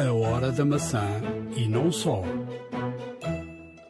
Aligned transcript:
A 0.00 0.14
hora 0.14 0.50
da 0.50 0.64
maçã 0.64 1.20
e 1.54 1.68
não 1.68 1.92
só. 1.92 2.22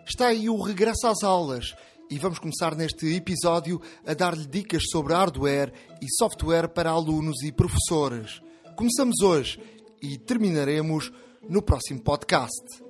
Está 0.05 0.27
aí 0.27 0.51
o 0.51 0.61
regresso 0.61 1.07
às 1.07 1.23
aulas 1.23 1.73
e 2.11 2.19
vamos 2.19 2.41
começar 2.41 2.75
neste 2.75 3.15
episódio 3.15 3.81
a 4.05 4.13
dar-lhe 4.13 4.45
dicas 4.45 4.83
sobre 4.91 5.15
hardware 5.15 5.73
e 6.03 6.07
software 6.19 6.67
para 6.67 6.91
alunos 6.91 7.41
e 7.45 7.53
professores. 7.53 8.43
Começamos 8.75 9.21
hoje 9.21 9.63
e 10.03 10.19
terminaremos 10.19 11.13
no 11.49 11.63
próximo 11.63 12.01
podcast. 12.01 12.83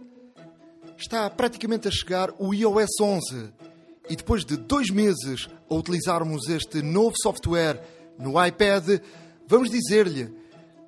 Está 0.96 1.28
praticamente 1.28 1.88
a 1.88 1.90
chegar 1.90 2.32
o 2.38 2.54
iOS 2.54 2.98
11 3.02 3.52
e 4.08 4.16
depois 4.16 4.46
de 4.46 4.56
dois 4.56 4.88
meses 4.88 5.46
a 5.68 5.74
utilizarmos 5.74 6.48
este 6.48 6.80
novo 6.80 7.12
software 7.20 7.82
no 8.18 8.42
iPad, 8.42 8.98
vamos 9.46 9.68
dizer-lhe 9.68 10.39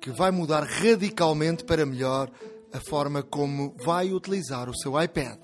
que 0.03 0.11
vai 0.11 0.31
mudar 0.31 0.65
radicalmente 0.65 1.63
para 1.63 1.85
melhor 1.85 2.29
a 2.73 2.79
forma 2.89 3.23
como 3.23 3.73
vai 3.85 4.11
utilizar 4.11 4.69
o 4.69 4.77
seu 4.77 5.01
iPad. 5.01 5.39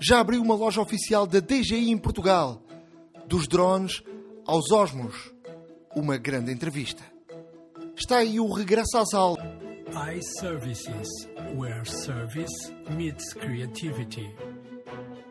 Já 0.00 0.20
abriu 0.20 0.40
uma 0.40 0.54
loja 0.54 0.80
oficial 0.80 1.26
da 1.26 1.38
DJI 1.38 1.90
em 1.90 1.98
Portugal, 1.98 2.62
dos 3.26 3.46
drones 3.46 4.02
aos 4.46 4.72
osmos. 4.72 5.34
Uma 5.94 6.16
grande 6.16 6.50
entrevista. 6.50 7.02
Está 7.94 8.18
aí 8.18 8.40
o 8.40 8.50
regresso 8.50 8.96
às 8.96 9.12
aulas. 9.12 9.44
iServices, 10.16 11.08
where 11.54 11.84
service 11.84 12.72
meets 12.96 13.34
creativity. 13.34 14.34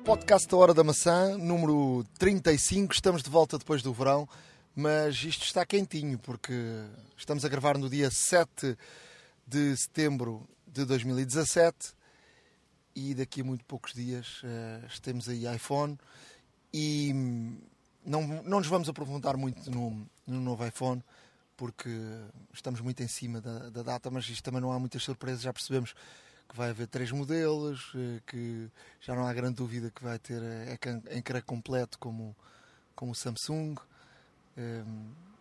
Podcast 0.05 0.47
da 0.47 0.57
Hora 0.57 0.75
da 0.75 0.83
Maçã, 0.83 1.39
número 1.39 2.05
35. 2.19 2.93
Estamos 2.93 3.23
de 3.23 3.31
volta 3.31 3.57
depois 3.57 3.81
do 3.81 3.91
verão, 3.91 4.29
mas 4.75 5.23
isto 5.23 5.43
está 5.43 5.65
quentinho 5.65 6.17
porque 6.17 6.53
estamos 7.15 7.45
a 7.45 7.49
gravar 7.49 7.77
no 7.77 7.89
dia 7.89 8.09
7 8.09 8.77
de 9.45 9.77
setembro 9.77 10.47
de 10.67 10.83
2017 10.85 11.93
e 12.95 13.13
daqui 13.13 13.41
a 13.41 13.43
muito 13.43 13.63
poucos 13.65 13.93
dias 13.93 14.41
uh, 14.43 15.01
temos 15.01 15.29
aí 15.29 15.45
iPhone 15.55 15.97
e 16.73 17.11
não, 18.03 18.25
não 18.43 18.57
nos 18.59 18.67
vamos 18.67 18.89
aprofundar 18.89 19.37
muito 19.37 19.69
no, 19.69 20.07
no 20.25 20.41
novo 20.41 20.65
iPhone 20.65 21.03
porque 21.55 21.89
estamos 22.51 22.81
muito 22.81 23.03
em 23.03 23.07
cima 23.07 23.39
da, 23.39 23.69
da, 23.69 23.83
data, 23.83 24.09
mas 24.09 24.27
isto 24.27 24.43
também 24.43 24.59
não 24.59 24.71
há 24.71 24.79
muitas 24.79 25.03
surpresas, 25.03 25.41
já 25.41 25.53
percebemos 25.53 25.93
que 26.49 26.57
vai 26.57 26.71
haver 26.71 26.87
três 26.87 27.11
modelos, 27.11 27.93
uh, 27.93 28.21
que 28.25 28.67
já 28.99 29.13
não 29.13 29.27
há 29.27 29.33
grande 29.33 29.55
dúvida 29.55 29.91
que 29.91 30.03
vai 30.03 30.17
ter 30.17 30.41
ecrã, 30.71 30.99
ecrã 31.11 31.41
completo 31.41 31.99
como, 31.99 32.35
como 32.95 33.11
o 33.11 33.15
Samsung, 33.15 33.75
uh, 34.57 34.85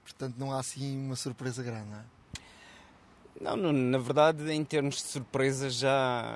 portanto 0.02 0.36
não 0.38 0.52
há 0.52 0.60
assim 0.60 0.96
uma 1.06 1.16
surpresa 1.16 1.62
grande, 1.62 1.88
não 1.88 1.98
é? 1.98 2.05
Não, 3.41 3.72
na 3.72 3.98
verdade, 3.98 4.52
em 4.52 4.64
termos 4.64 4.96
de 4.96 5.02
surpresas, 5.02 5.74
já 5.74 6.32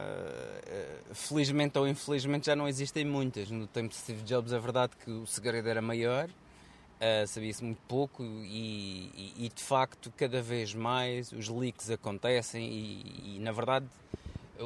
felizmente 1.13 1.79
ou 1.79 1.87
infelizmente 1.87 2.47
já 2.47 2.57
não 2.57 2.67
existem 2.67 3.05
muitas. 3.05 3.51
No 3.51 3.67
tempo 3.67 3.91
de 3.91 3.97
Steve 3.97 4.23
Jobs, 4.23 4.53
é 4.53 4.59
verdade 4.59 4.93
que 5.05 5.11
o 5.11 5.27
segredo 5.27 5.69
era 5.69 5.81
maior, 5.81 6.29
uh, 6.29 7.27
sabia-se 7.27 7.63
muito 7.63 7.81
pouco 7.89 8.23
e, 8.23 9.11
e, 9.15 9.47
e, 9.47 9.49
de 9.49 9.63
facto, 9.63 10.13
cada 10.17 10.43
vez 10.43 10.75
mais 10.75 11.33
os 11.33 11.49
leaks 11.49 11.91
acontecem 11.91 12.69
e, 12.69 13.37
e 13.37 13.39
na 13.41 13.53
verdade, 13.53 13.87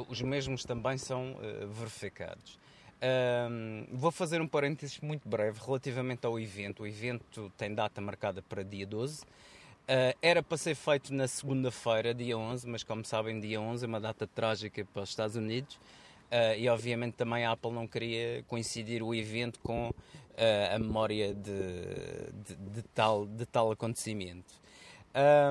os 0.09 0.21
mesmos 0.21 0.63
também 0.63 0.97
são 0.97 1.33
uh, 1.33 1.67
verificados. 1.67 2.59
Um, 3.01 3.85
vou 3.91 4.11
fazer 4.11 4.41
um 4.41 4.47
parênteses 4.47 4.99
muito 4.99 5.27
breve 5.27 5.59
relativamente 5.65 6.25
ao 6.25 6.39
evento. 6.39 6.83
O 6.83 6.87
evento 6.87 7.51
tem 7.57 7.73
data 7.73 7.99
marcada 7.99 8.41
para 8.41 8.63
dia 8.63 8.85
12. 8.85 9.21
Uh, 9.23 10.15
era 10.21 10.43
para 10.43 10.57
ser 10.57 10.75
feito 10.75 11.13
na 11.13 11.27
segunda-feira, 11.27 12.13
dia 12.13 12.37
11, 12.37 12.67
mas 12.67 12.83
como 12.83 13.03
sabem, 13.03 13.39
dia 13.39 13.59
11 13.59 13.83
é 13.83 13.87
uma 13.87 13.99
data 13.99 14.27
trágica 14.27 14.85
para 14.85 15.01
os 15.01 15.09
Estados 15.09 15.35
Unidos 15.35 15.75
uh, 15.75 16.57
e 16.57 16.69
obviamente 16.69 17.15
também 17.15 17.43
a 17.45 17.51
Apple 17.51 17.71
não 17.71 17.87
queria 17.87 18.43
coincidir 18.47 19.01
o 19.03 19.13
evento 19.13 19.59
com 19.59 19.89
uh, 19.89 20.75
a 20.75 20.79
memória 20.79 21.33
de, 21.33 22.31
de, 22.45 22.55
de, 22.55 22.81
tal, 22.93 23.25
de 23.25 23.45
tal 23.47 23.71
acontecimento. 23.71 24.61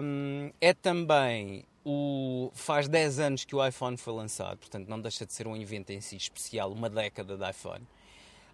Um, 0.02 0.50
é 0.60 0.72
também 0.72 1.64
o 1.84 2.50
faz 2.54 2.88
10 2.88 3.18
anos 3.20 3.44
que 3.44 3.54
o 3.54 3.66
iPhone 3.66 3.96
foi 3.96 4.12
lançado, 4.12 4.58
portanto 4.58 4.88
não 4.88 5.00
deixa 5.00 5.24
de 5.24 5.32
ser 5.32 5.46
um 5.46 5.56
evento 5.56 5.90
em 5.90 6.00
si 6.00 6.16
especial, 6.16 6.72
uma 6.72 6.90
década 6.90 7.36
de 7.36 7.50
iPhone. 7.50 7.86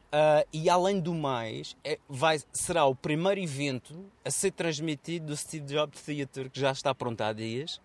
Uh, 0.07 0.47
e 0.53 0.71
além 0.71 1.01
do 1.01 1.13
mais, 1.13 1.77
é, 1.83 1.99
vai, 2.09 2.41
será 2.53 2.85
o 2.87 2.95
primeiro 2.95 3.41
evento 3.41 4.09
a 4.25 4.31
ser 4.31 4.53
transmitido 4.53 5.27
do 5.27 5.37
Steve 5.37 5.67
Jobs 5.67 6.01
Theater, 6.01 6.49
que 6.49 6.61
já 6.61 6.71
está 6.71 6.95
pronto 6.95 7.21
há 7.23 7.33
dias. 7.33 7.81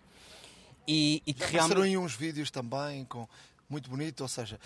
E, 0.88 1.22
e 1.26 1.34
que 1.34 1.44
realmente... 1.46 1.82
aí 1.82 1.98
uns 1.98 2.16
vídeos 2.16 2.52
também, 2.52 3.06
com, 3.06 3.28
muito 3.70 3.90
bonito, 3.90 4.22
ou 4.22 4.28
seja, 4.28 4.60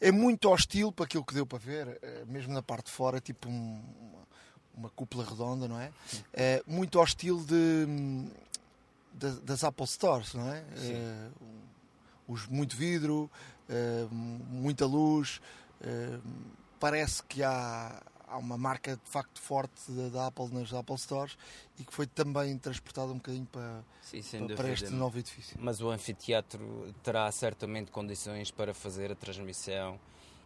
é 0.00 0.12
muito 0.12 0.48
hostil 0.50 0.92
para 0.92 1.04
aquilo 1.04 1.24
que 1.24 1.34
deu 1.34 1.46
para 1.46 1.58
ver, 1.58 1.98
eh, 2.02 2.24
mesmo 2.26 2.52
na 2.52 2.62
parte 2.62 2.86
de 2.86 2.92
fora, 2.92 3.20
tipo 3.20 3.48
um, 3.48 3.82
uma, 4.00 4.28
uma, 4.74 4.90
cúpula 4.90 5.24
redonda, 5.24 5.66
não 5.68 5.80
é? 5.80 5.90
é 6.32 6.62
muito 6.66 7.00
hostil 7.00 7.40
de, 7.44 7.86
de, 9.18 9.40
das 9.40 9.64
Apple 9.64 9.86
Stores, 9.86 10.34
não 10.34 10.50
é? 10.50 10.64
é 10.76 11.28
os, 12.26 12.46
muito 12.46 12.76
vidro, 12.76 13.30
é, 13.68 14.06
muita 14.10 14.86
luz 14.86 15.40
parece 16.78 17.22
que 17.24 17.42
há, 17.42 18.02
há 18.26 18.38
uma 18.38 18.56
marca 18.56 18.96
de 18.96 19.10
facto 19.10 19.40
forte 19.40 19.90
da 20.12 20.26
Apple 20.26 20.48
nas 20.52 20.72
Apple 20.72 20.98
Stores 20.98 21.36
e 21.78 21.84
que 21.84 21.92
foi 21.92 22.06
também 22.06 22.56
transportada 22.58 23.12
um 23.12 23.16
bocadinho 23.16 23.46
para, 23.46 23.82
Sim, 24.02 24.46
para, 24.46 24.56
para, 24.56 24.70
este 24.70 24.90
novo 24.90 25.18
edifício. 25.18 25.56
Mas 25.60 25.80
o 25.80 25.90
anfiteatro 25.90 26.94
terá 27.02 27.30
certamente 27.32 27.90
condições 27.90 28.50
para 28.50 28.72
fazer 28.72 29.12
a 29.12 29.14
transmissão 29.14 29.98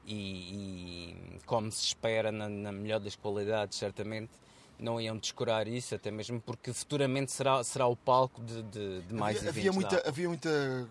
e, 0.04 0.14
e 0.14 1.38
como 1.46 1.70
se 1.70 1.84
espera, 1.86 2.32
na, 2.32 2.48
na, 2.48 2.72
melhor 2.72 3.00
das 3.00 3.14
qualidades, 3.14 3.78
certamente 3.78 4.32
não 4.82 5.00
iam 5.00 5.16
descurar 5.16 5.66
isso, 5.68 5.94
até 5.94 6.10
mesmo 6.10 6.40
porque 6.40 6.72
futuramente 6.72 7.32
será, 7.32 7.62
será 7.64 7.86
o 7.86 7.96
palco 7.96 8.42
de, 8.42 8.62
de, 8.64 9.02
de 9.02 9.14
mais 9.14 9.38
havia, 9.38 9.50
eventos. 9.50 9.58
Havia 9.58 9.72
muita, 9.72 10.08
havia 10.08 10.28
muita, 10.28 10.88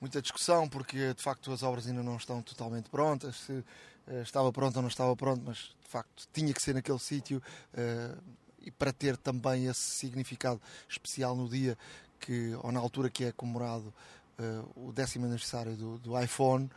muita 0.00 0.22
discussão 0.22 0.68
porque 0.68 1.12
de 1.12 1.22
facto 1.22 1.52
as 1.52 1.62
obras 1.62 1.86
ainda 1.86 2.02
não 2.02 2.16
estão 2.16 2.40
totalmente 2.40 2.88
prontas. 2.88 3.36
Se, 3.36 3.64
eh, 4.06 4.22
estava 4.22 4.52
pronto 4.52 4.76
ou 4.76 4.82
não 4.82 4.88
estava 4.88 5.14
pronto, 5.14 5.42
mas 5.44 5.74
de 5.82 5.88
facto 5.88 6.26
tinha 6.32 6.52
que 6.52 6.62
ser 6.62 6.74
naquele 6.74 6.98
sítio 6.98 7.42
uh, 7.74 8.22
e 8.60 8.70
para 8.70 8.92
ter 8.92 9.16
também 9.16 9.66
esse 9.66 9.80
significado 9.80 10.60
especial 10.88 11.36
no 11.36 11.48
dia 11.48 11.76
que, 12.18 12.54
ou 12.62 12.72
na 12.72 12.80
altura 12.80 13.10
que 13.10 13.24
é 13.24 13.32
comemorado 13.32 13.92
uh, 14.38 14.88
o 14.88 14.92
décimo 14.92 15.26
aniversário 15.26 15.76
do, 15.76 15.98
do 15.98 16.20
iPhone, 16.20 16.70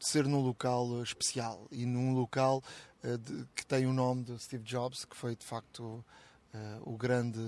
ser 0.00 0.24
num 0.26 0.40
local 0.40 1.02
especial 1.02 1.66
e 1.70 1.84
num 1.84 2.14
local 2.14 2.62
de, 3.18 3.46
que 3.54 3.66
tem 3.66 3.86
o 3.86 3.92
nome 3.92 4.24
de 4.24 4.38
Steve 4.38 4.64
Jobs, 4.64 5.04
que 5.04 5.16
foi 5.16 5.36
de 5.36 5.44
facto 5.44 6.04
o 6.82 6.96
grande 6.96 7.40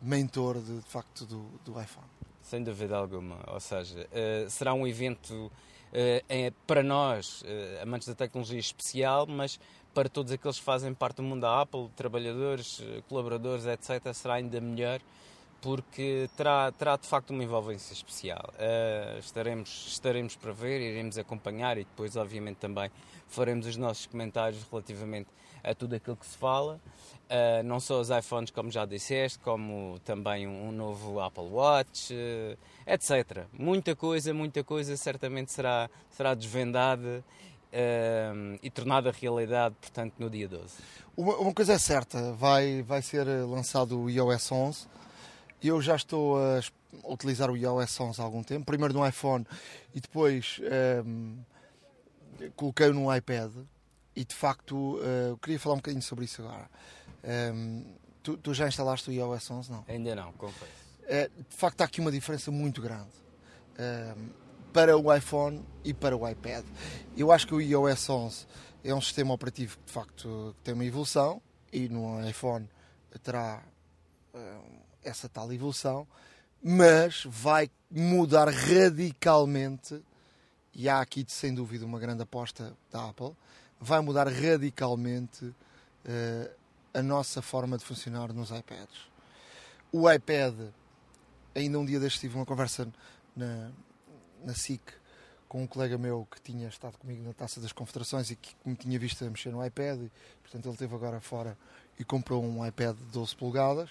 mentor 0.00 0.60
de, 0.60 0.76
de 0.76 0.88
facto 0.88 1.26
do, 1.26 1.42
do 1.64 1.80
iPhone. 1.80 2.06
Sem 2.42 2.62
dúvida 2.62 2.96
alguma, 2.96 3.38
ou 3.48 3.60
seja, 3.60 4.08
será 4.48 4.72
um 4.72 4.86
evento 4.86 5.50
eh, 5.92 6.22
é, 6.28 6.52
para 6.66 6.82
nós, 6.82 7.42
eh, 7.46 7.80
amantes 7.82 8.08
da 8.08 8.14
tecnologia 8.14 8.58
especial, 8.58 9.26
mas 9.26 9.58
para 9.94 10.08
todos 10.08 10.32
aqueles 10.32 10.58
que 10.58 10.64
fazem 10.64 10.92
parte 10.92 11.16
do 11.16 11.22
mundo 11.22 11.40
da 11.42 11.62
Apple, 11.62 11.88
trabalhadores, 11.96 12.80
eh, 12.82 13.02
colaboradores, 13.08 13.64
etc., 13.66 14.12
será 14.12 14.34
ainda 14.34 14.60
melhor 14.60 15.00
porque 15.60 16.28
terá, 16.36 16.70
terá 16.72 16.96
de 16.96 17.06
facto 17.06 17.30
uma 17.30 17.42
envolvência 17.42 17.92
especial. 17.92 18.52
Uh, 18.54 19.18
estaremos, 19.18 19.86
estaremos 19.88 20.36
para 20.36 20.52
ver, 20.52 20.80
iremos 20.80 21.18
acompanhar 21.18 21.76
e 21.78 21.84
depois, 21.84 22.16
obviamente, 22.16 22.56
também 22.56 22.90
faremos 23.26 23.66
os 23.66 23.76
nossos 23.76 24.06
comentários 24.06 24.64
relativamente 24.70 25.28
a 25.62 25.74
tudo 25.74 25.94
aquilo 25.94 26.16
que 26.16 26.26
se 26.26 26.36
fala. 26.36 26.80
Uh, 27.28 27.62
não 27.62 27.78
só 27.78 28.00
os 28.00 28.08
iPhones, 28.08 28.50
como 28.50 28.70
já 28.70 28.86
disseste, 28.86 29.38
como 29.40 29.98
também 30.04 30.46
um, 30.46 30.68
um 30.68 30.72
novo 30.72 31.20
Apple 31.20 31.44
Watch, 31.44 32.14
uh, 32.14 32.58
etc. 32.86 33.44
Muita 33.52 33.94
coisa, 33.94 34.32
muita 34.32 34.64
coisa 34.64 34.96
certamente 34.96 35.52
será, 35.52 35.90
será 36.10 36.34
desvendada 36.34 37.22
uh, 37.72 38.58
e 38.62 38.70
tornada 38.70 39.10
realidade, 39.10 39.74
portanto, 39.80 40.14
no 40.18 40.30
dia 40.30 40.48
12. 40.48 40.74
Uma, 41.16 41.36
uma, 41.36 41.52
coisa 41.52 41.74
é 41.74 41.78
certa, 41.78 42.32
vai, 42.32 42.82
vai 42.82 43.02
ser 43.02 43.26
lançado 43.26 44.00
o 44.00 44.08
iOS 44.08 44.52
11. 44.52 44.86
Eu 45.62 45.82
já 45.82 45.96
estou 45.96 46.38
a 46.38 46.60
utilizar 47.04 47.50
o 47.50 47.56
iOS 47.56 48.00
11 48.00 48.20
há 48.20 48.24
algum 48.24 48.42
tempo, 48.42 48.64
primeiro 48.64 48.94
no 48.94 49.06
iPhone 49.06 49.46
e 49.94 50.00
depois 50.00 50.60
um, 51.04 51.38
coloquei-o 52.54 52.94
no 52.94 53.14
iPad 53.14 53.50
e 54.14 54.24
de 54.24 54.34
facto 54.34 54.98
eu 55.30 55.36
queria 55.38 55.58
falar 55.58 55.74
um 55.74 55.78
bocadinho 55.78 56.02
sobre 56.02 56.24
isso 56.24 56.42
agora. 56.42 56.68
Um, 57.54 57.84
tu, 58.22 58.36
tu, 58.36 58.54
já 58.54 58.68
instalaste 58.68 59.10
o 59.10 59.12
iOS 59.12 59.50
11? 59.50 59.70
Não? 59.70 59.84
Ainda 59.88 60.14
não, 60.14 60.32
confesso. 60.32 60.72
Uh, 61.02 61.42
de 61.48 61.56
facto, 61.56 61.80
há 61.80 61.84
aqui 61.84 62.00
uma 62.00 62.12
diferença 62.12 62.50
muito 62.50 62.80
grande 62.80 63.08
uh, 63.74 64.30
para 64.72 64.96
o 64.96 65.14
iPhone 65.14 65.64
e 65.84 65.92
para 65.92 66.16
o 66.16 66.28
iPad. 66.28 66.64
Eu 67.16 67.32
acho 67.32 67.46
que 67.46 67.54
o 67.54 67.60
iOS 67.60 68.08
11 68.08 68.46
é 68.84 68.94
um 68.94 69.00
sistema 69.00 69.34
operativo 69.34 69.76
que 69.78 69.84
de 69.86 69.92
facto 69.92 70.54
tem 70.62 70.74
uma 70.74 70.84
evolução 70.84 71.42
e 71.72 71.88
no 71.88 72.26
iPhone 72.28 72.68
terá 73.22 73.62
uh, 74.34 74.77
essa 75.08 75.28
tal 75.28 75.52
evolução, 75.52 76.06
mas 76.62 77.24
vai 77.24 77.70
mudar 77.90 78.48
radicalmente, 78.48 80.02
e 80.74 80.88
há 80.88 81.00
aqui 81.00 81.24
sem 81.28 81.54
dúvida 81.54 81.84
uma 81.84 81.98
grande 81.98 82.22
aposta 82.22 82.76
da 82.90 83.08
Apple, 83.08 83.34
vai 83.80 84.00
mudar 84.00 84.28
radicalmente 84.28 85.44
uh, 85.44 86.50
a 86.92 87.02
nossa 87.02 87.40
forma 87.40 87.78
de 87.78 87.84
funcionar 87.84 88.32
nos 88.32 88.50
iPads. 88.50 89.08
O 89.90 90.10
iPad, 90.10 90.54
ainda 91.54 91.78
um 91.78 91.84
dia 91.84 91.98
deste 91.98 92.20
tive 92.20 92.36
uma 92.36 92.44
conversa 92.44 92.88
na, 93.34 93.70
na 94.44 94.54
SIC 94.54 94.82
com 95.48 95.62
um 95.62 95.66
colega 95.66 95.96
meu 95.96 96.28
que 96.30 96.40
tinha 96.42 96.68
estado 96.68 96.98
comigo 96.98 97.22
na 97.22 97.32
Taça 97.32 97.58
das 97.58 97.72
Confederações 97.72 98.30
e 98.30 98.36
que 98.36 98.54
me 98.66 98.76
tinha 98.76 98.98
visto 98.98 99.24
a 99.24 99.30
mexer 99.30 99.50
no 99.50 99.64
iPad, 99.64 100.00
e, 100.02 100.12
portanto 100.42 100.66
ele 100.66 100.74
esteve 100.74 100.94
agora 100.94 101.20
fora 101.20 101.56
e 101.98 102.04
comprou 102.04 102.44
um 102.44 102.66
iPad 102.66 102.94
de 102.94 103.04
12 103.04 103.34
polegadas 103.34 103.90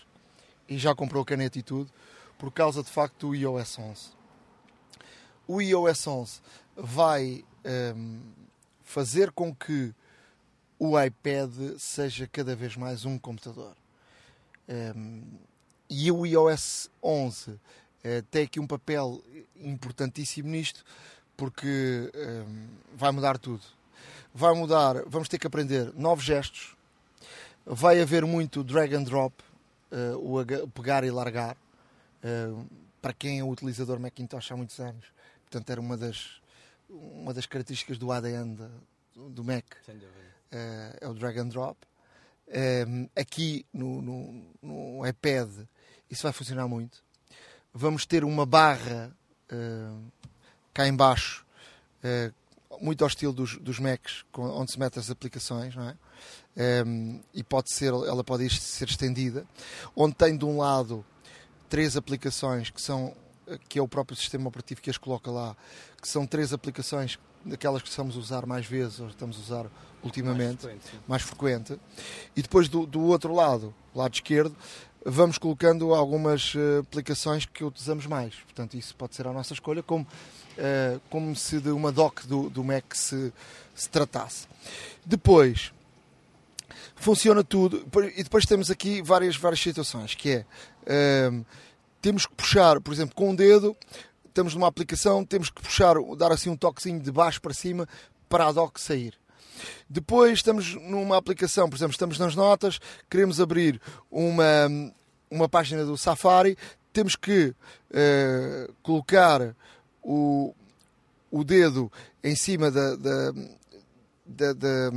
e 0.68 0.78
já 0.78 0.94
comprou 0.94 1.24
caneta 1.24 1.58
e 1.58 1.64
tudo 1.64 1.92
por 2.38 2.52
causa 2.52 2.84
de 2.84 2.90
facto 2.90 3.28
do 3.28 3.36
iOS 3.36 3.80
11. 3.80 4.10
O 5.48 5.62
iOS 5.62 6.08
11 6.08 6.42
vai 6.76 7.44
um, 7.96 8.22
fazer 8.84 9.32
com 9.32 9.54
que 9.54 9.94
o 10.80 11.00
iPad 11.00 11.52
seja 11.80 12.28
cada 12.28 12.56
vez 12.56 12.76
mais 12.76 13.06
um 13.06 13.18
computador. 13.18 13.76
Um, 14.70 15.24
e 15.90 16.12
o 16.12 16.26
iOS 16.26 16.90
11 17.02 17.52
uh, 17.52 17.60
eh, 18.04 18.24
tem 18.30 18.44
aqui 18.44 18.60
um 18.60 18.68
papel 18.68 19.24
importantíssimo 19.56 20.50
nisto, 20.50 20.84
porque 21.36 22.12
um, 22.14 22.68
vai 22.94 23.12
mudar 23.12 23.38
tudo. 23.38 23.64
Vai 24.34 24.54
mudar, 24.54 25.04
vamos 25.08 25.30
ter 25.30 25.40
que 25.40 25.48
aprender 25.48 25.94
novos 25.96 26.26
gestos, 26.26 26.76
vai 27.66 28.02
haver 28.02 28.26
muito 28.26 28.64
drag 28.64 28.94
and 28.94 29.04
drop, 29.04 29.34
uh, 29.92 30.18
o 30.18 30.70
pegar 30.70 31.04
e 31.04 31.12
largar, 31.12 31.56
uh, 31.56 32.66
para 33.02 33.14
quem 33.14 33.40
é 33.40 33.44
um 33.44 33.50
utilizador 33.50 34.00
Macintosh 34.00 34.52
há 34.52 34.58
muitos 34.58 34.80
anos. 34.80 35.06
Portanto, 35.44 35.70
era 35.70 35.80
uma 35.80 35.98
das, 35.98 36.42
uma 36.90 37.34
das 37.34 37.46
características 37.46 37.98
do 37.98 38.12
ADN 38.12 38.56
do, 39.14 39.30
do 39.30 39.44
Mac. 39.44 39.66
Uh, 40.52 40.98
é 41.02 41.08
o 41.08 41.14
drag 41.14 41.40
and 41.40 41.50
drop. 41.50 41.78
aqui 43.16 43.66
no, 43.74 44.02
no, 44.02 44.46
no, 44.62 45.08
iPad 45.08 45.50
isso 46.10 46.24
vai 46.24 46.32
funcionar 46.32 46.68
muito. 46.68 47.04
Vamos 47.74 48.06
ter 48.06 48.24
uma 48.24 48.46
barra 48.46 49.12
cá 50.74 50.88
embaixo, 50.88 51.46
muito 52.82 53.04
ao 53.04 53.08
estilo 53.08 53.34
dos, 53.34 53.58
dos 53.58 53.78
Macs, 53.78 54.26
onde 54.34 54.72
se 54.72 54.80
metem 54.80 55.00
as 55.02 55.12
aplicações, 55.12 55.76
não 55.76 55.90
é? 55.90 55.98
Um, 56.86 57.20
e 57.34 57.44
pode 57.44 57.72
ser, 57.72 57.94
ela 57.94 58.24
pode 58.24 58.50
ser 58.50 58.88
estendida, 58.88 59.46
onde 59.96 60.16
tem 60.16 60.36
de 60.36 60.44
um 60.44 60.58
lado 60.58 61.06
três 61.70 61.96
aplicações 61.96 62.70
que 62.70 62.82
são 62.82 63.14
que 63.70 63.80
é 63.80 63.82
o 63.82 63.88
próprio 63.88 64.18
sistema 64.18 64.50
operativo 64.50 64.82
que 64.82 64.90
as 64.90 64.98
coloca 64.98 65.32
lá, 65.32 65.56
que 66.02 66.08
são 66.08 66.26
três 66.26 66.52
aplicações 66.52 67.18
daquelas 67.46 67.82
que 67.82 67.90
estamos 67.90 68.16
a 68.16 68.20
usar 68.20 68.46
mais 68.46 68.66
vezes, 68.66 69.00
ou 69.00 69.08
estamos 69.08 69.38
a 69.38 69.40
usar 69.40 69.66
ultimamente, 70.04 70.66
mais 70.66 70.76
frequente, 70.76 71.02
mais 71.08 71.22
frequente. 71.22 71.80
e 72.36 72.42
depois 72.42 72.68
do, 72.68 72.86
do 72.86 73.02
outro 73.04 73.34
lado, 73.34 73.74
lado 73.96 74.14
esquerdo, 74.14 74.56
vamos 75.06 75.38
colocando 75.38 75.94
algumas 75.94 76.54
uh, 76.56 76.80
aplicações 76.82 77.46
que 77.46 77.64
utilizamos 77.64 78.06
mais. 78.06 78.36
Portanto, 78.36 78.76
isso 78.76 78.96
pode 78.96 79.16
ser 79.16 79.26
a 79.28 79.34
nossa 79.34 79.54
escolha, 79.54 79.82
como, 79.82 80.04
uh, 80.04 81.00
como 81.10 81.36
se 81.36 81.60
de 81.60 81.70
uma 81.70 81.92
dock 81.92 82.28
do, 82.28 82.50
do 82.50 82.64
Mac 82.64 82.94
se, 82.94 83.32
se 83.74 83.90
tratasse. 83.90 84.48
Depois, 85.06 85.72
funciona 86.98 87.44
tudo. 87.44 87.88
E 88.16 88.24
depois 88.24 88.46
temos 88.46 88.70
aqui 88.70 89.02
várias, 89.02 89.38
várias 89.38 89.62
situações, 89.62 90.14
que 90.16 90.32
é 90.86 91.30
um, 91.32 91.46
temos 92.02 92.26
que 92.26 92.36
puxar, 92.36 92.82
por 92.82 92.94
exemplo, 92.94 93.16
com 93.16 93.28
o 93.28 93.32
um 93.32 93.36
dedo, 93.36 93.76
estamos 94.26 94.54
numa 94.54 94.68
aplicação, 94.68 95.26
temos 95.26 95.50
que 95.50 95.62
puxar, 95.62 95.96
dar 96.18 96.32
assim 96.32 96.50
um 96.50 96.56
toquezinho 96.56 97.00
de 97.00 97.12
baixo 97.12 97.42
para 97.42 97.54
cima 97.54 97.88
para 98.30 98.48
a 98.48 98.52
dock 98.52 98.80
sair. 98.80 99.14
Depois 99.90 100.34
estamos 100.34 100.76
numa 100.76 101.18
aplicação, 101.18 101.70
por 101.70 101.76
exemplo, 101.76 101.94
estamos 101.94 102.20
nas 102.20 102.36
notas, 102.36 102.80
queremos 103.10 103.42
abrir 103.42 103.82
uma, 104.12 104.94
uma 105.32 105.50
página 105.50 105.84
do 105.84 105.98
Safari, 105.98 106.58
temos 106.94 107.16
que 107.16 107.54
uh, 107.92 108.74
colocar 108.84 109.56
o, 110.04 110.54
o 111.32 111.44
dedo 111.44 111.92
em 112.24 112.36
cima 112.36 112.70
da, 112.70 112.96
da, 112.96 113.34
da, 114.28 114.54
da 114.54 114.90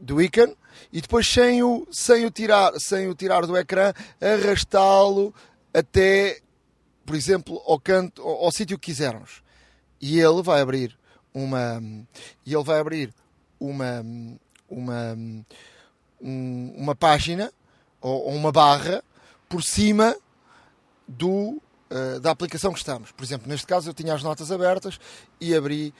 do 0.00 0.20
ícone 0.20 0.56
e 0.92 1.00
depois 1.00 1.28
sem 1.28 1.62
o, 1.62 1.86
sem 1.90 2.26
o, 2.26 2.30
tirar, 2.30 2.72
sem 2.78 3.08
o 3.08 3.14
tirar 3.14 3.46
do 3.46 3.56
ecrã, 3.56 3.92
arrastá-lo 4.20 5.32
até, 5.72 6.40
por 7.06 7.14
exemplo, 7.14 7.62
ao 7.66 7.78
canto, 7.78 8.22
ao, 8.22 8.44
ao 8.44 8.52
sítio 8.52 8.78
que 8.78 8.86
quisermos. 8.86 9.42
E 10.00 10.20
ele 10.20 10.42
vai 10.42 10.60
abrir 10.60 10.98
uma 11.32 11.82
e 12.44 12.54
ele 12.54 12.64
vai 12.64 12.78
abrir 12.80 13.14
uma 13.58 14.04
uma 14.68 15.16
uma 16.20 16.94
página 16.94 17.52
ou, 18.00 18.28
uma 18.28 18.52
barra 18.52 19.02
por 19.48 19.62
cima 19.62 20.16
do 21.06 21.60
uh, 21.90 22.20
da 22.20 22.30
aplicação 22.30 22.72
que 22.72 22.78
estamos. 22.78 23.12
Por 23.12 23.24
exemplo, 23.24 23.48
neste 23.48 23.66
caso 23.66 23.90
eu 23.90 23.94
tinha 23.94 24.14
as 24.14 24.22
notas 24.22 24.50
abertas 24.50 24.98
e 25.40 25.54
abri 25.54 25.94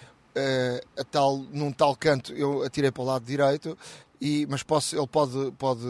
a 0.97 1.05
tal, 1.05 1.39
num 1.39 1.73
tal 1.73 1.95
canto 1.97 2.33
eu 2.33 2.63
atirei 2.63 2.91
para 2.91 3.03
o 3.03 3.07
lado 3.07 3.25
direito, 3.25 3.77
e, 4.21 4.47
mas 4.49 4.63
posso, 4.63 4.97
ele 4.97 5.07
pode, 5.07 5.53
pode 5.53 5.87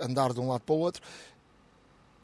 andar 0.00 0.32
de 0.32 0.40
um 0.40 0.48
lado 0.48 0.62
para 0.62 0.74
o 0.74 0.78
outro. 0.78 1.02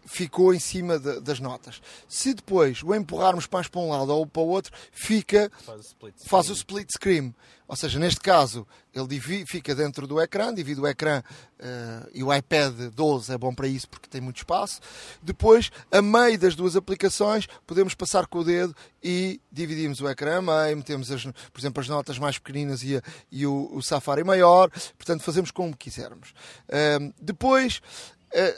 Ficou 0.06 0.54
em 0.54 0.58
cima 0.58 0.98
de, 0.98 1.20
das 1.20 1.40
notas. 1.40 1.80
Se 2.08 2.34
depois 2.34 2.82
o 2.82 2.94
empurrarmos 2.94 3.48
mais 3.50 3.68
para 3.68 3.80
um 3.80 3.90
lado 3.90 4.10
ou 4.10 4.26
para 4.26 4.42
o 4.42 4.48
outro, 4.48 4.72
fica, 4.92 5.50
faz 5.64 5.78
o 5.78 5.82
split, 5.82 6.14
faz 6.26 6.50
o 6.50 6.52
split 6.52 6.90
screen. 6.90 7.34
Ou 7.66 7.74
seja, 7.74 7.98
neste 7.98 8.20
caso, 8.20 8.66
ele 8.94 9.06
divide, 9.06 9.46
fica 9.46 9.74
dentro 9.74 10.06
do 10.06 10.20
ecrã, 10.20 10.52
divide 10.52 10.80
o 10.80 10.86
ecrã 10.86 11.22
uh, 11.58 12.10
e 12.12 12.22
o 12.22 12.32
iPad 12.32 12.74
12 12.94 13.32
é 13.32 13.38
bom 13.38 13.54
para 13.54 13.66
isso 13.66 13.88
porque 13.88 14.06
tem 14.06 14.20
muito 14.20 14.36
espaço. 14.36 14.80
Depois, 15.22 15.72
a 15.90 16.02
meio 16.02 16.38
das 16.38 16.54
duas 16.54 16.76
aplicações, 16.76 17.46
podemos 17.66 17.94
passar 17.94 18.26
com 18.26 18.40
o 18.40 18.44
dedo 18.44 18.76
e 19.02 19.40
dividimos 19.50 20.02
o 20.02 20.08
ecrã 20.08 20.38
a 20.38 20.42
meio, 20.42 20.76
metemos, 20.76 21.10
as, 21.10 21.24
por 21.24 21.58
exemplo, 21.58 21.80
as 21.80 21.88
notas 21.88 22.18
mais 22.18 22.38
pequeninas 22.38 22.82
e, 22.82 22.98
a, 22.98 23.02
e 23.32 23.46
o, 23.46 23.70
o, 23.72 23.82
Safari 23.82 24.22
maior. 24.22 24.70
Portanto, 24.98 25.22
fazemos 25.22 25.50
como 25.50 25.74
quisermos. 25.74 26.34
Uh, 26.68 27.14
depois, 27.18 27.80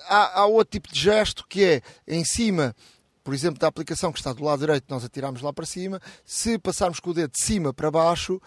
há, 0.08 0.40
há 0.40 0.46
outro 0.46 0.72
tipo 0.72 0.92
de 0.92 0.98
gesto 0.98 1.46
que 1.48 1.64
é 1.64 1.82
em 2.06 2.24
cima 2.24 2.74
por 3.22 3.34
exemplo, 3.34 3.58
da 3.58 3.66
aplicação 3.66 4.12
que 4.12 4.20
está 4.20 4.32
do 4.32 4.44
lado 4.44 4.60
direito, 4.60 4.84
nós 4.88 5.04
atiramos 5.04 5.42
lá 5.42 5.52
para 5.52 5.66
cima. 5.66 6.00
Se 6.24 6.56
passarmos 6.60 7.00
com 7.00 7.10
o 7.10 7.12
dedo 7.12 7.32
de 7.32 7.44
cima 7.44 7.74
para 7.74 7.90
baixo, 7.90 8.40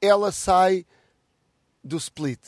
ela 0.00 0.32
sai 0.32 0.84
do 1.82 1.96
split, 1.96 2.40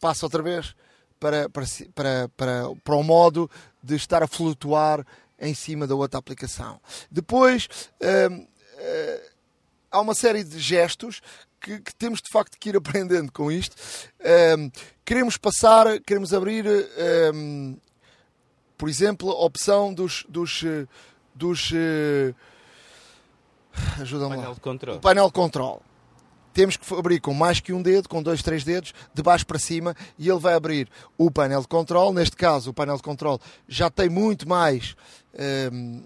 passa 0.00 0.26
outra 0.26 0.42
vez 0.42 0.74
para, 1.20 1.48
para, 1.48 1.64
para, 1.94 2.28
para, 2.36 2.62
para 2.82 2.94
o 2.96 3.04
modo 3.04 3.48
de 3.80 3.94
estar 3.94 4.24
a 4.24 4.26
flutuar 4.26 5.06
em 5.38 5.54
cima 5.54 5.86
da 5.86 5.94
outra 5.94 6.18
aplicação. 6.18 6.80
Depois 7.08 7.68
hum, 8.30 8.46
há 9.92 10.00
uma 10.00 10.14
série 10.14 10.42
de 10.42 10.58
gestos 10.58 11.20
que, 11.64 11.80
que, 11.80 11.94
temos 11.94 12.20
de 12.20 12.28
facto 12.28 12.58
que 12.58 12.68
ir 12.68 12.76
aprendendo 12.76 13.32
com 13.32 13.50
isto. 13.50 13.74
Hum, 14.58 14.70
queremos 15.04 15.36
passar, 15.36 15.98
queremos 16.00 16.34
abrir, 16.34 16.64
por 18.76 18.88
exemplo, 18.88 19.30
a 19.30 19.44
opção 19.44 19.92
dos. 19.94 20.24
dos, 20.28 20.64
dos 21.34 21.72
ajuda-me 24.00 24.36
lá. 24.36 24.54
Control. 24.56 24.96
O 24.96 25.00
painel 25.00 25.26
de 25.26 25.32
controle 25.32 25.80
temos 26.54 26.76
que 26.76 26.94
abrir 26.94 27.20
com 27.20 27.34
mais 27.34 27.58
que 27.58 27.72
um 27.72 27.82
dedo, 27.82 28.08
com 28.08 28.22
dois, 28.22 28.40
três 28.40 28.62
dedos, 28.62 28.94
de 29.12 29.22
baixo 29.22 29.44
para 29.44 29.58
cima, 29.58 29.94
e 30.16 30.28
ele 30.28 30.38
vai 30.38 30.54
abrir 30.54 30.88
o 31.18 31.30
painel 31.30 31.60
de 31.60 31.66
controle. 31.68 32.14
Neste 32.14 32.36
caso, 32.36 32.70
o 32.70 32.74
painel 32.74 32.96
de 32.96 33.02
controle 33.02 33.40
já 33.68 33.90
tem 33.90 34.08
muito 34.08 34.48
mais 34.48 34.94
hum, 35.72 36.02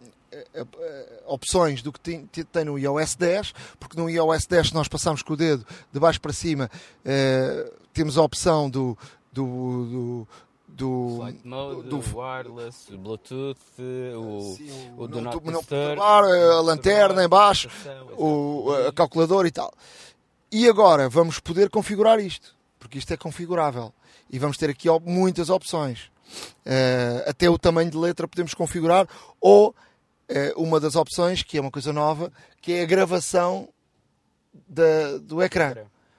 opções 1.26 1.82
do 1.82 1.92
que 1.92 2.00
tem, 2.00 2.28
no 2.64 2.78
iOS 2.78 3.14
10, 3.16 3.54
porque 3.78 4.00
no 4.00 4.08
iOS 4.08 4.47
10, 4.47 4.68
se 4.68 4.75
nós 4.75 4.88
passarmos 4.88 5.23
com 5.23 5.32
o 5.32 5.37
dedo 5.37 5.66
de 5.92 6.00
baixo 6.00 6.20
para 6.20 6.32
cima, 6.32 6.70
temos 7.92 8.18
a 8.18 8.23
opção 8.23 8.68
do, 8.68 8.97
do, 9.32 9.44
do 9.87 10.28
do, 10.68 11.16
Flight 11.16 11.40
mode, 11.44 11.88
do, 11.88 11.99
wireless, 12.16 12.97
Bluetooth, 12.97 13.58
o, 14.16 14.54
sim, 14.56 14.92
o, 14.97 15.02
o 15.02 15.08
do 15.08 15.20
não, 15.20 15.32
não 15.32 16.02
a 16.02 16.61
lanterna 16.61 17.25
em 17.25 17.28
baixo, 17.28 17.68
o, 18.16 18.70
a 18.87 18.92
calculadora 18.92 19.49
e 19.49 19.50
tal. 19.50 19.73
E 20.52 20.68
agora 20.68 21.08
vamos 21.08 21.40
poder 21.40 21.68
configurar 21.68 22.20
isto, 22.20 22.54
porque 22.78 22.99
isto 22.99 23.12
é 23.12 23.16
configurável. 23.16 23.92
E 24.30 24.38
vamos 24.38 24.56
ter 24.56 24.70
aqui 24.70 24.88
muitas 25.04 25.50
opções. 25.50 26.11
Até 27.26 27.50
o 27.50 27.58
tamanho 27.58 27.90
de 27.90 27.97
letra 27.97 28.28
podemos 28.28 28.54
configurar, 28.54 29.08
ou 29.40 29.75
uma 30.56 30.78
das 30.78 30.94
opções, 30.97 31.42
que 31.42 31.58
é 31.58 31.61
uma 31.61 31.70
coisa 31.70 31.92
nova, 31.92 32.32
que 32.61 32.73
é 32.73 32.82
a 32.82 32.87
gravação 32.87 33.68
da, 34.68 35.18
do 35.18 35.42
ecrã. 35.42 35.75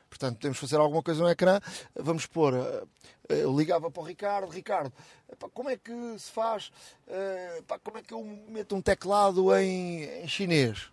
Portanto, 0.10 0.39
temos 0.39 0.58
de 0.58 0.62
fazer 0.62 0.78
alguma 0.78 1.04
coisa 1.04 1.22
no 1.22 1.30
ecrã, 1.30 1.60
vamos 1.96 2.25
pôr. 2.25 2.54
eh, 2.56 2.84
Eu 3.30 3.56
ligava 3.56 3.92
para 3.92 4.01
o 4.01 4.06
Ricardo, 4.06 4.50
Ricardo, 4.50 4.92
epá, 5.32 5.48
como 5.54 5.70
é 5.70 5.78
que 5.78 5.94
se 6.18 6.32
faz? 6.32 6.72
eh, 7.08 7.58
epá, 7.60 7.78
como 7.80 8.00
é 8.00 8.01
que 8.01 8.13
eu 8.13 8.24
meto 8.48 8.75
um 8.75 8.82
teclado 8.82 9.56
em, 9.56 10.04
em 10.24 10.28
chinês? 10.28 10.89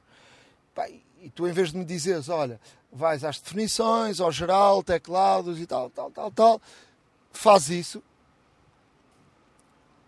Epá, 0.72 0.88
e 0.88 1.30
tu, 1.30 1.48
em 1.48 1.52
vez 1.52 1.72
de 1.72 1.78
me 1.78 1.84
dizeres, 1.84 2.28
olha, 2.28 2.60
vais 2.92 3.24
às 3.24 3.40
definições, 3.40 4.20
ao 4.20 4.30
geral, 4.30 4.82
teclados 4.82 5.58
e 5.58 5.66
tal, 5.66 5.88
tal, 5.88 6.10
tal, 6.10 6.30
tal, 6.30 6.62
faz 7.32 7.70
isso, 7.70 8.02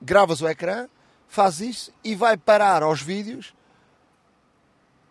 gravas 0.00 0.42
o 0.42 0.48
ecrã, 0.48 0.86
faz 1.28 1.60
isso 1.60 1.92
e 2.02 2.14
vai 2.14 2.36
parar 2.36 2.82
aos 2.82 3.00
vídeos 3.02 3.54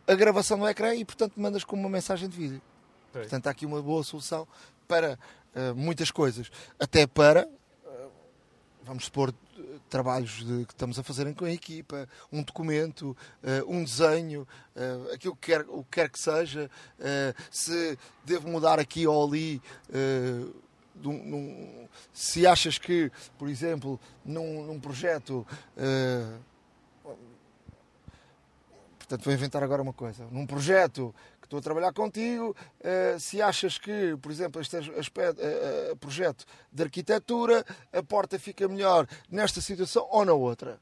a 0.07 0.15
gravação 0.15 0.57
do 0.57 0.67
ecrã 0.67 0.93
e, 0.95 1.05
portanto, 1.05 1.33
mandas 1.37 1.63
como 1.63 1.81
uma 1.83 1.89
mensagem 1.89 2.27
de 2.27 2.35
vídeo. 2.37 2.61
Pois. 3.11 3.25
Portanto, 3.25 3.47
há 3.47 3.51
aqui 3.51 3.65
uma 3.65 3.81
boa 3.81 4.03
solução 4.03 4.47
para 4.87 5.17
eh, 5.55 5.73
muitas 5.73 6.11
coisas. 6.11 6.49
Até 6.79 7.05
para, 7.07 7.41
eh, 7.85 8.07
vamos 8.83 9.05
supor, 9.05 9.33
trabalhos 9.89 10.43
de- 10.45 10.65
que 10.65 10.73
estamos 10.73 10.97
a 10.99 11.03
fazer 11.03 11.33
com 11.33 11.45
a 11.45 11.51
equipa, 11.51 12.07
um 12.31 12.41
documento, 12.43 13.15
eh, 13.43 13.63
um 13.67 13.83
desenho, 13.83 14.47
eh, 14.75 15.13
aquilo 15.13 15.35
que 15.35 15.51
quer, 15.51 15.61
o 15.67 15.83
que 15.83 15.89
quer 15.91 16.09
que 16.09 16.19
seja, 16.19 16.69
eh, 16.99 17.33
se 17.51 17.97
devo 18.23 18.47
mudar 18.49 18.79
aqui 18.79 19.05
ou 19.07 19.25
ali. 19.27 19.61
De 21.01 21.07
um- 21.07 21.23
num- 21.23 21.87
se 22.13 22.45
achas 22.47 22.77
que, 22.77 23.11
por 23.37 23.47
exemplo, 23.49 23.99
num, 24.25 24.65
num 24.65 24.79
projeto 24.79 25.45
eh, 25.77 26.25
Portanto, 28.99 29.23
vou 29.23 29.33
inventar 29.33 29.63
agora 29.63 29.81
uma 29.81 29.93
coisa. 29.93 30.25
Num 30.31 30.45
projeto 30.45 31.15
que 31.39 31.45
estou 31.47 31.59
a 31.59 31.61
trabalhar 31.61 31.93
contigo, 31.93 32.53
eh, 32.81 33.15
se 33.17 33.41
achas 33.41 33.77
que, 33.77 34.17
por 34.21 34.29
exemplo, 34.31 34.59
este 34.61 34.75
aspecto, 34.75 35.41
eh, 35.41 35.91
eh, 35.91 35.95
projeto 35.95 36.43
de 36.71 36.83
arquitetura, 36.83 37.65
a 37.93 38.03
porta 38.03 38.37
fica 38.37 38.67
melhor 38.67 39.07
nesta 39.31 39.61
situação 39.61 40.05
ou 40.11 40.25
na 40.25 40.33
outra. 40.33 40.77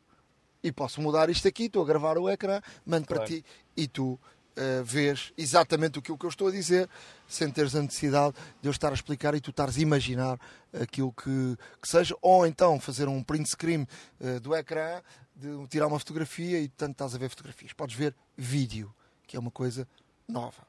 E 0.64 0.72
posso 0.72 1.00
mudar 1.02 1.30
isto 1.30 1.48
aqui, 1.48 1.66
estou 1.66 1.84
a 1.84 1.86
gravar 1.86 2.18
o 2.18 2.28
ecrã, 2.28 2.60
mando 2.84 3.06
para 3.06 3.18
Claro. 3.18 3.32
ti 3.32 3.46
e 3.78 3.88
tu 3.88 4.20
eh, 4.56 4.82
vês 4.84 5.34
exatamente 5.38 6.00
aquilo 6.00 6.18
que 6.18 6.26
eu 6.26 6.30
estou 6.30 6.48
a 6.48 6.52
dizer, 6.52 6.90
sem 7.28 7.50
teres 7.52 7.76
a 7.76 7.82
necessidade 7.82 8.36
de 8.62 8.68
eu 8.68 8.72
estar 8.72 8.92
a 8.92 8.94
explicar 8.94 9.36
e 9.36 9.42
tu 9.42 9.50
estares 9.50 9.78
a 9.78 9.82
imaginar 9.82 10.40
aquilo 10.74 11.12
que, 11.12 11.58
que 11.82 11.88
seja, 11.88 12.16
ou 12.22 12.46
então 12.46 12.80
fazer 12.80 13.08
um 13.08 13.22
print 13.24 13.50
screen 13.50 13.88
eh, 14.20 14.40
do 14.40 14.56
ecrã, 14.56 15.02
de 15.36 15.68
tirar 15.68 15.88
uma 15.88 16.00
fotografia 16.00 16.60
e 16.60 16.68
tanto 16.70 16.92
estás 16.94 17.14
a 17.14 17.18
ver 17.18 17.30
fotografias. 17.30 17.74
Podes 17.74 17.96
ver 17.96 18.16
vídeo, 18.38 18.94
que 19.28 19.36
é 19.36 19.40
uma 19.40 19.52
coisa 19.52 19.88
nova. 20.28 20.66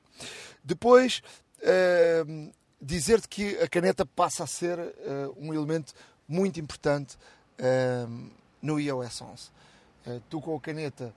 Depois, 0.64 1.23
eh, 1.62 2.25
dizer-te 2.81 3.28
que 3.28 3.57
a 3.59 3.69
caneta 3.69 4.05
passa 4.05 4.45
a 4.45 4.47
ser 4.47 4.78
eh, 4.78 5.31
um 5.37 5.55
elemento 5.55 5.95
muito 6.28 6.61
importante 6.61 7.16
eh, 7.59 8.07
no 8.61 8.81
iOS 8.81 9.23
11. 9.23 9.50
Eh, 10.07 10.21
tu 10.28 10.40
com 10.40 10.57
a 10.57 10.61
caneta, 10.61 11.14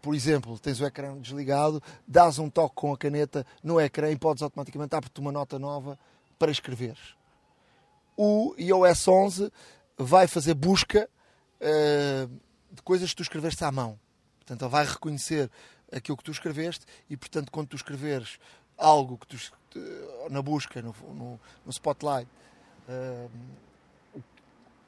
por 0.00 0.14
exemplo, 0.14 0.58
tens 0.58 0.80
o 0.80 0.86
ecrã 0.86 1.16
desligado, 1.18 1.82
dás 2.06 2.38
um 2.38 2.48
toque 2.48 2.74
com 2.74 2.92
a 2.92 2.98
caneta 2.98 3.46
no 3.62 3.80
ecrã 3.80 4.10
e 4.10 4.16
podes 4.16 4.42
automaticamente 4.42 4.94
abrir-te 4.94 5.20
uma 5.20 5.32
nota 5.32 5.58
nova 5.58 5.98
para 6.38 6.50
escreveres. 6.50 7.14
O 8.16 8.54
iOS 8.58 9.08
11 9.08 9.52
vai 9.96 10.26
fazer 10.26 10.54
busca 10.54 11.08
eh, 11.60 12.26
de 12.70 12.82
coisas 12.82 13.10
que 13.10 13.16
tu 13.16 13.22
escreveste 13.22 13.64
à 13.64 13.70
mão. 13.70 13.98
Portanto, 14.38 14.62
ele 14.62 14.70
vai 14.70 14.84
reconhecer 14.84 15.50
aquilo 15.92 16.16
que 16.16 16.24
tu 16.24 16.30
escreveste 16.30 16.86
e, 17.08 17.16
portanto, 17.16 17.50
quando 17.50 17.68
tu 17.68 17.76
escreveres 17.76 18.38
algo 18.76 19.18
que 19.18 19.26
tu, 19.26 19.36
eh, 19.76 20.28
na 20.30 20.40
busca, 20.40 20.80
no, 20.80 20.94
no, 21.14 21.40
no 21.64 21.72
Spotlight, 21.72 22.28
eh, 22.88 23.28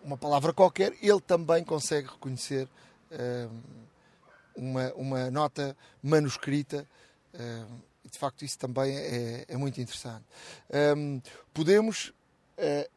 uma 0.03 0.17
palavra 0.17 0.53
qualquer, 0.53 0.95
ele 1.01 1.21
também 1.21 1.63
consegue 1.63 2.09
reconhecer 2.09 2.69
eh, 3.11 3.49
uma, 4.57 4.93
uma 4.95 5.31
nota 5.31 5.77
manuscrita. 6.03 6.87
eh, 7.35 7.65
de 8.11 8.19
facto, 8.19 8.45
isso 8.45 8.59
também 8.59 8.95
é, 8.97 9.45
é 9.49 9.57
muito 9.57 9.81
interessante. 9.81 10.25
Ehm, 10.71 11.21
podemos, 11.55 12.13
eh, 12.59 12.91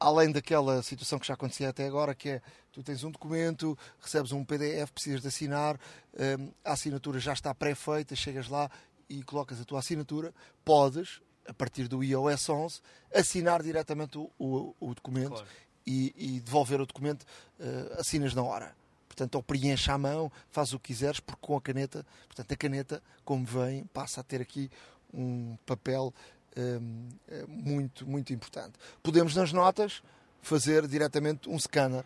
além 0.00 0.30
daquela 0.32 0.82
situação 0.82 1.18
que 1.18 1.26
já 1.26 1.34
acontecia 1.34 1.68
até 1.68 1.86
agora, 1.86 2.14
que 2.14 2.28
é 2.30 2.42
tu 2.72 2.82
tens 2.82 3.02
um 3.04 3.10
documento, 3.10 3.76
recebes 4.00 4.32
um 4.32 4.44
PDF, 4.44 4.90
precisas 4.92 5.20
de 5.22 5.28
assinar, 5.28 5.78
ehm, 6.16 6.48
a 6.64 6.72
assinatura 6.72 7.18
já 7.18 7.32
está 7.32 7.54
pré-feita, 7.54 8.14
chegas 8.16 8.48
lá 8.48 8.70
e 9.08 9.22
colocas 9.22 9.60
a 9.60 9.64
tua 9.64 9.80
assinatura, 9.80 10.32
podes, 10.64 11.20
a 11.46 11.52
partir 11.54 11.88
do 11.88 12.02
iOS 12.04 12.48
11, 12.48 12.80
assinar 13.14 13.62
diretamente 13.62 14.18
o, 14.18 14.30
o- 14.38 14.74
o 14.80 14.94
documento 14.94 15.30
Claro. 15.34 15.48
e, 15.86 16.14
e 16.16 16.40
devolver 16.40 16.80
o 16.80 16.86
documento, 16.86 17.24
eh, 17.58 17.96
assinas 17.98 18.34
na 18.34 18.42
hora. 18.42 18.76
Portanto, 19.18 19.34
ou 19.34 19.42
preenche 19.42 19.90
à 19.90 19.98
mão, 19.98 20.30
faz 20.48 20.72
o 20.72 20.78
que 20.78 20.92
quiseres, 20.94 21.18
porque 21.18 21.40
com 21.40 21.56
a 21.56 21.60
caneta, 21.60 22.06
portanto, 22.28 22.52
a 22.52 22.56
caneta, 22.56 23.02
como 23.24 23.44
vem, 23.44 23.82
passa 23.86 24.20
a 24.20 24.22
ter 24.22 24.40
aqui 24.40 24.70
um 25.12 25.56
papel 25.66 26.14
hum, 26.56 27.08
eh, 27.26 27.44
muito, 27.48 28.06
muito 28.06 28.32
importante. 28.32 28.74
Podemos, 29.02 29.34
nas 29.34 29.52
notas, 29.52 30.04
fazer 30.40 30.86
diretamente 30.86 31.48
um 31.48 31.58
scanner. 31.58 32.04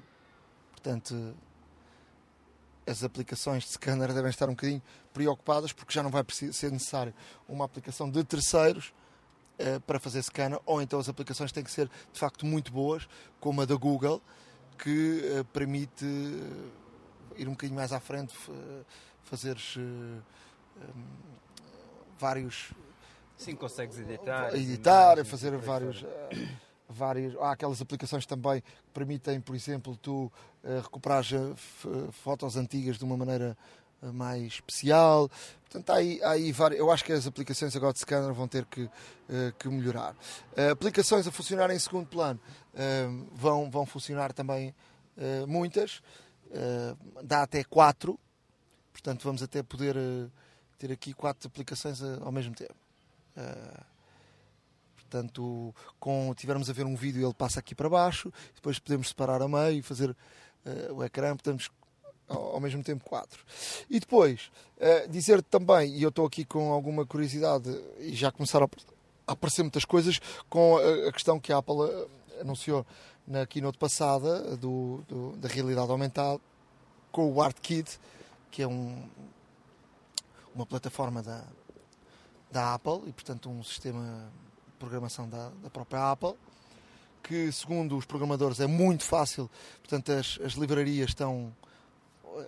Portanto, 0.70 1.36
as 2.86 3.04
aplicações 3.04 3.64
de 3.64 3.72
scanner 3.72 4.14
devem 4.14 4.30
estar 4.30 4.48
um 4.48 4.52
bocadinho 4.52 4.82
preocupadas, 5.12 5.70
porque 5.70 5.92
já 5.92 6.02
não 6.02 6.10
vai 6.10 6.24
ser 6.50 6.72
necessário 6.72 7.12
uma 7.46 7.66
aplicação 7.66 8.10
de 8.10 8.24
terceiros 8.24 8.94
eh, 9.58 9.78
para 9.80 10.00
fazer 10.00 10.22
scanner, 10.22 10.58
ou 10.64 10.80
então 10.80 10.98
as 10.98 11.10
aplicações 11.10 11.52
têm 11.52 11.62
que 11.62 11.70
ser 11.70 11.90
de 12.10 12.18
facto 12.18 12.46
muito 12.46 12.72
boas, 12.72 13.06
como 13.38 13.60
a 13.60 13.66
da 13.66 13.74
Google, 13.74 14.22
que 14.78 15.20
eh, 15.24 15.44
permite 15.52 16.06
ir 17.36 17.48
um 17.48 17.52
bocadinho 17.52 17.76
mais 17.78 17.92
à 17.92 18.00
frente, 18.00 18.34
fazeres 19.24 19.74
eh, 19.78 19.80
hum, 20.94 21.04
vários 22.18 22.72
Sim, 23.36 23.56
consegues 23.56 23.98
editar. 23.98 24.54
editar, 24.56 25.12
imagens, 25.14 25.28
fazer 25.28 25.50
por 25.52 25.60
aí 25.60 25.66
vários, 25.66 26.04
eh, 26.04 26.48
vários. 26.88 27.36
Há 27.40 27.52
aquelas 27.52 27.80
aplicações 27.80 28.24
também 28.26 28.60
que 28.60 28.90
permitem, 28.94 29.40
por 29.40 29.54
exemplo, 29.56 29.96
tu 29.96 30.30
eh, 30.62 30.80
recuperares 30.82 31.32
eh, 31.32 31.52
f- 31.56 31.88
fotos 32.12 32.56
antigas 32.56 32.98
de 32.98 33.04
uma 33.04 33.16
maneira 33.16 33.56
eh, 34.02 34.06
mais 34.12 34.44
especial. 34.54 35.28
Portanto, 35.62 35.90
há 35.90 35.96
aí, 35.96 36.22
há 36.22 36.30
aí 36.32 36.52
várias. 36.52 36.78
Eu 36.78 36.90
acho 36.92 37.04
que 37.04 37.12
as 37.12 37.26
aplicações 37.26 37.74
agora 37.74 37.92
de 37.92 37.98
scanner 37.98 38.32
vão 38.32 38.46
ter 38.46 38.64
que, 38.66 38.88
eh, 39.28 39.52
que 39.58 39.68
melhorar. 39.68 40.14
Eh, 40.54 40.70
aplicações 40.70 41.26
a 41.26 41.32
funcionar 41.32 41.68
em 41.70 41.78
segundo 41.78 42.06
plano 42.06 42.38
eh, 42.74 43.08
vão, 43.32 43.68
vão 43.70 43.84
funcionar 43.86 44.32
também 44.32 44.72
eh, 45.16 45.44
muitas. 45.46 46.00
Eh, 46.52 46.94
dá 47.22 47.42
até 47.42 47.64
quatro. 47.64 48.18
Portanto, 48.92 49.24
vamos 49.24 49.42
até 49.42 49.62
poder 49.62 49.96
eh, 49.96 50.28
ter 50.78 50.92
aqui 50.92 51.14
quatro 51.14 51.48
aplicações 51.48 52.02
eh, 52.02 52.18
ao 52.20 52.30
mesmo 52.30 52.54
tempo. 52.54 52.74
Portanto, 54.94 55.74
com 55.98 56.34
tivermos 56.34 56.68
a 56.68 56.72
ver 56.72 56.84
um 56.84 56.94
vídeo, 56.94 57.26
ele 57.26 57.34
passa 57.34 57.60
aqui 57.60 57.74
para 57.74 57.88
baixo, 57.88 58.32
depois 58.54 58.78
podemos 58.78 59.08
separar 59.08 59.40
a 59.42 59.48
meio 59.48 59.78
e 59.78 59.82
fazer 59.82 60.14
o 60.90 61.02
ecrã, 61.04 61.36
podemos 61.36 61.70
ao, 62.28 62.60
mesmo 62.60 62.82
tempo 62.82 63.04
quatro. 63.04 63.42
E 63.90 64.00
depois, 64.00 64.50
dizer 65.10 65.42
também, 65.42 65.96
e 65.96 66.02
eu 66.02 66.08
estou 66.08 66.26
aqui 66.26 66.44
com 66.44 66.72
alguma 66.72 67.06
curiosidade, 67.06 67.70
e 68.00 68.14
já 68.14 68.30
começaram 68.30 68.68
a, 69.26 69.32
aparecer 69.32 69.62
muitas 69.62 69.84
coisas, 69.84 70.18
com 70.48 70.78
a, 70.78 71.08
a 71.08 71.12
questão 71.12 71.40
que 71.40 71.52
a 71.52 71.58
Apple 71.58 71.74
anunciou 72.40 72.86
na 73.26 73.46
keynote 73.46 73.78
passada, 73.78 74.56
do, 74.56 75.02
do- 75.08 75.36
da 75.36 75.48
realidade 75.48 75.90
aumentada, 75.90 76.40
com 77.10 77.30
o 77.32 77.40
ArtKit, 77.42 77.98
que 78.50 78.62
é 78.62 78.66
um, 78.66 79.02
uma 80.54 80.66
plataforma 80.66 81.22
da, 81.22 81.44
da 82.50 82.74
Apple, 82.74 83.02
e 83.06 83.12
portanto 83.12 83.48
um 83.50 83.62
sistema 83.62 84.30
de 84.66 84.72
programação 84.78 85.28
da, 85.28 85.50
da 85.62 85.70
própria 85.70 86.10
Apple, 86.10 86.34
que 87.22 87.50
segundo 87.52 87.96
os 87.96 88.04
programadores 88.04 88.58
é 88.60 88.66
muito 88.66 89.04
fácil, 89.04 89.48
portanto 89.80 90.10
as, 90.12 90.38
as 90.44 90.52
livrarias 90.54 91.10
estão 91.10 91.54
eh, 92.36 92.46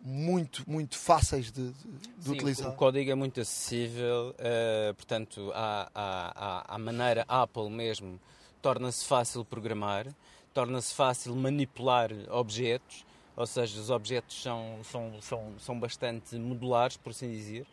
muito, 0.00 0.64
muito 0.68 0.96
fáceis 0.96 1.52
de, 1.52 1.70
de- 1.70 2.24
Sim, 2.24 2.32
utilizar. 2.32 2.70
O 2.70 2.74
código 2.76 3.10
é 3.10 3.14
muito 3.14 3.40
acessível, 3.40 4.34
eh, 4.38 4.92
portanto, 4.96 5.52
à, 5.54 5.90
à, 5.94 6.74
à 6.74 6.78
maneira 6.78 7.24
Apple 7.28 7.68
mesmo, 7.68 8.18
torna-se 8.60 9.04
fácil 9.04 9.44
programar, 9.44 10.06
torna-se 10.52 10.94
fácil 10.94 11.34
manipular 11.36 12.10
objetos, 12.30 13.04
ou 13.36 13.46
seja, 13.46 13.80
os 13.80 13.90
objetos 13.90 14.42
são, 14.42 14.80
são, 14.82 15.22
são, 15.22 15.54
são 15.58 15.78
bastante 15.78 16.36
modulares, 16.36 16.96
por 16.96 17.10
assim 17.10 17.30
dizer, 17.30 17.66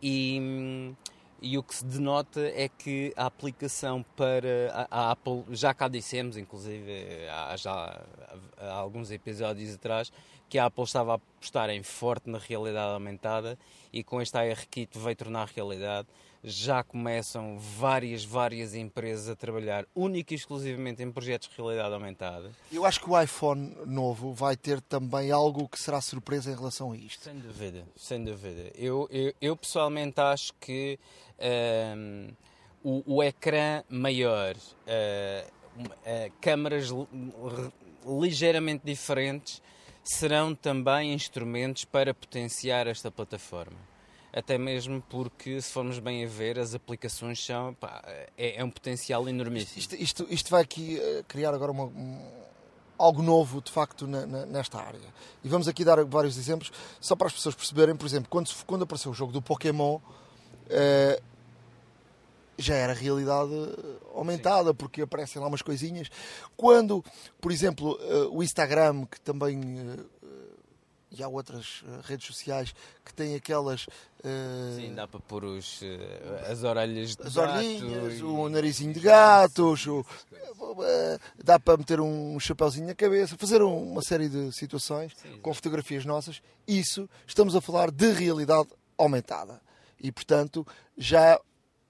e, 0.00 0.94
e 1.42 1.58
o 1.58 1.62
que 1.62 1.74
se 1.74 1.84
denota 1.84 2.40
é 2.40 2.68
que 2.68 3.12
a 3.16 3.26
aplicação 3.26 4.04
para 4.16 4.86
a, 4.90 5.08
a 5.08 5.10
Apple, 5.10 5.44
já 5.50 5.74
cá 5.74 5.88
dissemos, 5.88 6.36
inclusive 6.36 7.28
há, 7.28 7.56
já 7.56 8.00
há 8.58 8.72
alguns 8.74 9.10
episódios 9.10 9.74
atrás, 9.74 10.12
que 10.48 10.58
a 10.58 10.66
Apple 10.66 10.84
estava 10.84 11.12
a 11.12 11.14
apostar 11.16 11.68
em 11.70 11.82
forte 11.82 12.30
na 12.30 12.38
realidade 12.38 12.92
aumentada 12.92 13.58
e 13.92 14.02
com 14.02 14.22
este 14.22 14.36
AR-Kit 14.36 14.98
veio 14.98 15.16
tornar 15.16 15.48
realidade. 15.48 16.08
Já 16.42 16.82
começam 16.82 17.58
várias, 17.58 18.24
várias 18.24 18.74
empresas 18.74 19.28
a 19.28 19.34
trabalhar 19.34 19.84
única 19.94 20.32
e 20.32 20.36
exclusivamente 20.36 21.02
em 21.02 21.10
projetos 21.10 21.48
de 21.48 21.56
realidade 21.56 21.92
aumentada. 21.92 22.50
Eu 22.72 22.84
acho 22.84 23.00
que 23.00 23.10
o 23.10 23.20
iPhone 23.20 23.76
novo 23.86 24.32
vai 24.32 24.56
ter 24.56 24.80
também 24.80 25.30
algo 25.30 25.68
que 25.68 25.78
será 25.78 26.00
surpresa 26.00 26.50
em 26.50 26.54
relação 26.54 26.92
a 26.92 26.96
isto. 26.96 27.24
Sem 27.24 27.38
dúvida, 27.38 27.84
sem 27.96 28.24
dúvida. 28.24 28.70
Eu, 28.74 29.08
eu, 29.10 29.34
eu 29.40 29.56
pessoalmente 29.56 30.20
acho 30.20 30.52
que 30.60 30.98
um, 31.96 32.28
o, 32.82 33.16
o, 33.16 33.22
ecrã 33.22 33.82
maior, 33.88 34.54
uh, 34.54 35.50
uh, 35.78 36.32
câmaras 36.40 36.88
ligeiramente 38.06 38.82
diferentes, 38.84 39.60
serão 40.02 40.54
também 40.54 41.12
instrumentos 41.12 41.84
para 41.84 42.14
potenciar 42.14 42.86
esta 42.86 43.10
plataforma. 43.10 43.76
Até 44.32 44.58
mesmo 44.58 45.02
porque, 45.08 45.60
se 45.60 45.72
formos 45.72 45.98
bem 45.98 46.24
a 46.24 46.28
ver, 46.28 46.58
as 46.58 46.74
aplicações 46.74 47.44
são. 47.44 47.72
Pá, 47.74 48.02
é, 48.36 48.60
é, 48.60 48.64
um 48.64 48.70
potencial 48.70 49.26
enormíssimo. 49.28 49.78
Isto, 49.78 49.96
isto, 49.96 50.26
isto 50.28 50.50
vai 50.50 50.62
aqui 50.62 51.00
uh, 51.00 51.24
criar 51.24 51.54
agora 51.54 51.72
uma, 51.72 51.84
um, 51.84 52.20
algo 52.98 53.22
novo, 53.22 53.62
de 53.62 53.72
facto, 53.72 54.06
na, 54.06 54.26
na, 54.26 54.44
nesta 54.44 54.78
área. 54.78 55.00
E 55.42 55.48
vamos 55.48 55.66
aqui 55.66 55.82
dar 55.82 56.04
vários 56.04 56.36
exemplos, 56.36 56.70
só 57.00 57.16
para 57.16 57.28
as 57.28 57.32
pessoas 57.32 57.54
perceberem. 57.54 57.96
Por 57.96 58.04
exemplo, 58.04 58.28
quando, 58.28 58.50
quando 58.66 58.82
apareceu 58.82 59.10
o 59.10 59.14
jogo 59.14 59.32
do 59.32 59.40
Pokémon, 59.40 59.96
uh, 59.96 61.22
já 62.58 62.74
era 62.74 62.92
realidade 62.92 63.54
aumentada, 64.14 64.70
Sim. 64.70 64.74
porque 64.74 65.02
aparecem 65.02 65.40
lá 65.40 65.48
umas 65.48 65.62
coisinhas. 65.62 66.10
Quando, 66.54 67.02
por 67.40 67.50
exemplo, 67.50 67.98
o 68.30 68.42
Instagram, 68.42 69.06
que 69.06 69.20
também. 69.20 69.58
Uh, 71.10 71.14
e 71.16 71.22
há 71.22 71.28
outras 71.28 71.82
uh, 71.82 72.00
redes 72.02 72.26
sociais 72.26 72.74
que 73.04 73.12
têm 73.14 73.34
aquelas. 73.34 73.86
Sim, 74.76 74.94
dá 74.94 75.06
para 75.06 75.20
pôr 75.20 75.44
os, 75.44 75.80
as 76.50 76.64
orelhas 76.64 77.14
de 77.14 77.22
As 77.22 77.34
gato 77.34 77.50
orelhinhas, 77.50 78.18
e... 78.18 78.22
o 78.22 78.48
narizinho 78.48 78.92
de 78.92 78.98
gatos, 78.98 79.86
o, 79.86 80.04
dá 81.42 81.58
para 81.58 81.76
meter 81.76 82.00
um 82.00 82.38
chapéuzinho 82.40 82.88
na 82.88 82.94
cabeça, 82.96 83.36
fazer 83.38 83.62
uma 83.62 84.02
série 84.02 84.28
de 84.28 84.52
situações 84.52 85.12
Sim, 85.22 85.38
com 85.40 85.54
fotografias 85.54 86.04
nossas. 86.04 86.42
Isso, 86.66 87.08
estamos 87.26 87.54
a 87.54 87.60
falar 87.60 87.92
de 87.92 88.12
realidade 88.12 88.68
aumentada. 88.98 89.60
E, 90.00 90.10
portanto, 90.12 90.66
já 90.96 91.40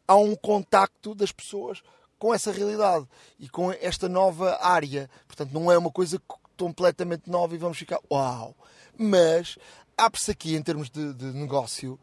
há 0.07 0.17
um 0.17 0.35
contacto 0.35 1.15
das 1.15 1.33
pessoas 1.33 1.83
com 2.19 2.35
essa 2.35 2.51
realidade 2.51 3.07
e 3.39 3.49
com 3.49 3.71
esta 3.73 4.09
nova 4.09 4.59
área. 4.61 5.09
Portanto, 5.27 5.53
não 5.53 5.71
é 5.71 5.79
uma 5.79 5.91
coisa 5.91 6.21
completamente 6.57 7.31
nova 7.31 7.55
e 7.55 7.59
vamos 7.59 7.79
ficar 7.79 8.01
uau. 8.11 8.57
Mas 8.99 9.57
abre-se 9.97 10.31
aqui, 10.31 10.57
em 10.57 10.62
termos 10.62 10.90
de, 10.90 11.14
de 11.14 11.26
negócio, 11.26 11.99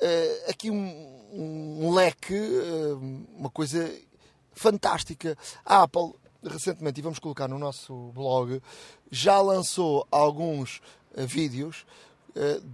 uh, 0.00 0.50
aqui 0.50 0.70
um, 0.70 1.30
um 1.32 1.94
leque, 1.94 2.34
uh, 2.34 3.26
uma 3.36 3.48
coisa 3.48 3.90
fantástica. 4.52 5.38
A 5.64 5.82
Apple, 5.82 6.12
recentemente, 6.42 6.98
e 6.98 7.02
vamos 7.02 7.20
colocar 7.20 7.46
no 7.46 7.58
nosso 7.58 8.10
blog, 8.12 8.60
já 9.10 9.40
lançou 9.40 10.06
alguns 10.10 10.78
uh, 11.16 11.26
vídeos 11.26 11.86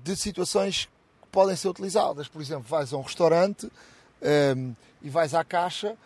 de 0.03 0.17
situações 0.17 0.89
que 1.21 1.29
podem 1.31 1.55
ser 1.55 1.69
utilizadas. 1.69 2.29
Por 2.29 2.41
exemplo, 2.41 2.65
vais 2.67 2.95
a 2.95 2.97
um 2.97 3.03
restaurante 3.03 3.71
e 5.03 5.11
vais 5.11 5.35
à 5.35 5.45
caixa, 5.45 5.99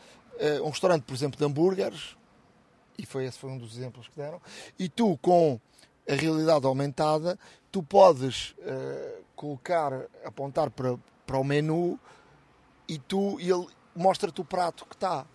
um 0.65 0.71
restaurante, 0.71 1.05
por 1.05 1.15
exemplo, 1.15 1.39
de 1.39 1.45
hambúrgueres, 1.45 2.17
e 2.99 3.07
foi 3.07 3.27
esse 3.27 3.39
foi 3.39 3.51
um 3.51 3.57
dos 3.57 3.77
exemplos 3.77 4.09
que 4.09 4.17
deram, 4.17 4.41
e 4.77 4.89
tu 4.89 5.17
com 5.19 5.61
a 6.09 6.15
realidade 6.15 6.67
aumentada, 6.67 7.39
tu 7.71 7.83
podes 7.83 8.55
uh, 8.59 9.25
colocar, 9.35 9.93
apontar 10.25 10.71
para, 10.71 10.97
para 11.27 11.39
o 11.39 11.45
menu 11.45 11.99
e 12.89 12.99
tu 12.99 13.41
e 13.41 13.51
ele 13.51 13.67
mostra-te 13.95 14.41
o 14.41 14.45
prato 14.45 14.85
que 14.87 14.95
está. 14.95 15.27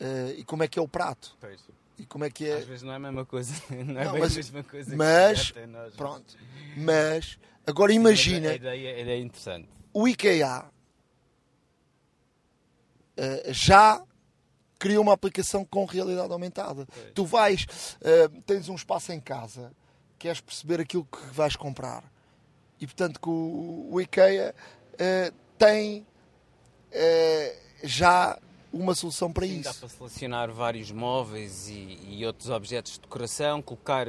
Uh, 0.00 0.30
e 0.36 0.44
como 0.44 0.62
é 0.62 0.68
que 0.68 0.78
é 0.78 0.82
o 0.82 0.88
prato. 0.88 1.36
Pois. 1.40 1.60
E 1.98 2.04
como 2.04 2.24
é 2.24 2.30
que 2.30 2.46
é. 2.46 2.58
Às 2.58 2.64
vezes 2.64 2.82
não 2.82 2.92
é 2.92 2.96
a 2.96 2.98
mesma 2.98 3.24
coisa. 3.24 3.54
Não 3.70 4.00
é 4.00 4.04
não, 4.04 4.18
mas, 4.18 4.32
a 4.32 4.36
mesma 4.36 4.62
coisa 4.62 4.96
mas, 4.96 5.52
pronto. 5.96 6.36
Mas, 6.76 7.38
agora 7.66 7.92
imagina. 7.92 8.50
A, 8.50 8.54
ideia, 8.54 8.94
a 8.94 9.00
ideia 9.00 9.16
é 9.16 9.20
interessante. 9.20 9.68
O 9.94 10.06
IKEA 10.06 10.64
uh, 13.18 13.52
já 13.52 14.02
criou 14.78 15.02
uma 15.02 15.12
aplicação 15.12 15.64
com 15.64 15.84
realidade 15.84 16.32
aumentada. 16.32 16.86
Pois. 16.86 17.12
Tu 17.14 17.24
vais, 17.24 17.66
uh, 18.00 18.40
tens 18.42 18.68
um 18.68 18.74
espaço 18.74 19.12
em 19.12 19.20
casa, 19.20 19.72
queres 20.18 20.40
perceber 20.40 20.80
aquilo 20.80 21.04
que 21.04 21.18
vais 21.32 21.56
comprar. 21.56 22.04
E 22.80 22.86
portanto 22.86 23.20
que 23.20 23.28
o, 23.28 23.88
o 23.90 24.00
IKEA 24.00 24.54
uh, 24.94 25.34
tem 25.58 26.06
já 27.82 28.38
uma 28.72 28.94
solução 28.94 29.30
para 29.30 29.46
Sim, 29.46 29.60
isso. 29.60 29.64
Dá 29.64 29.74
para 29.74 29.88
selecionar 29.88 30.50
vários 30.50 30.90
móveis 30.90 31.68
e, 31.68 31.98
e 32.08 32.26
outros 32.26 32.48
objetos 32.48 32.92
de 32.92 33.00
decoração, 33.00 33.60
colocar, 33.60 34.06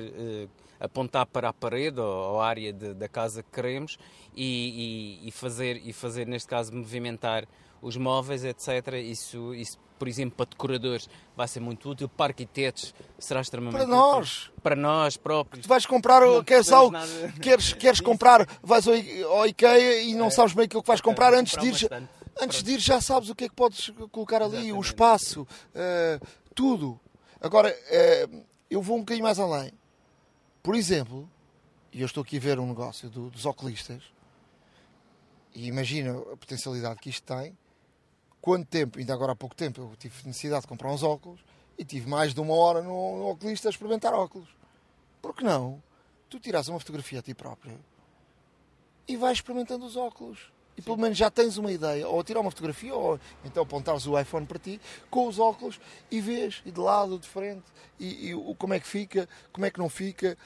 apontar 0.80 1.26
para 1.26 1.50
a 1.50 1.54
parede 1.54 2.00
ou, 2.00 2.34
ou 2.34 2.42
a 2.42 2.48
área 2.48 2.72
de, 2.72 2.94
da 2.94 3.08
casa 3.08 3.44
que 3.44 3.52
queremos 3.52 3.98
e, 4.36 5.20
e, 5.24 5.28
e, 5.28 5.32
fazer, 5.32 5.82
e 5.84 5.92
fazer, 5.92 6.28
neste 6.28 6.48
caso, 6.48 6.74
movimentar 6.74 7.48
os 7.82 7.98
móveis, 7.98 8.44
etc. 8.44 8.94
Isso, 9.04 9.54
isso, 9.56 9.78
por 9.98 10.08
exemplo, 10.08 10.36
para 10.38 10.46
decoradores 10.50 11.10
vai 11.36 11.48
ser 11.48 11.60
muito 11.60 11.90
útil. 11.90 12.10
Para 12.10 12.32
arquitetos 12.32 12.94
será 13.18 13.42
extremamente 13.42 13.78
Para 13.78 13.88
nós. 13.88 14.44
Útil. 14.44 14.54
Para 14.62 14.76
nós 14.76 15.18
próprios. 15.18 15.66
Tu 15.66 15.70
vais 15.70 15.86
comprar, 15.86 16.22
não 16.22 16.44
queres, 16.44 16.72
algo, 16.72 16.96
queres, 17.42 17.74
queres 17.74 18.02
comprar, 18.02 18.48
vais 18.62 18.88
ao, 18.88 19.48
IKEA 19.48 20.02
e 20.04 20.14
não 20.14 20.28
é. 20.28 20.30
sabes 20.30 20.54
bem 20.54 20.66
aquilo 20.66 20.82
que 20.82 20.88
vais 20.88 21.02
comprar 21.02 21.34
antes 21.34 21.58
de 21.58 21.68
ir. 21.68 22.10
Antes 22.40 22.62
de 22.62 22.74
ir 22.74 22.80
já 22.80 23.02
sabes 23.02 23.30
o 23.30 23.36
que 23.36 23.46
é 23.46 23.50
que 23.50 23.56
podes 23.56 23.92
colocar 24.12 24.44
ali, 24.44 24.58
Exatamente. 24.58 24.78
o 24.78 24.82
espaço, 24.82 25.42
uh, 25.42 26.28
tudo. 26.54 27.00
Agora, 27.42 27.70
uh, 27.70 28.46
eu 28.70 28.82
vou 28.82 28.98
um 28.98 29.00
bocadinho 29.00 29.24
mais 29.24 29.40
além. 29.40 29.72
Por 30.62 30.76
exemplo, 30.76 31.28
e 31.92 32.02
eu 32.02 32.06
estou 32.06 32.22
aqui 32.22 32.38
a 32.38 32.40
ver 32.40 32.60
um 32.60 32.68
negócio 32.68 33.10
do, 33.10 33.30
dos 33.30 33.46
oculistas, 33.46 34.04
e 35.56 35.66
imagina 35.66 36.12
a 36.12 36.38
potencialidade 36.38 37.00
que 37.00 37.10
isto 37.10 37.24
tem, 37.24 37.58
quanto 38.48 38.66
tempo, 38.66 38.98
ainda 38.98 39.14
agora 39.14 39.34
há 39.34 39.36
pouco 39.36 39.54
tempo, 39.54 39.82
eu 39.82 39.96
tive 39.98 40.26
necessidade 40.26 40.62
de 40.62 40.68
comprar 40.70 40.90
uns 40.90 41.04
óculos 41.04 41.42
e 41.78 41.84
tive 41.84 42.10
mais 42.10 42.34
de 42.34 42.40
uma 42.40 42.54
hora 42.54 42.82
no, 42.82 43.18
no 43.18 43.30
oculista 43.32 43.68
a 43.68 43.72
experimentar 43.72 44.14
óculos. 44.14 44.48
Por 45.22 45.36
que 45.36 45.44
não? 45.44 45.84
Tu 46.30 46.40
tiras 46.40 46.70
uma 46.70 46.80
fotografia 46.80 47.20
a 47.20 47.22
ti 47.22 47.34
próprio 47.34 47.78
e 49.06 49.18
vais 49.18 49.40
experimentando 49.40 49.86
os 49.86 49.98
óculos. 49.98 50.50
E 50.78 50.82
pelo 50.82 50.96
menos 50.96 51.18
já 51.18 51.30
tens 51.30 51.58
uma 51.58 51.70
ideia, 51.74 52.08
ou 52.08 52.24
tirar 52.24 52.40
uma 52.40 52.50
fotografia, 52.50 52.96
ou 52.96 53.20
então 53.44 53.64
apontares 53.64 54.08
o 54.08 54.18
iPhone 54.18 54.46
para 54.46 54.60
ti, 54.60 54.80
com 55.10 55.28
os 55.28 55.40
óculos, 55.40 55.78
e 56.10 56.22
vês, 56.22 56.62
e 56.66 56.72
de 56.72 56.80
lado, 56.80 57.20
de 57.20 57.28
frente, 57.28 57.66
e, 58.00 58.32
e 58.32 58.56
como 58.56 58.74
é 58.74 58.80
que 58.80 58.88
fica, 58.88 59.28
como 59.52 59.66
é 59.66 59.70
que 59.70 59.78
não 59.78 59.90
fica. 59.90 60.38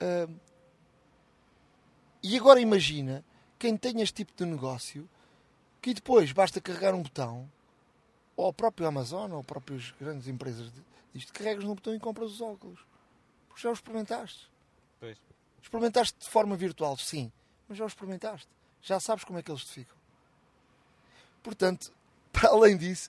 Uh... 0.00 0.34
E 2.22 2.34
agora 2.34 2.60
imagina 2.60 3.22
quem 3.58 3.76
tem 3.76 4.00
este 4.00 4.24
tipo 4.24 4.32
de 4.34 4.46
negócio 4.46 5.06
que 5.82 5.92
depois 5.92 6.30
basta 6.30 6.60
carregar 6.60 6.94
um 6.94 7.02
botão, 7.02 7.50
ou 8.36 8.48
o 8.48 8.52
próprio 8.52 8.86
Amazon, 8.86 9.32
ou 9.32 9.42
próprias 9.42 9.92
grandes 10.00 10.28
empresas 10.28 10.70
disto, 11.12 11.32
carregas 11.32 11.64
no 11.64 11.74
botão 11.74 11.94
e 11.94 11.98
compras 11.98 12.30
os 12.30 12.40
óculos. 12.40 12.78
Porque 13.48 13.60
já 13.60 13.70
os 13.70 13.78
experimentaste. 13.78 14.48
Pois. 15.00 15.18
Experimentaste 15.60 16.18
de 16.20 16.30
forma 16.30 16.56
virtual, 16.56 16.96
sim, 16.96 17.30
mas 17.68 17.76
já 17.76 17.84
os 17.84 17.92
experimentaste. 17.92 18.48
Já 18.80 19.00
sabes 19.00 19.24
como 19.24 19.38
é 19.38 19.42
que 19.42 19.50
eles 19.50 19.64
te 19.64 19.72
ficam. 19.72 19.96
Portanto, 21.42 21.92
para 22.32 22.50
além 22.50 22.76
disso, 22.76 23.08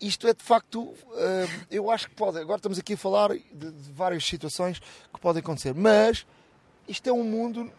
isto 0.00 0.28
é 0.28 0.32
de 0.32 0.42
facto, 0.42 0.94
eh, 1.14 1.46
eu 1.70 1.90
acho 1.90 2.08
que 2.08 2.14
pode. 2.14 2.38
Agora 2.38 2.58
estamos 2.58 2.78
aqui 2.78 2.94
a 2.94 2.96
falar 2.96 3.30
de, 3.30 3.72
de 3.72 3.92
várias 3.92 4.24
situações 4.24 4.78
que 4.78 5.20
podem 5.20 5.40
acontecer, 5.40 5.74
mas 5.74 6.24
isto 6.86 7.08
é 7.08 7.12
um 7.12 7.24
mundo 7.24 7.70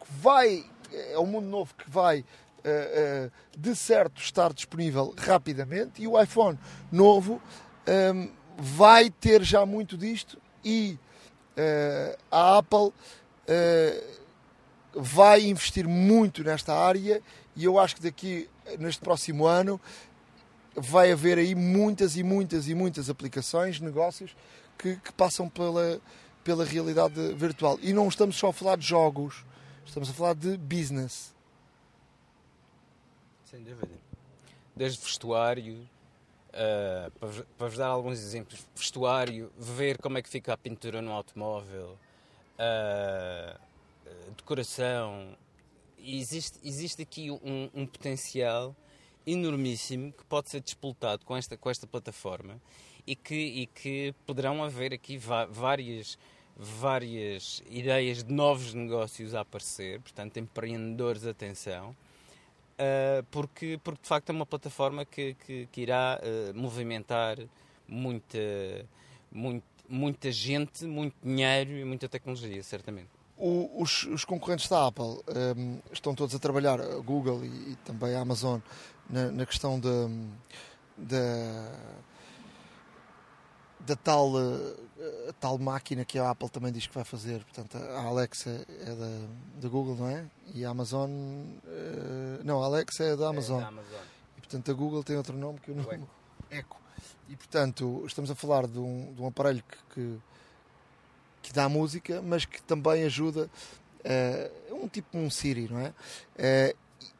que 0.00 0.12
vai, 0.12 0.68
é 0.92 1.18
um 1.18 1.26
mundo 1.26 1.46
novo 1.46 1.74
que 1.74 1.88
vai 1.88 2.24
uh, 2.58 3.30
de 3.56 3.74
certo 3.74 4.20
estar 4.20 4.52
disponível 4.52 5.14
rapidamente 5.16 6.02
e 6.02 6.06
o 6.06 6.20
iPhone 6.20 6.58
novo 6.90 7.34
um, 7.86 7.90
ehm, 7.90 8.30
vai 8.56 9.10
ter 9.10 9.42
já 9.42 9.64
muito 9.64 9.96
disto 9.96 10.40
e 10.64 10.98
uh, 11.56 12.18
a 12.30 12.58
Apple 12.58 12.92
vai 14.94 15.46
investir 15.46 15.88
muito 15.88 16.44
nesta 16.44 16.74
área 16.74 17.22
e 17.56 17.64
eu 17.64 17.78
acho 17.78 17.96
que 17.96 18.02
daqui 18.02 18.48
neste 18.78 19.00
próximo 19.00 19.46
ano 19.46 19.80
vai 20.76 21.12
haver 21.12 21.38
aí 21.38 21.54
muitas 21.54 22.16
e 22.16 22.22
muitas 22.22 22.68
e 22.68 22.74
muitas 22.74 23.10
aplicações, 23.10 23.80
negócios 23.80 24.36
que, 24.78 24.96
que, 24.96 25.12
passam 25.12 25.48
pela, 25.48 26.00
pela 26.44 26.64
realidade 26.64 27.34
virtual. 27.34 27.78
E 27.82 27.92
não 27.92 28.08
estamos 28.08 28.36
só 28.36 28.48
a 28.48 28.52
falar 28.52 28.76
de 28.76 28.86
jogos, 28.86 29.44
estamos 29.84 30.08
a 30.08 30.12
falar 30.12 30.34
de 30.34 30.56
business. 30.56 31.34
Sem 33.50 33.62
dúvida. 33.62 33.88
Desde 34.76 35.02
vestuário, 35.02 35.88
uh, 36.50 37.10
para, 37.56 37.66
vos 37.66 37.78
dar 37.78 37.86
alguns 37.86 38.18
exemplos, 38.18 38.62
vestuário, 38.76 39.50
ver 39.56 39.96
como 39.96 40.18
é 40.18 40.22
que 40.22 40.28
fica 40.28 40.52
a 40.52 40.56
pintura 40.56 41.00
no 41.00 41.12
automóvel, 41.12 41.98
uh, 42.58 43.58
decoração. 44.36 45.34
Existe, 45.98 46.58
existe 46.62 47.00
aqui 47.00 47.30
um, 47.30 47.70
um, 47.74 47.86
potencial 47.86 48.76
enormíssimo 49.26 50.12
que 50.12 50.24
pode 50.26 50.50
ser 50.50 50.60
despoltado 50.60 51.24
com 51.24 51.34
esta, 51.34 51.56
com 51.56 51.70
esta 51.70 51.86
plataforma 51.86 52.60
e 53.06 53.16
que, 53.16 53.34
e 53.34 53.66
que 53.66 54.14
poderão 54.26 54.62
haver 54.62 54.92
aqui 54.92 55.18
várias, 55.50 56.18
várias 56.54 57.62
ideias 57.70 58.22
de 58.22 58.30
novos 58.30 58.74
negócios 58.74 59.34
a 59.34 59.40
aparecer, 59.40 60.02
portanto, 60.02 60.36
empreendedores, 60.36 61.24
atenção. 61.24 61.96
Uh, 62.78 63.24
porque, 63.32 63.80
porque 63.82 64.02
de 64.02 64.08
facto 64.08 64.30
é 64.30 64.32
uma 64.32 64.46
plataforma 64.46 65.04
que, 65.04 65.34
que, 65.34 65.66
que 65.72 65.80
irá 65.80 66.20
uh, 66.22 66.56
movimentar 66.56 67.36
muita, 67.88 68.38
muito, 69.32 69.64
muita 69.88 70.30
gente, 70.30 70.84
muito 70.84 71.16
dinheiro 71.20 71.72
e 71.72 71.84
muita 71.84 72.08
tecnologia, 72.08 72.62
certamente. 72.62 73.08
O, 73.36 73.82
os, 73.82 74.04
os, 74.04 74.24
concorrentes 74.24 74.68
da 74.68 74.86
Apple 74.86 75.20
um, 75.56 75.80
estão 75.92 76.14
todos 76.14 76.34
a 76.34 76.38
trabalhar, 76.38 76.80
a 76.80 76.98
Google 76.98 77.44
e, 77.44 77.72
e 77.72 77.76
também 77.84 78.14
a 78.14 78.20
Amazon, 78.20 78.60
na, 79.10 79.30
na 79.30 79.44
questão 79.44 79.80
da, 79.80 80.08
da 83.80 83.96
tal, 83.96 84.32
a 85.28 85.32
tal 85.34 85.58
máquina 85.58 86.04
que 86.04 86.18
a 86.18 86.30
Apple 86.30 86.48
também 86.48 86.72
diz 86.72 86.86
que 86.86 86.94
vai 86.94 87.04
fazer. 87.04 87.44
Portanto, 87.44 87.76
a 87.76 88.02
Alexa 88.02 88.66
é 88.80 88.94
da, 88.94 89.60
da 89.60 89.68
Google, 89.68 89.96
não 89.96 90.08
é? 90.08 90.24
E 90.54 90.64
a 90.64 90.70
Amazon. 90.70 91.10
Uh, 91.10 92.44
não, 92.44 92.62
a 92.62 92.66
Alexa 92.66 93.04
é 93.04 93.16
da 93.16 93.28
Amazon. 93.28 93.58
É 93.58 93.62
da 93.62 93.68
Amazon. 93.68 94.00
E 94.36 94.40
portanto 94.40 94.70
a 94.70 94.74
Google 94.74 95.04
tem 95.04 95.16
outro 95.16 95.36
nome 95.36 95.58
que 95.60 95.70
eu 95.70 95.74
não. 95.74 95.84
Echo. 95.92 96.08
Echo. 96.50 96.66
E 97.28 97.36
portanto, 97.36 98.04
estamos 98.06 98.30
a 98.30 98.34
falar 98.34 98.66
de 98.66 98.78
um, 98.78 99.12
de 99.14 99.22
um 99.22 99.26
aparelho 99.26 99.62
que, 99.62 99.94
que, 99.94 100.18
que 101.42 101.52
dá 101.52 101.68
música, 101.68 102.22
mas 102.22 102.44
que 102.44 102.62
também 102.62 103.04
ajuda. 103.04 103.50
Uh, 103.98 104.74
um 104.74 104.88
tipo 104.88 105.18
um 105.18 105.28
Siri, 105.28 105.68
não 105.68 105.80
é? 105.80 105.88
Uh, 105.88 106.76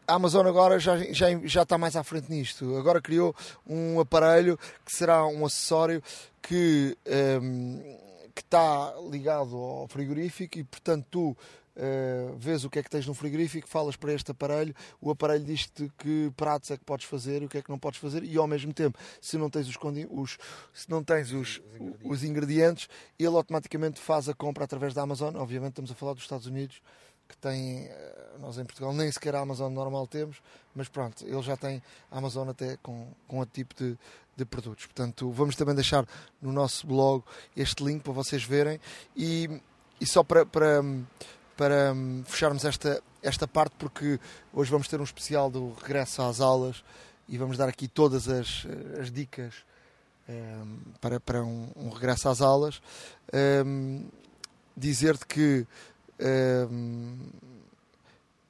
a 0.08 0.14
Amazon 0.14 0.46
agora 0.46 0.78
já, 0.78 0.96
já, 1.12 1.26
já 1.44 1.62
está 1.62 1.76
mais 1.76 1.94
à 1.94 2.02
frente 2.02 2.30
nisto. 2.30 2.76
Agora 2.76 3.00
criou 3.00 3.36
um 3.66 4.00
aparelho 4.00 4.58
que 4.84 4.92
será 4.92 5.26
um 5.26 5.44
acessório 5.44 6.02
que, 6.40 6.96
um, 7.06 7.12
ehm, 7.12 7.96
que 8.34 8.40
está 8.40 8.94
ligado 9.10 9.54
ao 9.54 9.86
frigorífico 9.86 10.58
e, 10.58 10.64
portanto, 10.64 11.06
tu 11.10 11.36
Uh, 11.78 12.36
vês 12.36 12.64
o 12.64 12.70
que 12.70 12.80
é 12.80 12.82
que 12.82 12.90
tens 12.90 13.06
no 13.06 13.14
frigorífico, 13.14 13.68
falas 13.68 13.94
para 13.94 14.12
este 14.12 14.32
aparelho, 14.32 14.74
o 15.00 15.12
aparelho 15.12 15.44
diz-te 15.44 15.88
que 15.96 16.28
pratos 16.36 16.72
é 16.72 16.76
que 16.76 16.84
podes 16.84 17.06
fazer 17.06 17.40
e 17.40 17.44
o 17.44 17.48
que 17.48 17.56
é 17.56 17.62
que 17.62 17.70
não 17.70 17.78
podes 17.78 18.00
fazer, 18.00 18.24
e 18.24 18.36
ao 18.36 18.48
mesmo 18.48 18.72
tempo, 18.72 18.98
se 19.20 19.38
não 19.38 19.48
tens 19.48 19.68
os, 19.68 19.76
os 20.10 20.38
se 20.74 20.90
não 20.90 21.04
tens 21.04 21.30
os, 21.30 21.38
os, 21.38 21.60
ingredientes. 21.76 22.00
os 22.02 22.24
ingredientes, 22.24 22.88
ele 23.16 23.36
automaticamente 23.36 24.00
faz 24.00 24.28
a 24.28 24.34
compra 24.34 24.64
através 24.64 24.92
da 24.92 25.02
Amazon. 25.02 25.36
Obviamente, 25.36 25.70
estamos 25.70 25.92
a 25.92 25.94
falar 25.94 26.14
dos 26.14 26.24
Estados 26.24 26.48
Unidos, 26.48 26.82
que 27.28 27.36
têm, 27.36 27.86
eh, 27.86 28.36
nós 28.40 28.58
em 28.58 28.64
Portugal 28.64 28.92
nem 28.92 29.10
sequer 29.12 29.34
a 29.34 29.40
Amazon 29.40 29.72
normal 29.72 30.06
temos, 30.06 30.38
mas 30.74 30.88
pronto, 30.88 31.24
ele 31.26 31.42
já 31.42 31.56
tem 31.56 31.82
a 32.10 32.18
Amazon 32.18 32.48
até 32.48 32.76
com, 32.82 33.08
com 33.26 33.38
outro 33.38 33.54
tipo 33.54 33.74
de, 33.74 33.98
de 34.36 34.44
produtos. 34.44 34.86
Portanto, 34.86 35.30
vamos 35.30 35.54
também 35.54 35.74
deixar 35.74 36.06
no 36.40 36.52
nosso 36.52 36.86
blog 36.86 37.22
este 37.56 37.84
link 37.84 38.02
para 38.02 38.12
vocês 38.12 38.42
verem 38.42 38.80
e, 39.16 39.60
e 40.00 40.06
só 40.06 40.22
para, 40.24 40.46
para 40.46 40.82
para 41.58 41.92
hum, 41.92 42.22
fecharmos 42.24 42.64
esta, 42.64 43.02
esta 43.20 43.48
parte, 43.48 43.74
porque 43.76 44.20
hoje 44.52 44.70
vamos 44.70 44.86
ter 44.86 45.00
um 45.00 45.04
especial 45.04 45.50
do 45.50 45.72
regresso 45.72 46.22
às 46.22 46.40
aulas 46.40 46.84
e 47.28 47.36
vamos 47.36 47.58
dar 47.58 47.68
aqui 47.68 47.88
todas 47.88 48.28
as, 48.28 48.64
as 49.00 49.10
dicas 49.10 49.54
um, 50.28 50.78
para, 51.00 51.18
para 51.18 51.42
um, 51.42 51.68
um, 51.74 51.90
regresso 51.90 52.28
às 52.28 52.40
aulas. 52.40 52.80
Um, 53.66 54.06
Dizer-te 54.76 55.26
que, 55.26 55.66
hum, 56.20 57.18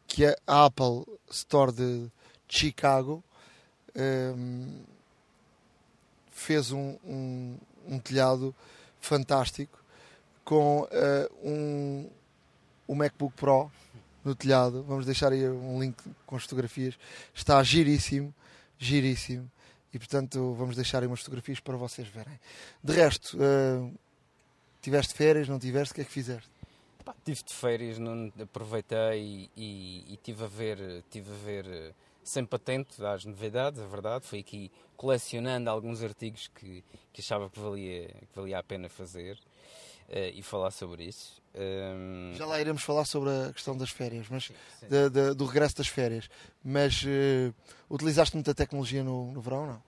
que 0.06 0.24
a 0.24 0.64
Apple 0.66 1.04
Store 1.30 1.72
de 1.72 2.10
Chicago 2.48 3.22
hum, 3.96 4.82
fez 6.30 6.72
um, 6.72 6.96
um, 7.04 7.58
um 7.86 7.98
telhado 7.98 8.54
fantástico 9.00 9.78
com 10.44 10.82
uh, 10.82 11.48
um, 11.48 12.08
o 12.86 12.94
MacBook 12.94 13.34
Pro 13.36 13.70
no 14.24 14.34
telhado. 14.34 14.82
Vamos 14.82 15.04
deixar 15.04 15.32
aí 15.32 15.48
um 15.48 15.80
link 15.80 15.96
com 16.26 16.36
as 16.36 16.42
fotografias. 16.44 16.98
Está 17.34 17.62
giríssimo, 17.62 18.34
giríssimo. 18.78 19.50
E 19.92 19.98
portanto 19.98 20.54
vamos 20.54 20.76
deixar 20.76 21.02
aí 21.02 21.06
umas 21.06 21.20
fotografias 21.20 21.60
para 21.60 21.76
vocês 21.76 22.08
verem. 22.08 22.38
De 22.82 22.92
resto, 22.92 23.36
uh, 23.36 23.92
tiveste 24.80 25.14
férias, 25.14 25.48
não 25.48 25.58
tiveste? 25.58 25.92
O 25.92 25.94
que 25.94 26.00
é 26.00 26.04
que 26.04 26.10
fizeste? 26.10 26.57
Pá, 27.08 27.14
tive 27.24 27.42
de 27.42 27.54
férias, 27.54 27.98
não 27.98 28.30
aproveitei 28.38 29.18
e, 29.18 29.50
e, 29.56 30.12
e 30.12 30.16
tive 30.18 30.44
a 30.44 30.46
ver, 30.46 31.02
tive 31.08 31.32
a 31.32 31.36
ver 31.36 31.66
eh, 31.66 31.94
sempre 32.22 32.56
atento 32.56 33.06
às 33.06 33.24
novidades, 33.24 33.80
é 33.80 33.86
verdade. 33.86 34.26
Fui 34.26 34.40
aqui 34.40 34.70
colecionando 34.94 35.70
alguns 35.70 36.02
artigos 36.02 36.48
que, 36.48 36.84
que 37.10 37.22
achava 37.22 37.48
que 37.48 37.58
valia, 37.58 38.08
que 38.08 38.36
valia 38.36 38.58
a 38.58 38.62
pena 38.62 38.90
fazer 38.90 39.38
uh, 40.10 40.34
e 40.34 40.42
falar 40.42 40.70
sobre 40.70 41.04
isso. 41.04 41.40
Um... 41.54 42.34
Já 42.34 42.44
lá 42.44 42.60
iremos 42.60 42.82
falar 42.82 43.06
sobre 43.06 43.30
a 43.30 43.54
questão 43.54 43.74
das 43.74 43.88
férias, 43.88 44.26
mas 44.28 44.44
sim, 44.44 44.54
sim. 44.78 44.88
De, 44.88 45.08
de, 45.08 45.34
do 45.34 45.46
regresso 45.46 45.76
das 45.76 45.88
férias. 45.88 46.28
Mas 46.62 47.02
uh, 47.04 47.54
utilizaste 47.88 48.36
muita 48.36 48.54
tecnologia 48.54 49.02
no, 49.02 49.32
no 49.32 49.40
verão, 49.40 49.66
não? 49.66 49.87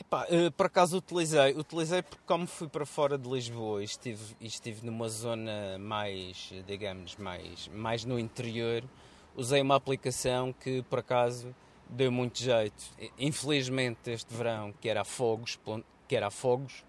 Epá, 0.00 0.26
uh, 0.30 0.50
por 0.52 0.66
acaso 0.66 0.96
utilizei, 0.98 1.52
utilizei 1.52 2.02
porque 2.02 2.22
como 2.24 2.46
fui 2.46 2.68
para 2.68 2.86
fora 2.86 3.18
de 3.18 3.28
Lisboa 3.28 3.82
e 3.82 3.84
estive, 3.84 4.36
estive 4.40 4.86
numa 4.86 5.08
zona 5.08 5.78
mais, 5.78 6.52
digamos, 6.66 7.16
mais, 7.16 7.68
mais 7.68 8.04
no 8.04 8.18
interior, 8.18 8.84
usei 9.36 9.60
uma 9.60 9.76
aplicação 9.76 10.52
que 10.52 10.82
por 10.82 11.00
acaso 11.00 11.54
deu 11.88 12.12
muito 12.12 12.38
jeito. 12.38 12.84
Infelizmente 13.18 14.10
este 14.10 14.32
verão, 14.32 14.72
que 14.80 14.88
era 14.88 15.02
a 15.02 15.04
Fogos, 15.04 15.58
que 16.06 16.16
era 16.16 16.28
a 16.28 16.30
Fogos, 16.30 16.84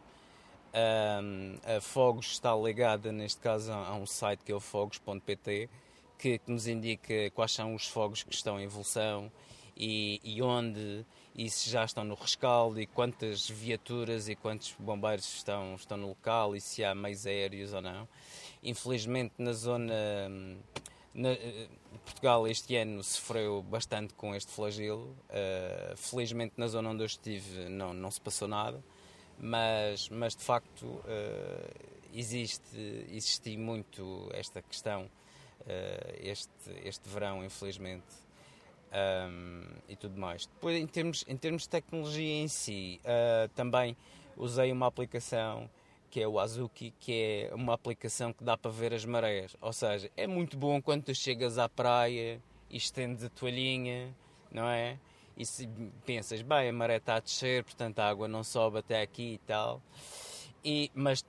a 0.74 1.82
Fogos 1.82 2.32
está 2.32 2.56
ligada, 2.56 3.12
neste 3.12 3.40
caso, 3.40 3.72
a 3.72 3.96
um 3.96 4.06
site 4.06 4.44
que 4.44 4.52
é 4.52 4.56
o 4.56 4.60
fogos.pt, 4.60 5.70
que, 6.18 6.38
que, 6.38 6.52
nos 6.52 6.68
indica 6.68 7.30
quais 7.32 7.52
são 7.52 7.74
os 7.74 7.88
fogos 7.88 8.24
que 8.24 8.34
estão 8.34 8.60
em 8.60 8.64
evolução 8.64 9.32
e, 9.76 10.20
e, 10.24 10.42
onde, 10.42 11.06
e 11.36 11.50
se 11.50 11.70
já 11.70 11.86
estão 11.86 12.04
no 12.04 12.16
rescaldo, 12.16 12.80
e 12.80 12.86
quantas 12.86 13.50
viaturas 13.50 14.28
e 14.30 14.36
quantos 14.36 14.76
bombeiros 14.80 15.26
estão, 15.34 15.76
estão 15.76 15.98
no 15.98 16.10
local, 16.10 16.56
e 16.56 16.62
se 16.62 16.84
há 16.84 16.94
meios 16.94 17.26
aéreos 17.26 17.74
ou 17.74 17.82
não. 17.82 18.08
Infelizmente, 18.64 19.34
na 19.38 19.54
zona. 19.54 19.94
Na, 21.14 21.30
Portugal 22.06 22.48
este 22.48 22.76
ano 22.76 23.04
sofreu 23.04 23.64
bastante 23.64 24.14
com 24.14 24.34
este 24.34 24.52
flagelo. 24.52 25.16
Uh, 25.30 25.96
felizmente, 25.98 26.54
na 26.58 26.68
zona 26.68 26.90
onde 26.90 27.04
eu 27.04 27.08
estive, 27.08 27.68
não, 27.70 27.94
não 27.94 28.12
se 28.12 28.22
passou 28.22 28.48
nada 28.48 28.82
mas, 29.40 30.10
mas 30.10 30.36
de 30.36 30.44
facto 30.44 30.84
uh, 30.84 31.04
existe, 32.14 32.78
existe 33.10 33.56
muito 33.58 34.30
esta 34.34 34.62
questão 34.62 35.04
uh, 35.04 36.16
este, 36.20 36.52
este 36.84 37.08
verão, 37.08 37.44
infelizmente, 37.44 38.06
um, 38.92 39.64
e 39.88 39.96
tudo 39.96 40.20
mais. 40.20 40.46
Depois, 40.46 40.78
em 40.78 40.88
termos, 40.88 41.24
em 41.28 41.38
termos 41.38 41.64
de 41.64 41.70
tecnologia 41.70 42.42
em 42.42 42.48
si, 42.48 43.00
uh, 43.04 43.48
também 43.50 43.96
usei 44.38 44.72
uma 44.72 44.88
aplicação 44.88 45.70
que 46.10 46.20
é 46.20 46.28
o 46.28 46.40
Azuki, 46.40 46.92
que 47.00 47.14
é 47.14 47.54
uma 47.54 47.76
aplicação 47.76 48.34
que 48.34 48.44
dá 48.44 48.58
para 48.58 48.72
ver 48.72 48.94
as 48.96 49.06
marés. 49.06 49.56
Ou 49.62 49.72
seja, 49.72 50.10
é 50.18 50.26
muito 50.26 50.58
bom 50.58 50.82
quando 50.82 51.04
tu 51.04 51.14
chegas 51.14 51.60
à 51.60 51.70
praia 51.70 52.42
e 52.68 52.78
estendes 52.78 53.24
a 53.24 53.30
toalhinha, 53.30 54.16
não 54.52 54.68
é? 54.68 54.98
e 55.40 55.46
se 55.46 55.70
pensas, 56.06 56.42
bem, 56.42 56.68
a 56.68 56.74
maré 56.74 56.98
está 56.98 57.16
a 57.16 57.20
descer, 57.22 57.64
portanto 57.64 58.00
a 58.00 58.10
água 58.10 58.28
não 58.28 58.44
sobe 58.44 58.80
até 58.80 59.02
aqui 59.02 59.36
e 59.36 59.38
tal, 59.38 59.82
e, 60.64 60.92
mas 60.94 61.22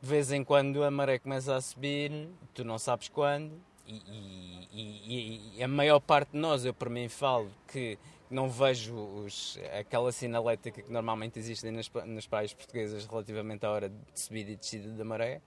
de 0.00 0.08
vez 0.08 0.30
em 0.30 0.44
quando 0.44 0.84
a 0.84 0.90
maré 0.90 1.18
começa 1.18 1.56
a 1.56 1.60
subir, 1.60 2.28
tu 2.54 2.64
não 2.64 2.78
sabes 2.78 3.08
quando, 3.08 3.60
e, 3.92 4.68
e, 4.72 5.58
e 5.58 5.62
a 5.62 5.68
maior 5.68 6.00
parte 6.00 6.32
de 6.32 6.38
nós, 6.38 6.64
eu 6.64 6.72
por 6.72 6.88
mim 6.88 7.08
falo, 7.08 7.50
que 7.68 7.98
não 8.30 8.48
vejo 8.48 8.94
os, 8.94 9.58
aquela 9.78 10.12
sinalética 10.12 10.80
que 10.80 10.92
normalmente 10.92 11.38
existe 11.38 11.68
nas, 11.70 11.90
nas 12.06 12.26
praias 12.26 12.54
portuguesas 12.54 13.04
relativamente 13.04 13.66
à 13.66 13.70
hora 13.70 13.88
de 13.88 13.96
subida 14.14 14.52
e 14.52 14.56
descida 14.56 14.90
da 14.92 15.04
maré, 15.04 15.40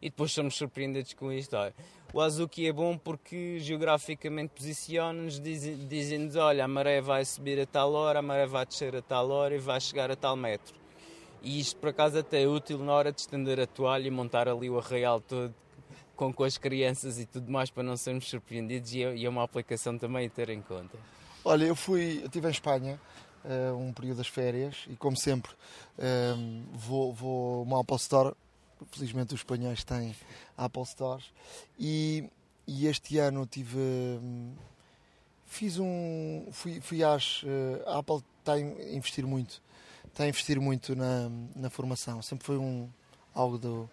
e 0.00 0.08
depois 0.10 0.32
somos 0.32 0.56
surpreendidos 0.56 1.14
com 1.14 1.30
isto. 1.30 1.54
Olha, 1.56 1.74
o 2.12 2.20
Azuki 2.20 2.66
é 2.66 2.72
bom 2.72 2.98
porque 2.98 3.60
geograficamente 3.60 4.52
posiciona-nos, 4.54 5.38
dizem-nos: 5.38 6.34
olha, 6.34 6.64
a 6.64 6.68
maré 6.68 7.00
vai 7.00 7.24
subir 7.24 7.60
a 7.60 7.66
tal 7.66 7.92
hora, 7.92 8.18
a 8.18 8.22
maré 8.22 8.46
vai 8.46 8.66
descer 8.66 8.96
a 8.96 9.02
tal 9.02 9.30
hora 9.30 9.54
e 9.54 9.58
vai 9.58 9.80
chegar 9.80 10.10
a 10.10 10.16
tal 10.16 10.34
metro. 10.34 10.74
E 11.40 11.60
isto, 11.60 11.76
por 11.76 11.90
acaso, 11.90 12.18
até 12.18 12.42
é 12.42 12.48
útil 12.48 12.78
na 12.78 12.92
hora 12.92 13.12
de 13.12 13.20
estender 13.20 13.60
a 13.60 13.66
toalha 13.66 14.06
e 14.06 14.10
montar 14.10 14.48
ali 14.48 14.70
o 14.70 14.78
arraial 14.78 15.20
todo 15.20 15.54
com, 16.22 16.32
com 16.32 16.44
as 16.44 16.56
crianças 16.56 17.18
e 17.18 17.26
tudo 17.26 17.50
mais 17.50 17.68
para 17.68 17.82
não 17.82 17.96
sermos 17.96 18.28
surpreendidos 18.28 18.94
e 18.94 19.02
é, 19.02 19.16
e 19.16 19.26
é 19.26 19.28
uma 19.28 19.42
aplicação 19.42 19.98
também 19.98 20.26
a 20.26 20.30
ter 20.30 20.50
em 20.50 20.62
conta. 20.62 20.96
Olha, 21.44 21.64
eu 21.64 21.74
fui, 21.74 22.20
eu 22.20 22.26
estive 22.26 22.46
em 22.46 22.50
Espanha 22.50 23.00
uh, 23.44 23.76
um 23.76 23.92
período 23.92 24.18
das 24.18 24.28
férias 24.28 24.84
e 24.88 24.94
como 24.94 25.16
sempre 25.16 25.50
uh, 25.52 26.64
vou, 26.72 27.12
vou 27.12 27.64
mal 27.64 27.84
para 27.84 27.94
o 27.94 27.96
store 27.96 28.34
felizmente 28.92 29.34
os 29.34 29.40
espanhóis 29.40 29.82
têm 29.82 30.14
Apple 30.56 30.86
Stores. 30.86 31.26
E, 31.78 32.28
e 32.66 32.86
este 32.86 33.18
ano 33.18 33.46
tive. 33.46 33.78
Fiz 35.46 35.78
um. 35.78 36.46
Fui, 36.52 36.80
fui 36.80 37.04
às. 37.04 37.42
eh, 37.44 37.82
a 37.86 37.98
Apple 37.98 38.22
está 38.40 38.54
a 38.54 38.60
investir 38.60 39.26
muito. 39.26 39.62
Está 40.08 40.24
a 40.24 40.28
investir 40.28 40.60
muito 40.60 40.96
na, 40.96 41.30
na 41.54 41.70
formação. 41.70 42.20
Sempre 42.22 42.44
foi 42.44 42.58
um, 42.58 42.88
algo 43.34 43.56
do, 43.56 43.90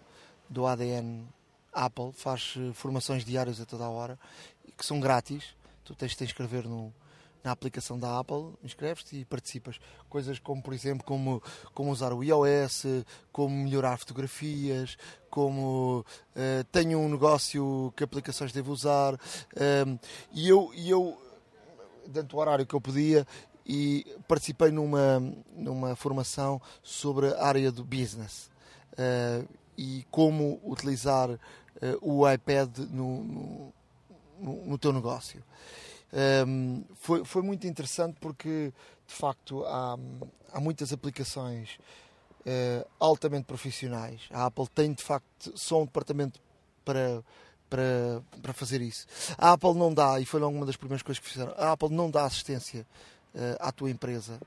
do 0.48 0.66
ADN 0.66 1.24
Apple. 1.72 2.12
Faz 2.12 2.54
eh, 2.56 2.72
formações 2.72 3.24
diárias 3.24 3.60
a 3.60 3.66
toda 3.66 3.84
a 3.84 3.90
hora, 3.90 4.18
que 4.76 4.84
são 4.84 5.00
grátis. 5.00 5.54
Tu 5.84 5.94
tens 5.94 6.12
de 6.12 6.18
te 6.18 6.24
inscrever 6.24 6.64
no, 6.64 6.92
na 7.42 7.50
aplicação 7.50 7.98
da 7.98 8.18
Apple, 8.18 8.52
inscreves-te 8.62 9.16
e 9.20 9.24
participas. 9.24 9.80
Coisas 10.08 10.38
como, 10.38 10.62
por 10.62 10.74
exemplo, 10.74 11.04
como, 11.04 11.42
como 11.74 11.90
usar 11.90 12.12
o 12.12 12.22
iOS, 12.22 12.84
como 13.32 13.54
melhorar 13.54 13.98
fotografias, 13.98 14.96
como 15.28 16.04
eh, 16.34 16.64
tenho 16.70 16.98
um 16.98 17.08
negócio, 17.08 17.92
que 17.96 18.04
aplicações 18.04 18.52
devo 18.52 18.72
usar. 18.72 19.14
eh, 19.56 19.84
e 20.32 20.48
eu, 20.48 20.70
e 20.74 20.90
eu, 20.90 21.20
dentro 22.06 22.28
do 22.30 22.38
horário 22.38 22.66
que 22.66 22.74
eu 22.74 22.80
podia, 22.80 23.26
e 23.66 24.04
participei 24.26 24.70
numa, 24.70 25.20
numa 25.52 25.94
formação 25.94 26.60
sobre 26.82 27.28
a 27.28 27.44
área 27.46 27.70
do 27.70 27.84
business 27.84 28.50
eh, 28.96 29.44
e 29.80 30.04
como 30.10 30.60
utilizar 30.62 31.30
eh, 31.30 31.96
o 32.02 32.28
iPad 32.30 32.76
no, 32.90 33.24
no, 33.24 33.72
no- 34.66 34.78
teu 34.78 34.92
negócio. 34.92 35.42
Um, 36.46 36.84
foi, 36.96 37.24
foi 37.24 37.40
muito 37.40 37.66
interessante 37.66 38.16
porque, 38.20 38.72
de 39.06 39.14
facto, 39.14 39.64
há, 39.64 39.96
há 40.52 40.60
muitas 40.60 40.92
aplicações 40.92 41.78
eh, 42.44 42.86
altamente 42.98 43.44
profissionais. 43.46 44.22
A 44.30 44.44
Apple 44.46 44.68
tem, 44.68 44.92
de 44.92 45.02
facto, 45.02 45.56
só 45.56 45.80
um 45.80 45.86
departamento 45.86 46.38
para, 46.84 47.24
para, 47.70 48.22
para 48.42 48.52
fazer 48.52 48.82
isso. 48.82 49.06
A 49.38 49.52
Apple 49.52 49.72
não 49.74 49.94
dá, 49.94 50.20
e 50.20 50.26
foi 50.26 50.42
uma 50.42 50.66
das 50.66 50.76
primeiras 50.76 51.02
coisas 51.02 51.20
que 51.22 51.30
fizeram, 51.30 51.54
a 51.56 51.72
Apple 51.72 51.88
não 51.90 52.10
dá 52.10 52.24
assistência 52.24 52.86
eh, 53.34 53.56
à 53.58 53.72
tua 53.72 53.90
empresa, 53.90 54.38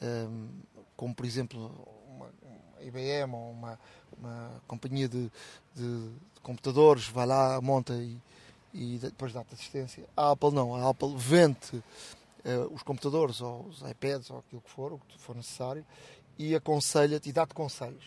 um, 0.00 0.48
como, 0.96 1.12
por 1.14 1.24
exemplo, 1.26 1.58
uma, 2.08 2.26
uma 2.42 2.82
IBM 2.82 3.32
ou 3.34 3.50
uma, 3.50 3.78
uma 4.18 4.60
companhia 4.66 5.08
de, 5.08 5.30
de- 5.74 6.08
de 6.34 6.40
computadores, 6.42 7.08
vai 7.08 7.26
lá, 7.26 7.60
monta 7.60 7.94
e, 7.94 8.16
e 8.72 8.98
depois 8.98 9.32
dá-te 9.32 9.54
assistência. 9.54 10.04
A 10.16 10.30
Apple 10.32 10.50
não, 10.52 10.74
a 10.74 10.88
Apple 10.90 11.14
vende 11.16 11.82
eh, 12.44 12.58
os 12.70 12.82
computadores 12.82 13.40
ou 13.40 13.66
os 13.66 13.80
iPads 13.82 14.30
ou 14.30 14.38
aquilo 14.38 14.60
que 14.62 14.70
for, 14.70 14.92
o 14.92 14.98
que 15.08 15.18
for 15.18 15.34
necessário, 15.34 15.84
e 16.38 16.54
aconselha-te 16.54 17.28
e 17.28 17.32
dá-te 17.32 17.54
conselhos. 17.54 18.04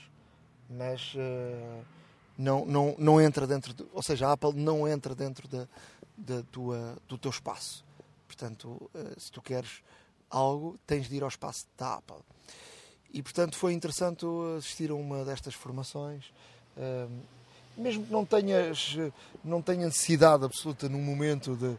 Mas 0.69 1.13
eh, 1.15 1.81
não, 2.37 2.65
não, 2.65 2.95
não 2.99 3.21
entra 3.21 3.47
dentro, 3.47 3.73
de, 3.73 3.85
ou 3.93 4.03
seja, 4.03 4.27
a 4.27 4.33
Apple 4.33 4.53
não 4.53 4.87
entra 4.87 5.15
dentro 5.15 5.47
da, 5.47 5.67
da 6.17 6.43
tua, 6.51 6.97
do 7.07 7.17
teu 7.17 7.31
espaço. 7.31 7.83
Portanto, 8.27 8.89
eh, 8.93 9.13
se 9.17 9.31
tu 9.31 9.41
queres 9.41 9.81
algo, 10.29 10.77
tens 10.85 11.07
de 11.07 11.15
ir 11.15 11.23
ao 11.23 11.29
espaço 11.29 11.65
da 11.77 11.95
Apple. 11.95 12.17
E 13.13 13.21
portanto 13.21 13.57
foi 13.57 13.73
interessante 13.73 14.25
assistir 14.57 14.91
a 14.91 14.95
uma 14.95 15.23
destas 15.23 15.53
formações. 15.53 16.25
eh, 16.77 17.07
mesmo 17.77 18.05
que 18.05 18.11
não 18.11 18.25
tenhas 18.25 18.97
não 19.43 19.61
tenha 19.61 19.85
necessidade 19.85 20.43
absoluta 20.43 20.89
num 20.89 20.99
momento 21.01 21.55
de, 21.55 21.77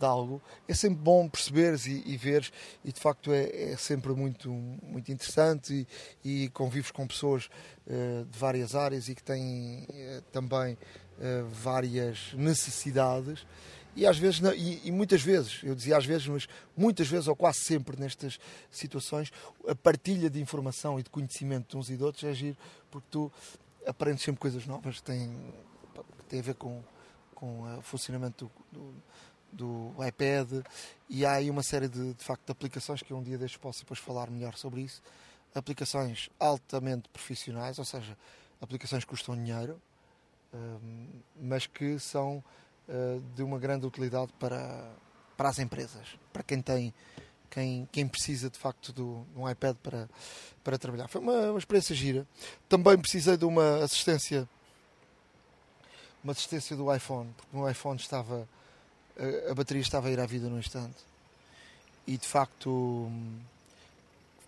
de 0.00 0.06
algo, 0.06 0.40
é 0.66 0.74
sempre 0.74 0.98
bom 0.98 1.28
perceberes 1.28 1.86
e, 1.86 2.02
e 2.06 2.16
veres, 2.16 2.50
e 2.84 2.92
de 2.92 2.98
facto 2.98 3.32
é, 3.32 3.72
é 3.72 3.76
sempre 3.76 4.12
muito, 4.12 4.48
muito 4.48 5.12
interessante 5.12 5.86
e, 6.24 6.44
e 6.44 6.48
convives 6.48 6.90
com 6.90 7.06
pessoas 7.06 7.50
eh, 7.86 8.24
de 8.28 8.38
várias 8.38 8.74
áreas 8.74 9.08
e 9.08 9.14
que 9.14 9.22
têm 9.22 9.86
eh, 9.92 10.22
também 10.32 10.76
eh, 11.20 11.44
várias 11.52 12.32
necessidades. 12.34 13.46
E 13.96 14.06
às 14.06 14.18
vezes, 14.18 14.40
e, 14.56 14.88
e 14.88 14.92
muitas 14.92 15.22
vezes, 15.22 15.60
eu 15.62 15.74
dizia 15.74 15.96
às 15.96 16.06
vezes, 16.06 16.26
mas 16.28 16.48
muitas 16.76 17.08
vezes 17.08 17.26
ou 17.26 17.34
quase 17.34 17.60
sempre 17.60 17.98
nestas 17.98 18.38
situações, 18.70 19.32
a 19.66 19.74
partilha 19.74 20.30
de 20.30 20.40
informação 20.40 20.98
e 20.98 21.02
de 21.02 21.10
conhecimento 21.10 21.70
de 21.70 21.76
uns 21.76 21.90
e 21.90 21.96
de 21.96 22.04
outros 22.04 22.24
é 22.24 22.32
giro, 22.32 22.56
porque 22.90 23.08
tu 23.10 23.32
aprendes 23.86 24.22
sempre 24.22 24.40
coisas 24.40 24.66
novas 24.66 24.96
que 24.96 25.02
têm, 25.02 25.36
a 26.38 26.42
ver 26.42 26.54
com, 26.54 26.82
com 27.34 27.62
o 27.78 27.82
funcionamento 27.82 28.50
do, 28.70 28.94
do, 29.52 29.92
do 29.92 30.06
iPad 30.06 30.64
e 31.08 31.26
há 31.26 31.32
aí 31.32 31.50
uma 31.50 31.62
série 31.62 31.88
de, 31.88 32.14
de 32.14 32.24
facto 32.24 32.46
de 32.46 32.52
aplicações 32.52 33.02
que 33.02 33.12
um 33.12 33.22
dia 33.22 33.36
destes 33.36 33.58
posso 33.58 33.80
depois 33.80 33.98
falar 33.98 34.30
melhor 34.30 34.56
sobre 34.56 34.82
isso. 34.82 35.02
Aplicações 35.52 36.30
altamente 36.38 37.08
profissionais, 37.08 37.78
ou 37.80 37.84
seja, 37.84 38.16
aplicações 38.60 39.02
que 39.02 39.10
custam 39.10 39.34
dinheiro, 39.34 39.80
hum, 40.54 41.08
mas 41.40 41.66
que 41.66 41.98
são 41.98 42.44
de 43.34 43.42
uma 43.42 43.58
grande 43.58 43.86
utilidade 43.86 44.32
para, 44.38 44.90
para 45.36 45.48
as 45.48 45.58
empresas, 45.58 46.06
para 46.32 46.42
quem 46.42 46.60
tem 46.60 46.92
quem, 47.50 47.88
quem 47.90 48.06
precisa 48.06 48.48
de 48.48 48.56
facto 48.56 48.92
do, 48.92 49.26
de 49.34 49.38
um 49.38 49.50
iPad 49.50 49.76
para, 49.82 50.08
para 50.62 50.78
trabalhar. 50.78 51.08
Foi 51.08 51.20
uma, 51.20 51.50
uma 51.50 51.58
experiência 51.58 51.94
gira. 51.96 52.26
Também 52.68 52.96
precisei 52.96 53.36
de 53.36 53.44
uma 53.44 53.82
assistência 53.82 54.48
uma 56.22 56.32
assistência 56.32 56.76
do 56.76 56.94
iPhone, 56.94 57.34
porque 57.36 57.56
o 57.56 57.68
iPhone 57.68 57.98
estava 57.98 58.46
a, 59.18 59.50
a 59.50 59.54
bateria 59.54 59.82
estava 59.82 60.08
a 60.08 60.10
ir 60.10 60.20
à 60.20 60.26
vida 60.26 60.48
num 60.48 60.58
instante 60.58 60.98
e 62.06 62.16
de 62.16 62.26
facto 62.26 63.10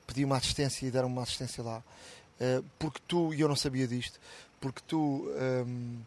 pedi 0.06 0.24
uma 0.24 0.36
assistência 0.36 0.86
e 0.86 0.90
deram 0.90 1.08
uma 1.08 1.22
assistência 1.22 1.62
lá. 1.62 1.82
Uh, 2.40 2.64
porque 2.78 3.00
tu, 3.06 3.32
e 3.32 3.40
eu 3.40 3.48
não 3.48 3.54
sabia 3.54 3.86
disto, 3.86 4.18
porque 4.60 4.80
tu 4.86 5.28
hum, 5.66 6.00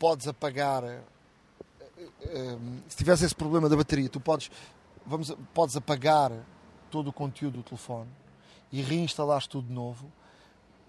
podes 0.00 0.26
apagar 0.26 0.82
hum, 0.82 2.80
se 2.88 2.96
tiveres 2.96 3.20
esse 3.20 3.34
problema 3.34 3.68
da 3.68 3.76
bateria, 3.76 4.08
tu 4.08 4.18
podes, 4.18 4.50
vamos, 5.04 5.30
podes 5.52 5.76
apagar 5.76 6.32
todo 6.90 7.08
o 7.08 7.12
conteúdo 7.12 7.58
do 7.58 7.62
telefone 7.62 8.08
e 8.72 8.80
reinstalares 8.80 9.46
tudo 9.46 9.68
de 9.68 9.74
novo, 9.74 10.10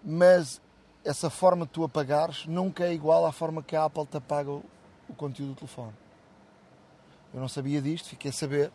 mas 0.01 0.61
essa 1.03 1.29
forma 1.29 1.65
de 1.65 1.71
tu 1.73 1.83
apagares 1.83 2.45
nunca 2.45 2.85
é 2.85 2.93
igual 2.93 3.25
à 3.25 3.33
forma 3.33 3.61
que 3.61 3.75
a 3.75 3.83
Apple 3.83 4.05
te 4.05 4.15
apaga 4.15 4.49
o, 4.49 4.63
o 5.09 5.13
conteúdo 5.13 5.49
do 5.49 5.55
telefone. 5.55 5.93
Eu 7.33 7.41
não 7.41 7.49
sabia 7.49 7.81
disto, 7.81 8.09
fiquei 8.09 8.31
a 8.31 8.33
saber 8.33 8.71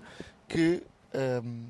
que 0.47 0.83
hum, 1.43 1.67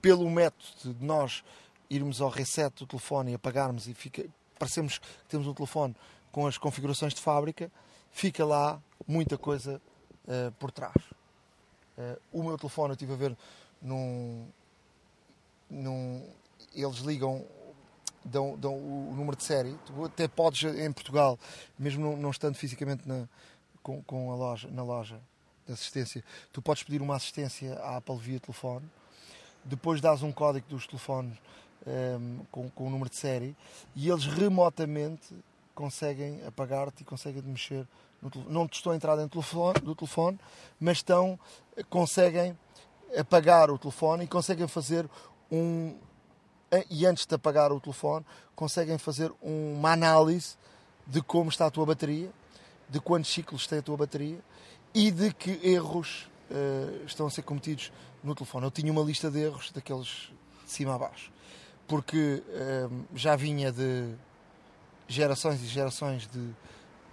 pelo 0.00 0.30
método 0.30 0.94
de 0.94 1.04
nós 1.04 1.44
irmos 1.90 2.22
ao 2.22 2.30
reset 2.30 2.74
do 2.78 2.86
telefone 2.86 3.32
e 3.32 3.34
apagarmos 3.34 3.86
e 3.86 3.92
fica, 3.94 4.24
parecemos 4.58 4.98
que 4.98 5.06
temos 5.28 5.46
um 5.46 5.52
telefone 5.52 5.94
com 6.32 6.46
as 6.46 6.56
configurações 6.56 7.12
de 7.12 7.20
fábrica, 7.20 7.70
fica 8.16 8.46
lá 8.46 8.80
muita 9.06 9.36
coisa 9.36 9.80
uh, 10.26 10.50
por 10.52 10.70
trás. 10.70 10.96
Uh, 11.98 12.18
o 12.32 12.42
meu 12.42 12.56
telefone 12.56 12.88
eu 12.88 12.94
estive 12.94 13.12
a 13.12 13.16
ver 13.16 13.36
num, 13.80 14.48
num 15.68 16.26
eles 16.74 16.96
ligam 17.00 17.44
dão, 18.24 18.56
dão 18.58 18.74
o 18.74 19.12
número 19.14 19.36
de 19.36 19.44
série 19.44 19.74
tu 19.84 20.04
até 20.04 20.26
podes 20.26 20.64
em 20.64 20.92
Portugal 20.92 21.38
mesmo 21.78 22.04
não, 22.04 22.16
não 22.16 22.30
estando 22.30 22.54
fisicamente 22.54 23.06
na, 23.06 23.26
com, 23.82 24.02
com 24.02 24.30
a 24.32 24.34
loja, 24.34 24.68
na 24.68 24.82
loja 24.82 25.18
de 25.66 25.72
assistência 25.72 26.22
tu 26.52 26.60
podes 26.60 26.82
pedir 26.82 27.00
uma 27.00 27.16
assistência 27.16 27.78
à 27.80 27.96
Apple 27.96 28.18
via 28.18 28.40
telefone 28.40 28.86
depois 29.64 30.00
dás 30.00 30.22
um 30.22 30.32
código 30.32 30.66
dos 30.68 30.86
telefones 30.86 31.38
um, 31.86 32.44
com, 32.50 32.68
com 32.70 32.86
o 32.88 32.90
número 32.90 33.08
de 33.08 33.16
série 33.16 33.56
e 33.94 34.10
eles 34.10 34.26
remotamente 34.26 35.34
conseguem 35.76 36.40
apagar-te 36.46 37.02
e 37.02 37.04
conseguem 37.04 37.42
mexer. 37.42 37.86
Não 38.48 38.66
te 38.66 38.74
estou 38.74 38.92
a 38.92 38.96
entrar 38.96 39.16
do 39.16 39.94
telefone, 39.94 40.38
mas 40.80 40.98
estão, 40.98 41.38
conseguem 41.88 42.56
apagar 43.16 43.70
o 43.70 43.78
telefone 43.78 44.24
e 44.24 44.26
conseguem 44.26 44.66
fazer 44.66 45.08
um. 45.50 45.94
E 46.90 47.06
antes 47.06 47.24
de 47.26 47.34
apagar 47.34 47.72
o 47.72 47.80
telefone, 47.80 48.24
conseguem 48.54 48.98
fazer 48.98 49.32
uma 49.40 49.92
análise 49.92 50.56
de 51.06 51.22
como 51.22 51.48
está 51.48 51.66
a 51.66 51.70
tua 51.70 51.86
bateria, 51.86 52.30
de 52.88 53.00
quantos 53.00 53.32
ciclos 53.32 53.66
tem 53.66 53.78
a 53.78 53.82
tua 53.82 53.96
bateria 53.96 54.38
e 54.92 55.10
de 55.10 55.32
que 55.32 55.60
erros 55.62 56.28
uh, 56.50 57.04
estão 57.04 57.26
a 57.26 57.30
ser 57.30 57.42
cometidos 57.42 57.92
no 58.24 58.34
telefone. 58.34 58.64
Eu 58.64 58.70
tinha 58.70 58.90
uma 58.90 59.02
lista 59.02 59.30
de 59.30 59.40
erros 59.40 59.70
daqueles 59.70 60.32
de 60.64 60.70
cima 60.70 60.94
a 60.94 60.98
baixo, 60.98 61.30
porque 61.86 62.42
uh, 62.48 63.04
já 63.14 63.36
vinha 63.36 63.70
de 63.70 64.14
gerações 65.06 65.62
e 65.62 65.66
gerações 65.66 66.26
de, 66.26 66.50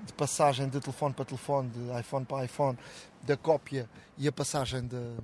de, 0.06 0.13
passagem 0.13 0.70
de 0.70 0.80
telefone 0.80 1.13
para 1.13 1.26
telefone, 1.26 1.70
de 1.70 2.00
iPhone 2.00 2.26
para 2.26 2.46
iPhone, 2.46 2.78
da 3.22 3.38
cópia 3.38 3.89
e 4.18 4.28
a 4.28 4.32
passagem 4.32 4.86
de, 4.86 5.18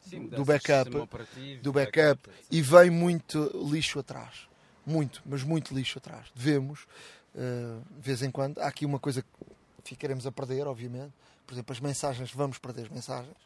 Sim, 0.00 0.26
do 0.26 0.44
backup, 0.44 0.90
do 1.62 1.72
backup, 1.72 2.28
e 2.50 2.60
vem 2.60 2.90
muito 2.90 3.50
lixo 3.70 3.98
atrás, 3.98 4.48
muito, 4.86 5.22
mas 5.24 5.42
muito 5.42 5.74
lixo 5.74 5.98
atrás. 5.98 6.26
Devemos, 6.34 6.86
uh, 7.34 7.82
de 7.96 8.00
vez 8.00 8.22
em 8.22 8.30
quando, 8.30 8.58
há 8.58 8.66
aqui 8.66 8.84
uma 8.84 8.98
coisa 8.98 9.22
que 9.22 9.28
ficaremos 9.84 10.26
a 10.26 10.32
perder, 10.32 10.66
obviamente, 10.66 11.12
por 11.46 11.54
exemplo, 11.54 11.72
as 11.72 11.80
mensagens, 11.80 12.32
vamos 12.32 12.58
perder 12.58 12.82
as 12.82 12.88
mensagens, 12.88 13.36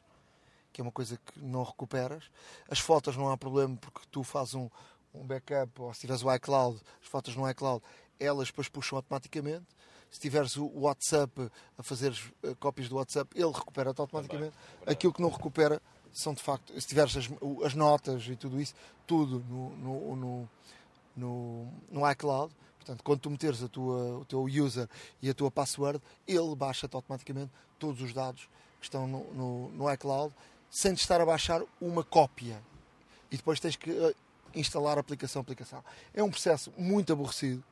que 0.73 0.81
é 0.81 0.83
uma 0.83 0.93
coisa 0.93 1.17
que 1.17 1.41
não 1.41 1.63
recuperas. 1.63 2.25
As 2.71 2.79
fotos 2.79 3.17
não 3.17 3.31
há 3.31 3.37
problema 3.37 3.77
porque 3.77 4.01
tu 4.11 4.23
fazes 4.23 4.55
um, 4.55 4.71
um 5.13 5.25
backup, 5.25 5.71
ou 5.81 5.93
se 5.93 6.01
tiveres 6.01 6.23
o 6.23 6.33
iCloud, 6.35 6.81
as 7.03 7.09
fotos 7.09 7.35
no 7.35 7.49
iCloud, 7.51 7.83
elas 8.21 8.49
depois 8.49 8.69
puxam 8.69 8.97
automaticamente. 8.97 9.67
Se 10.11 10.21
tiveres 10.21 10.57
o 10.57 10.67
WhatsApp 10.75 11.51
a 11.77 11.83
fazer 11.83 12.13
uh, 12.43 12.57
cópias 12.57 12.89
do 12.89 12.97
WhatsApp, 12.97 13.31
ele 13.35 13.53
recupera-te 13.53 14.01
automaticamente. 14.01 14.55
Aquilo 14.87 15.13
que 15.13 15.21
não 15.21 15.29
recupera 15.29 15.81
são 16.13 16.35
de 16.35 16.43
facto, 16.43 16.73
se 16.81 16.87
tiveres 16.87 17.17
as, 17.17 17.29
as 17.65 17.75
notas 17.75 18.27
e 18.27 18.35
tudo 18.35 18.61
isso, 18.61 18.75
tudo 19.07 19.45
no, 19.49 19.71
no, 19.77 20.17
no, 20.17 20.49
no, 21.17 21.73
no 21.91 22.11
iCloud. 22.11 22.55
Portanto, 22.79 23.05
quando 23.05 23.21
tu 23.21 23.31
meteres 23.31 23.63
a 23.63 23.69
tua, 23.69 24.19
o 24.19 24.25
teu 24.25 24.45
user 24.45 24.89
e 25.21 25.29
a 25.29 25.35
tua 25.35 25.51
password, 25.51 26.01
ele 26.27 26.55
baixa-te 26.57 26.95
automaticamente 26.97 27.53
todos 27.79 28.01
os 28.01 28.13
dados 28.15 28.49
que 28.81 28.87
estão 28.87 29.07
no, 29.07 29.25
no, 29.35 29.69
no 29.73 29.93
iCloud 29.93 30.35
sem 30.71 30.95
te 30.95 31.01
estar 31.01 31.21
a 31.21 31.27
baixar 31.27 31.63
uma 31.81 32.03
cópia. 32.03 32.63
E 33.31 33.37
depois 33.37 33.61
tens 33.61 33.77
que 33.77 33.91
uh, 33.91 34.15
instalar 34.55 34.99
aplicação 34.99 35.43
aplicação. 35.43 35.85
É 36.15 36.23
um 36.23 36.31
processo 36.31 36.73
muito 36.77 37.13
aborrecido. 37.13 37.63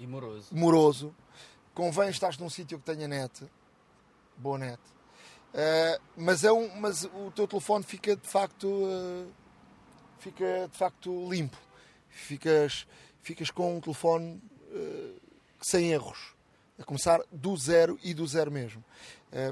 E 0.00 0.06
moroso. 0.06 0.48
Moroso. 0.50 1.14
Convém 1.74 2.08
estar 2.08 2.34
num 2.40 2.48
sítio 2.48 2.78
que 2.78 2.84
tenha 2.86 3.06
net. 3.06 3.44
Boa 4.34 4.56
net. 4.56 4.80
Uh, 5.52 6.02
mas, 6.16 6.42
é 6.42 6.50
um, 6.50 6.74
mas 6.80 7.04
o 7.04 7.30
teu 7.30 7.46
telefone 7.46 7.84
fica 7.84 8.16
de 8.16 8.26
facto 8.26 8.66
uh, 8.66 9.30
fica 10.18 10.68
de 10.72 10.78
facto 10.78 11.28
limpo. 11.30 11.56
Ficas, 12.08 12.86
ficas 13.22 13.50
com 13.50 13.76
um 13.76 13.80
telefone 13.80 14.40
uh, 14.72 15.20
sem 15.60 15.92
erros. 15.92 16.34
A 16.78 16.82
começar 16.82 17.20
do 17.30 17.54
zero 17.58 17.98
e 18.02 18.14
do 18.14 18.26
zero 18.26 18.50
mesmo. 18.50 18.82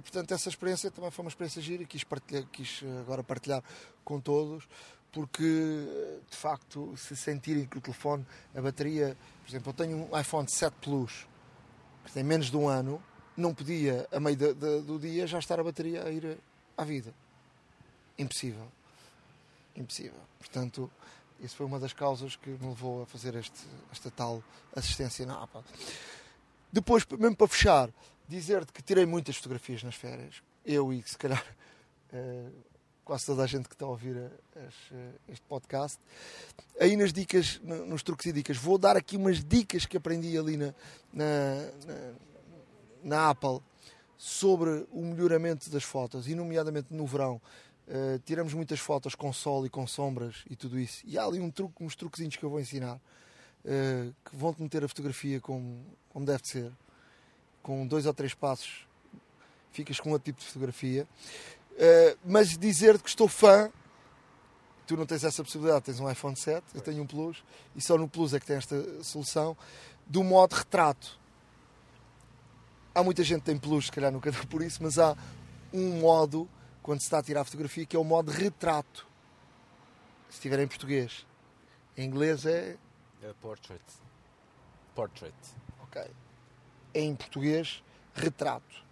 portanto, 0.02 0.32
essa 0.32 0.48
experiência 0.48 0.90
também 0.90 1.10
foi 1.10 1.26
uma 1.26 1.28
experiência 1.28 1.60
gira 1.60 1.82
e 1.82 1.86
quis, 1.86 2.02
partilhar, 2.02 2.46
quis 2.50 2.82
agora 3.02 3.22
partilhar 3.22 3.62
com 4.02 4.18
todos 4.18 4.66
porque 5.18 6.22
de 6.30 6.36
facto 6.36 6.96
se 6.96 7.16
sentirem 7.16 7.66
que 7.66 7.76
o 7.76 7.80
telefone, 7.80 8.24
a 8.54 8.62
bateria, 8.62 9.16
por 9.42 9.50
exemplo, 9.50 9.70
eu 9.70 9.74
tenho 9.74 10.08
um 10.08 10.16
iPhone 10.16 10.48
7 10.48 10.76
Plus 10.80 11.26
que 12.04 12.12
tem 12.12 12.22
menos 12.22 12.52
de 12.52 12.56
um 12.56 12.68
ano, 12.68 13.02
não 13.36 13.52
podia 13.52 14.06
a 14.12 14.20
meio 14.20 14.36
de, 14.36 14.54
de, 14.54 14.80
do 14.82 14.96
dia 14.96 15.26
já 15.26 15.40
estar 15.40 15.58
a 15.58 15.64
bateria 15.64 16.04
a 16.04 16.10
ir 16.12 16.38
à 16.76 16.84
vida. 16.84 17.12
Impossível. 18.16 18.70
Impossível. 19.74 20.20
Portanto, 20.38 20.88
isso 21.40 21.56
foi 21.56 21.66
uma 21.66 21.80
das 21.80 21.92
causas 21.92 22.36
que 22.36 22.50
me 22.50 22.68
levou 22.68 23.02
a 23.02 23.06
fazer 23.06 23.34
este, 23.34 23.66
esta 23.90 24.12
tal 24.12 24.40
assistência 24.76 25.26
na 25.26 25.42
Apple. 25.42 25.62
Depois, 26.72 27.04
mesmo 27.18 27.34
para 27.34 27.48
fechar, 27.48 27.90
dizer-te 28.28 28.72
que 28.72 28.82
tirei 28.82 29.04
muitas 29.04 29.34
fotografias 29.34 29.82
nas 29.82 29.96
férias. 29.96 30.44
Eu 30.64 30.92
e 30.92 31.02
se 31.02 31.18
calhar 31.18 31.44
uh, 32.12 32.52
quase 33.08 33.24
toda 33.24 33.42
a 33.42 33.46
gente 33.46 33.66
que 33.66 33.74
está 33.74 33.86
a 33.86 33.88
ouvir 33.88 34.18
as, 34.54 34.74
uh, 34.90 35.14
este 35.30 35.46
podcast. 35.48 35.98
Aí 36.78 36.94
nas 36.94 37.10
dicas, 37.10 37.58
nos 37.64 38.02
truques 38.02 38.26
e 38.26 38.32
dicas, 38.32 38.58
vou 38.58 38.76
dar 38.76 38.98
aqui 38.98 39.16
umas 39.16 39.42
dicas 39.42 39.86
que 39.86 39.96
aprendi 39.96 40.36
ali 40.36 40.58
na, 40.58 40.74
na, 41.10 41.24
na, 41.86 42.12
na 43.02 43.30
Apple 43.30 43.60
sobre 44.18 44.86
o 44.92 45.00
melhoramento 45.06 45.70
das 45.70 45.84
fotos, 45.84 46.28
e 46.28 46.34
nomeadamente 46.34 46.92
no 46.92 47.06
verão. 47.06 47.40
Uh, 47.86 48.18
tiramos 48.26 48.52
muitas 48.52 48.78
fotos 48.78 49.14
com 49.14 49.32
sol 49.32 49.64
e 49.64 49.70
com 49.70 49.86
sombras 49.86 50.44
e 50.50 50.54
tudo 50.54 50.78
isso. 50.78 51.02
E 51.06 51.16
há 51.16 51.24
ali 51.24 51.40
um 51.40 51.50
truque, 51.50 51.82
uns 51.82 51.96
truquezinhos 51.96 52.36
que 52.36 52.44
eu 52.44 52.50
vou 52.50 52.60
ensinar 52.60 52.96
uh, 52.96 54.14
que 54.22 54.36
vão-te 54.36 54.60
meter 54.60 54.84
a 54.84 54.88
fotografia 54.88 55.40
como, 55.40 55.82
como 56.10 56.26
deve 56.26 56.42
de 56.42 56.48
ser. 56.48 56.72
Com 57.62 57.86
dois 57.86 58.04
ou 58.04 58.12
três 58.12 58.34
passos 58.34 58.86
ficas 59.72 60.00
com 60.00 60.10
outro 60.10 60.26
tipo 60.26 60.40
de 60.40 60.46
fotografia. 60.46 61.08
Uh, 61.78 62.18
mas 62.24 62.58
dizer-te 62.58 63.04
que 63.04 63.08
estou 63.08 63.28
fã, 63.28 63.70
tu 64.84 64.96
não 64.96 65.06
tens 65.06 65.22
essa 65.22 65.44
possibilidade, 65.44 65.84
tens 65.84 66.00
um 66.00 66.10
iPhone 66.10 66.34
7, 66.34 66.64
eu 66.74 66.80
tenho 66.80 67.02
um 67.04 67.06
Plus, 67.06 67.44
e 67.76 67.80
só 67.80 67.96
no 67.96 68.08
Plus 68.08 68.34
é 68.34 68.40
que 68.40 68.46
tem 68.46 68.56
esta 68.56 69.04
solução, 69.04 69.56
do 70.04 70.24
modo 70.24 70.54
retrato. 70.54 71.20
Há 72.92 73.04
muita 73.04 73.22
gente 73.22 73.40
que 73.40 73.46
tem 73.46 73.56
Plus, 73.56 73.86
se 73.86 73.92
calhar 73.92 74.10
nunca 74.10 74.32
deu 74.32 74.44
por 74.46 74.60
isso, 74.60 74.82
mas 74.82 74.98
há 74.98 75.16
um 75.72 76.00
modo, 76.00 76.48
quando 76.82 76.98
se 76.98 77.06
está 77.06 77.18
a 77.18 77.22
tirar 77.22 77.42
a 77.42 77.44
fotografia, 77.44 77.86
que 77.86 77.94
é 77.94 77.98
o 77.98 78.04
modo 78.04 78.32
retrato. 78.32 79.06
Se 80.28 80.36
estiver 80.36 80.58
em 80.58 80.66
português. 80.66 81.24
Em 81.96 82.04
inglês 82.04 82.44
é. 82.44 82.76
é 83.22 83.32
portrait. 83.40 83.80
Portrait. 84.94 85.34
Ok. 85.82 86.02
Em 86.94 87.14
português, 87.14 87.84
retrato. 88.14 88.88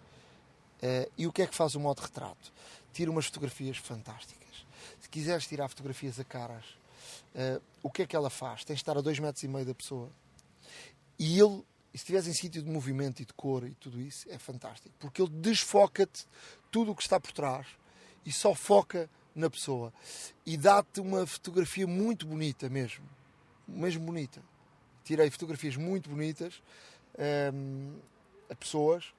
Uh, 0.77 1.11
e 1.17 1.25
o 1.25 1.33
que 1.33 1.41
é 1.41 1.47
que 1.47 1.55
faz 1.55 1.73
o 1.73 1.79
modo 1.79 2.01
retrato? 2.01 2.53
Tira 2.97 3.11
umas 3.11 3.27
fotografias 3.27 3.77
fantásticas. 3.77 4.65
Se 4.99 5.07
quiseres 5.07 5.45
tirar 5.45 5.67
fotografias 5.67 6.19
a 6.19 6.23
caras, 6.23 6.65
uh, 7.35 7.61
o 7.83 7.91
que 7.91 8.01
é 8.01 8.07
que 8.07 8.15
ela 8.15 8.27
faz? 8.27 8.65
Tens 8.65 8.77
de 8.77 8.81
estar 8.81 8.97
a 8.97 9.01
dois 9.01 9.19
metros 9.19 9.43
e 9.43 9.47
meio 9.47 9.67
da 9.67 9.75
pessoa. 9.75 10.09
E 11.19 11.39
ele, 11.39 11.57
se 11.91 11.97
estiveres 11.97 12.27
em 12.27 12.33
sítio 12.33 12.63
de 12.63 12.67
movimento 12.67 13.21
e 13.21 13.25
de 13.25 13.33
cor 13.33 13.67
e 13.67 13.75
tudo 13.75 14.01
isso, 14.01 14.27
é 14.31 14.39
fantástico. 14.39 14.95
Porque 14.97 15.21
ele 15.21 15.29
desfoca-te 15.29 16.25
tudo 16.71 16.89
o 16.89 16.95
que 16.95 17.03
está 17.03 17.19
por 17.19 17.31
trás 17.31 17.67
e 18.25 18.31
só 18.31 18.55
foca 18.55 19.07
na 19.35 19.47
pessoa. 19.47 19.93
E 20.43 20.57
dá-te 20.57 20.99
uma 20.99 21.27
fotografia 21.27 21.85
muito 21.85 22.25
bonita 22.25 22.67
mesmo. 22.67 23.07
Mesmo 23.67 24.07
bonita. 24.07 24.41
Tirei 25.03 25.29
fotografias 25.29 25.75
muito 25.75 26.09
bonitas 26.09 26.63
um, 27.15 27.21
ehm, 27.21 28.01
a 28.49 28.55
pessoas 28.55 29.13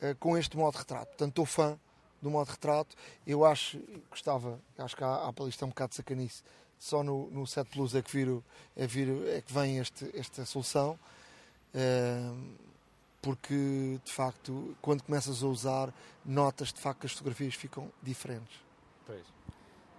uh, 0.00 0.14
com 0.20 0.38
este 0.38 0.56
modo 0.56 0.74
de 0.74 0.78
retrato. 0.78 1.08
Portanto, 1.08 1.30
estou 1.30 1.44
fã 1.44 1.76
do 2.20 2.30
modo 2.30 2.48
retrato. 2.48 2.96
Eu 3.26 3.44
acho, 3.44 3.80
gostava, 4.10 4.58
acho 4.78 4.96
que 4.96 5.04
a 5.04 5.28
Apple 5.28 5.48
isto 5.48 5.62
é 5.62 5.66
um 5.66 5.70
bocado 5.70 5.90
de 5.90 5.96
sacanice. 5.96 6.42
Só 6.78 7.02
no, 7.02 7.30
no 7.30 7.46
7 7.46 7.70
Plus 7.70 7.94
é 7.94 8.02
que, 8.02 8.10
viro, 8.10 8.42
é, 8.74 8.86
viro, 8.86 9.28
é 9.28 9.40
que 9.40 9.52
vem 9.52 9.78
este, 9.78 10.10
esta 10.14 10.44
solução. 10.46 10.98
Porque 13.20 14.00
de 14.02 14.12
facto, 14.12 14.74
quando 14.80 15.02
começas 15.02 15.42
a 15.42 15.46
usar, 15.46 15.92
notas 16.24 16.72
de 16.72 16.80
facto 16.80 17.00
que 17.00 17.06
as 17.06 17.12
fotografias 17.12 17.54
ficam 17.54 17.90
diferentes. 18.02 18.58
Pois. 19.06 19.24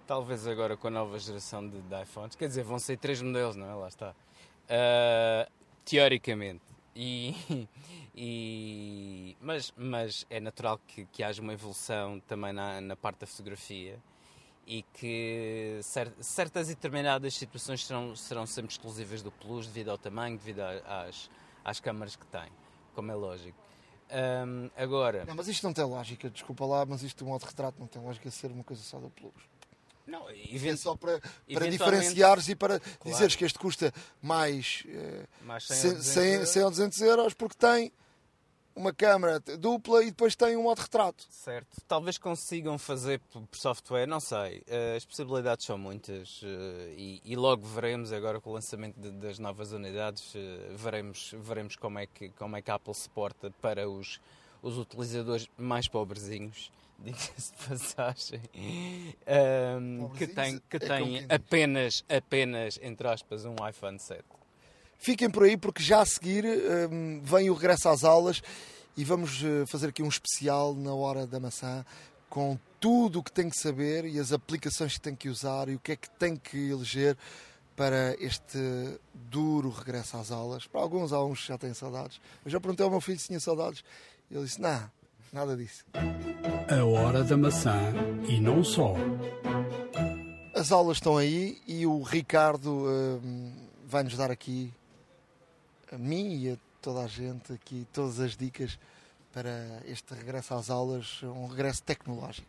Talvez 0.06 0.46
agora 0.46 0.76
com 0.76 0.88
a 0.88 0.90
nova 0.90 1.18
geração 1.18 1.66
de, 1.66 1.80
de 1.80 2.02
iPhones, 2.02 2.34
quer 2.34 2.48
dizer, 2.48 2.64
vão 2.64 2.78
ser 2.78 2.98
três 2.98 3.22
modelos, 3.22 3.54
não 3.54 3.70
é? 3.70 3.74
Lá 3.74 3.88
está. 3.88 4.10
Uh, 4.10 5.50
teoricamente. 5.84 6.71
E, 6.94 7.34
e, 8.14 9.36
mas, 9.40 9.72
mas 9.76 10.26
é 10.28 10.40
natural 10.40 10.78
que, 10.86 11.06
que 11.06 11.22
haja 11.22 11.40
uma 11.40 11.52
evolução 11.52 12.20
também 12.20 12.52
na, 12.52 12.80
na 12.80 12.96
parte 12.96 13.20
da 13.20 13.26
fotografia 13.26 13.98
e 14.66 14.82
que 14.94 15.80
certas 16.20 16.70
e 16.70 16.74
determinadas 16.74 17.34
situações 17.34 17.84
serão, 17.84 18.14
serão 18.14 18.46
sempre 18.46 18.72
exclusivas 18.72 19.22
do 19.22 19.32
Plus 19.32 19.66
devido 19.66 19.90
ao 19.90 19.98
tamanho, 19.98 20.36
devido 20.36 20.60
às, 20.60 21.30
às 21.64 21.80
câmaras 21.80 22.16
que 22.16 22.26
tem, 22.26 22.48
como 22.94 23.10
é 23.10 23.14
lógico. 23.14 23.58
Um, 24.12 24.70
agora. 24.76 25.24
Não, 25.24 25.34
mas 25.34 25.48
isto 25.48 25.64
não 25.64 25.72
tem 25.72 25.84
lógica, 25.84 26.28
desculpa 26.28 26.66
lá, 26.66 26.84
mas 26.84 27.02
isto 27.02 27.24
do 27.24 27.28
modo 27.28 27.44
retrato 27.44 27.80
não 27.80 27.86
tem 27.86 28.00
lógica 28.02 28.30
ser 28.30 28.52
uma 28.52 28.62
coisa 28.62 28.82
só 28.82 28.98
do 28.98 29.10
Plus. 29.10 29.32
Não, 30.06 30.28
event... 30.30 30.74
é 30.74 30.76
só 30.76 30.96
para, 30.96 31.20
para 31.52 31.70
diferenciares 31.70 32.48
e 32.48 32.56
para 32.56 32.80
claro. 32.80 32.98
dizeres 33.04 33.36
que 33.36 33.44
este 33.44 33.58
custa 33.58 33.92
mais, 34.20 34.84
eh, 34.88 35.26
mais 35.42 35.64
100, 35.64 36.02
100, 36.02 36.46
100 36.46 36.64
ou 36.64 36.70
200 36.70 37.00
euros 37.02 37.34
porque 37.34 37.56
tem 37.56 37.92
uma 38.74 38.92
câmera 38.92 39.38
dupla 39.38 40.02
e 40.02 40.06
depois 40.06 40.34
tem 40.34 40.56
um 40.56 40.62
modo 40.62 40.80
retrato. 40.80 41.26
Certo. 41.30 41.76
Talvez 41.86 42.16
consigam 42.16 42.78
fazer 42.78 43.20
por 43.30 43.46
software, 43.52 44.06
não 44.06 44.18
sei. 44.18 44.62
Eh, 44.66 44.96
as 44.96 45.04
possibilidades 45.04 45.64
são 45.66 45.78
muitas 45.78 46.40
eh, 46.42 46.94
e, 46.96 47.22
e 47.24 47.36
logo 47.36 47.64
veremos 47.66 48.12
agora 48.12 48.40
com 48.40 48.50
o 48.50 48.54
lançamento 48.54 48.98
de, 48.98 49.10
das 49.10 49.38
novas 49.38 49.72
unidades, 49.72 50.32
veremos, 50.74 51.32
veremos 51.38 51.76
como, 51.76 51.98
é 51.98 52.06
que, 52.06 52.30
como 52.30 52.56
é 52.56 52.62
que 52.62 52.70
a 52.70 52.74
Apple 52.74 52.94
se 52.94 53.08
porta 53.10 53.52
para 53.60 53.88
os, 53.88 54.20
os 54.62 54.78
utilizadores 54.78 55.48
mais 55.56 55.86
pobrezinhos 55.86 56.72
diga-se 57.02 57.52
de 57.52 57.68
passagem, 57.68 58.40
um, 59.80 60.08
que 60.10 60.26
tem, 60.26 60.60
que 60.70 60.76
é 60.76 60.78
tem 60.78 61.26
apenas, 61.28 62.04
apenas, 62.08 62.78
entre 62.82 63.08
aspas, 63.08 63.44
um 63.44 63.56
iPhone 63.68 63.98
7. 63.98 64.22
Fiquem 64.98 65.28
por 65.28 65.42
aí 65.42 65.56
porque 65.56 65.82
já 65.82 66.00
a 66.00 66.06
seguir 66.06 66.44
um, 66.90 67.20
vem 67.22 67.50
o 67.50 67.54
regresso 67.54 67.88
às 67.88 68.04
aulas 68.04 68.40
e 68.96 69.04
vamos 69.04 69.42
eh, 69.42 69.66
fazer 69.66 69.88
aqui 69.88 70.02
um 70.02 70.08
especial 70.08 70.74
na 70.74 70.94
hora 70.94 71.26
da 71.26 71.40
maçã 71.40 71.84
com 72.28 72.58
tudo 72.78 73.18
o 73.18 73.22
que 73.22 73.32
tem 73.32 73.48
que 73.48 73.56
saber 73.56 74.04
e 74.04 74.18
as 74.18 74.32
aplicações 74.32 74.94
que 74.94 75.00
tem 75.00 75.14
que 75.14 75.28
usar 75.28 75.68
e 75.68 75.74
o 75.74 75.78
que 75.78 75.92
é 75.92 75.96
que 75.96 76.08
tem 76.10 76.36
que 76.36 76.70
eleger 76.70 77.16
para 77.74 78.14
este 78.18 78.58
duro 79.12 79.70
regresso 79.70 80.16
às 80.16 80.30
aulas. 80.30 80.66
Para 80.66 80.80
alguns, 80.80 81.12
alguns 81.12 81.44
já 81.44 81.58
têm 81.58 81.74
saudades. 81.74 82.20
Eu 82.44 82.50
já 82.50 82.60
perguntei 82.60 82.84
ao 82.84 82.90
meu 82.90 83.00
filho 83.00 83.18
se 83.18 83.26
tinha 83.26 83.40
saudades. 83.40 83.82
Ele 84.30 84.44
disse: 84.44 84.60
Não, 84.60 84.90
nada 85.32 85.56
disso. 85.56 85.84
A 85.94 86.84
hora 86.84 87.24
da 87.24 87.36
maçã 87.36 87.92
e 88.28 88.38
não 88.38 88.62
só. 88.62 88.94
As 90.54 90.70
aulas 90.70 90.98
estão 90.98 91.16
aí 91.16 91.60
e 91.66 91.86
o 91.86 92.02
Ricardo 92.02 92.86
hum, 92.86 93.52
vai 93.86 94.02
nos 94.02 94.16
dar 94.16 94.30
aqui 94.30 94.72
a 95.90 95.96
mim 95.96 96.36
e 96.36 96.50
a 96.50 96.56
toda 96.80 97.00
a 97.00 97.06
gente 97.06 97.52
aqui 97.52 97.86
todas 97.92 98.20
as 98.20 98.36
dicas 98.36 98.78
para 99.32 99.80
este 99.86 100.12
regresso 100.14 100.52
às 100.54 100.68
aulas, 100.68 101.22
um 101.22 101.46
regresso 101.46 101.82
tecnológico. 101.82 102.46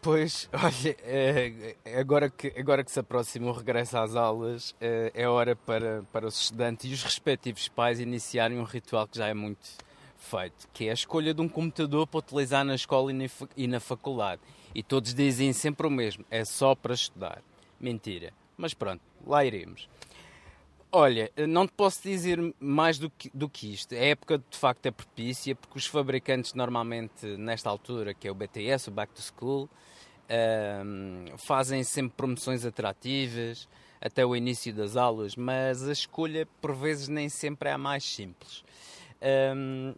Pois, 0.00 0.48
olha, 0.54 0.96
é, 1.02 1.76
agora, 1.98 2.30
que, 2.30 2.52
agora 2.56 2.84
que 2.84 2.90
se 2.90 3.00
aproxima 3.00 3.48
o 3.48 3.52
regresso 3.52 3.98
às 3.98 4.14
aulas, 4.14 4.74
é, 4.80 5.10
é 5.14 5.28
hora 5.28 5.56
para, 5.56 6.04
para 6.12 6.26
os 6.26 6.40
estudantes 6.40 6.90
e 6.90 6.94
os 6.94 7.02
respectivos 7.02 7.68
pais 7.68 7.98
iniciarem 7.98 8.58
um 8.58 8.64
ritual 8.64 9.06
que 9.08 9.18
já 9.18 9.26
é 9.26 9.34
muito 9.34 9.68
feito, 10.22 10.68
que 10.72 10.86
é 10.86 10.90
a 10.90 10.94
escolha 10.94 11.34
de 11.34 11.40
um 11.40 11.48
computador 11.48 12.06
para 12.06 12.18
utilizar 12.18 12.64
na 12.64 12.74
escola 12.74 13.10
e 13.56 13.66
na 13.66 13.80
faculdade. 13.80 14.40
E 14.74 14.82
todos 14.82 15.14
dizem 15.14 15.52
sempre 15.52 15.86
o 15.86 15.90
mesmo: 15.90 16.24
é 16.30 16.44
só 16.44 16.74
para 16.74 16.94
estudar. 16.94 17.42
Mentira. 17.78 18.32
Mas 18.56 18.74
pronto, 18.74 19.02
lá 19.26 19.44
iremos. 19.44 19.88
Olha, 20.94 21.32
não 21.48 21.66
te 21.66 21.72
posso 21.72 22.02
dizer 22.02 22.38
mais 22.60 22.98
do 22.98 23.08
que, 23.08 23.30
do 23.32 23.48
que 23.48 23.72
isto. 23.72 23.94
A 23.94 23.98
época 23.98 24.38
de 24.38 24.58
facto 24.58 24.84
é 24.86 24.90
propícia 24.90 25.54
porque 25.54 25.78
os 25.78 25.86
fabricantes 25.86 26.52
normalmente 26.52 27.26
nesta 27.38 27.70
altura, 27.70 28.12
que 28.12 28.28
é 28.28 28.30
o 28.30 28.34
BTS, 28.34 28.90
o 28.90 28.92
Back 28.92 29.12
to 29.14 29.22
School, 29.22 29.70
um, 30.84 31.24
fazem 31.38 31.82
sempre 31.82 32.12
promoções 32.14 32.64
atrativas 32.64 33.66
até 34.02 34.24
o 34.26 34.36
início 34.36 34.74
das 34.74 34.96
aulas, 34.96 35.34
mas 35.34 35.88
a 35.88 35.92
escolha 35.92 36.46
por 36.60 36.74
vezes 36.74 37.08
nem 37.08 37.28
sempre 37.28 37.70
é 37.70 37.72
a 37.72 37.78
mais 37.78 38.04
simples. 38.04 38.62
Um, 39.56 39.94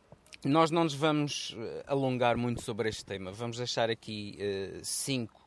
nós 0.48 0.70
não 0.70 0.84
nos 0.84 0.94
vamos 0.94 1.56
eh, 1.58 1.84
alongar 1.86 2.36
muito 2.36 2.62
sobre 2.62 2.88
este 2.88 3.04
tema, 3.04 3.32
vamos 3.32 3.56
deixar 3.56 3.88
aqui 3.88 4.38
uh, 4.38 4.80
cinco 4.82 5.40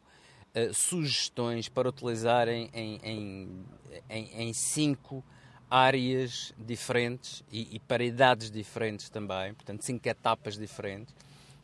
uh, 0.55 0.73
sugestões 0.73 1.69
para 1.69 1.89
utilizarem 1.89 2.69
em, 2.73 2.99
em, 3.03 3.65
em, 4.09 4.41
em 4.47 4.53
cinco 4.53 5.23
áreas 5.69 6.53
diferentes 6.57 7.43
e, 7.51 7.75
e, 7.75 7.79
para 7.79 8.03
idades 8.03 8.49
diferentes 8.49 9.09
também, 9.09 9.53
portanto, 9.53 9.83
cinco 9.83 10.07
etapas 10.07 10.57
diferentes, 10.57 11.13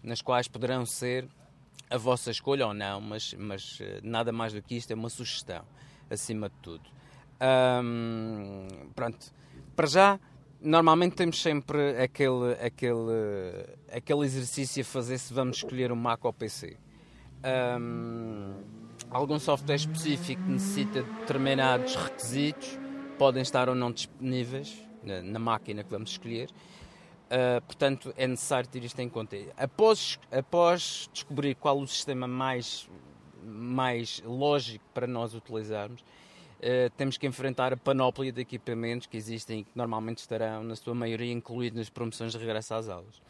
nas 0.03 0.21
quais 0.21 0.47
poderão 0.47 0.85
ser 0.85 1.27
a 1.89 1.97
vossa 1.97 2.29
escolha 2.29 2.67
ou 2.67 2.73
não, 2.73 2.99
mas, 2.99 3.33
mas 3.37 3.79
nada 4.03 4.31
mais 4.31 4.51
do 4.51 4.61
que 4.61 4.75
isto 4.75 4.91
é 4.91 4.95
uma 4.95 5.09
sugestão, 5.09 5.63
acima 6.09 6.49
de 6.49 6.55
tudo. 6.61 6.83
Pronto, 8.93 9.31
para 9.75 9.87
já 9.87 10.19
normalmente 10.63 11.15
temos 11.15 11.41
sempre 11.41 12.01
aquele, 12.01 12.53
aquele, 12.53 13.65
aquele 13.91 14.25
exercício 14.25 14.81
a 14.81 14.85
fazer 14.85 15.17
se 15.17 15.33
vamos 15.33 15.57
escolher 15.57 15.91
um 15.91 15.95
Mac 15.95 16.23
ou 16.23 16.31
PC. 16.31 16.77
Um, 17.43 18.53
algum 19.11 19.37
software 19.37 19.75
específico 19.75 20.41
necessita 20.43 21.03
de 21.03 21.11
determinados 21.19 21.95
requisitos, 21.95 22.79
podem 23.17 23.41
estar 23.41 23.67
ou 23.67 23.75
não 23.75 23.91
disponíveis 23.91 24.81
na, 25.03 25.21
na 25.21 25.39
máquina 25.39 25.83
que 25.83 25.91
vamos 25.91 26.11
escolher. 26.11 26.49
Uh, 26.49 27.61
portanto, 27.65 28.13
é 28.15 28.25
necessário 28.25 28.69
ter 28.69 28.83
isto 28.83 28.99
em 28.99 29.09
conta. 29.09 29.35
Após, 29.57 30.17
após 30.31 31.09
descobrir 31.11 31.55
qual 31.55 31.77
o 31.77 31.87
sistema 31.87 32.27
mais, 32.27 32.89
mais 33.43 34.21
lógico 34.25 34.85
para 34.93 35.07
nós 35.07 35.33
utilizarmos, 35.33 36.03
uh, 36.63 36.89
temos 36.95 37.17
que 37.17 37.27
enfrentar 37.27 37.73
a 37.73 37.77
panóplia 37.77 38.31
de 38.31 38.41
equipamentos 38.41 39.07
que 39.07 39.17
existem 39.17 39.59
e 39.59 39.63
que 39.63 39.71
normalmente 39.75 40.19
estarão, 40.19 40.63
na 40.63 40.75
sua 40.75 40.95
maioria, 40.95 41.31
incluídos 41.31 41.77
nas 41.77 41.89
promoções 41.89 42.31
de 42.31 42.37
regresso 42.37 42.73
às 42.73 42.89
aulas. 42.89 43.21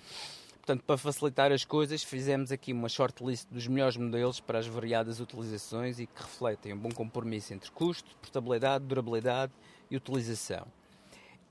Portanto, 0.65 0.83
para 0.85 0.97
facilitar 0.97 1.51
as 1.51 1.65
coisas, 1.65 2.03
fizemos 2.03 2.49
aqui 2.49 2.71
uma 2.71 2.87
shortlist 2.87 3.49
dos 3.51 3.67
melhores 3.67 3.97
modelos 3.97 4.39
para 4.39 4.59
as 4.59 4.65
variadas 4.65 5.19
utilizações 5.19 5.99
e 5.99 6.07
que 6.07 6.21
refletem 6.21 6.71
um 6.71 6.77
bom 6.77 6.91
compromisso 6.91 7.53
entre 7.53 7.69
custo, 7.69 8.15
portabilidade, 8.21 8.85
durabilidade 8.85 9.51
e 9.91 9.97
utilização. 9.97 10.65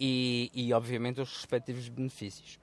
E, 0.00 0.50
e 0.54 0.72
obviamente, 0.72 1.20
os 1.20 1.30
respectivos 1.30 1.88
benefícios. 1.90 2.58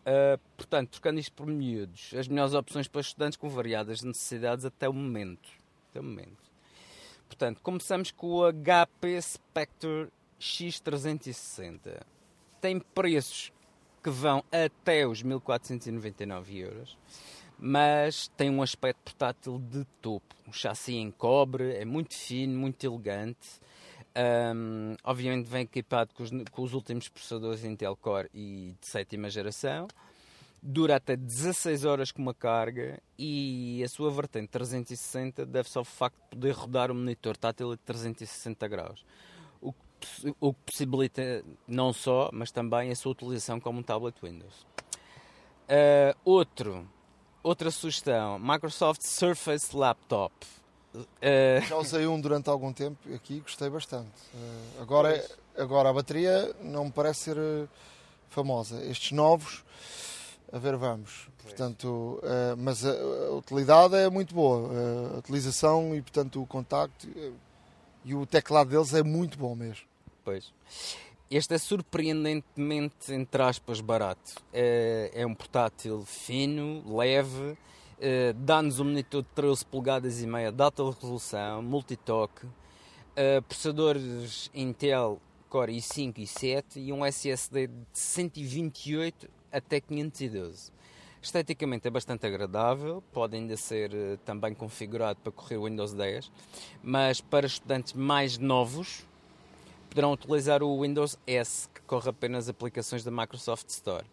Uh, 0.00 0.40
portanto, 0.56 0.90
trocando 0.90 1.20
isto 1.20 1.32
por 1.32 1.46
miúdos, 1.46 2.12
as 2.18 2.26
melhores 2.26 2.54
opções 2.54 2.88
para 2.88 3.00
estudantes 3.00 3.36
com 3.36 3.48
variadas 3.48 4.02
necessidades 4.02 4.64
até 4.64 4.88
o 4.88 4.92
momento. 4.92 5.48
Até 5.90 6.00
o 6.00 6.02
momento. 6.02 6.47
Portanto, 7.28 7.60
começamos 7.62 8.10
com 8.10 8.38
o 8.38 8.52
HP 8.52 9.20
Spectre 9.22 10.08
X360. 10.40 12.00
Tem 12.60 12.80
preços 12.80 13.52
que 14.02 14.10
vão 14.10 14.42
até 14.50 15.06
os 15.06 15.22
1499 15.22 16.58
euros, 16.58 16.98
mas 17.58 18.28
tem 18.36 18.50
um 18.50 18.62
aspecto 18.62 18.98
portátil 19.04 19.58
de 19.58 19.84
topo. 20.00 20.34
Um 20.46 20.52
chassi 20.52 20.94
em 20.94 21.10
cobre, 21.10 21.74
é 21.76 21.84
muito 21.84 22.14
fino, 22.14 22.58
muito 22.58 22.84
elegante. 22.84 23.60
Um, 24.16 24.96
obviamente 25.04 25.46
vem 25.46 25.62
equipado 25.62 26.12
com 26.14 26.22
os, 26.22 26.30
com 26.50 26.62
os, 26.62 26.72
últimos 26.72 27.08
processadores 27.08 27.62
Intel 27.62 27.94
Core 27.94 28.28
e 28.34 28.74
de 28.80 28.86
sétima 28.86 29.30
geração 29.30 29.86
dura 30.62 30.96
até 30.96 31.16
16 31.16 31.84
horas 31.84 32.10
com 32.10 32.20
uma 32.20 32.34
carga 32.34 33.00
e 33.18 33.82
a 33.84 33.88
sua 33.88 34.10
vertente 34.10 34.48
360 34.48 35.46
deve-se 35.46 35.78
ao 35.78 35.84
facto 35.84 36.16
de 36.16 36.28
poder 36.30 36.52
rodar 36.52 36.90
um 36.90 36.94
monitor 36.94 37.36
tátil 37.36 37.72
a 37.72 37.76
360 37.76 38.68
graus, 38.68 39.04
o 39.60 39.72
que, 39.72 40.34
o 40.40 40.52
que 40.52 40.60
possibilita 40.66 41.44
não 41.66 41.92
só, 41.92 42.30
mas 42.32 42.50
também 42.50 42.90
a 42.90 42.96
sua 42.96 43.12
utilização 43.12 43.60
como 43.60 43.78
um 43.78 43.82
tablet 43.82 44.16
Windows. 44.22 44.66
Uh, 45.68 46.16
outro, 46.24 46.88
outra 47.42 47.70
sugestão, 47.70 48.38
Microsoft 48.38 49.02
Surface 49.02 49.76
Laptop. 49.76 50.34
Uh... 50.94 51.64
Já 51.68 51.76
usei 51.76 52.06
um 52.06 52.20
durante 52.20 52.48
algum 52.48 52.72
tempo 52.72 52.96
aqui 53.14 53.40
gostei 53.40 53.68
bastante. 53.68 54.10
Uh, 54.34 54.82
agora, 54.82 55.24
agora 55.56 55.90
a 55.90 55.92
bateria 55.92 56.54
não 56.62 56.86
me 56.86 56.90
parece 56.90 57.34
ser 57.34 57.68
famosa. 58.30 58.82
Estes 58.84 59.12
novos 59.12 59.62
a 60.50 60.58
ver, 60.58 60.76
vamos. 60.76 61.28
Portanto, 61.42 62.20
uh, 62.22 62.56
mas 62.56 62.84
a, 62.84 62.90
a, 62.90 63.34
utilidade 63.34 63.94
é 63.96 64.08
muito 64.08 64.34
boa. 64.34 64.68
Uh, 64.68 65.16
a 65.16 65.18
utilização 65.18 65.94
e, 65.94 66.00
portanto, 66.00 66.40
o 66.40 66.46
contacto 66.46 67.06
uh, 67.06 67.34
e 68.04 68.14
o 68.14 68.24
teclado 68.24 68.70
deles 68.70 68.94
é 68.94 69.02
muito 69.02 69.38
bom 69.38 69.54
mesmo. 69.54 69.86
Pois. 70.24 70.52
Este 71.30 71.54
é 71.54 71.58
surpreendentemente, 71.58 73.12
entre 73.12 73.42
aspas, 73.42 73.82
barato. 73.82 74.36
É, 74.50 75.10
é 75.12 75.26
um 75.26 75.34
portátil 75.34 76.02
fino, 76.06 76.82
leve, 76.96 77.58
dá-nos 78.34 78.80
um 78.80 78.84
monitor 78.84 79.20
de 79.22 79.28
13 79.34 79.66
polegadas 79.66 80.22
e 80.22 80.26
meia 80.26 80.50
de 80.50 80.62
alta 80.62 80.82
resolução, 80.82 81.60
multitoque, 81.62 82.46
processadores 83.46 84.50
Intel 84.54 85.20
Core 85.50 85.76
i5 85.76 86.14
e 86.16 86.22
i7 86.22 86.64
e 86.76 86.92
um 86.94 87.04
SSD 87.04 87.66
de 87.66 87.74
128 87.92 89.28
até 89.52 89.80
512. 89.80 90.72
Esteticamente 91.20 91.88
é 91.88 91.90
bastante 91.90 92.26
agradável, 92.26 93.02
pode 93.12 93.36
ainda 93.36 93.56
ser 93.56 93.92
uh, 93.92 94.16
também 94.24 94.54
configurado 94.54 95.18
para 95.20 95.32
correr 95.32 95.56
o 95.56 95.64
Windows 95.64 95.92
10, 95.92 96.30
mas 96.82 97.20
para 97.20 97.46
estudantes 97.46 97.92
mais 97.92 98.38
novos 98.38 99.04
poderão 99.90 100.12
utilizar 100.12 100.62
o 100.62 100.80
Windows 100.80 101.18
S, 101.26 101.68
que 101.74 101.80
corre 101.82 102.10
apenas 102.10 102.48
aplicações 102.48 103.02
da 103.02 103.10
Microsoft 103.10 103.68
Store. 103.68 104.04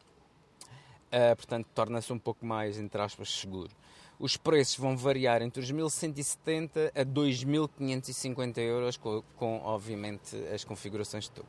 Uh, 1.12 1.36
portanto, 1.36 1.68
torna-se 1.76 2.12
um 2.12 2.18
pouco 2.18 2.44
mais, 2.46 2.80
entre 2.80 3.00
aspas, 3.00 3.30
seguro. 3.30 3.70
Os 4.18 4.36
preços 4.36 4.78
vão 4.78 4.98
variar 4.98 5.42
entre 5.42 5.62
os 5.62 5.72
1.170 5.72 6.92
a 6.96 7.06
2.550 7.06 8.58
euros, 8.60 8.98
com, 8.98 9.22
com, 9.36 9.60
obviamente, 9.60 10.36
as 10.54 10.64
configurações 10.64 11.26
de 11.26 11.32
topo. 11.32 11.48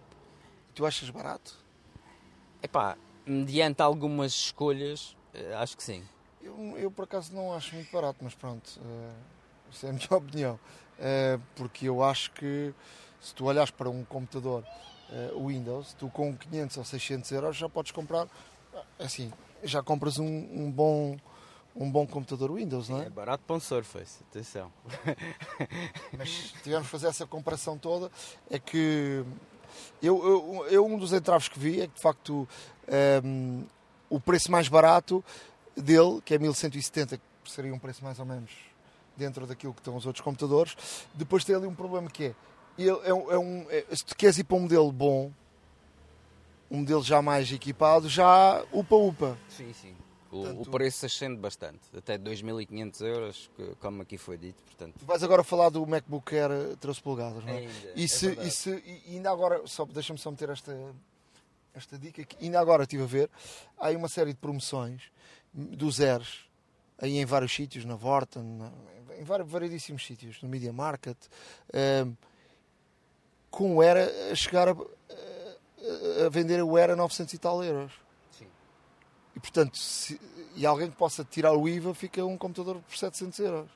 Tu 0.74 0.84
achas 0.84 1.09
barato? 1.09 1.57
Epá, 2.62 2.99
mediante 3.27 3.83
algumas 3.83 4.33
escolhas, 4.33 5.16
eh, 5.35 5.55
acho 5.55 5.77
que 5.77 5.83
sim. 5.83 6.03
Eu, 6.41 6.79
eu 6.79 6.91
por 6.91 7.05
acaso 7.05 7.35
não 7.35 7.53
acho 7.53 7.74
muito 7.74 7.91
barato, 7.91 8.18
mas 8.22 8.35
pronto, 8.35 8.81
uh, 8.81 9.14
isso 9.70 9.85
é 9.85 9.91
a 9.91 9.93
minha 9.93 10.09
opinião. 10.11 10.61
Uh, 10.99 11.43
porque 11.57 11.89
eu 11.89 12.03
acho 12.03 12.31
que 12.31 12.72
se 13.20 13.35
tu 13.35 13.47
olhas 13.47 13.70
para 13.70 13.91
um 13.91 14.05
computador 14.05 14.64
uh, 15.11 15.47
Windows, 15.47 15.93
tu 15.95 16.09
com 16.09 16.35
500 16.37 16.77
ou 16.77 16.85
600 16.85 17.33
euros 17.33 17.57
já 17.57 17.68
podes 17.68 17.91
comprar, 17.91 18.29
assim, 18.99 19.33
já 19.62 19.83
compras 19.83 20.18
um, 20.18 20.27
um 20.27 20.70
bom 20.70 21.16
um 21.79 21.91
bom 21.91 22.07
computador 22.07 22.53
Windows, 22.55 22.89
não 22.89 23.03
é? 23.03 23.07
É 23.07 23.11
barato 23.11 23.45
para 23.47 23.57
um 23.57 23.61
Surface, 23.61 24.22
atenção. 24.31 24.72
Mas 26.16 26.31
se 26.31 26.62
tivermos 26.62 26.89
fazer 26.89 27.09
essa 27.09 27.27
comparação 27.27 27.77
toda, 27.77 28.11
é 28.51 28.59
que 28.59 29.22
eu, 30.03 30.24
eu, 30.24 30.66
eu, 30.68 30.87
um 30.87 30.99
dos 30.99 31.12
entraves 31.12 31.49
que 31.49 31.59
vi 31.59 31.81
é 31.81 31.87
que 31.87 31.95
de 31.95 32.01
facto 32.01 32.49
um, 33.24 33.64
o 34.09 34.20
preço 34.20 34.51
mais 34.51 34.68
barato 34.68 35.24
dele, 35.77 36.20
que 36.24 36.35
é 36.35 36.39
1170, 36.39 37.16
que 37.16 37.51
seria 37.51 37.74
um 37.74 37.79
preço 37.79 38.03
mais 38.03 38.18
ou 38.18 38.24
menos 38.24 38.51
dentro 39.16 39.47
daquilo 39.47 39.72
que 39.72 39.81
estão 39.81 39.97
os 39.97 40.07
outros 40.07 40.22
computadores, 40.22 40.77
depois 41.14 41.45
tem 41.45 41.57
ali 41.57 41.66
um 41.66 41.74
problema 41.74 42.11
que 42.11 42.24
é, 42.27 42.35
ele 42.79 43.01
é, 43.05 43.14
um, 43.14 43.33
é 43.33 43.39
um 43.39 43.66
é, 43.70 43.85
se 43.95 44.05
tu 44.05 44.14
queres 44.14 44.39
ir 44.39 44.45
para 44.45 44.57
um 44.57 44.61
modelo 44.61 44.93
bom, 44.93 45.33
um 46.70 46.79
modelo 46.79 47.03
já 47.03 47.22
mais 47.22 47.51
equipado, 47.51 48.09
já 48.09 48.62
upa-upa. 48.72 49.37
Sim, 49.49 49.72
sim. 49.72 49.95
O, 50.41 50.43
portanto, 50.43 50.66
o 50.66 50.70
preço 50.70 51.07
ascende 51.07 51.37
bastante, 51.37 51.80
até 51.97 52.18
2.500 52.18 53.01
euros, 53.03 53.51
como 53.80 54.03
aqui 54.03 54.18
foi 54.18 54.37
dito. 54.37 54.62
Portanto. 54.64 54.95
Vais 55.03 55.22
agora 55.22 55.43
falar 55.43 55.70
do 55.70 55.87
MacBook 55.87 56.34
Air 56.34 56.76
13 56.78 57.03
polegadas, 57.03 57.45
não 57.45 57.53
é? 57.53 57.59
Ainda, 57.59 57.72
e, 57.95 58.05
é 58.05 58.09
se, 58.09 58.32
e, 58.41 58.51
se, 58.51 59.03
e 59.07 59.16
ainda 59.16 59.30
agora, 59.30 59.66
só 59.66 59.84
deixa-me 59.84 60.18
só 60.18 60.30
meter 60.30 60.51
esta, 60.51 60.76
esta 61.74 61.99
dica, 61.99 62.24
que 62.24 62.45
ainda 62.45 62.61
agora 62.61 62.82
estive 62.82 63.03
a 63.03 63.07
ver, 63.07 63.30
há 63.78 63.89
aí 63.89 63.97
uma 63.97 64.09
série 64.09 64.32
de 64.32 64.39
promoções 64.39 65.03
dos 65.53 66.01
Airs, 66.01 66.47
aí 66.99 67.18
em 67.18 67.24
vários 67.24 67.55
sítios, 67.55 67.84
na 67.84 67.95
Vorten, 67.95 68.61
em 69.18 69.24
vários, 69.24 69.51
variedíssimos 69.51 70.05
sítios, 70.05 70.43
no 70.43 70.49
Media 70.49 70.72
Market, 70.72 71.16
uh, 71.68 72.16
com 73.51 73.76
o 73.76 73.82
Era 73.82 74.11
a 74.30 74.34
chegar 74.34 74.68
a, 74.68 74.72
a, 74.72 76.28
vender 76.28 76.62
o 76.62 76.76
Era 76.76 76.93
a 76.93 76.97
900 76.97 77.34
e 77.34 77.39
tal 77.39 77.64
euros. 77.64 77.93
E 79.37 79.41
portanto, 79.41 79.76
se, 79.76 80.18
e 80.57 80.64
alguém 80.64 80.91
que 80.91 80.97
possa 80.97 81.22
tirar 81.22 81.53
o 81.53 81.68
IVA, 81.68 81.93
fica 81.93 82.24
um 82.24 82.39
computador 82.39 82.80
por 82.80 82.97
700 82.97 83.39
euros. 83.39 83.70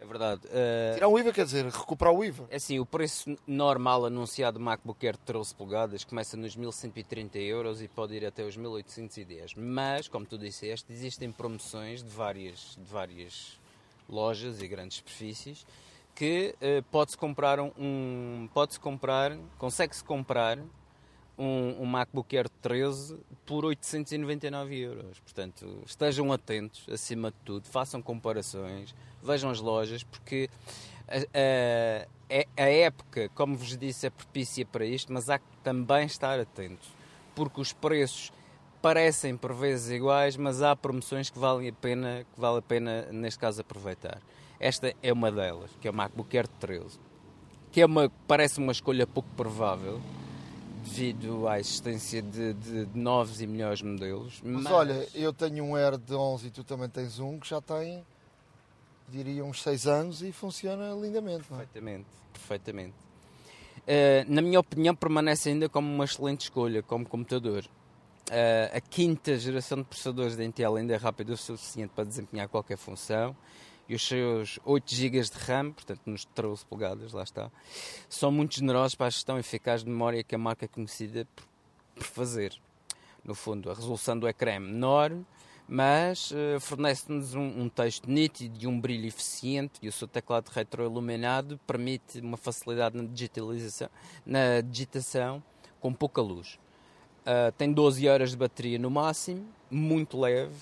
É 0.00 0.06
verdade. 0.06 0.40
Uh... 0.46 0.94
Tirar 0.94 1.08
o 1.08 1.18
IVA 1.18 1.32
quer 1.32 1.44
dizer 1.44 1.66
recuperar 1.66 2.14
o 2.14 2.24
IVA. 2.24 2.46
É 2.50 2.56
assim, 2.56 2.80
o 2.80 2.86
preço 2.86 3.36
normal 3.46 4.06
anunciado 4.06 4.58
do 4.58 4.64
MacBook 4.64 5.06
Air 5.06 5.16
de 5.16 5.22
13 5.22 5.54
polegadas 5.54 6.04
começa 6.04 6.36
nos 6.36 6.56
1130 6.56 7.38
euros 7.38 7.82
e 7.82 7.88
pode 7.88 8.14
ir 8.14 8.24
até 8.24 8.42
os 8.42 8.56
1810. 8.56 9.54
Mas, 9.54 10.08
como 10.08 10.24
tu 10.24 10.38
disseste, 10.38 10.90
existem 10.90 11.30
promoções 11.30 12.02
de 12.02 12.08
várias, 12.08 12.76
de 12.78 12.90
várias 12.90 13.60
lojas 14.08 14.60
e 14.62 14.66
grandes 14.66 14.96
superfícies 14.98 15.66
que 16.14 16.54
uh, 16.60 16.82
pode-se 16.90 17.18
comprar 17.18 17.58
um, 17.60 18.48
pode-se 18.54 18.78
comprar, 18.78 19.36
consegue-se 19.58 20.04
comprar 20.04 20.58
um, 21.38 21.82
um, 21.82 21.86
MacBook 21.86 22.36
Air 22.36 22.48
13 22.62 23.18
por 23.44 23.64
899 23.64 24.78
euros. 24.78 25.20
Portanto, 25.20 25.82
estejam 25.86 26.32
atentos, 26.32 26.86
acima 26.90 27.30
de 27.30 27.36
tudo, 27.44 27.66
façam 27.66 28.00
comparações, 28.00 28.94
vejam 29.22 29.50
as 29.50 29.60
lojas, 29.60 30.02
porque 30.02 30.48
a, 31.08 32.06
a, 32.30 32.62
a, 32.62 32.68
época, 32.68 33.28
como 33.34 33.56
vos 33.56 33.76
disse, 33.76 34.06
é 34.06 34.10
propícia 34.10 34.64
para 34.64 34.84
isto, 34.84 35.12
mas 35.12 35.28
há 35.28 35.38
que 35.38 35.44
também 35.62 36.06
estar 36.06 36.38
atentos, 36.38 36.88
porque 37.34 37.60
os 37.60 37.72
preços 37.72 38.32
parecem 38.80 39.36
por 39.36 39.54
vezes 39.54 39.90
iguais, 39.90 40.36
mas 40.36 40.62
há 40.62 40.76
promoções 40.76 41.30
que 41.30 41.38
valem 41.38 41.68
a 41.68 41.72
pena, 41.72 42.26
que 42.34 42.40
vale 42.40 42.58
a 42.58 42.62
pena 42.62 43.08
neste 43.10 43.38
caso 43.38 43.60
aproveitar. 43.60 44.20
Esta 44.60 44.94
é 45.02 45.12
uma 45.12 45.32
delas, 45.32 45.70
que 45.80 45.88
é 45.88 45.90
o 45.90 45.94
MacBook 45.94 46.36
Air 46.36 46.46
13, 46.60 46.98
que 47.72 47.80
é 47.80 47.86
uma 47.86 48.10
parece 48.26 48.58
uma 48.58 48.72
escolha 48.72 49.06
pouco 49.06 49.28
provável 49.36 50.00
devido 50.84 51.48
à 51.48 51.58
existência 51.58 52.20
de, 52.20 52.52
de, 52.52 52.86
de 52.86 52.98
novos 52.98 53.40
e 53.40 53.46
melhores 53.46 53.82
modelos. 53.82 54.40
Mas, 54.44 54.62
mas, 54.64 54.72
olha, 54.72 55.08
eu 55.14 55.32
tenho 55.32 55.64
um 55.64 55.74
Air 55.74 55.96
de 55.96 56.14
11 56.14 56.46
e 56.46 56.50
tu 56.50 56.62
também 56.62 56.88
tens 56.88 57.18
um 57.18 57.38
que 57.38 57.48
já 57.48 57.60
tem 57.60 58.04
diria 59.08 59.44
uns 59.44 59.62
6 59.62 59.86
anos 59.86 60.22
e 60.22 60.32
funciona 60.32 60.92
lindamente. 60.94 61.44
Não 61.50 61.58
é? 61.58 61.64
Perfeitamente, 61.64 62.06
perfeitamente. 62.32 62.94
Uh, 63.82 64.24
na 64.32 64.40
minha 64.40 64.60
opinião, 64.60 64.94
permanece 64.94 65.50
ainda 65.50 65.68
como 65.68 65.92
uma 65.92 66.04
excelente 66.04 66.42
escolha 66.42 66.82
como 66.82 67.06
computador. 67.06 67.64
Uh, 68.30 68.76
a 68.76 68.80
quinta 68.80 69.36
geração 69.38 69.78
de 69.78 69.84
processadores 69.84 70.36
da 70.36 70.44
Intel 70.44 70.76
ainda 70.76 70.94
é 70.94 70.96
rápida 70.96 71.34
o 71.34 71.36
suficiente 71.36 71.90
para 71.94 72.04
desempenhar 72.04 72.48
qualquer 72.48 72.78
função 72.78 73.36
e 73.88 73.94
os 73.94 74.06
seus 74.06 74.58
8 74.64 74.94
GB 74.94 75.20
de 75.20 75.38
RAM, 75.38 75.72
portanto 75.72 76.00
nos 76.06 76.24
13 76.24 76.64
polegadas, 76.66 77.12
lá 77.12 77.22
está, 77.22 77.50
são 78.08 78.30
muito 78.30 78.54
generosos 78.56 78.94
para 78.94 79.06
a 79.06 79.10
gestão 79.10 79.38
eficaz 79.38 79.84
de 79.84 79.90
memória 79.90 80.22
que 80.22 80.34
a 80.34 80.38
marca 80.38 80.64
é 80.64 80.68
conhecida 80.68 81.26
por, 81.34 81.44
por 81.94 82.04
fazer. 82.04 82.58
No 83.24 83.34
fundo, 83.34 83.70
a 83.70 83.74
resolução 83.74 84.18
do 84.18 84.28
ecrã 84.28 84.52
é 84.52 84.58
menor, 84.58 85.12
mas 85.66 86.30
uh, 86.30 86.60
fornece-nos 86.60 87.34
um, 87.34 87.62
um, 87.62 87.68
texto 87.68 88.10
nítido 88.10 88.58
e 88.62 88.66
um 88.66 88.78
brilho 88.78 89.06
eficiente 89.06 89.78
e 89.80 89.88
o 89.88 89.92
seu 89.92 90.06
teclado 90.06 90.48
retroiluminado 90.48 91.58
permite 91.66 92.20
uma 92.20 92.36
facilidade 92.36 92.96
na 92.96 93.04
digitalização, 93.04 93.88
na 94.26 94.60
digitação 94.60 95.42
com 95.80 95.92
pouca 95.92 96.20
luz. 96.20 96.58
Uh, 97.22 97.50
tem 97.56 97.72
12 97.72 98.06
horas 98.06 98.30
de 98.32 98.36
bateria 98.36 98.78
no 98.78 98.90
máximo, 98.90 99.46
muito 99.70 100.20
leve, 100.20 100.54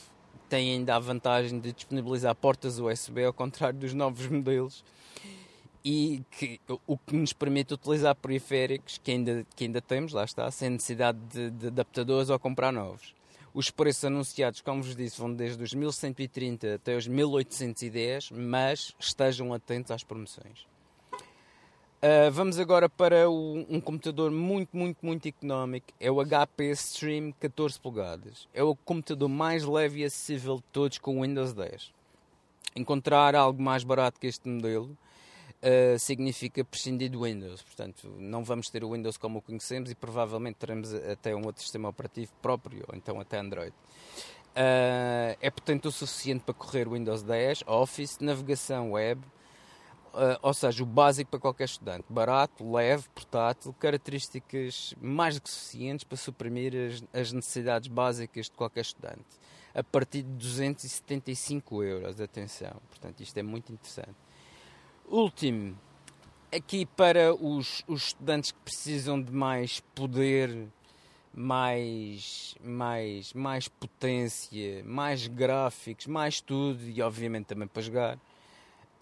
tem 0.53 0.73
ainda 0.73 0.97
a 0.97 0.99
vantagem 0.99 1.59
de 1.59 1.73
disponibilizar 1.73 2.35
portas 2.35 2.79
USB 2.79 3.25
ao 3.25 3.33
contrário 3.33 3.79
dos 3.79 3.95
novos 3.95 4.27
modelos 4.29 4.85
e 5.83 6.23
que, 6.31 6.61
o 6.87 6.99
que 6.99 7.17
nos 7.17 7.33
permite 7.33 7.73
utilizar 7.73 8.15
periféricos 8.15 9.01
que 9.03 9.13
ainda, 9.13 9.47
que 9.57 9.65
ainda 9.65 9.81
temos, 9.81 10.13
lá 10.13 10.25
está, 10.25 10.51
sem 10.51 10.69
necessidade 10.69 11.19
de, 11.33 11.51
de 11.51 11.67
adaptadores 11.69 12.29
ou 12.29 12.39
comprar 12.39 12.71
novos. 12.71 13.15
Os 13.55 13.71
preços 13.71 14.05
anunciados, 14.05 14.61
como 14.61 14.83
vos 14.83 14.95
disse, 14.95 15.19
vão 15.19 15.33
desde 15.33 15.63
os 15.63 15.73
1130 15.73 16.75
até 16.75 16.99
os 16.99 17.07
1810, 17.07 18.31
mas 18.33 18.95
estejam 19.01 19.55
atentos 19.55 19.91
às 19.91 20.05
promoções. 20.05 20.67
Uh, 22.05 22.33
vamos 22.33 22.59
agora 22.59 22.89
para 22.89 23.31
o, 23.31 23.65
um 23.71 23.81
computador 23.81 24.33
muito, 24.33 24.77
muito, 24.77 25.07
muito 25.07 25.29
económico. 25.29 25.87
É 26.01 26.11
o 26.11 26.17
HP 26.21 26.73
Stream 26.73 27.33
14 27.39 27.79
polegadas. 27.79 28.49
É 28.53 28.61
o 28.61 28.75
computador 28.75 29.29
mais 29.29 29.63
leve 29.63 30.01
e 30.01 30.05
acessível 30.05 30.57
de 30.57 30.65
todos 30.73 30.99
com 30.99 31.19
o 31.19 31.23
Windows 31.23 31.53
10. 31.53 31.93
Encontrar 32.75 33.37
algo 33.37 33.63
mais 33.63 33.85
barato 33.85 34.19
que 34.19 34.27
este 34.27 34.49
modelo 34.49 34.99
uh, 35.63 35.97
significa 35.97 36.65
prescindir 36.65 37.09
do 37.09 37.23
Windows. 37.23 37.63
Portanto, 37.63 38.13
não 38.19 38.43
vamos 38.43 38.69
ter 38.69 38.83
o 38.83 38.91
Windows 38.91 39.17
como 39.17 39.39
o 39.39 39.43
conhecemos 39.43 39.89
e 39.89 39.95
provavelmente 39.95 40.57
teremos 40.57 40.93
até 40.93 41.37
um 41.37 41.45
outro 41.47 41.63
sistema 41.63 41.89
operativo 41.89 42.33
próprio, 42.43 42.85
ou 42.89 42.97
então 42.97 43.21
até 43.21 43.39
Android. 43.39 43.71
Uh, 43.71 45.39
é 45.41 45.51
potente 45.51 45.87
o 45.87 45.93
suficiente 45.93 46.43
para 46.43 46.53
correr 46.53 46.89
Windows 46.89 47.23
10, 47.23 47.63
Office, 47.65 48.19
navegação 48.19 48.91
web, 48.91 49.23
ou 50.43 50.53
seja, 50.55 50.83
o 50.83 50.87
básico 50.87 51.31
para 51.31 51.41
qualquer 51.41 51.65
estudante. 51.65 52.05
Barato, 52.09 52.71
leve, 52.71 53.09
portátil, 53.15 53.73
características 53.75 54.95
mais 55.01 55.37
do 55.37 55.43
que 55.43 55.51
suficientes 55.51 56.05
para 56.05 56.17
suprimir 56.17 56.73
as, 56.75 57.21
as 57.21 57.33
necessidades 57.33 57.89
básicas 57.89 58.47
de 58.47 58.53
qualquer 58.53 58.83
estudante. 58.83 59.25
A 59.75 59.83
partir 59.83 60.23
de 60.23 60.31
275 60.33 61.83
euros, 61.83 62.21
atenção. 62.21 62.75
Portanto, 62.91 63.21
isto 63.21 63.37
é 63.39 63.43
muito 63.43 63.73
interessante. 63.73 64.15
Último, 65.09 65.77
aqui 66.55 66.85
para 66.85 67.35
os, 67.35 67.83
os 67.87 68.09
estudantes 68.09 68.53
que 68.53 68.59
precisam 68.61 69.21
de 69.21 69.33
mais 69.33 69.81
poder, 69.95 70.69
mais, 71.35 72.55
mais, 72.63 73.33
mais 73.33 73.69
potência, 73.69 74.85
mais 74.85 75.27
gráficos, 75.27 76.07
mais 76.07 76.41
tudo 76.41 76.83
e 76.85 77.01
obviamente 77.01 77.47
também 77.47 77.67
para 77.67 77.81
jogar. 77.81 78.19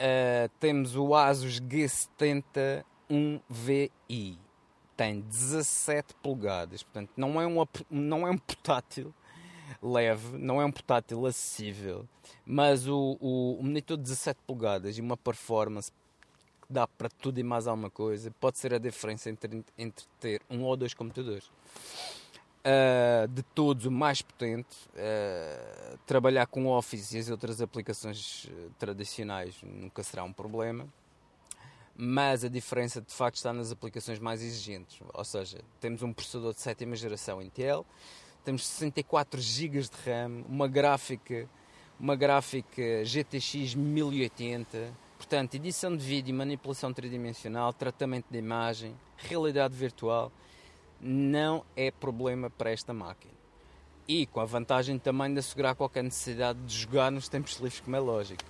Uh, 0.00 0.48
temos 0.58 0.96
o 0.96 1.14
Asus 1.14 1.60
G70 1.60 2.84
1VI. 3.10 4.38
Tem 4.96 5.20
17 5.20 6.14
polegadas, 6.22 6.82
portanto 6.82 7.10
não 7.16 7.40
é 7.40 7.46
um, 7.46 7.66
não 7.90 8.26
é 8.26 8.30
um 8.30 8.38
portátil 8.38 9.14
leve, 9.82 10.38
não 10.38 10.60
é 10.60 10.64
um 10.64 10.72
portátil 10.72 11.24
acessível, 11.26 12.06
mas 12.44 12.86
o, 12.86 13.16
o, 13.20 13.58
o 13.58 13.62
monitor 13.62 13.96
de 13.96 14.02
17 14.04 14.40
polegadas 14.46 14.98
e 14.98 15.00
uma 15.00 15.16
performance 15.16 15.90
dá 16.68 16.86
para 16.86 17.08
tudo 17.08 17.40
e 17.40 17.42
mais 17.42 17.66
alguma 17.66 17.90
coisa, 17.90 18.30
pode 18.38 18.58
ser 18.58 18.72
a 18.72 18.78
diferença 18.78 19.28
entre, 19.28 19.64
entre 19.76 20.06
ter 20.20 20.40
um 20.48 20.62
ou 20.62 20.76
dois 20.76 20.94
computadores. 20.94 21.50
Uh, 22.60 23.26
de 23.28 23.42
todos 23.42 23.86
o 23.86 23.90
mais 23.90 24.20
potente, 24.20 24.76
uh, 24.90 25.98
trabalhar 26.04 26.46
com 26.46 26.66
Office 26.66 27.12
e 27.12 27.18
as 27.18 27.30
outras 27.30 27.62
aplicações 27.62 28.50
ah, 28.50 28.70
tradicionais 28.78 29.54
nunca 29.62 30.02
será 30.02 30.24
um 30.24 30.32
problema, 30.32 30.86
mas 31.96 32.44
a 32.44 32.48
diferença 32.48 33.00
de 33.00 33.14
facto 33.14 33.36
está 33.36 33.50
nas 33.50 33.72
aplicações 33.72 34.18
mais 34.18 34.42
exigentes. 34.42 35.00
Ou 35.14 35.24
seja, 35.24 35.62
temos 35.80 36.02
um 36.02 36.12
processador 36.12 36.52
de 36.52 36.60
sétima 36.60 36.94
geração 36.96 37.40
Intel, 37.40 37.86
temos 38.44 38.66
64 38.66 39.40
GB 39.40 39.80
de 39.80 39.88
RAM, 40.04 40.44
uma 40.46 40.68
gráfica, 40.68 41.48
uma 41.98 42.14
gráfica 42.14 43.02
GTX 43.06 43.74
1080 43.74 44.92
Portanto, 45.20 45.54
edição 45.54 45.94
de 45.94 46.02
vídeo, 46.02 46.34
manipulação 46.34 46.94
tridimensional, 46.94 47.74
tratamento 47.74 48.24
de 48.30 48.38
imagem, 48.38 48.96
realidade 49.18 49.76
virtual, 49.76 50.32
não 51.00 51.64
é 51.76 51.90
problema 51.90 52.50
para 52.50 52.70
esta 52.70 52.92
máquina. 52.92 53.32
E 54.06 54.26
com 54.26 54.40
a 54.40 54.44
vantagem 54.44 54.98
também 54.98 55.32
de 55.32 55.38
assegurar 55.38 55.74
qualquer 55.74 56.02
necessidade 56.02 56.58
de 56.60 56.76
jogar 56.76 57.10
nos 57.10 57.28
tempos 57.28 57.54
livres, 57.56 57.80
como 57.80 57.96
é 57.96 58.00
lógico. 58.00 58.42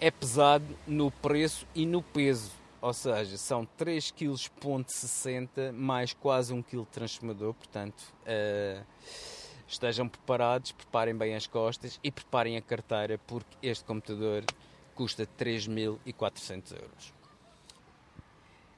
É 0.00 0.10
pesado 0.10 0.64
no 0.86 1.10
preço 1.10 1.66
e 1.74 1.84
no 1.84 2.02
peso, 2.02 2.52
ou 2.80 2.92
seja, 2.92 3.36
são 3.36 3.66
3,60 3.78 5.48
kg 5.48 5.72
mais 5.72 6.12
quase 6.12 6.52
1 6.52 6.62
kg 6.62 6.80
de 6.80 6.86
transformador, 6.86 7.54
portanto, 7.54 8.02
uh, 8.22 8.84
estejam 9.66 10.08
preparados, 10.08 10.72
preparem 10.72 11.16
bem 11.16 11.34
as 11.34 11.46
costas 11.46 11.98
e 12.02 12.10
preparem 12.10 12.56
a 12.56 12.62
carteira, 12.62 13.18
porque 13.26 13.56
este 13.62 13.84
computador 13.84 14.44
custa 14.94 15.26
3.400 15.26 16.72
euros. 16.72 17.13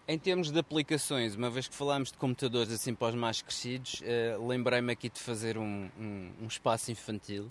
Em 0.08 0.16
termos 0.16 0.52
de 0.52 0.58
aplicações, 0.60 1.34
uma 1.34 1.50
vez 1.50 1.66
que 1.66 1.74
falámos 1.74 2.12
de 2.12 2.18
computadores 2.18 2.72
assim 2.72 2.94
para 2.94 3.08
os 3.08 3.14
mais 3.16 3.42
crescidos, 3.42 4.00
uh, 4.00 4.46
lembrei-me 4.46 4.92
aqui 4.92 5.10
de 5.10 5.18
fazer 5.18 5.58
um, 5.58 5.90
um, 5.98 6.30
um, 6.42 6.46
espaço 6.46 6.92
infantil 6.92 7.50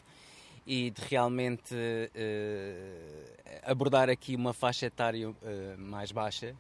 e 0.66 0.90
de 0.90 1.02
realmente 1.02 1.76
uh, 1.76 3.70
abordar 3.70 4.10
aqui 4.10 4.38
uma 4.38 4.54
faixa 4.54 4.86
etária 4.86 5.30
uh, 5.30 5.36
mais 5.78 6.14
baixa, 6.14 6.56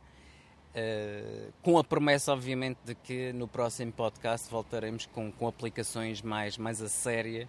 com 1.62 1.78
a 1.78 1.84
promessa, 1.86 2.34
obviamente, 2.34 2.80
de 2.84 2.94
que 2.96 3.32
no 3.32 3.48
próximo 3.48 3.94
podcast 3.94 4.52
voltaremos 4.52 5.06
com, 5.06 5.32
com 5.32 5.48
aplicações 5.48 6.22
mais, 6.22 6.58
mais 6.58 6.82
a 6.82 6.90
séria 6.90 7.48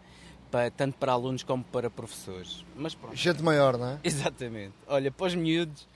para, 0.49 0.71
tanto 0.71 0.97
para 0.97 1.11
alunos 1.11 1.43
como 1.43 1.65
para 1.65 1.91
professores. 1.91 2.65
Mas 2.77 2.95
pronto. 2.95 3.17
Gente 3.17 3.43
maior, 3.43 3.77
não 3.77 3.89
é? 3.89 4.01
Exatamente. 4.05 4.75
Olha, 4.87 5.11
para 5.11 5.27
os 5.27 5.35
miúdos, 5.35 5.89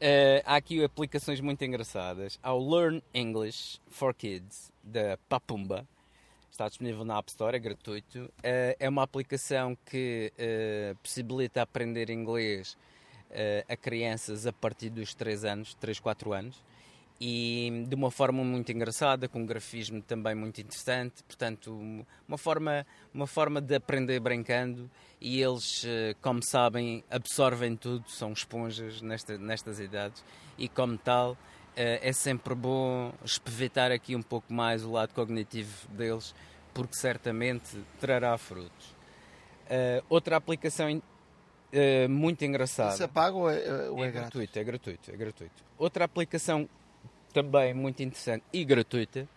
uh, 0.00 0.42
há 0.44 0.56
aqui 0.56 0.82
aplicações 0.82 1.40
muito 1.40 1.64
engraçadas. 1.64 2.38
Há 2.42 2.52
o 2.52 2.70
Learn 2.70 3.02
English 3.12 3.80
for 3.88 4.14
Kids, 4.14 4.72
da 4.82 5.18
Papumba. 5.28 5.86
Está 6.50 6.68
disponível 6.68 7.04
na 7.04 7.18
App 7.18 7.30
Store, 7.30 7.56
é 7.56 7.60
gratuito. 7.60 8.18
Uh, 8.18 8.74
é 8.78 8.88
uma 8.88 9.02
aplicação 9.02 9.76
que 9.86 10.32
uh, 10.34 10.96
possibilita 10.96 11.62
aprender 11.62 12.10
inglês 12.10 12.76
a 13.68 13.76
crianças 13.76 14.46
a 14.46 14.52
partir 14.54 14.88
dos 14.88 15.12
3 15.12 15.44
anos, 15.44 15.74
3, 15.74 16.00
4 16.00 16.32
anos 16.32 16.64
e 17.20 17.84
de 17.88 17.94
uma 17.94 18.10
forma 18.10 18.44
muito 18.44 18.70
engraçada, 18.70 19.28
com 19.28 19.40
um 19.40 19.46
grafismo 19.46 20.00
também 20.00 20.34
muito 20.34 20.60
interessante, 20.60 21.22
portanto, 21.24 21.76
uma 22.26 22.38
forma, 22.38 22.86
uma 23.12 23.26
forma 23.26 23.60
de 23.60 23.74
aprender 23.74 24.20
brincando 24.20 24.88
e 25.20 25.42
eles, 25.42 25.84
eh, 25.84 26.14
como 26.22 26.40
sabem, 26.42 27.04
absorvem 27.10 27.76
tudo, 27.76 28.08
são 28.08 28.32
esponjas 28.32 29.02
nesta, 29.02 29.36
nestas 29.36 29.80
idades 29.80 30.24
e 30.56 30.68
como 30.68 30.96
tal 30.96 31.36
eh, 31.76 32.00
é 32.02 32.12
sempre 32.12 32.54
bom 32.54 33.12
espevitar 33.24 33.90
aqui 33.90 34.14
um 34.14 34.22
pouco 34.22 34.52
mais 34.52 34.84
o 34.84 34.92
lado 34.92 35.12
cognitivo 35.14 35.88
deles, 35.88 36.34
porque 36.72 36.96
certamente 36.96 37.78
trará 38.00 38.36
frutos. 38.38 38.96
Uh, 39.68 40.02
outra 40.08 40.36
aplicação 40.36 41.02
muito 42.08 42.42
engraçada. 42.42 42.94
Isso 42.94 43.02
é 43.02 43.06
pago 43.06 43.40
ou 43.40 43.50
é, 43.50 43.90
ou 43.90 44.02
é, 44.02 44.08
é 44.08 44.10
gratuito? 44.10 44.58
É 44.58 44.64
gratuito, 44.64 45.10
é 45.12 45.16
gratuito. 45.16 45.64
Outra 45.76 46.06
aplicação 46.06 46.66
também 47.32 47.74
muito 47.74 48.02
interessante 48.02 48.44
e 48.52 48.64
gratuita, 48.64 49.28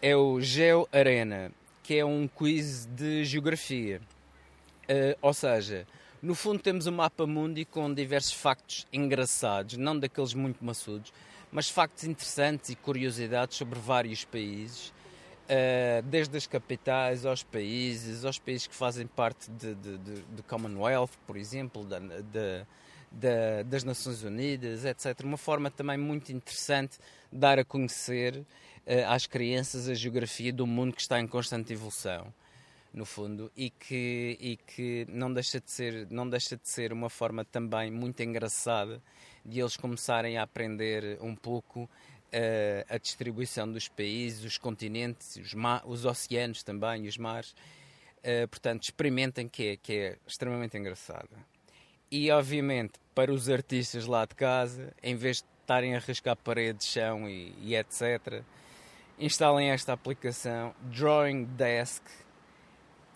é 0.00 0.16
o 0.16 0.40
Geo 0.40 0.88
Arena, 0.92 1.50
que 1.82 1.98
é 1.98 2.04
um 2.04 2.28
quiz 2.28 2.86
de 2.86 3.24
geografia. 3.24 4.00
Uh, 4.88 5.16
ou 5.20 5.34
seja, 5.34 5.86
no 6.22 6.34
fundo 6.34 6.60
temos 6.60 6.86
um 6.86 6.92
mapa 6.92 7.26
mundi 7.26 7.64
com 7.64 7.92
diversos 7.92 8.32
factos 8.32 8.86
engraçados, 8.92 9.76
não 9.76 9.98
daqueles 9.98 10.34
muito 10.34 10.64
maçudos, 10.64 11.12
mas 11.52 11.68
factos 11.68 12.04
interessantes 12.04 12.70
e 12.70 12.74
curiosidades 12.74 13.56
sobre 13.56 13.78
vários 13.78 14.24
países, 14.24 14.88
uh, 14.88 16.02
desde 16.04 16.36
as 16.36 16.46
capitais 16.46 17.26
aos 17.26 17.42
países, 17.42 18.24
aos 18.24 18.38
países 18.38 18.66
que 18.66 18.74
fazem 18.74 19.06
parte 19.06 19.50
do 19.50 20.42
Commonwealth, 20.44 21.10
por 21.26 21.36
exemplo, 21.36 21.84
da, 21.84 21.98
da 21.98 22.66
da, 23.10 23.62
das 23.64 23.84
Nações 23.84 24.22
Unidas, 24.22 24.84
etc. 24.84 25.20
Uma 25.24 25.36
forma 25.36 25.70
também 25.70 25.96
muito 25.96 26.32
interessante 26.32 26.98
de 27.32 27.38
dar 27.38 27.58
a 27.58 27.64
conhecer 27.64 28.36
uh, 28.36 28.44
às 29.08 29.26
crianças 29.26 29.88
a 29.88 29.94
geografia 29.94 30.52
do 30.52 30.66
mundo 30.66 30.94
que 30.94 31.00
está 31.00 31.20
em 31.20 31.26
constante 31.26 31.72
evolução, 31.72 32.32
no 32.92 33.04
fundo, 33.04 33.50
e 33.56 33.70
que, 33.70 34.36
e 34.40 34.56
que 34.56 35.06
não, 35.08 35.32
deixa 35.32 35.60
de 35.60 35.70
ser, 35.70 36.06
não 36.10 36.28
deixa 36.28 36.56
de 36.56 36.68
ser 36.68 36.92
uma 36.92 37.10
forma 37.10 37.44
também 37.44 37.90
muito 37.90 38.22
engraçada 38.22 39.02
de 39.44 39.60
eles 39.60 39.76
começarem 39.76 40.38
a 40.38 40.42
aprender 40.42 41.18
um 41.20 41.34
pouco 41.34 41.82
uh, 41.84 41.88
a 42.88 42.98
distribuição 42.98 43.70
dos 43.70 43.88
países, 43.88 44.44
os 44.44 44.58
continentes, 44.58 45.36
os, 45.36 45.54
os 45.84 46.04
oceanos 46.04 46.62
também, 46.62 47.06
os 47.06 47.16
mares. 47.16 47.54
Uh, 48.18 48.48
portanto, 48.48 48.82
experimentem 48.82 49.48
que 49.48 49.68
é, 49.68 49.76
que 49.76 49.92
é 49.92 50.18
extremamente 50.26 50.76
engraçada. 50.76 51.30
E 52.10 52.30
obviamente 52.30 52.94
para 53.14 53.32
os 53.32 53.48
artistas 53.48 54.06
lá 54.06 54.24
de 54.24 54.34
casa, 54.34 54.92
em 55.02 55.14
vez 55.14 55.38
de 55.38 55.44
estarem 55.60 55.94
a 55.94 55.98
riscar 55.98 56.36
paredes, 56.36 56.86
chão 56.86 57.28
e, 57.28 57.54
e 57.60 57.76
etc., 57.76 58.42
instalem 59.18 59.70
esta 59.70 59.92
aplicação 59.92 60.74
Drawing 60.82 61.44
Desk, 61.44 62.02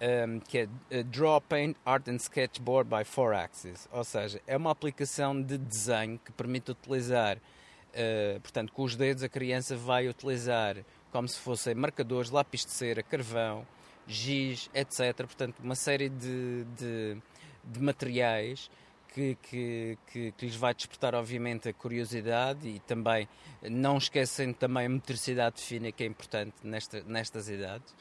um, 0.03 0.40
que 0.40 0.59
é 0.59 0.64
uh, 0.64 1.05
Draw 1.05 1.40
Paint 1.42 1.76
Art 1.84 2.09
and 2.09 2.16
Sketchboard 2.16 2.90
by 2.90 3.05
4Axis. 3.05 3.86
Ou 3.92 4.03
seja, 4.03 4.40
é 4.46 4.57
uma 4.57 4.70
aplicação 4.70 5.40
de 5.40 5.57
desenho 5.57 6.18
que 6.18 6.32
permite 6.32 6.72
utilizar, 6.72 7.36
uh, 7.36 8.40
portanto, 8.40 8.72
com 8.72 8.82
os 8.82 8.96
dedos 8.96 9.22
a 9.22 9.28
criança 9.28 9.76
vai 9.76 10.09
utilizar 10.09 10.76
como 11.12 11.28
se 11.28 11.38
fossem 11.38 11.74
marcadores, 11.74 12.30
lápis 12.30 12.64
de 12.64 12.72
cera, 12.72 13.03
carvão, 13.03 13.66
giz, 14.07 14.68
etc. 14.74 15.14
Portanto, 15.18 15.61
uma 15.62 15.76
série 15.76 16.09
de, 16.09 16.64
de, 16.76 17.22
de 17.62 17.80
materiais 17.80 18.70
que, 19.14 19.36
que, 19.42 19.98
que, 20.07 20.32
que, 20.32 20.46
lhes 20.46 20.57
vai 20.57 20.74
despertar, 20.74 21.14
obviamente, 21.14 21.68
a 21.68 21.72
curiosidade 21.72 22.66
e 22.66 22.80
também 22.80 23.28
não 23.62 23.98
esquecendo 23.98 24.55
também 24.55 24.86
a 24.86 24.88
motricidade 24.88 25.61
fina, 25.61 25.92
que 25.92 26.03
é 26.03 26.07
importante 26.07 26.55
nesta, 26.64 27.03
nestas 27.03 27.48
idades, 27.50 27.94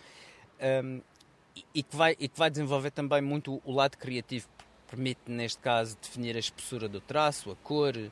um, 0.83 1.01
e, 1.73 1.83
que 1.83 1.95
vai, 1.95 2.15
e 2.19 2.27
que 2.27 2.37
vai 2.37 2.49
desenvolver 2.49 2.91
também 2.91 3.21
muito 3.21 3.61
o 3.65 3.71
lado 3.71 3.97
criativo, 3.97 4.47
permite, 4.87 5.21
neste 5.27 5.59
caso, 5.59 5.97
definir 6.01 6.35
a 6.35 6.39
espessura 6.39 6.87
do 6.87 6.99
traço, 6.99 7.51
a 7.51 7.55
cor, 7.55 7.95
uh, 7.95 8.11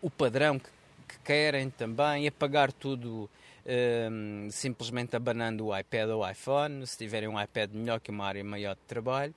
o 0.00 0.10
padrão 0.10 0.58
que, 0.58 0.68
que, 1.08 1.18
querem 1.24 1.70
também, 1.70 2.26
apagar 2.26 2.72
tudo. 2.72 3.28
Um, 3.64 4.48
simplesmente 4.50 5.14
abanando 5.14 5.66
o 5.66 5.78
iPad 5.78 6.10
ou 6.10 6.24
o 6.24 6.28
iPhone, 6.28 6.84
se 6.84 6.98
tiverem 6.98 7.28
um 7.28 7.40
iPad 7.40 7.70
melhor 7.72 8.00
que 8.00 8.10
uma 8.10 8.26
área 8.26 8.42
maior 8.42 8.74
de 8.74 8.80
trabalho, 8.88 9.32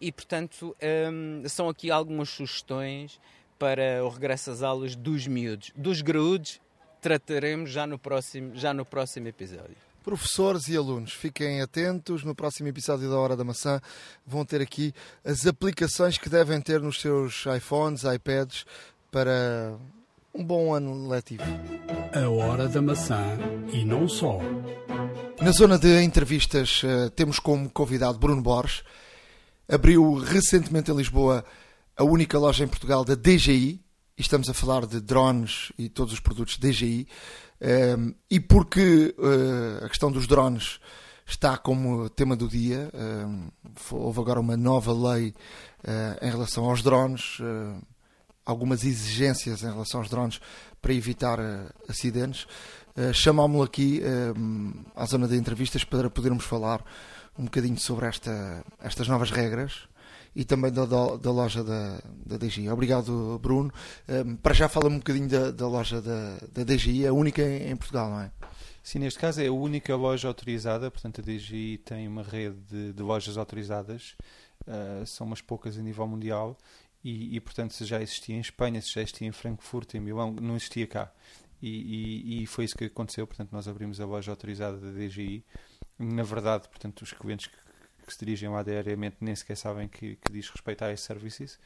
e, 0.00 0.12
portanto, 0.12 0.76
um, 1.10 1.48
são 1.48 1.68
aqui 1.68 1.90
algumas 1.90 2.28
sugestões 2.30 3.18
para 3.58 4.04
o 4.04 4.08
regresso 4.08 4.50
às 4.50 4.62
aulas 4.62 4.94
dos 4.94 5.26
miúdos. 5.26 5.72
Dos 5.74 6.02
graúdos, 6.02 6.60
trataremos 7.00 7.70
já 7.70 7.86
no 7.86 7.98
próximo, 7.98 8.54
já 8.54 8.72
no 8.72 8.84
próximo 8.84 9.28
episódio. 9.28 9.93
Professores 10.04 10.68
e 10.68 10.76
alunos, 10.76 11.12
fiquem 11.12 11.62
atentos. 11.62 12.22
No 12.24 12.34
próximo 12.34 12.68
episódio 12.68 13.08
da 13.08 13.16
Hora 13.16 13.34
da 13.34 13.42
Maçã 13.42 13.80
vão 14.26 14.44
ter 14.44 14.60
aqui 14.60 14.92
as 15.24 15.46
aplicações 15.46 16.18
que 16.18 16.28
devem 16.28 16.60
ter 16.60 16.82
nos 16.82 17.00
seus 17.00 17.46
iPhones, 17.56 18.04
iPads 18.04 18.66
para 19.10 19.78
um 20.34 20.44
bom 20.44 20.74
ano 20.74 21.08
letivo. 21.08 21.42
A 22.12 22.28
Hora 22.28 22.68
da 22.68 22.82
Maçã 22.82 23.38
e 23.72 23.82
não 23.82 24.06
só. 24.06 24.40
Na 25.40 25.52
zona 25.52 25.78
de 25.78 26.02
entrevistas 26.02 26.82
eh, 26.84 27.08
temos 27.16 27.38
como 27.38 27.70
convidado 27.70 28.18
Bruno 28.18 28.42
Borges 28.42 28.84
abriu 29.66 30.16
recentemente 30.18 30.90
em 30.90 30.96
Lisboa 30.96 31.42
a 31.96 32.04
única 32.04 32.38
loja 32.38 32.62
em 32.62 32.68
Portugal 32.68 33.06
da 33.06 33.14
DJI, 33.14 33.80
e 34.16 34.20
estamos 34.20 34.48
a 34.50 34.54
falar 34.54 34.86
de 34.86 35.00
drones 35.00 35.72
e 35.78 35.88
todos 35.88 36.12
os 36.12 36.20
produtos 36.20 36.58
DJI, 36.58 37.08
ehm, 37.66 38.14
e 38.30 38.40
porque 38.40 39.14
uh, 39.18 39.84
a 39.84 39.88
questão 39.88 40.10
dos 40.10 40.26
drones 40.26 40.80
está 41.26 41.56
como 41.56 42.08
tema 42.10 42.36
do 42.36 42.48
dia, 42.48 42.90
ehm, 42.92 43.48
houve 43.90 44.20
agora 44.20 44.40
uma 44.40 44.56
nova 44.56 44.92
lei 44.92 45.28
uh, 45.30 46.24
em 46.24 46.30
relação 46.30 46.64
aos 46.64 46.82
drones, 46.82 47.38
uh, 47.40 47.82
algumas 48.44 48.84
exigências 48.84 49.62
em 49.62 49.70
relação 49.70 50.00
aos 50.00 50.10
drones 50.10 50.40
para 50.82 50.92
evitar 50.92 51.38
acidentes. 51.88 52.46
Chamámo-lo 53.14 53.64
aqui 53.64 54.02
ehm, 54.04 54.84
à 54.94 55.06
zona 55.06 55.26
de 55.26 55.36
entrevistas 55.36 55.82
para 55.82 56.10
podermos 56.10 56.44
falar 56.44 56.84
um 57.38 57.44
bocadinho 57.44 57.78
sobre 57.78 58.06
esta, 58.06 58.62
estas 58.80 59.08
novas 59.08 59.30
regras 59.30 59.88
e 60.34 60.44
também 60.44 60.72
da, 60.72 60.84
da, 60.84 61.16
da 61.16 61.30
loja 61.30 61.62
da, 61.62 62.00
da 62.26 62.36
DGI. 62.36 62.68
Obrigado, 62.68 63.38
Bruno. 63.40 63.72
Um, 64.08 64.36
para 64.36 64.54
já 64.54 64.68
fala 64.68 64.88
um 64.88 64.98
bocadinho 64.98 65.28
da, 65.28 65.50
da 65.50 65.68
loja 65.68 66.00
da, 66.02 66.38
da 66.52 66.64
DGI, 66.64 67.06
a 67.06 67.12
única 67.12 67.42
em, 67.42 67.70
em, 67.70 67.76
Portugal, 67.76 68.10
não 68.10 68.20
é? 68.20 68.30
Sim, 68.82 68.98
neste 68.98 69.18
caso 69.18 69.40
é 69.40 69.46
a 69.46 69.52
única 69.52 69.94
loja 69.96 70.28
autorizada, 70.28 70.90
portanto 70.90 71.20
a 71.20 71.24
DGI 71.24 71.78
tem 71.78 72.06
uma 72.06 72.22
rede 72.22 72.56
de, 72.68 72.92
de 72.92 73.02
lojas 73.02 73.38
autorizadas, 73.38 74.14
uh, 74.66 75.06
são 75.06 75.26
umas 75.26 75.40
poucas 75.40 75.78
a 75.78 75.82
nível 75.82 76.06
mundial 76.06 76.58
e, 77.02 77.36
e, 77.36 77.40
portanto 77.40 77.72
se 77.72 77.84
já 77.84 78.02
existia 78.02 78.36
em 78.36 78.40
Espanha, 78.40 78.80
se 78.82 78.92
já 78.92 79.00
existia 79.00 79.26
em 79.26 79.32
Frankfurt, 79.32 79.94
em 79.94 80.00
Milão, 80.00 80.32
não 80.40 80.56
existia 80.56 80.86
cá. 80.86 81.12
E, 81.62 81.68
e, 81.68 82.42
e 82.42 82.46
foi 82.46 82.66
isso 82.66 82.76
que 82.76 82.84
aconteceu, 82.84 83.26
portanto 83.26 83.50
nós 83.52 83.66
abrimos 83.66 84.00
a 84.00 84.04
loja 84.04 84.30
autorizada 84.30 84.76
da 84.76 84.90
DGI 84.90 85.42
na 85.98 86.22
verdade, 86.22 86.68
portanto, 86.68 87.02
os 87.02 87.12
clientes 87.12 87.46
que, 87.46 87.56
que 88.06 88.12
se 88.12 88.18
dirigem 88.18 88.48
lá 88.48 88.62
diariamente 88.62 89.16
nem 89.20 89.34
sequer 89.34 89.56
sabem 89.56 89.88
que, 89.88 90.16
que 90.16 90.32
diz 90.32 90.48
respeito 90.48 90.84
a 90.84 90.92
esses 90.92 91.06
serviços. 91.06 91.58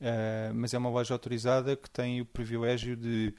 Uh, 0.00 0.52
mas 0.54 0.74
é 0.74 0.78
uma 0.78 0.90
loja 0.90 1.14
autorizada 1.14 1.76
que 1.76 1.88
tem 1.88 2.20
o 2.20 2.26
privilégio 2.26 2.96
de 2.96 3.32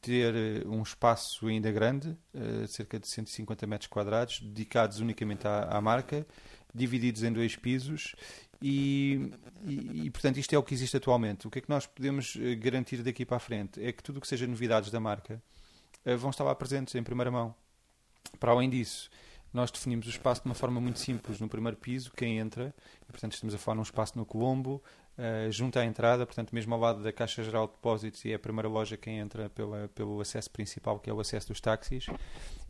ter 0.00 0.66
um 0.66 0.82
espaço 0.82 1.46
ainda 1.46 1.70
grande, 1.70 2.16
uh, 2.34 2.66
cerca 2.66 2.98
de 2.98 3.08
150 3.08 3.66
metros 3.66 3.88
quadrados, 3.88 4.40
dedicados 4.40 5.00
unicamente 5.00 5.46
à, 5.46 5.64
à 5.64 5.80
marca, 5.80 6.26
divididos 6.74 7.22
em 7.22 7.32
dois 7.32 7.54
pisos 7.54 8.14
e, 8.60 9.30
e, 9.64 10.06
e, 10.06 10.10
portanto 10.10 10.38
isto 10.38 10.52
é 10.52 10.58
o 10.58 10.62
que 10.62 10.74
existe 10.74 10.96
atualmente. 10.96 11.46
O 11.46 11.50
que 11.50 11.58
é 11.58 11.62
que 11.62 11.68
nós 11.68 11.86
podemos 11.86 12.36
eh, 12.40 12.54
garantir 12.56 13.02
daqui 13.02 13.24
para 13.24 13.36
a 13.36 13.40
frente? 13.40 13.84
É 13.84 13.92
que 13.92 14.02
tudo 14.02 14.16
o 14.16 14.20
que 14.20 14.26
seja 14.26 14.46
novidades 14.46 14.90
da 14.90 14.98
marca 14.98 15.40
vão 16.18 16.30
estar 16.30 16.44
lá 16.44 16.54
presentes 16.54 16.94
em 16.94 17.02
primeira 17.02 17.30
mão. 17.30 17.54
Para 18.38 18.52
além 18.52 18.68
disso, 18.68 19.10
nós 19.54 19.70
definimos 19.70 20.08
o 20.08 20.10
espaço 20.10 20.42
de 20.42 20.48
uma 20.48 20.54
forma 20.54 20.80
muito 20.80 20.98
simples. 20.98 21.40
No 21.40 21.48
primeiro 21.48 21.76
piso, 21.76 22.10
quem 22.10 22.38
entra, 22.38 22.74
e, 23.08 23.12
portanto 23.12 23.34
estamos 23.34 23.54
a 23.54 23.58
falar 23.58 23.76
num 23.76 23.82
espaço 23.82 24.18
no 24.18 24.26
Colombo, 24.26 24.82
uh, 25.16 25.50
junto 25.52 25.78
à 25.78 25.84
entrada, 25.84 26.26
portanto, 26.26 26.52
mesmo 26.52 26.74
ao 26.74 26.80
lado 26.80 27.04
da 27.04 27.12
Caixa 27.12 27.44
Geral 27.44 27.68
de 27.68 27.74
Depósitos, 27.74 28.24
e 28.24 28.32
é 28.32 28.34
a 28.34 28.38
primeira 28.38 28.68
loja 28.68 28.96
quem 28.96 29.18
entra 29.18 29.48
pela, 29.48 29.88
pelo 29.94 30.20
acesso 30.20 30.50
principal, 30.50 30.98
que 30.98 31.08
é 31.08 31.14
o 31.14 31.20
acesso 31.20 31.46
dos 31.48 31.60
táxis. 31.60 32.06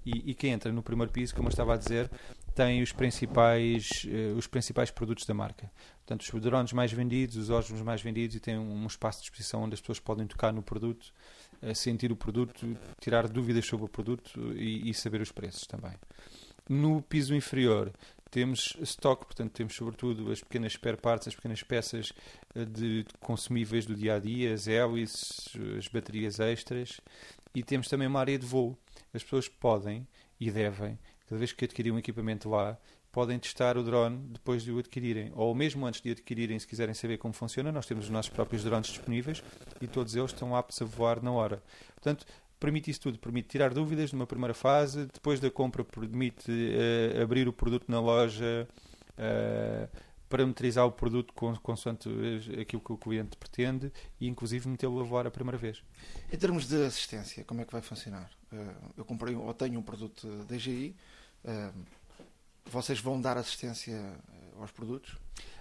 E, 0.05 0.33
e 0.33 0.35
quem 0.35 0.53
entra 0.53 0.71
no 0.71 0.83
primeiro 0.83 1.11
piso, 1.11 1.35
como 1.35 1.49
eu 1.49 1.51
estava 1.51 1.73
a 1.73 1.79
dizer, 1.79 2.11
tem 2.55 2.83
os 2.83 2.93
principais, 2.93 4.05
uh, 4.05 4.37
os 4.37 4.47
principais 4.47 4.91
produtos 4.91 5.25
da 5.25 5.33
marca. 5.33 5.73
Portanto, 6.05 6.21
os 6.21 6.43
drones 6.43 6.75
mais 6.75 6.93
vendidos, 6.93 7.37
os 7.37 7.49
ósmos 7.49 7.81
mais 7.81 8.03
vendidos, 8.03 8.37
e 8.37 8.41
tem 8.41 8.59
um, 8.59 8.87
espaço 8.87 9.21
de 9.21 9.25
exposição 9.25 9.63
onde 9.63 9.73
as 9.73 9.81
pessoas 9.81 10.01
podem 10.01 10.27
tocar 10.27 10.53
no 10.53 10.63
produto, 10.63 11.15
uh, 11.63 11.75
sentir 11.75 12.13
o 12.13 12.17
produto, 12.17 12.77
tirar 13.01 13.27
dúvidas 13.27 13.65
sobre 13.65 13.87
o 13.87 13.89
produto 13.89 14.53
e, 14.55 14.91
e 14.91 14.93
saber 14.93 15.23
os 15.23 15.33
preços 15.33 15.67
também. 15.67 15.95
No 16.69 17.03
piso 17.03 17.35
inferior 17.35 17.93
temos 18.31 18.77
stock, 18.83 19.25
portanto 19.27 19.53
temos 19.53 19.75
sobretudo 19.75 20.33
as 20.33 20.41
pequenas 20.41 20.73
spare 20.73 20.97
parts, 20.97 21.29
as 21.29 21.37
pequenas 21.37 21.63
peças 21.63 22.13
eh, 22.55 22.65
de 22.65 23.07
consumíveis 23.21 23.87
do 23.87 23.95
dia 23.95 24.17
a 24.17 24.19
dia, 24.19 24.53
as 24.53 24.67
hélices, 24.67 25.53
as 25.79 25.87
baterias 25.87 26.41
extras 26.41 27.01
e 27.55 27.63
temos 27.63 27.87
também 27.87 28.09
uma 28.09 28.19
área 28.19 28.37
de 28.37 28.45
voo. 28.45 28.77
As 29.13 29.23
pessoas 29.23 29.49
podem 29.49 30.07
e 30.41 30.51
devem, 30.51 30.99
cada 31.29 31.39
vez 31.39 31.53
que 31.53 31.65
adquirirem 31.65 31.95
um 31.95 31.99
equipamento 31.99 32.49
lá, 32.49 32.77
podem 33.13 33.39
testar 33.39 33.79
o 33.79 33.85
drone 33.85 34.19
depois 34.33 34.65
de 34.65 34.73
o 34.73 34.79
adquirirem, 34.81 35.31
ou 35.37 35.55
mesmo 35.55 35.87
antes 35.87 36.01
de 36.01 36.11
adquirirem, 36.11 36.59
se 36.59 36.67
quiserem 36.67 36.93
saber 36.93 37.17
como 37.17 37.33
funciona, 37.33 37.71
nós 37.71 37.87
temos 37.87 38.07
os 38.07 38.11
nossos 38.11 38.29
próprios 38.29 38.65
drones 38.65 38.89
disponíveis 38.89 39.41
e 39.81 39.87
todos 39.87 40.17
eles 40.17 40.33
estão 40.33 40.57
aptos 40.57 40.83
a 40.83 40.85
voar 40.85 41.23
na 41.23 41.31
hora. 41.31 41.63
Portanto, 41.95 42.27
permite 42.65 42.91
isso 42.91 43.01
tudo, 43.01 43.19
permite 43.19 43.49
tirar 43.49 43.75
dúvidas 43.75 44.11
numa 44.11 44.27
primeira 44.27 44.55
fase, 44.55 45.05
depois 45.05 45.39
da 45.39 45.51
compra 45.51 45.85
permite 45.85 46.51
uh, 46.51 47.23
abrir 47.23 47.47
o 47.47 47.53
produto 47.53 47.85
na 47.89 48.01
loja, 48.01 48.67
uh, 49.19 49.99
parametrizar 50.31 50.87
o 50.87 50.91
produto 50.91 51.35
consoante 51.63 52.09
aquilo 52.59 52.81
que 52.81 52.91
o 52.91 52.97
cliente 52.97 53.37
pretende 53.37 53.93
e 54.19 54.27
inclusive 54.27 54.67
metê-lo 54.67 54.99
a 54.99 55.05
voar 55.05 55.27
a 55.27 55.31
primeira 55.31 55.59
vez. 55.59 55.83
Em 56.33 56.39
termos 56.39 56.67
de 56.67 56.87
assistência, 56.87 57.45
como 57.45 57.61
é 57.61 57.67
que 57.67 57.73
vai 57.73 57.83
funcionar? 57.83 58.31
Uh, 58.51 58.93
eu 58.97 59.05
comprei 59.05 59.35
ou 59.35 59.53
tenho 59.53 59.79
um 59.79 59.83
produto 59.83 60.27
DGI, 60.49 60.97
vocês 62.65 62.99
vão 62.99 63.21
dar 63.21 63.37
assistência 63.37 64.01
aos 64.59 64.71
produtos? 64.71 65.19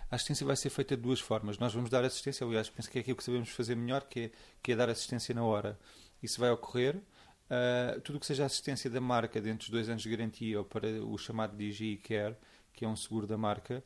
A 0.10 0.16
assistência 0.16 0.46
vai 0.46 0.56
ser 0.56 0.70
feita 0.70 0.96
de 0.96 1.02
duas 1.02 1.20
formas. 1.20 1.58
Nós 1.58 1.74
vamos 1.74 1.90
dar 1.90 2.06
assistência, 2.06 2.48
aliás, 2.48 2.70
penso 2.70 2.90
que 2.90 2.98
é 2.98 3.02
aquilo 3.02 3.18
que 3.18 3.24
sabemos 3.26 3.50
fazer 3.50 3.76
melhor, 3.76 4.04
que 4.04 4.20
é, 4.22 4.32
que 4.62 4.72
é 4.72 4.76
dar 4.76 4.90
assistência 4.90 5.36
na 5.36 5.44
hora. 5.44 5.78
Isso 6.24 6.40
vai 6.40 6.50
ocorrer. 6.50 6.96
Uh, 6.96 8.00
tudo 8.02 8.16
o 8.16 8.20
que 8.20 8.26
seja 8.26 8.46
assistência 8.46 8.90
da 8.90 9.02
marca 9.02 9.40
dentro 9.40 9.60
dos 9.60 9.70
dois 9.70 9.90
anos 9.90 10.02
de 10.02 10.10
garantia 10.10 10.58
ou 10.58 10.66
para 10.66 10.88
o 11.04 11.18
chamado 11.18 11.56
DGI 11.56 11.98
Care, 11.98 12.36
que 12.72 12.86
é 12.86 12.88
um 12.88 12.96
seguro 12.96 13.28
da 13.28 13.38
marca, 13.38 13.84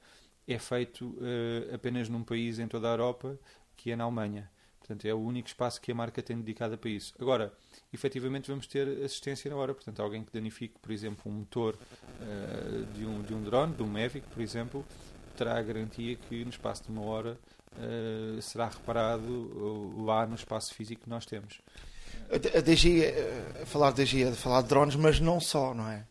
é 0.47 0.57
feito 0.57 1.05
uh, 1.05 1.75
apenas 1.75 2.07
num 2.07 2.23
país 2.23 2.59
em 2.59 2.67
toda 2.67 2.87
a 2.87 2.91
Europa, 2.91 3.37
que 3.75 3.91
é 3.91 3.95
na 3.95 4.05
Alemanha. 4.05 4.49
Portanto, 4.79 5.05
é 5.05 5.13
o 5.13 5.19
único 5.19 5.49
espaço 5.49 5.81
que 5.81 5.91
a 5.91 5.95
marca 5.95 6.21
tem 6.23 6.37
dedicado 6.37 6.77
para 6.77 6.89
isso. 6.89 7.13
Agora, 7.19 7.51
efetivamente, 7.91 8.49
vamos 8.49 8.67
ter 8.67 8.87
assistência 9.03 9.51
na 9.51 9.57
hora. 9.57 9.73
Portanto, 9.73 10.01
alguém 10.01 10.23
que 10.23 10.31
danifique, 10.31 10.79
por 10.79 10.91
exemplo, 10.91 11.29
um 11.29 11.39
motor 11.39 11.75
uh, 11.75 12.85
de, 12.93 13.05
um, 13.05 13.21
de 13.21 13.33
um 13.33 13.43
drone, 13.43 13.75
de 13.75 13.83
um 13.83 13.87
Mavic, 13.87 14.25
por 14.27 14.41
exemplo, 14.41 14.85
terá 15.35 15.57
a 15.57 15.61
garantia 15.61 16.15
que 16.15 16.43
no 16.45 16.49
espaço 16.49 16.83
de 16.83 16.91
uma 16.91 17.03
hora 17.03 17.37
uh, 17.73 18.41
será 18.41 18.69
reparado 18.69 20.05
lá 20.05 20.25
no 20.25 20.35
espaço 20.35 20.73
físico 20.73 21.03
que 21.03 21.09
nós 21.09 21.25
temos. 21.25 21.59
A 22.29 22.61
DG, 22.61 23.13
falar 23.65 23.91
de 23.91 24.23
é 24.23 24.31
falar 24.33 24.61
de 24.61 24.67
drones, 24.67 24.95
mas 24.95 25.19
não 25.19 25.39
só, 25.39 25.73
não 25.73 25.87
é? 25.87 26.05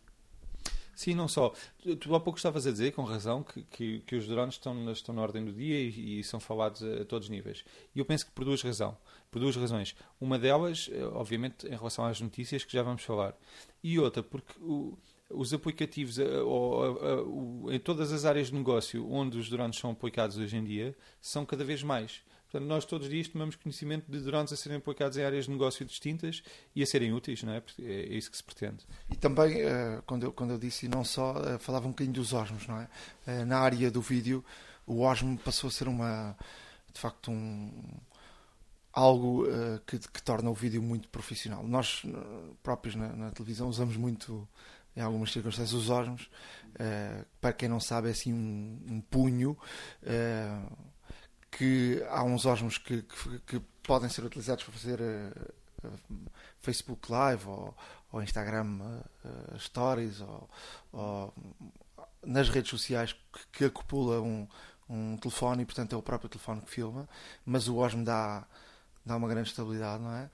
Sim, 0.97 1.14
não 1.14 1.29
só. 1.29 1.53
Tu 2.01 2.14
há 2.14 2.19
pouco 2.19 2.39
estavas 2.39 2.67
a 2.67 2.71
dizer, 2.71 2.93
com 2.93 3.03
razão, 3.03 3.43
que, 3.43 3.62
que, 3.64 3.99
que, 4.01 4.17
os 4.17 4.27
drones 4.27 4.55
estão, 4.55 4.91
estão 4.91 5.14
na 5.14 5.21
ordem 5.21 5.45
do 5.45 5.53
dia 5.53 5.79
e, 5.79 6.21
e, 6.21 6.25
são 6.25 6.41
falados 6.41 6.83
a, 6.83 7.03
a, 7.03 7.05
todos 7.05 7.27
os 7.27 7.31
níveis. 7.31 7.62
E 7.95 7.99
eu 7.99 8.05
penso 8.07 8.25
que 8.25 8.33
por 8.33 8.47
duas, 8.47 8.62
razão, 8.62 8.97
por 9.31 9.39
duas 9.39 9.55
razões. 9.55 9.95
Uma 10.19 10.39
delas, 10.39 10.89
eh, 10.91 11.05
obviamente, 11.12 11.67
em 11.67 11.77
relação 11.77 12.07
às 12.07 12.19
notícias, 12.19 12.64
que 12.64 12.73
já 12.73 12.83
vamos 12.83 13.03
falar. 13.03 13.37
E 13.85 13.99
outra, 13.99 14.23
porque 14.23 14.55
o, 14.59 14.97
os 15.29 15.53
aplicativos 15.53 16.19
eh, 16.19 16.41
ou, 16.41 17.71
em 17.71 17.79
todas 17.79 18.11
as 18.11 18.25
áreas 18.25 18.47
de 18.47 18.55
negócio 18.55 19.07
onde 19.12 19.37
os 19.37 19.51
drones 19.51 19.77
são 19.77 19.91
aplicados 19.91 20.39
hoje 20.39 20.57
em 20.57 20.64
dia 20.64 20.97
são 21.21 21.45
cada 21.45 21.62
vez 21.62 21.83
mais. 21.83 22.23
Portanto, 22.57 22.69
nós 22.69 22.85
todos 22.87 23.07
os 23.07 23.13
dias 23.13 23.29
tomamos 23.29 23.55
conhecimento 23.57 24.11
de 24.11 24.19
drones 24.21 24.51
a 24.51 24.57
serem 24.57 24.79
aplicados 24.79 25.19
em 25.19 25.25
áreas 25.25 25.45
de 25.45 25.51
negócio 25.51 25.85
distintas 25.85 26.43
e 26.75 26.83
a 26.83 26.87
serem 26.87 27.13
úteis, 27.13 27.43
não 27.43 27.53
é? 27.53 27.61
Porque 27.61 27.83
é 27.83 28.15
isso 28.15 28.31
que 28.31 28.37
se 28.37 28.43
pretende. 28.43 28.87
E 29.13 29.17
também, 29.17 29.61
eh, 29.61 30.01
quando 30.07 30.23
eu, 30.23 30.33
quando 30.33 30.53
eu 30.53 30.59
disse 30.59 30.89
não 30.89 31.05
só, 31.05 31.35
eh, 31.45 31.59
falava 31.59 31.87
um 31.87 31.91
bocadinho 31.91 32.15
dos 32.15 32.33
osmos, 32.33 32.67
não 32.67 32.81
é? 32.81 32.89
Eh, 33.27 33.45
na 33.45 33.59
área 33.59 33.91
do 33.91 34.01
vídeo, 34.01 34.43
o 34.87 35.03
osmo 35.03 35.37
passou 35.37 35.69
a 35.69 35.71
ser 35.71 35.87
uma, 35.87 36.35
de 36.95 36.99
facto, 36.99 37.31
um, 37.31 37.71
algo 38.91 39.47
que, 39.87 39.99
que 39.99 40.23
torna 40.23 40.49
o 40.49 40.55
vídeo 40.55 40.83
muito 40.83 41.09
profissional. 41.11 41.63
Nós 41.63 42.03
próprios 42.63 42.95
na, 42.95 43.09
na 43.15 43.31
televisão 43.31 43.69
usamos 43.69 43.99
muito 43.99 44.49
em 44.97 45.03
algumas 45.03 45.31
circunstâncias, 45.31 45.75
os. 45.75 45.89
Uh, 45.91 47.27
para 47.39 47.53
quem 47.53 47.69
não 47.69 47.81
sabe, 47.81 48.09
é 48.09 48.13
assim 48.13 48.33
um, 48.33 48.79
um 48.89 49.01
punho 49.03 49.57
que 51.51 52.05
há 52.09 52.23
uns 52.23 52.45
osmos 52.45 52.79
que, 52.79 53.03
que, 53.03 53.39
que, 53.41 53.63
podem 53.83 54.09
ser 54.09 54.25
utilizados 54.25 54.65
para 54.65 54.73
fazer 54.73 55.01
uh, 55.01 55.91
Facebook 56.61 57.11
Live 57.11 57.47
ou, 57.47 57.75
ou 58.11 58.23
Instagram 58.23 58.81
uh, 58.81 59.59
Stories 59.59 60.21
ou, 60.21 60.51
ou, 60.93 61.35
nas 62.25 62.49
redes 62.49 62.71
sociais 62.71 63.13
que, 63.13 63.47
que 63.53 63.65
acopula 63.67 64.21
um, 64.21 64.47
um 64.89 65.17
telefone 65.17 65.63
e 65.63 65.67
portanto 65.67 65.95
é 65.95 65.97
o 65.97 66.03
próprio 66.03 66.29
telefone 66.29 66.61
que 66.63 66.71
filma, 66.71 67.09
mas 67.45 67.69
o 67.69 67.77
osmo 67.77 68.05
dá, 68.05 68.45
dá 69.05 69.17
uma 69.17 69.29
grande 69.29 69.51
estabilidade, 69.51 70.03
não 70.03 70.13
é? 70.13 70.29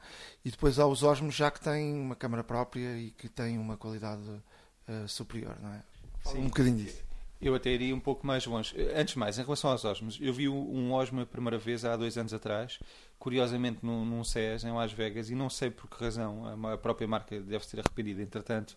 E 0.44 0.50
depois 0.50 0.78
há 0.78 0.86
os 0.86 1.02
osmos 1.02 1.34
já 1.34 1.50
que 1.50 1.60
têm 1.60 1.94
uma 1.94 2.16
câmera 2.16 2.42
própria 2.42 2.96
e 2.96 3.10
que 3.10 3.28
têm 3.28 3.58
uma 3.58 3.76
qualidade 3.76 4.22
uh, 4.22 5.08
superior, 5.08 5.56
não 5.60 5.74
é? 5.74 5.82
Sim. 6.24 6.38
Um 6.38 6.44
bocadinho 6.44 6.78
disso. 6.78 7.11
Eu 7.42 7.56
até 7.56 7.70
iria 7.70 7.92
um 7.92 7.98
pouco 7.98 8.24
mais 8.24 8.46
longe. 8.46 8.72
Antes 8.94 9.14
de 9.14 9.18
mais, 9.18 9.36
em 9.36 9.42
relação 9.42 9.70
aos 9.70 9.84
osmos, 9.84 10.16
eu 10.20 10.32
vi 10.32 10.48
um 10.48 10.92
osmo 10.92 11.22
a 11.22 11.26
primeira 11.26 11.58
vez 11.58 11.84
há 11.84 11.96
dois 11.96 12.16
anos 12.16 12.32
atrás, 12.32 12.78
curiosamente 13.18 13.80
num, 13.82 14.04
num 14.04 14.22
CES 14.22 14.62
em 14.62 14.70
Las 14.70 14.92
Vegas, 14.92 15.28
e 15.28 15.34
não 15.34 15.50
sei 15.50 15.68
por 15.68 15.90
que 15.90 16.04
razão, 16.04 16.46
a 16.68 16.78
própria 16.78 17.08
marca 17.08 17.40
deve 17.40 17.66
ser 17.66 17.80
arrependida, 17.80 18.22
entretanto, 18.22 18.76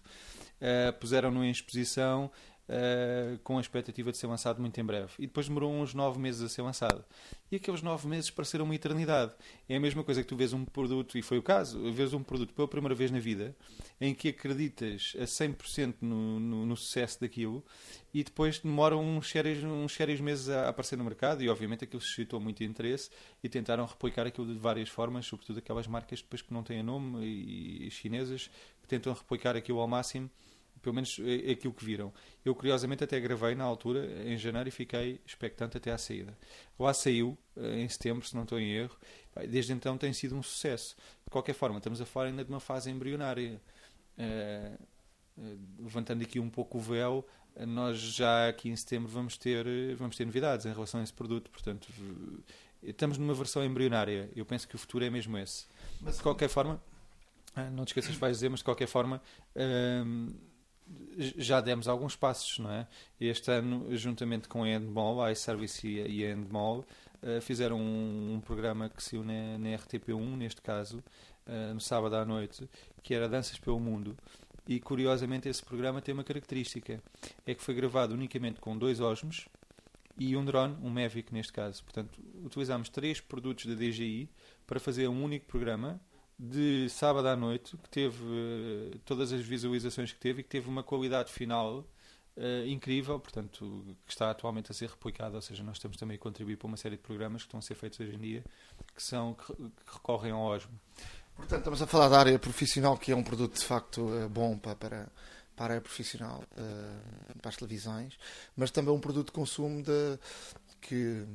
uh, 0.60 0.92
puseram-no 1.00 1.46
em 1.46 1.52
exposição 1.52 2.32
uh, 2.70 3.38
com 3.40 3.58
a 3.58 3.62
expectativa 3.62 4.12
de 4.12 4.18
ser 4.18 4.28
lançado 4.28 4.60
muito 4.60 4.80
em 4.80 4.84
breve. 4.84 5.12
E 5.20 5.28
depois 5.28 5.48
demorou 5.48 5.74
uns 5.74 5.94
nove 5.94 6.20
meses 6.20 6.42
a 6.42 6.50
ser 6.50 6.62
lançado. 6.62 7.04
E 7.52 7.56
aqueles 7.58 7.82
nove 7.82 8.08
meses 8.08 8.30
pareceram 8.30 8.66
uma 8.66 8.76
eternidade. 8.76 9.34
É 9.70 9.76
a 9.76 9.80
mesma 9.80 10.04
coisa 10.04 10.22
que 10.22 10.28
tu 10.28 10.36
vês 10.36 10.54
um 10.54 10.66
produto, 10.66 11.18
e 11.18 11.22
foi 11.22 11.38
o 11.38 11.44
caso, 11.44 11.92
vês 11.92 12.14
um 12.14 12.24
produto 12.24 12.54
pela 12.54 12.68
primeira 12.68 12.96
vez 12.96 13.12
na 13.12 13.20
vida, 13.20 13.56
em 14.00 14.14
que 14.14 14.30
acreditas 14.30 15.14
a 15.20 15.24
100% 15.24 15.96
no, 16.02 16.40
no, 16.40 16.66
no 16.66 16.76
sucesso 16.78 17.22
daquilo, 17.22 17.64
e 18.14 18.24
depois 18.24 18.60
demoram 18.60 19.04
uns 19.04 19.30
sérios, 19.30 19.64
uns 19.64 19.94
sérios 19.94 20.20
meses 20.20 20.50
a 20.50 20.70
aparecer 20.70 20.98
no 20.98 21.04
mercado, 21.04 21.44
e 21.44 21.50
obviamente 21.50 21.84
aquilo 21.84 22.02
suscitou 22.02 22.40
muito 22.40 22.64
interesse, 22.64 23.10
e 23.44 23.50
tentaram 23.50 23.86
replicar 23.86 24.26
aquilo 24.26 24.48
de 24.48 24.60
várias 24.60 24.90
formas, 24.90 25.26
sobretudo 25.26 25.60
aquelas 25.60 25.88
marcas 25.88 26.22
depois 26.22 26.42
que 26.42 26.54
não 26.54 26.64
têm 26.64 26.82
nome, 26.82 27.26
e, 27.26 27.88
e 27.88 27.92
chinesas, 27.92 28.50
que 28.82 28.88
tentam 28.88 29.14
replicar 29.14 29.56
aquilo 29.56 29.80
ao 29.80 29.88
máximo 29.88 30.30
pelo 30.82 30.96
menos 30.96 31.20
é, 31.20 31.50
é 31.50 31.52
aquilo 31.52 31.74
que 31.74 31.84
viram. 31.84 32.14
Eu, 32.44 32.54
curiosamente, 32.54 33.04
até 33.04 33.20
gravei 33.20 33.56
na 33.56 33.64
altura, 33.64 34.06
em 34.24 34.38
janeiro, 34.38 34.70
e 34.70 34.72
fiquei 34.72 35.20
expectante 35.26 35.78
até 35.78 35.92
à 35.92 35.98
saída. 35.98 36.38
Lá 36.80 36.94
saiu, 36.94 37.38
eh, 37.58 37.80
em 37.82 37.90
setembro, 37.90 38.26
se 38.26 38.36
não 38.36 38.44
estou 38.44 38.60
em 38.60 38.72
erro. 38.72 38.96
Desde 39.50 39.74
então 39.74 39.98
tem 39.98 40.14
sido 40.14 40.36
um 40.36 40.44
sucesso. 40.44 40.96
De 41.24 41.30
qualquer 41.30 41.54
forma, 41.54 41.78
estamos 41.78 42.00
a 42.00 42.06
falar 42.06 42.28
ainda 42.28 42.44
de 42.44 42.50
uma 42.50 42.60
fase 42.60 42.90
embrionária. 42.90 43.62
Uh, 44.18 44.78
levantando 45.80 46.22
aqui 46.22 46.40
um 46.40 46.50
pouco 46.50 46.78
o 46.78 46.82
véu, 46.82 47.28
nós 47.68 47.98
já 47.98 48.48
aqui 48.48 48.70
em 48.70 48.76
setembro 48.76 49.10
vamos 49.10 49.38
ter, 49.38 49.66
vamos 49.98 50.16
ter 50.16 50.24
novidades 50.24 50.66
em 50.66 50.72
relação 50.72 51.02
a 51.02 51.04
esse 51.04 51.12
produto. 51.12 51.52
Portanto, 51.52 51.90
estamos 52.82 53.18
numa 53.18 53.34
versão 53.34 53.64
embrionária. 53.66 54.30
Eu 54.36 54.46
penso 54.46 54.68
que 54.68 54.76
o 54.76 54.78
futuro 54.78 55.04
é 55.04 55.10
mesmo 55.10 55.38
esse. 55.38 55.66
Mas, 56.00 56.18
de 56.18 56.24
qualquer 56.24 56.48
forma, 56.48 56.82
não 57.74 57.84
te 57.84 57.90
esqueças, 57.90 58.16
vais 58.16 58.38
dizer, 58.38 58.50
mas 58.50 58.60
de 58.60 58.66
qualquer 58.66 58.88
forma. 58.88 59.22
Uh, 59.56 60.34
já 61.18 61.62
demos 61.62 61.88
alguns 61.88 62.16
passos, 62.16 62.60
não 62.60 62.72
é? 62.72 62.88
Este 63.20 63.52
ano, 63.52 63.96
juntamente 63.96 64.48
com 64.48 64.64
a 64.64 64.70
Endmall, 64.70 65.22
a 65.22 65.32
iService 65.32 65.88
e 65.88 66.26
a 66.26 66.32
Endmall, 66.32 66.86
uh, 67.24 67.42
fizeram 67.42 67.80
um, 67.80 68.36
um, 68.36 68.42
programa 68.42 68.90
que 68.90 69.04
se 69.04 69.18
une 69.18 69.58
na 69.58 69.70
RTP1, 69.78 70.36
neste 70.36 70.62
caso, 70.62 71.04
uh, 71.48 71.74
no 71.74 71.82
sábado 71.82 72.16
à 72.16 72.26
noite, 72.26 72.70
que 73.02 73.14
era 73.14 73.30
Danças 73.30 73.58
pelo 73.58 73.80
Mundo. 73.80 74.16
E 74.68 74.80
curiosamente 74.80 75.48
esse 75.48 75.64
programa 75.64 76.02
tem 76.02 76.14
uma 76.14 76.24
característica: 76.24 77.02
é 77.46 77.54
que 77.54 77.64
foi 77.64 77.74
gravado 77.76 78.14
unicamente 78.14 78.60
com 78.60 78.78
dois 78.78 79.00
osmos 79.00 79.48
e 80.18 80.36
um 80.36 80.44
drone, 80.44 80.76
um 80.82 80.90
Mavic 80.90 81.34
neste 81.34 81.54
caso. 81.54 81.84
Portanto, 81.84 82.20
utilizámos 82.44 82.90
três 82.90 83.20
produtos 83.20 83.66
da 83.66 83.76
DJI 83.76 84.30
para 84.66 84.80
fazer 84.80 85.08
um 85.08 85.24
único 85.24 85.46
programa 85.46 86.00
de 86.38 86.90
sábado 86.90 87.28
à 87.28 87.36
noite, 87.36 87.78
que 87.78 87.90
teve 87.90 88.24
uh, 88.24 89.00
todas 89.06 89.32
as 89.32 89.42
visualizações 89.42 90.12
que 90.12 90.20
teve 90.20 90.42
e 90.42 90.44
que 90.44 90.50
teve 90.50 90.68
uma 90.68 90.84
qualidade 90.84 91.32
final 91.32 91.80
uh, 91.80 92.68
incrível, 92.68 93.20
portanto, 93.20 93.86
que 94.06 94.12
está 94.12 94.30
atualmente 94.30 94.72
a 94.72 94.74
ser 94.74 94.90
replicado, 94.90 95.36
ou 95.36 95.42
seja, 95.42 95.64
nós 95.64 95.78
estamos 95.78 95.98
também 95.98 96.16
a 96.16 96.20
contribuir 96.20 96.58
para 96.58 96.68
uma 96.68 96.78
série 96.78 96.98
de 96.98 97.02
programas 97.02 97.44
que 97.44 97.48
estão 97.48 97.60
a 97.60 97.62
ser 97.62 97.76
feitos 97.76 98.00
hoje 98.00 98.16
em 98.16 98.20
dia, 98.20 98.44
que, 98.94 99.02
são, 99.02 99.34
que, 99.34 99.54
que 99.54 99.94
recorrem 99.94 100.32
ao 100.32 100.42
OSMO. 100.42 100.78
Portanto, 101.38 101.60
estamos 101.60 101.82
a 101.82 101.88
falar 101.88 102.10
da 102.10 102.20
área 102.20 102.40
profissional, 102.40 102.98
que 102.98 103.12
é 103.12 103.16
um 103.16 103.24
produto 103.24 103.56
de 103.56 103.66
facto 103.66 104.10
eh, 104.16 104.28
bom 104.30 104.58
para, 104.58 104.76
para, 104.76 105.12
para 105.54 105.66
a 105.66 105.70
área 105.70 105.82
profissional, 105.82 106.42
para 107.42 107.50
as 107.50 107.58
televisões, 107.58 108.18
mas 108.56 108.72
também 108.72 108.94
um 108.94 109.02
produto 109.02 109.28
de 109.28 109.34
consumo 109.34 109.84
de, 109.84 110.18
que 110.80 111.26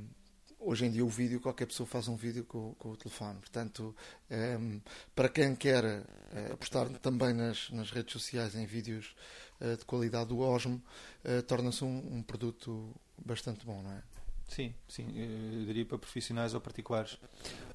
hoje 0.60 0.84
em 0.84 0.90
dia 0.90 1.04
o 1.04 1.08
vídeo, 1.08 1.40
qualquer 1.40 1.66
pessoa 1.66 1.86
faz 1.86 2.06
um 2.06 2.16
vídeo 2.16 2.44
com, 2.44 2.74
com 2.74 2.90
o 2.90 2.96
telefone. 2.96 3.38
Portanto, 3.40 3.94
um, 4.30 4.34
ehm, 4.34 4.80
para 5.14 5.28
quem 5.28 5.56
quer 5.56 5.84
uh, 5.84 6.52
apostar 6.52 6.88
também 6.98 7.32
nas, 7.32 7.70
nas 7.70 7.90
redes 7.90 8.12
sociais 8.12 8.54
em 8.54 8.66
vídeos 8.66 9.14
uh, 9.60 9.76
de 9.76 9.84
qualidade 9.84 10.28
do 10.28 10.38
Osmo, 10.40 10.80
uh, 11.24 11.42
torna-se 11.42 11.82
um, 11.82 12.16
um, 12.16 12.22
produto 12.22 12.94
bastante 13.24 13.64
bom, 13.64 13.82
não 13.82 13.90
é? 13.90 14.02
Sim, 14.48 14.74
sim, 14.88 15.06
eu 15.16 15.64
diria 15.64 15.86
para 15.86 15.96
profissionais 15.96 16.54
ou 16.54 16.60
particulares. 16.60 17.16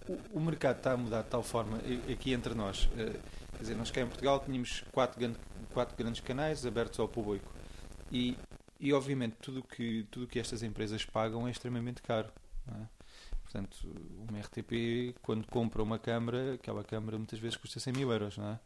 O, 0.07 0.37
o 0.37 0.39
mercado 0.41 0.77
está 0.77 0.91
a 0.91 0.97
mudar 0.97 1.23
de 1.23 1.29
tal 1.29 1.41
forma, 1.41 1.79
aqui 2.11 2.33
entre 2.33 2.53
nós, 2.53 2.89
quer 2.95 3.59
dizer, 3.59 3.75
nós 3.75 3.91
cá 3.91 4.01
em 4.01 4.07
Portugal 4.07 4.41
tínhamos 4.43 4.83
quatro, 4.91 5.35
quatro 5.73 5.95
grandes 5.95 6.19
canais 6.19 6.65
abertos 6.65 6.99
ao 6.99 7.07
público 7.07 7.49
e, 8.11 8.37
e 8.77 8.91
obviamente 8.91 9.37
tudo 9.41 9.63
que, 9.63 10.05
tudo 10.11 10.27
que 10.27 10.37
estas 10.37 10.63
empresas 10.63 11.05
pagam 11.05 11.47
é 11.47 11.51
extremamente 11.51 12.01
caro. 12.01 12.29
É? 12.67 12.87
Portanto, 13.43 13.87
uma 14.27 14.39
RTP, 14.39 15.15
quando 15.21 15.47
compra 15.47 15.81
uma 15.81 15.99
câmara, 15.99 16.55
aquela 16.55 16.83
câmara 16.83 17.17
muitas 17.17 17.39
vezes 17.39 17.57
custa 17.57 17.79
100 17.79 17.93
mil 17.93 18.11
euros. 18.11 18.37
Não 18.37 18.49
é? 18.49 18.59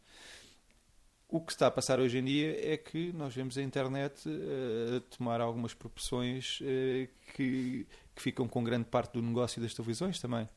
O 1.28 1.40
que 1.40 1.52
está 1.52 1.68
a 1.68 1.70
passar 1.70 2.00
hoje 2.00 2.18
em 2.18 2.24
dia 2.24 2.72
é 2.72 2.76
que 2.76 3.12
nós 3.12 3.32
vemos 3.32 3.56
a 3.56 3.62
internet 3.62 4.28
uh, 4.28 4.96
a 4.96 5.16
tomar 5.16 5.40
algumas 5.40 5.72
proporções 5.72 6.60
uh, 6.60 7.08
que, 7.34 7.86
que 8.16 8.22
ficam 8.22 8.48
com 8.48 8.64
grande 8.64 8.86
parte 8.86 9.12
do 9.12 9.22
negócio 9.22 9.62
das 9.62 9.72
televisões 9.72 10.18
também. 10.18 10.48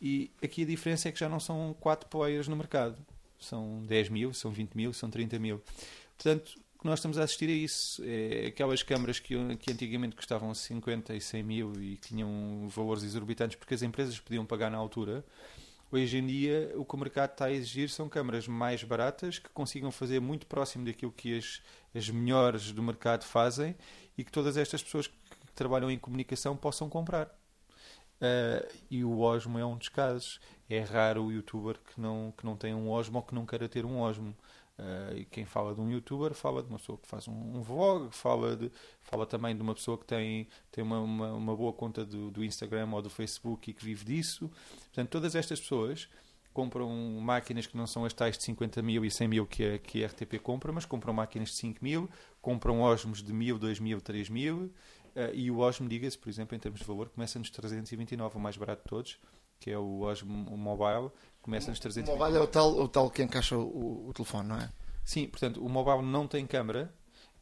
E 0.00 0.30
aqui 0.42 0.62
a 0.62 0.66
diferença 0.66 1.08
é 1.08 1.12
que 1.12 1.18
já 1.18 1.28
não 1.28 1.40
são 1.40 1.74
4 1.80 2.08
players 2.08 2.46
no 2.46 2.54
mercado. 2.54 3.04
São 3.38 3.82
10 3.84 4.10
mil, 4.10 4.32
são 4.32 4.52
20 4.52 4.74
mil, 4.74 4.92
são 4.92 5.10
30 5.10 5.38
mil. 5.40 5.60
Portanto, 6.16 6.54
que 6.78 6.86
nós 6.86 6.98
estamos 6.98 7.18
a 7.18 7.24
assistir 7.24 7.48
a 7.48 7.52
isso. 7.52 8.02
É 8.04 8.46
aquelas 8.46 8.82
câmaras 8.82 9.18
que, 9.18 9.34
que 9.56 9.72
antigamente 9.72 10.14
custavam 10.16 10.52
50 10.52 11.14
e 11.14 11.20
100 11.20 11.42
mil 11.42 11.72
e 11.80 11.96
tinham 11.96 12.68
valores 12.68 13.02
exorbitantes 13.02 13.56
porque 13.56 13.74
as 13.74 13.82
empresas 13.82 14.18
podiam 14.20 14.44
pagar 14.44 14.70
na 14.70 14.78
altura. 14.78 15.24
Hoje 15.90 16.18
em 16.18 16.26
dia, 16.26 16.72
o 16.74 16.84
que 16.84 16.94
o 16.94 16.98
mercado 16.98 17.30
está 17.30 17.44
a 17.46 17.52
exigir 17.52 17.88
são 17.88 18.08
câmaras 18.08 18.48
mais 18.48 18.82
baratas 18.82 19.38
que 19.38 19.48
consigam 19.50 19.90
fazer 19.92 20.20
muito 20.20 20.46
próximo 20.46 20.84
daquilo 20.84 21.12
que 21.12 21.38
as, 21.38 21.62
as 21.94 22.10
melhores 22.10 22.72
do 22.72 22.82
mercado 22.82 23.24
fazem 23.24 23.76
e 24.18 24.24
que 24.24 24.32
todas 24.32 24.56
estas 24.56 24.82
pessoas 24.82 25.06
que 25.06 25.14
trabalham 25.54 25.90
em 25.90 25.98
comunicação 25.98 26.56
possam 26.56 26.88
comprar. 26.88 27.28
Uh, 28.16 28.66
e 28.90 29.04
o 29.04 29.20
Osmo 29.20 29.58
é 29.58 29.64
um 29.64 29.76
dos 29.76 29.88
casos. 29.88 30.40
É 30.68 30.80
raro 30.80 31.24
o 31.24 31.32
youtuber 31.32 31.78
que 31.78 32.00
não, 32.00 32.32
que 32.36 32.44
não 32.44 32.56
tem 32.56 32.74
um 32.74 32.90
Osmo 32.90 33.18
ou 33.18 33.22
que 33.22 33.34
não 33.34 33.46
queira 33.46 33.68
ter 33.68 33.84
um 33.84 34.00
Osmo. 34.00 34.34
Uh, 34.78 35.16
e 35.16 35.24
quem 35.24 35.46
fala 35.46 35.74
de 35.74 35.80
um 35.80 35.90
youtuber 35.90 36.34
fala 36.34 36.62
de 36.62 36.68
uma 36.68 36.78
pessoa 36.78 36.98
que 36.98 37.08
faz 37.08 37.26
um, 37.26 37.32
um, 37.32 37.62
vlog, 37.62 38.14
fala, 38.14 38.54
de, 38.54 38.70
fala 39.00 39.24
também 39.24 39.56
de 39.56 39.62
uma 39.62 39.74
pessoa 39.74 39.96
que 39.96 40.04
tem, 40.04 40.46
tem 40.70 40.84
uma, 40.84 41.00
uma, 41.00 41.32
uma, 41.32 41.56
boa 41.56 41.72
conta 41.72 42.04
do, 42.04 42.30
do 42.30 42.44
Instagram 42.44 42.90
ou 42.92 43.00
do 43.00 43.08
Facebook 43.08 43.70
e 43.70 43.72
que 43.72 43.82
vive 43.82 44.04
disso. 44.04 44.50
Portanto, 44.88 45.08
todas 45.08 45.34
estas 45.34 45.60
pessoas 45.60 46.10
compram 46.52 46.90
máquinas 47.20 47.66
que 47.66 47.76
não 47.76 47.86
são 47.86 48.04
as 48.04 48.12
tais 48.12 48.36
de 48.36 48.44
50 48.44 48.82
mil 48.82 49.02
e 49.02 49.10
100 49.10 49.28
mil 49.28 49.46
que 49.46 49.64
a, 49.64 49.78
que 49.78 50.04
a 50.04 50.08
RTP 50.08 50.38
compra, 50.42 50.70
mas 50.72 50.84
compram 50.84 51.14
máquinas 51.14 51.50
de 51.50 51.54
5 51.56 51.82
mil, 51.82 52.08
compram 52.42 52.80
Osmos 52.80 53.22
de 53.22 53.32
1000, 53.32 53.58
2000, 53.58 54.00
3000 54.02 54.56
uh, 54.56 54.72
e 55.32 55.50
o 55.50 55.58
Osmo, 55.58 55.88
diga-se, 55.88 56.18
por 56.18 56.28
exemplo, 56.28 56.54
em 56.54 56.58
termos 56.58 56.80
de 56.80 56.86
valor, 56.86 57.08
começa 57.08 57.38
nos 57.38 57.48
329, 57.48 58.36
o 58.36 58.40
mais 58.40 58.58
barato 58.58 58.82
de 58.82 58.88
todos, 58.88 59.18
que 59.58 59.70
é 59.70 59.78
o 59.78 60.00
Osmo 60.00 60.34
Mobile, 60.56 61.10
começa 61.46 61.70
nos 61.70 61.78
320. 61.78 62.12
O 62.12 62.18
mobile 62.18 62.38
é 62.38 62.40
o 62.40 62.46
tal, 62.46 62.78
o 62.78 62.88
tal 62.88 63.08
que 63.08 63.22
encaixa 63.22 63.56
o, 63.56 64.08
o 64.08 64.12
telefone, 64.12 64.48
não 64.48 64.56
é? 64.56 64.68
Sim, 65.04 65.28
portanto, 65.28 65.64
o 65.64 65.68
mobile 65.68 66.02
não 66.02 66.26
tem 66.26 66.44
câmera, 66.44 66.92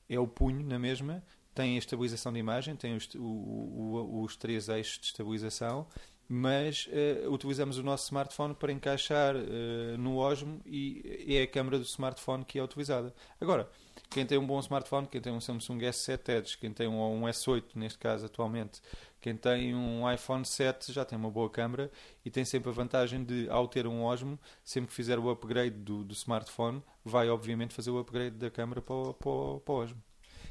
é 0.08 0.20
o 0.20 0.28
punho 0.28 0.62
na 0.62 0.78
mesma, 0.78 1.24
tem 1.54 1.76
a 1.76 1.78
estabilização 1.78 2.32
de 2.32 2.38
imagem, 2.38 2.76
tem 2.76 2.94
os, 2.94 3.08
o, 3.14 3.22
o, 3.22 4.22
os 4.22 4.36
três 4.36 4.68
eixos 4.68 4.98
de 5.00 5.06
estabilização, 5.06 5.86
mas 6.28 6.86
uh, 6.88 7.32
utilizamos 7.32 7.78
o 7.78 7.82
nosso 7.82 8.04
smartphone 8.04 8.54
para 8.54 8.72
encaixar 8.72 9.34
uh, 9.34 9.98
no 9.98 10.18
Osmo 10.18 10.60
e 10.66 11.36
é 11.36 11.42
a 11.42 11.46
câmera 11.46 11.78
do 11.78 11.84
smartphone 11.84 12.44
que 12.44 12.58
é 12.58 12.62
utilizada. 12.62 13.14
Agora, 13.40 13.68
quem 14.10 14.26
tem 14.26 14.36
um 14.36 14.46
bom 14.46 14.60
smartphone, 14.60 15.06
quem 15.06 15.20
tem 15.20 15.32
um 15.32 15.40
Samsung 15.40 15.78
S7 15.78 16.28
Edge, 16.28 16.58
quem 16.58 16.72
tem 16.72 16.86
um, 16.86 17.00
um 17.00 17.22
S8 17.22 17.64
neste 17.74 17.98
caso 17.98 18.26
atualmente, 18.26 18.80
quem 19.24 19.34
tem 19.34 19.74
um 19.74 20.12
iPhone 20.12 20.44
7 20.44 20.92
já 20.92 21.02
tem 21.02 21.16
uma 21.16 21.30
boa 21.30 21.48
câmera 21.48 21.90
e 22.22 22.30
tem 22.30 22.44
sempre 22.44 22.68
a 22.68 22.72
vantagem 22.74 23.24
de, 23.24 23.48
ao 23.48 23.66
ter 23.66 23.86
um 23.86 24.02
Osmo, 24.02 24.38
sempre 24.62 24.88
que 24.88 24.94
fizer 24.94 25.18
o 25.18 25.30
upgrade 25.30 25.78
do, 25.78 26.04
do 26.04 26.12
smartphone, 26.12 26.82
vai 27.02 27.30
obviamente 27.30 27.72
fazer 27.72 27.88
o 27.88 27.98
upgrade 27.98 28.36
da 28.36 28.50
câmera 28.50 28.82
para 28.82 28.94
o, 28.94 29.14
para, 29.14 29.60
para 29.60 29.72
o 29.72 29.76
Osmo. 29.78 30.02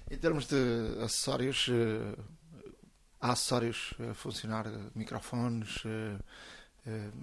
Em 0.10 0.18
termos 0.18 0.48
de 0.48 0.56
acessórios, 1.04 1.68
uh, 1.68 2.18
há 3.22 3.34
acessórios 3.34 3.94
a 4.10 4.16
funcionar, 4.16 4.66
microfones, 4.96 5.86
uh, 5.86 6.24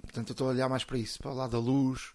portanto 0.03 0.29
eu 0.29 0.31
estou 0.31 0.47
a 0.47 0.51
olhar 0.51 0.69
mais 0.69 0.85
para 0.85 0.97
isso, 0.97 1.19
para 1.19 1.31
o 1.31 1.35
lado 1.35 1.51
da 1.51 1.59
luz, 1.59 2.13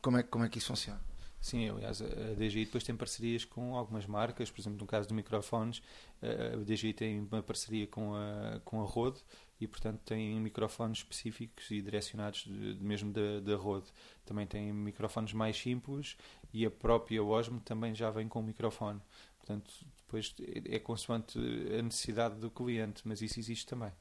como, 0.00 0.16
é, 0.16 0.22
como 0.22 0.42
é 0.42 0.48
que 0.48 0.56
isso 0.56 0.68
funciona? 0.68 1.00
Sim, 1.44 1.68
aliás, 1.68 2.00
a 2.00 2.34
DJI 2.38 2.64
depois 2.64 2.84
tem 2.84 2.96
parcerias 2.96 3.44
com 3.44 3.76
algumas 3.76 4.06
marcas, 4.06 4.50
por 4.50 4.62
exemplo, 4.62 4.78
no 4.80 4.86
caso 4.86 5.06
de 5.06 5.12
microfones, 5.12 5.82
a 6.22 6.56
DJI 6.64 6.94
tem 6.94 7.20
uma 7.20 7.42
parceria 7.42 7.86
com 7.86 8.14
a, 8.14 8.60
com 8.64 8.80
a 8.80 8.84
Rode 8.86 9.20
e, 9.60 9.68
portanto, 9.68 10.00
tem 10.06 10.40
microfones 10.40 11.00
específicos 11.00 11.70
e 11.70 11.82
direcionados 11.82 12.44
de, 12.44 12.82
mesmo 12.82 13.12
da, 13.12 13.40
da 13.40 13.56
Rode. 13.56 13.92
Também 14.24 14.46
tem 14.46 14.72
microfones 14.72 15.34
mais 15.34 15.54
simples 15.54 16.16
e 16.50 16.64
a 16.64 16.70
própria 16.70 17.22
Osmo 17.22 17.60
também 17.60 17.94
já 17.94 18.10
vem 18.10 18.26
com 18.26 18.40
um 18.40 18.42
microfone. 18.42 19.02
Portanto, 19.36 19.70
depois 19.98 20.34
é 20.64 20.78
consoante 20.78 21.38
a 21.78 21.82
necessidade 21.82 22.36
do 22.36 22.50
cliente, 22.50 23.02
mas 23.04 23.20
isso 23.20 23.38
existe 23.38 23.66
também. 23.66 23.92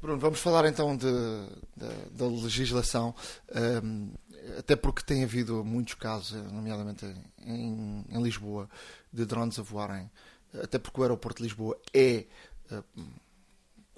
Bruno, 0.00 0.18
vamos 0.18 0.38
falar 0.38 0.64
então 0.66 0.96
de, 0.96 1.06
de, 1.76 2.10
da 2.12 2.26
legislação, 2.26 3.12
um, 3.82 4.12
até 4.56 4.76
porque 4.76 5.02
tem 5.02 5.24
havido 5.24 5.64
muitos 5.64 5.94
casos, 5.94 6.40
nomeadamente 6.52 7.04
em, 7.40 8.04
em, 8.08 8.22
Lisboa, 8.22 8.68
de 9.12 9.24
drones 9.24 9.58
a 9.58 9.62
voarem, 9.62 10.08
até 10.62 10.78
porque 10.78 11.00
o 11.00 11.02
aeroporto 11.02 11.38
de 11.38 11.48
Lisboa 11.48 11.76
é. 11.92 12.26
Uh, 12.70 12.84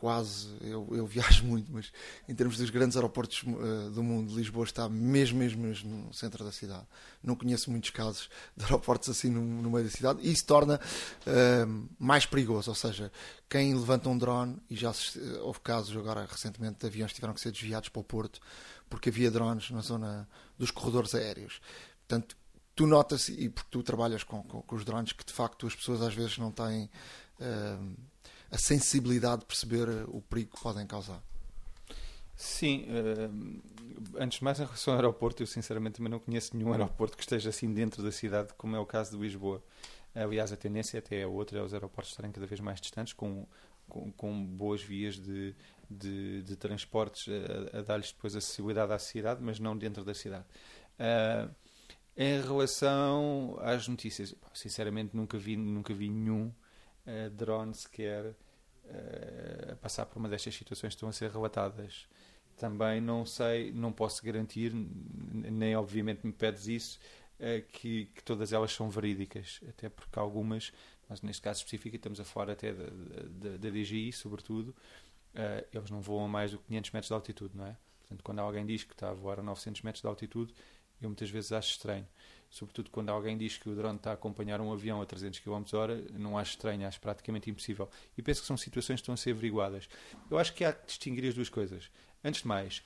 quase, 0.01 0.49
eu, 0.63 0.89
eu, 0.93 1.07
viajo 1.07 1.45
muito, 1.45 1.71
mas 1.71 1.93
em 2.27 2.35
termos 2.35 2.57
dos 2.57 2.71
grandes 2.71 2.97
aeroportos 2.97 3.43
uh, 3.43 3.91
do 3.91 4.03
mundo, 4.03 4.35
Lisboa 4.35 4.65
está 4.65 4.89
mesmo, 4.89 5.39
mesmo, 5.39 5.63
mesmo 5.63 6.07
no 6.07 6.15
centro 6.15 6.43
da 6.43 6.51
cidade. 6.51 6.87
Não 7.23 7.37
conheço 7.37 7.71
muitos 7.71 7.91
casos 7.91 8.31
de 8.57 8.65
aeroportos 8.65 9.11
assim 9.11 9.29
no, 9.29 9.43
no 9.43 9.71
meio 9.71 9.85
da 9.85 9.91
cidade 9.91 10.21
e 10.23 10.33
isso 10.33 10.47
torna 10.47 10.81
uh, 10.81 11.89
mais 11.99 12.25
perigoso. 12.25 12.71
Ou 12.71 12.75
seja, 12.75 13.13
quem 13.47 13.75
levanta 13.75 14.09
um 14.09 14.17
drone, 14.17 14.57
e 14.71 14.75
já 14.75 14.91
se, 14.91 15.19
uh, 15.19 15.45
houve 15.45 15.61
casos 15.61 15.95
agora 15.95 16.27
recentemente 16.27 16.79
de 16.81 16.87
aviões 16.87 17.11
que 17.11 17.17
tiveram 17.17 17.35
que 17.35 17.41
ser 17.43 17.53
desviados 17.53 17.91
para 17.91 18.01
o 18.01 18.05
Porto 18.05 18.41
porque 18.89 19.11
havia 19.11 19.31
drones 19.31 19.71
na 19.71 19.83
zona 19.83 20.27
dos 20.59 20.71
corredores 20.71 21.15
aéreos. 21.15 21.61
Portanto, 22.09 22.35
tu 22.75 22.87
notas, 22.87 23.29
e 23.29 23.51
porque 23.51 23.69
tu 23.71 23.83
trabalhas 23.83 24.25
com, 24.25 24.43
com, 24.43 24.63
com, 24.63 24.77
os 24.77 24.85
drones, 24.85 25.13
que 25.13 25.25
de 25.25 25.33
facto 25.33 25.67
as 25.67 25.75
pessoas 25.77 26.01
às 26.01 26.15
vezes 26.15 26.39
não 26.39 26.51
têm 26.51 26.89
a 28.51 28.59
sensibilidade 28.59 29.41
de 29.41 29.47
perceber 29.47 29.89
o 30.09 30.21
perigo 30.23 30.57
que 30.57 30.63
podem 30.63 30.87
causar. 30.87 31.23
Sim, 32.37 32.87
uh, 32.89 33.61
antes 34.19 34.39
de 34.39 34.45
mais 34.45 34.59
em 34.59 34.65
relação 34.65 34.95
ao 34.95 34.99
aeroporto, 34.99 35.43
eu 35.43 35.47
sinceramente 35.47 35.97
também 35.97 36.11
não 36.11 36.19
conheço 36.19 36.57
nenhum 36.57 36.73
aeroporto 36.73 37.17
que 37.17 37.23
esteja 37.23 37.51
assim 37.51 37.73
dentro 37.73 38.03
da 38.03 38.11
cidade, 38.11 38.55
como 38.57 38.75
é 38.75 38.79
o 38.79 38.87
caso 38.87 39.11
de 39.11 39.23
Lisboa. 39.23 39.63
Aliás, 40.15 40.51
a 40.51 40.57
tendência 40.57 40.99
até 40.99 41.21
é 41.21 41.27
outra, 41.27 41.59
é 41.59 41.63
os 41.63 41.75
aeroportos 41.75 42.13
estarem 42.13 42.33
cada 42.33 42.47
vez 42.47 42.59
mais 42.61 42.81
distantes, 42.81 43.13
com, 43.13 43.47
com, 43.89 44.11
com 44.13 44.45
boas 44.45 44.83
vias 44.83 45.17
de, 45.17 45.55
de, 45.91 46.43
de 46.43 46.57
transportes 46.57 47.27
a, 47.29 47.79
a 47.79 47.83
dar-lhes 47.83 48.11
depois 48.11 48.35
acessibilidade 48.35 48.91
à 48.91 48.99
cidade, 48.99 49.43
mas 49.43 49.61
não 49.61 49.77
dentro 49.77 50.03
da 50.03 50.15
cidade. 50.15 50.47
Uh, 50.99 51.55
em 52.17 52.41
relação 52.41 53.59
às 53.61 53.87
notícias, 53.87 54.35
sinceramente 54.55 55.15
nunca 55.15 55.39
vi, 55.39 55.57
nunca 55.57 55.93
vi 55.95 56.09
nenhum 56.09 56.51
uh, 57.11 57.31
drone 57.31 57.75
sequer 57.75 58.27
uh, 58.27 59.73
a 59.73 59.77
passar 59.77 60.07
por 60.07 60.19
uma 60.19 60.29
destas 60.29 60.55
situações 60.55 60.91
que 60.91 60.97
estão 60.97 61.09
a 61.09 61.13
ser 61.13 61.31
relatadas. 61.31 62.07
Também 62.57 63.01
não 63.01 63.25
sei, 63.25 63.73
não 63.73 63.91
posso 63.91 64.25
garantir, 64.25 64.73
nem 64.75 65.75
obviamente 65.75 66.27
me 66.27 66.33
pedes 66.33 66.67
isso, 66.67 67.01
uh, 67.39 67.67
que, 67.69 68.07
que, 68.07 68.23
todas 68.23 68.53
elas 68.53 68.73
são 68.73 68.91
verídicas, 68.91 69.61
até 69.69 69.89
porque 69.89 70.19
algumas, 70.19 70.73
mas 71.09 71.23
neste 71.23 71.43
caso 71.43 71.59
específico, 71.59 71.97
estamos 71.97 72.21
a 72.21 72.25
falar 72.25 72.51
até 72.51 72.73
da, 72.73 72.85
da, 72.85 73.57
da 73.57 73.71
DGI, 73.71 74.13
sobretudo, 74.13 74.75
eles 75.73 75.91
não 75.91 76.01
voam 76.01 76.25
a 76.25 76.29
mais 76.29 76.51
do 76.51 76.59
que 76.59 76.65
500 76.67 76.91
metros 76.91 77.09
de 77.09 77.15
altitude, 77.15 77.57
não 77.57 77.67
é? 77.67 77.77
Portanto, 78.01 78.25
quando 78.25 78.41
alguém 78.41 78.67
diz 78.67 78.83
que 78.83 78.93
está 78.93 79.11
a 79.11 79.15
voar 79.15 79.39
a 79.39 79.43
900 79.43 79.83
metros 79.83 80.03
de 80.03 80.09
altitude, 80.09 80.53
Eu 81.01 81.09
muitas 81.09 81.31
vezes 81.31 81.51
acho 81.53 81.71
estranho. 81.71 82.07
Sobretudo 82.51 82.91
quando 82.91 83.11
alguém 83.11 83.39
diz 83.39 83.57
que 83.57 83.69
o 83.69 83.77
drone 83.77 83.97
está 83.97 84.11
a 84.11 84.15
acompanhar 84.15 84.61
um 84.61 84.73
avião 84.73 85.01
a 85.01 85.07
300 85.07 85.39
km 85.39 85.63
hora, 85.73 86.05
não 86.13 86.37
acho 86.37 86.51
estranho, 86.51 86.87
acho 86.87 87.01
praticamente 87.01 87.49
impossível. 87.49 87.89
E 88.19 88.23
penso 88.23 88.41
que 88.41 88.47
são 88.47 88.57
situações 88.57 88.97
que 88.97 89.03
estão 89.03 89.15
a 89.15 89.17
ser 89.17 89.31
averiguadas. 89.31 89.89
Eu 90.29 90.37
acho 90.37 90.53
que 90.53 90.65
há 90.65 90.73
que 90.73 90.85
distinguir 90.85 91.29
as 91.29 91.35
duas 91.35 91.49
coisas. 91.49 91.89
Antes 92.25 92.43
de 92.43 92.49
mais, 92.49 92.83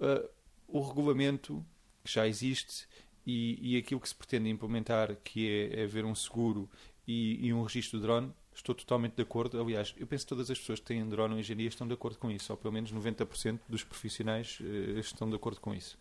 uh, 0.00 0.26
o 0.66 0.80
regulamento 0.80 1.64
que 2.02 2.10
já 2.10 2.26
existe 2.26 2.88
e, 3.26 3.74
e 3.74 3.76
aquilo 3.76 4.00
que 4.00 4.08
se 4.08 4.14
pretende 4.14 4.48
implementar, 4.48 5.14
que 5.22 5.46
é, 5.46 5.80
é 5.80 5.84
haver 5.84 6.06
um 6.06 6.14
seguro 6.14 6.68
e, 7.06 7.46
e 7.46 7.52
um 7.52 7.62
registro 7.62 8.00
do 8.00 8.06
drone, 8.06 8.32
estou 8.54 8.74
totalmente 8.74 9.14
de 9.14 9.22
acordo. 9.22 9.60
Aliás, 9.60 9.94
eu 9.98 10.06
penso 10.06 10.24
que 10.24 10.30
todas 10.30 10.50
as 10.50 10.58
pessoas 10.58 10.80
que 10.80 10.86
têm 10.86 11.06
drone 11.06 11.38
em 11.38 11.56
dia 11.56 11.68
estão 11.68 11.86
de 11.86 11.92
acordo 11.92 12.18
com 12.18 12.30
isso, 12.30 12.50
ou 12.50 12.56
pelo 12.56 12.72
menos 12.72 12.90
90% 12.90 13.60
dos 13.68 13.84
profissionais 13.84 14.58
uh, 14.60 14.98
estão 14.98 15.28
de 15.28 15.36
acordo 15.36 15.60
com 15.60 15.74
isso. 15.74 15.98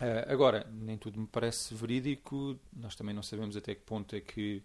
Uh, 0.00 0.32
agora, 0.32 0.66
nem 0.72 0.98
tudo 0.98 1.20
me 1.20 1.26
parece 1.26 1.74
verídico, 1.74 2.58
nós 2.72 2.96
também 2.96 3.14
não 3.14 3.22
sabemos 3.22 3.56
até 3.56 3.74
que 3.74 3.82
ponto 3.82 4.14
é 4.16 4.20
que, 4.20 4.62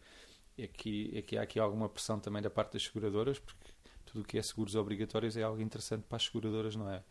é 0.58 0.68
que, 0.68 1.12
é 1.16 1.22
que 1.22 1.38
há 1.38 1.44
aqui 1.44 1.60
alguma 1.60 1.88
pressão 1.88 2.20
também 2.20 2.42
da 2.42 2.50
parte 2.50 2.74
das 2.74 2.84
seguradoras, 2.84 3.38
porque 3.38 3.72
tudo 4.06 4.22
o 4.22 4.24
que 4.24 4.40
é 4.40 4.42
seguros 4.42 4.76
obrigatórios 4.76 5.38
é 5.38 5.44
algo 5.44 5.62
interessante 5.62 6.04
para 6.04 6.16
as 6.18 6.24
seguradoras, 6.24 6.76
não 6.76 6.90
é? 6.90 7.04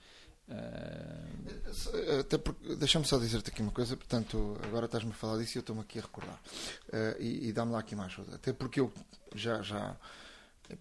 Uh... 0.49 2.21
Até 2.21 2.39
porque, 2.39 2.75
deixa-me 2.77 3.05
só 3.05 3.19
dizer-te 3.19 3.51
aqui 3.51 3.63
uma 3.63 3.71
coisa, 3.71 3.97
portanto, 3.97 4.59
agora 4.65 4.87
estás-me 4.87 5.11
a 5.11 5.15
falar 5.15 5.39
disso 5.39 5.57
e 5.57 5.59
eu 5.59 5.61
estou-me 5.61 5.83
aqui 5.83 5.99
a 5.99 6.03
recordar. 6.03 6.41
Uh, 6.89 7.21
e, 7.23 7.49
e 7.49 7.53
dá-me 7.53 7.71
lá 7.71 7.79
aqui 7.79 7.95
uma 7.95 8.07
ajuda. 8.07 8.35
Até 8.35 8.53
porque 8.53 8.81
eu 8.81 8.93
já, 9.35 9.63
já 9.63 9.97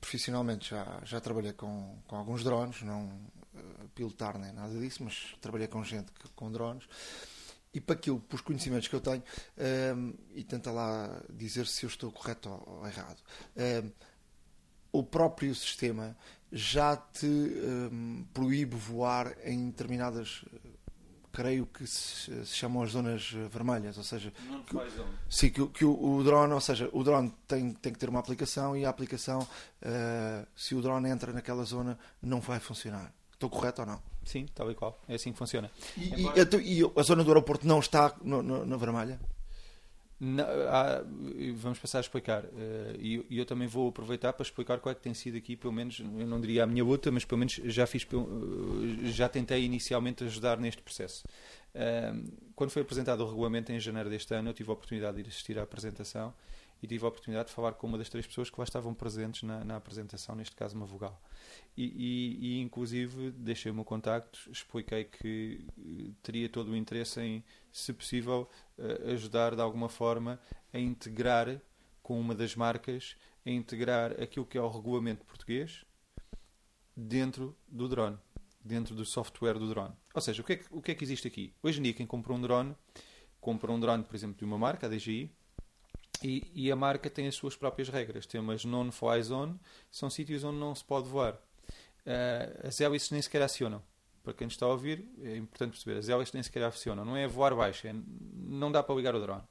profissionalmente 0.02 0.72
já, 0.72 1.02
já 1.04 1.22
trabalhei 1.22 1.54
com, 1.54 1.98
com 2.08 2.16
alguns 2.16 2.44
drones, 2.44 2.82
não 2.82 3.10
pilotar 3.96 4.38
nem 4.38 4.52
nada 4.52 4.78
disso, 4.80 5.04
mas 5.04 5.36
trabalhei 5.42 5.68
com 5.68 5.84
gente 5.84 6.12
que, 6.12 6.30
com 6.30 6.52
drones. 6.52 6.88
E 7.74 7.82
para 7.82 7.96
aquilo, 7.96 8.20
para 8.20 8.36
os 8.36 8.42
conhecimentos 8.42 8.88
que 8.88 8.96
eu 8.96 9.02
tenho, 9.02 9.24
e 10.34 10.44
tenta 10.44 10.72
lá 10.72 11.22
dizer 11.30 11.68
se 11.68 11.86
eu 11.86 11.90
estou 11.90 12.12
correto 12.12 12.50
ou, 12.50 12.80
ou 12.80 12.88
errado. 12.88 13.22
o 14.92 15.04
próprio 15.04 15.54
sistema 15.54 16.18
já 16.52 16.96
te 16.96 17.28
um, 17.28 18.26
proíbe 18.34 18.76
voar 18.76 19.36
em 19.44 19.70
determinadas 19.70 20.44
creio 21.38 21.68
que 21.68 21.86
se, 21.86 22.46
se, 22.48 22.56
chamam 22.56 22.82
as 22.82 22.90
zonas 22.90 23.32
vermelhas, 23.52 23.96
ou 23.96 24.04
seja, 24.04 24.34
que, 24.66 24.76
sim, 25.30 25.50
que, 25.52 25.68
que 25.68 25.86
o, 25.86 25.92
o, 25.92 26.24
drone, 26.24 26.52
ou 26.52 26.60
seja, 26.60 26.90
o 26.92 27.04
drone 27.04 27.32
tem, 27.48 27.74
tem 27.74 27.94
que 27.94 28.00
ter 28.00 28.10
uma 28.10 28.20
aplicação 28.20 28.76
e 28.76 28.84
a 28.84 28.90
aplicação, 28.90 29.42
uh, 29.42 30.48
se 30.56 30.74
o 30.74 30.82
drone 30.82 31.08
entra 31.08 31.32
naquela 31.32 31.64
zona, 31.64 31.96
não 32.20 32.42
vai 32.42 32.60
funcionar. 32.60 33.14
Estou 33.38 33.52
correto 33.52 33.82
ou 33.82 33.88
não? 33.88 34.02
Sim, 34.26 34.48
tal 34.54 34.72
e 34.72 34.74
qual. 34.74 35.00
É 35.08 35.14
assim 35.14 35.32
que 35.32 35.38
funciona. 35.38 35.70
E, 35.96 36.22
Embora... 36.22 36.58
e, 36.60 36.82
e 36.82 36.92
a 36.96 37.04
zona 37.04 37.24
do 37.24 37.30
aeroporto 37.30 37.68
não 37.68 37.80
está 37.80 38.16
no, 38.24 38.42
no, 38.42 38.66
na 38.66 38.78
vermelha? 38.78 39.20
Não, 40.20 40.44
há, 40.44 41.04
vamos 41.56 41.78
passar 41.78 42.00
a 42.00 42.02
explicar. 42.02 42.44
Eh, 42.46 42.96
e 43.00 43.14
eu, 43.14 43.26
eu, 43.30 43.46
também 43.46 43.68
vou 43.68 43.90
aproveitar 43.90 44.34
para 44.34 44.42
explicar 44.44 44.80
qual 44.80 44.92
é 44.92 44.96
que 44.96 45.02
tem 45.02 45.14
sido 45.14 45.38
aqui, 45.38 45.56
pelo 45.56 45.72
menos, 45.72 46.00
eu 46.00 46.26
não 46.26 46.42
diria 46.42 46.64
a 46.64 46.68
minha 46.68 46.84
luta, 46.84 47.12
mas 47.12 47.24
pelo 47.24 47.38
menos 47.38 47.54
já 47.54 47.86
fiz, 47.86 48.08
eh, 48.12 49.08
já 49.10 49.30
tentei 49.30 49.64
inicialmente 49.64 50.24
ajudar 50.24 50.58
neste 50.58 50.82
processo. 50.82 51.24
Eh, 51.76 52.16
quando 52.56 52.72
foi 52.72 52.82
apresentado 52.82 53.22
o 53.24 53.28
regulamento 53.28 53.72
em 53.72 53.80
janeiro 53.80 54.10
deste 54.10 54.34
ano, 54.34 54.50
eu 54.50 54.54
tive 54.56 54.72
a 54.72 54.74
oportunidade 54.74 55.18
de 55.18 55.24
ir 55.24 55.28
assistir 55.28 55.60
à 55.60 55.62
apresentação 55.62 56.34
e 56.82 56.88
tive 56.88 57.06
a 57.06 57.08
oportunidade 57.08 57.50
de 57.50 57.56
falar 57.56 57.74
com 57.74 57.88
uma 57.88 57.98
das 57.98 58.10
três 58.10 58.26
pessoas 58.26 58.50
que 58.50 58.60
lá 58.60 58.64
estavam 58.64 58.94
presentes 58.94 59.44
na, 59.44 59.64
na 59.64 59.76
apresentação, 59.76 60.36
neste 60.36 60.56
caso 60.56 60.76
uma 60.76 60.86
vogal. 60.86 61.22
E, 61.76 61.86
e, 61.86 62.48
e, 62.48 62.62
inclusive 62.62 63.32
deixei 63.32 63.72
o 63.72 63.76
meu 63.76 63.86
contacto, 63.86 64.40
expliquei 64.52 65.06
que 65.06 65.66
teria 66.22 66.50
todo 66.50 66.72
o 66.72 66.76
interesse 66.76 67.22
em, 67.22 67.44
se 67.72 67.94
possível, 67.94 68.50
uh, 68.78 69.12
ajudar 69.12 69.56
de 69.56 69.62
alguma 69.62 69.90
forma 69.90 70.40
a 70.74 70.80
integrar 70.80 71.62
com 72.02 72.20
uma 72.20 72.34
das 72.34 72.56
marcas, 72.56 73.16
a 73.46 73.50
integrar 73.50 74.12
aquilo 74.22 74.46
que 74.46 74.58
é 74.58 74.62
o 74.62 74.70
regulamento 74.70 75.26
português 75.26 75.86
dentro 76.96 77.56
do 77.68 77.88
drone, 77.88 78.18
dentro 78.64 78.96
do 78.96 79.06
software 79.06 79.60
do 79.60 79.70
drone. 79.70 79.94
Ou 80.14 80.22
seja, 80.22 80.42
o 80.42 80.46
que 80.46 80.54
é 80.54 80.56
que, 80.58 80.66
o 80.72 80.82
que, 80.82 80.92
é 80.92 80.96
que 80.96 81.04
existe 81.04 81.28
aqui? 81.28 81.54
Hoje 81.62 81.80
em 81.80 81.84
dia, 81.84 81.94
quem 81.94 82.08
compra 82.08 82.34
um 82.34 82.42
drone, 82.42 82.76
compra 83.40 83.72
um 83.72 83.80
drone, 83.80 84.04
por 84.04 84.16
exemplo, 84.16 84.38
de 84.38 84.46
uma 84.46 84.58
marca, 84.58 84.88
a 84.88 84.90
DJI, 84.90 85.32
e, 86.24 86.50
e, 86.54 86.72
a 86.72 86.76
marca 86.76 87.10
tem 87.10 87.28
as 87.28 87.36
suas 87.36 87.56
próprias 87.56 87.90
regras. 87.90 88.26
Tem 88.26 88.40
umas 88.40 88.66
non-fly 88.66 89.22
zone, 89.24 89.60
são 89.92 90.10
sítios 90.10 90.44
onde 90.44 90.58
não 90.58 90.74
se 90.74 90.84
pode 90.84 91.08
voar. 91.08 91.34
Uh, 91.34 92.68
as 92.68 92.80
hélices 92.80 93.12
nem 93.12 93.22
sequer 93.22 93.42
acionam. 93.42 93.82
Para 94.24 94.34
quem 94.34 94.48
está 94.48 94.66
a 94.66 94.70
ouvir, 94.70 95.06
é 95.22 95.36
importante 95.38 95.72
perceber: 95.72 95.98
as 96.00 96.10
hélices 96.10 96.34
nem 96.34 96.44
sequer 96.44 96.64
acionam. 96.64 97.06
Não 97.06 97.16
é 97.16 97.28
voar 97.28 97.56
baixo, 97.56 97.88
é, 97.88 97.96
não 98.34 98.72
dá 98.72 98.82
para 98.82 98.96
ligar 98.96 99.16
o 99.16 99.22
drone. 99.22 99.44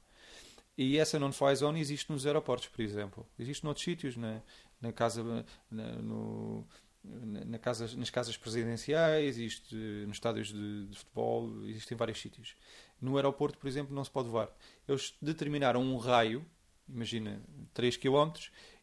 E 0.77 0.97
essa 0.97 1.17
non-fly 1.17 1.55
zone 1.55 1.79
existe 1.79 2.11
nos 2.11 2.25
aeroportos, 2.25 2.67
por 2.67 2.81
exemplo. 2.81 3.27
Existe 3.39 3.63
noutros 3.63 3.83
sítios, 3.83 4.15
na, 4.15 4.41
na 4.79 4.91
casa, 4.91 5.23
na, 5.71 5.93
no, 5.93 6.67
na 7.03 7.57
casa, 7.57 7.89
nas 7.95 8.09
casas 8.09 8.37
presidenciais, 8.37 9.25
existe 9.25 9.75
nos 9.75 10.17
estádios 10.17 10.49
de, 10.49 10.85
de 10.85 10.97
futebol, 10.97 11.49
existem 11.65 11.97
vários 11.97 12.21
sítios. 12.21 12.55
No 13.01 13.15
aeroporto, 13.15 13.57
por 13.57 13.67
exemplo, 13.67 13.95
não 13.95 14.03
se 14.03 14.11
pode 14.11 14.29
voar. 14.29 14.49
Eles 14.87 15.15
determinaram 15.21 15.81
um 15.81 15.97
raio 15.97 16.45
imagina, 16.89 17.41
3 17.73 17.97
km, 17.97 18.31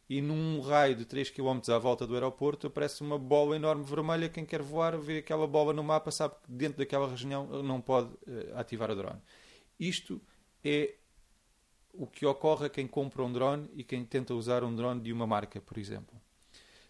e 0.09 0.21
num 0.21 0.61
raio 0.61 0.95
de 0.95 1.05
3 1.05 1.31
km 1.31 1.59
à 1.69 1.79
volta 1.79 2.05
do 2.05 2.13
aeroporto 2.13 2.67
aparece 2.67 3.01
uma 3.01 3.17
bola 3.17 3.55
enorme 3.55 3.83
vermelha. 3.83 4.29
Quem 4.29 4.45
quer 4.45 4.61
voar 4.61 4.97
vê 4.97 5.17
aquela 5.17 5.47
bola 5.47 5.73
no 5.73 5.83
mapa, 5.83 6.11
sabe 6.11 6.35
que 6.35 6.51
dentro 6.51 6.77
daquela 6.77 7.09
região 7.09 7.47
não 7.63 7.81
pode 7.81 8.09
uh, 8.09 8.55
ativar 8.55 8.91
o 8.91 8.95
drone. 8.95 9.21
Isto 9.79 10.21
é 10.63 10.95
o 11.91 12.05
que 12.05 12.25
ocorre 12.25 12.67
a 12.67 12.69
quem 12.69 12.87
compra 12.87 13.23
um 13.23 13.31
drone 13.31 13.69
e 13.73 13.83
quem 13.83 14.05
tenta 14.05 14.33
usar 14.33 14.63
um 14.63 14.75
drone 14.75 15.01
de 15.01 15.11
uma 15.11 15.25
marca, 15.25 15.59
por 15.59 15.77
exemplo. 15.77 16.21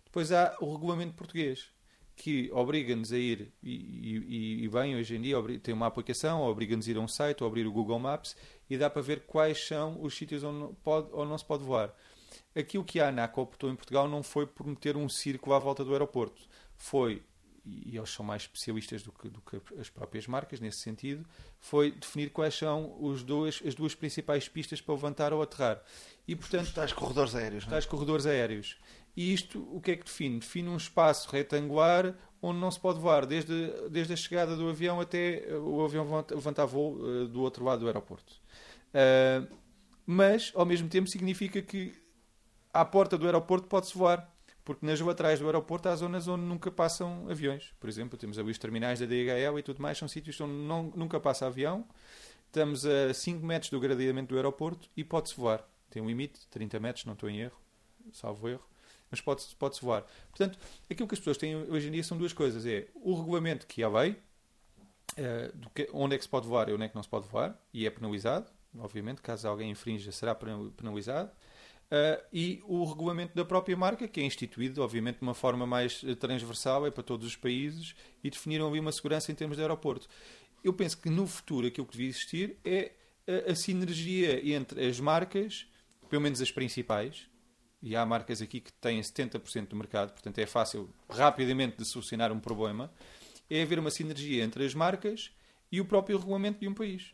Depois 0.04 0.32
há 0.32 0.56
o 0.60 0.74
regulamento 0.74 1.14
português, 1.14 1.70
que 2.16 2.50
obriga-nos 2.54 3.12
a 3.12 3.18
ir, 3.18 3.52
e, 3.62 3.74
e, 3.74 4.64
e, 4.64 4.70
bem, 4.70 4.96
hoje 4.96 5.16
em 5.16 5.22
dia 5.22 5.38
tem 5.62 5.74
uma 5.74 5.88
aplicação, 5.88 6.42
obriga-nos 6.42 6.88
a 6.88 6.92
ir 6.92 6.98
a 6.98 7.02
um 7.02 7.08
site, 7.08 7.44
ou 7.44 7.48
abrir 7.48 7.68
o 7.68 7.72
Google 7.72 8.00
Maps, 8.00 8.36
e 8.70 8.78
dá 8.78 8.90
para 8.90 9.02
ver 9.02 9.26
quais 9.26 9.68
são 9.68 10.02
os 10.02 10.16
sítios 10.16 10.44
onde 10.44 10.74
pode 10.84 11.10
ou 11.12 11.26
não 11.26 11.38
se 11.38 11.46
pode 11.46 11.64
voar. 11.64 11.94
Aqui 12.56 12.78
o 12.78 12.84
que 12.84 13.00
a 13.00 13.10
ANAC 13.10 13.38
optou 13.38 13.70
em 13.70 13.76
Portugal 13.76 14.08
não 14.08 14.24
foi 14.24 14.48
por 14.48 14.66
meter 14.66 14.96
um 14.96 15.10
círculo 15.10 15.56
à 15.56 15.60
volta 15.60 15.84
do 15.84 15.92
aeroporto. 15.92 16.42
Foi, 16.76 17.22
e 17.66 17.98
eles 17.98 18.10
são 18.10 18.26
mais 18.26 18.44
especialistas 18.44 19.04
do 19.04 19.12
que, 19.12 19.30
do 19.30 19.42
que 19.42 19.62
as 19.80 19.90
próprias 19.90 20.26
marcas 20.28 20.60
nesse 20.60 20.80
sentido, 20.80 21.26
foi 21.60 21.92
definir 21.92 22.32
quais 22.32 22.56
são 22.56 22.96
os 23.02 23.24
dois, 23.24 23.62
as 23.66 23.76
duas 23.76 23.94
principais 23.94 24.48
pistas 24.48 24.82
para 24.82 24.96
levantar 24.96 25.34
ou 25.34 25.42
aterrar. 25.42 25.82
E, 26.28 26.36
portanto, 26.36 26.74
tais 26.74 26.94
corredores 26.94 27.36
aéreos. 27.36 27.66
É? 27.66 27.70
Tais 27.70 27.86
corredores 27.86 28.26
aéreos. 28.26 28.78
E 29.16 29.34
isto 29.34 29.66
o 29.72 29.80
que 29.80 29.92
é 29.92 29.96
que 29.96 30.04
define? 30.04 30.40
Define 30.40 30.70
um 30.70 30.78
espaço 30.78 31.30
retangular 31.30 32.16
onde 32.42 32.60
não 32.60 32.70
se 32.70 32.80
pode 32.80 33.00
voar, 33.00 33.26
desde, 33.26 33.72
desde 33.90 34.14
a 34.14 34.16
chegada 34.16 34.56
do 34.56 34.70
avião 34.70 35.00
até 35.00 35.48
o 35.58 35.84
avião 35.84 36.06
levantar 36.30 36.66
voo 36.66 36.96
uh, 36.96 37.28
do 37.28 37.42
outro 37.42 37.64
lado 37.64 37.80
do 37.80 37.88
aeroporto. 37.88 38.45
Uh, 38.96 39.56
mas, 40.06 40.52
ao 40.56 40.66
mesmo 40.66 40.88
tempo, 40.88 41.10
significa 41.10 41.62
que 41.62 41.94
à 42.74 42.86
porta 42.86 43.18
do 43.18 43.26
aeroporto 43.26 43.68
pode-se 43.68 43.98
voar. 43.98 44.32
Porque 44.64 44.84
nas 44.84 45.00
laterais 45.00 45.40
do 45.40 45.46
aeroporto 45.46 45.88
há 45.90 45.96
zonas 45.96 46.28
onde 46.28 46.44
nunca 46.44 46.72
passam 46.72 47.30
aviões. 47.30 47.72
Por 47.80 47.88
exemplo, 47.88 48.18
temos 48.18 48.40
ali 48.40 48.50
os 48.50 48.58
terminais 48.58 49.00
da 49.00 49.06
DHL 49.06 49.60
e 49.60 49.62
tudo 49.62 49.80
mais, 49.80 49.96
são 49.96 50.08
sítios 50.08 50.42
onde 50.42 50.54
não, 50.54 50.92
nunca 50.96 51.20
passa 51.20 51.46
avião. 51.46 51.86
Estamos 52.48 52.84
a 52.84 53.14
5 53.14 53.46
metros 53.46 53.70
do 53.70 53.80
gradeamento 53.80 54.30
do 54.30 54.38
aeroporto 54.38 54.90
e 54.98 55.04
pode-se 55.04 55.36
voar. 55.36 55.64
Tem 55.88 56.02
um 56.02 56.08
limite, 56.08 56.48
30 56.50 56.80
metros, 56.80 57.06
não 57.06 57.14
estou 57.14 57.30
em 57.30 57.42
erro, 57.42 57.62
salvo 58.12 58.50
erro 58.50 58.68
mas 59.10 59.22
pode-se 59.22 59.56
pode 59.56 59.80
voar. 59.80 60.06
Portanto, 60.30 60.60
aquilo 60.90 61.08
que 61.08 61.16
as 61.16 61.20
pessoas 61.20 61.38
têm 61.38 61.56
hoje 61.56 61.88
em 61.88 61.92
dia 61.92 62.04
são 62.04 62.18
duas 62.18 62.34
coisas. 62.34 62.66
É 62.66 62.88
o 62.96 63.16
regulamento 63.16 63.66
que 63.66 63.84
há 63.84 63.90
lei, 63.90 64.12
uh, 64.12 65.70
que, 65.74 65.90
onde 65.94 66.16
é 66.16 66.18
que 66.18 66.24
se 66.24 66.30
pode 66.30 66.48
voar 66.48 66.70
e 66.70 66.74
onde 66.74 66.84
é 66.84 66.90
que 66.90 66.96
não 66.96 67.04
se 67.04 67.10
pode 67.10 67.28
voar, 67.28 67.58
e 67.74 67.86
é 67.86 67.90
penalizado, 67.90 68.52
obviamente, 68.80 69.22
caso 69.22 69.48
alguém 69.48 69.72
infrinja, 69.72 70.12
será 70.12 70.36
penalizado. 70.36 71.32
Uh, 71.86 72.24
e 72.34 72.64
o 72.66 72.84
regulamento 72.84 73.36
da 73.36 73.46
própria 73.46 73.78
marca, 73.78 74.08
que 74.08 74.20
é 74.20 74.24
instituído, 74.24 74.82
obviamente, 74.82 75.18
de 75.18 75.22
uma 75.22 75.36
forma 75.36 75.68
mais 75.68 76.02
transversal, 76.20 76.86
é 76.86 76.92
para 76.92 77.04
todos 77.04 77.28
os 77.28 77.36
países, 77.36 77.96
e 78.24 78.30
definiram 78.30 78.68
ali 78.68 78.80
uma 78.80 78.92
segurança 78.92 79.32
em 79.32 79.36
termos 79.36 79.58
de 79.58 79.64
aeroporto. 79.64 80.08
Eu 80.64 80.74
penso 80.74 80.98
que 80.98 81.10
no 81.10 81.28
futuro 81.28 81.68
aquilo 81.68 81.86
que 81.86 81.94
devia 81.94 82.10
existir 82.10 82.58
é 82.66 82.92
a, 83.28 83.52
a 83.52 83.56
sinergia 83.56 84.44
entre 84.56 84.86
as 84.86 85.00
marcas, 85.00 85.68
pelo 86.10 86.22
menos 86.22 86.42
as 86.42 86.52
principais, 86.52 87.28
e 87.82 87.96
há 87.96 88.04
marcas 88.06 88.42
aqui 88.42 88.60
que 88.60 88.74
têm 88.74 89.00
70% 89.00 89.68
do 89.68 89.76
mercado, 89.76 90.12
portanto 90.12 90.40
é 90.40 90.46
fácil 90.46 90.90
rapidamente 91.08 91.78
de 91.78 91.86
solucionar 91.86 92.32
um 92.32 92.40
problema, 92.40 92.92
é 93.50 93.62
haver 93.62 93.78
uma 93.78 93.92
sinergia 93.92 94.44
entre 94.44 94.66
as 94.66 94.74
marcas 94.74 95.32
e 95.72 95.80
o 95.80 95.86
próprio 95.86 96.18
regulamento 96.18 96.60
de 96.60 96.68
um 96.68 96.74
país. 96.74 97.14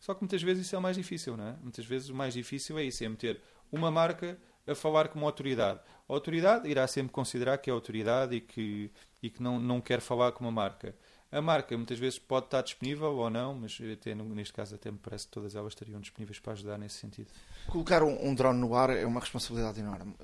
Só 0.00 0.14
que 0.14 0.22
muitas 0.22 0.42
vezes 0.42 0.66
isso 0.66 0.76
é 0.76 0.78
o 0.78 0.82
mais 0.82 0.96
difícil, 0.96 1.36
não 1.36 1.48
é? 1.48 1.56
Muitas 1.62 1.84
vezes 1.84 2.08
o 2.08 2.14
mais 2.14 2.34
difícil 2.34 2.78
é 2.78 2.84
isso, 2.84 3.04
é 3.04 3.08
meter 3.08 3.40
uma 3.70 3.90
marca 3.90 4.38
a 4.66 4.74
falar 4.74 5.08
como 5.08 5.26
autoridade. 5.26 5.80
A 6.08 6.12
autoridade 6.12 6.68
irá 6.68 6.86
sempre 6.86 7.12
considerar 7.12 7.58
que 7.58 7.70
é 7.70 7.72
autoridade 7.72 8.36
e 8.36 8.40
que, 8.40 8.90
e 9.22 9.30
que 9.30 9.42
não, 9.42 9.58
não 9.58 9.80
quer 9.80 10.00
falar 10.00 10.32
como 10.32 10.48
uma 10.48 10.62
marca. 10.62 10.94
A 11.30 11.42
marca 11.42 11.76
muitas 11.76 11.98
vezes 11.98 12.18
pode 12.18 12.46
estar 12.46 12.62
disponível 12.62 13.14
ou 13.14 13.28
não, 13.28 13.54
mas 13.54 13.78
até 13.92 14.14
neste 14.14 14.52
caso 14.52 14.74
até 14.74 14.90
me 14.90 14.98
parece 14.98 15.26
que 15.26 15.32
todas 15.32 15.54
elas 15.54 15.72
estariam 15.72 16.00
disponíveis 16.00 16.38
para 16.38 16.54
ajudar 16.54 16.78
nesse 16.78 16.96
sentido. 16.96 17.28
Colocar 17.66 18.02
um, 18.02 18.26
um 18.26 18.34
drone 18.34 18.58
no 18.58 18.74
ar 18.74 18.90
é 18.90 19.04
uma 19.04 19.20
responsabilidade 19.20 19.80
enorme. 19.80 20.14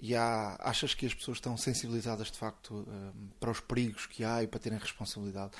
E 0.00 0.14
há, 0.16 0.56
achas 0.60 0.94
que 0.94 1.06
as 1.06 1.14
pessoas 1.14 1.38
estão 1.38 1.56
sensibilizadas 1.56 2.30
de 2.30 2.38
facto 2.38 2.86
para 3.38 3.50
os 3.50 3.60
perigos 3.60 4.06
que 4.06 4.24
há 4.24 4.42
e 4.42 4.46
para 4.46 4.60
terem 4.60 4.78
responsabilidade? 4.78 5.52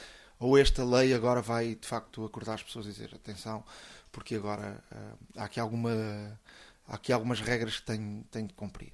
Ou 0.43 0.59
esta 0.59 0.85
lei 0.85 1.15
agora 1.15 1.41
vai 1.41 1.77
de 1.77 1.87
facto 1.87 2.25
acordar 2.25 2.55
as 2.55 2.63
pessoas 2.65 2.87
e 2.87 2.89
dizer 2.89 3.15
atenção, 3.15 3.63
porque 4.11 4.35
agora 4.35 4.83
uh, 4.91 5.19
há, 5.37 5.45
aqui 5.45 5.61
alguma, 5.61 5.93
há 6.89 6.97
aqui 6.97 7.13
algumas 7.13 7.41
regras 7.41 7.79
que 7.79 7.87
têm, 7.87 8.27
têm 8.29 8.47
de 8.49 8.55
cumprir? 8.55 8.93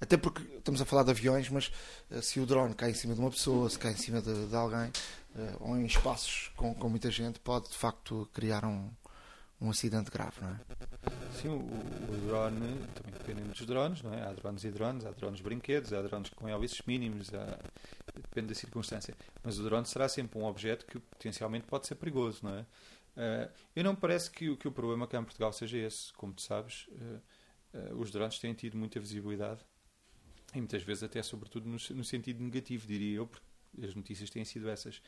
Até 0.00 0.16
porque 0.16 0.42
estamos 0.56 0.80
a 0.82 0.84
falar 0.84 1.04
de 1.04 1.12
aviões, 1.12 1.48
mas 1.50 1.70
uh, 2.10 2.20
se 2.20 2.40
o 2.40 2.46
drone 2.46 2.74
cai 2.74 2.90
em 2.90 2.94
cima 2.94 3.14
de 3.14 3.20
uma 3.20 3.30
pessoa, 3.30 3.70
se 3.70 3.78
cai 3.78 3.92
em 3.92 3.96
cima 3.96 4.20
de, 4.20 4.48
de 4.48 4.56
alguém, 4.56 4.88
uh, 5.36 5.56
ou 5.60 5.76
em 5.76 5.86
espaços 5.86 6.50
com, 6.56 6.74
com 6.74 6.88
muita 6.88 7.12
gente, 7.12 7.38
pode 7.38 7.68
de 7.68 7.76
facto 7.76 8.28
criar 8.34 8.64
um, 8.64 8.90
um 9.60 9.70
acidente 9.70 10.10
grave, 10.10 10.40
não 10.40 10.50
é? 10.50 10.60
Sim, 11.34 11.48
o, 11.48 11.56
o, 11.56 12.26
drone, 12.26 12.78
também 12.94 13.12
dependendo 13.12 13.48
dos 13.48 13.66
drones, 13.66 14.02
não 14.02 14.14
é? 14.14 14.22
Há 14.22 14.32
drones 14.32 14.64
e 14.64 14.70
drones, 14.70 15.04
há 15.04 15.10
drones 15.10 15.40
brinquedos, 15.40 15.92
há 15.92 16.00
drones 16.02 16.30
com 16.30 16.48
hélices 16.48 16.82
mínimos, 16.86 17.34
há, 17.34 17.58
depende 18.14 18.48
da 18.48 18.54
circunstância. 18.54 19.14
Mas 19.42 19.58
o 19.58 19.64
drone 19.64 19.86
será 19.86 20.08
sempre 20.08 20.38
um 20.38 20.44
objeto 20.44 20.86
que 20.86 20.98
potencialmente 20.98 21.66
pode 21.66 21.86
ser 21.86 21.96
perigoso, 21.96 22.40
não 22.42 22.54
é? 22.54 22.66
Uh, 23.14 23.52
eu 23.76 23.84
não 23.84 23.94
parece 23.94 24.30
que, 24.30 24.56
que 24.56 24.68
o 24.68 24.72
problema 24.72 25.06
cá 25.06 25.18
em 25.18 25.24
Portugal 25.24 25.52
seja 25.52 25.78
esse. 25.78 26.12
Como 26.14 26.32
tu 26.32 26.42
sabes, 26.42 26.86
uh, 26.88 27.20
uh, 27.74 27.98
os 27.98 28.10
drones 28.10 28.38
têm 28.38 28.54
tido 28.54 28.76
muita 28.76 29.00
visibilidade 29.00 29.60
e 30.54 30.58
muitas 30.58 30.82
vezes 30.82 31.02
até 31.02 31.22
sobretudo 31.22 31.66
no, 31.66 31.76
no, 31.90 32.04
sentido 32.04 32.42
negativo, 32.42 32.86
diria 32.86 33.16
eu, 33.16 33.26
porque 33.26 33.44
as 33.82 33.94
notícias 33.94 34.30
têm 34.30 34.44
sido 34.44 34.68
essas. 34.68 35.02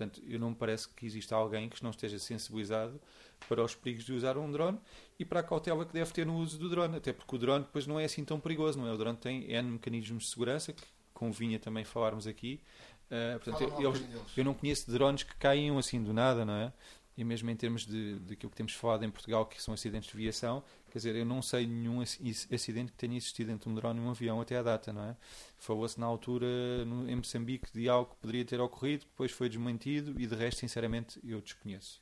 Portanto, 0.00 0.22
eu 0.26 0.40
não 0.40 0.48
me 0.48 0.56
parece 0.56 0.88
que 0.88 1.04
exista 1.04 1.36
alguém 1.36 1.68
que 1.68 1.82
não 1.82 1.90
esteja 1.90 2.18
sensibilizado 2.18 2.98
para 3.46 3.62
os 3.62 3.74
perigos 3.74 4.02
de 4.02 4.14
usar 4.14 4.38
um 4.38 4.50
drone 4.50 4.78
e 5.18 5.26
para 5.26 5.40
a 5.40 5.42
cautela 5.42 5.84
que 5.84 5.92
deve 5.92 6.10
ter 6.10 6.24
no 6.24 6.38
uso 6.38 6.58
do 6.58 6.70
drone, 6.70 6.96
até 6.96 7.12
porque 7.12 7.36
o 7.36 7.38
drone 7.38 7.64
depois 7.64 7.86
não 7.86 8.00
é 8.00 8.06
assim 8.06 8.24
tão 8.24 8.40
perigoso, 8.40 8.78
não 8.78 8.86
é? 8.86 8.92
O 8.92 8.96
drone 8.96 9.18
tem 9.18 9.52
N 9.52 9.72
mecanismos 9.72 10.24
de 10.24 10.30
segurança, 10.30 10.72
que 10.72 10.82
convinha 11.12 11.58
também 11.58 11.84
falarmos 11.84 12.26
aqui. 12.26 12.62
Uh, 13.10 13.38
portanto, 13.40 13.74
eu, 13.78 13.92
eu, 13.92 13.92
eu, 14.38 14.44
não 14.44 14.54
conheço 14.54 14.90
drones 14.90 15.22
que 15.22 15.36
caiam 15.36 15.76
assim 15.76 16.02
do 16.02 16.14
nada, 16.14 16.46
não 16.46 16.54
é? 16.54 16.72
E 17.20 17.24
mesmo 17.24 17.50
em 17.50 17.56
termos 17.56 17.86
de, 17.86 18.18
de 18.20 18.32
aquilo 18.34 18.50
que 18.50 18.56
temos 18.56 18.72
falado 18.72 19.04
em 19.04 19.10
Portugal, 19.10 19.46
que 19.46 19.62
são 19.62 19.74
acidentes 19.74 20.10
de 20.10 20.16
viação, 20.16 20.62
quer 20.90 20.98
dizer, 20.98 21.16
eu 21.16 21.24
não 21.24 21.42
sei 21.42 21.66
nenhum 21.66 22.00
acidente 22.00 22.92
que 22.92 22.98
tenha 22.98 23.16
existido 23.16 23.50
entre 23.50 23.68
um 23.68 23.74
drone 23.74 24.00
e 24.00 24.02
um 24.02 24.10
avião 24.10 24.40
até 24.40 24.56
à 24.56 24.62
data, 24.62 24.92
não 24.92 25.04
é? 25.04 25.16
Falou-se 25.58 25.98
na 26.00 26.06
altura 26.06 26.46
no, 26.84 27.08
em 27.08 27.16
Moçambique 27.16 27.72
de 27.72 27.88
algo 27.88 28.10
que 28.10 28.16
poderia 28.16 28.44
ter 28.44 28.60
ocorrido, 28.60 29.04
depois 29.04 29.30
foi 29.32 29.48
desmentido 29.48 30.20
e 30.20 30.26
de 30.26 30.34
resto, 30.34 30.60
sinceramente, 30.60 31.20
eu 31.22 31.40
desconheço. 31.40 32.00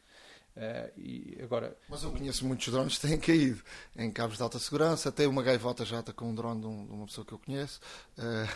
Uh, 0.56 0.90
e 1.00 1.38
agora, 1.40 1.76
Mas 1.88 2.02
eu 2.02 2.10
conheço 2.10 2.44
muitos 2.44 2.66
drones 2.68 2.98
que 2.98 3.06
têm 3.06 3.18
caído 3.18 3.62
em 3.96 4.10
cabos 4.10 4.36
de 4.36 4.42
alta 4.42 4.58
segurança, 4.58 5.08
até 5.08 5.26
uma 5.26 5.42
gaivota 5.42 5.84
já 5.84 6.00
está 6.00 6.12
com 6.12 6.30
um 6.30 6.34
drone 6.34 6.60
de, 6.60 6.66
um, 6.66 6.86
de 6.86 6.92
uma 6.92 7.06
pessoa 7.06 7.24
que 7.24 7.32
eu 7.32 7.38
conheço. 7.38 7.80
Uh, 8.18 8.48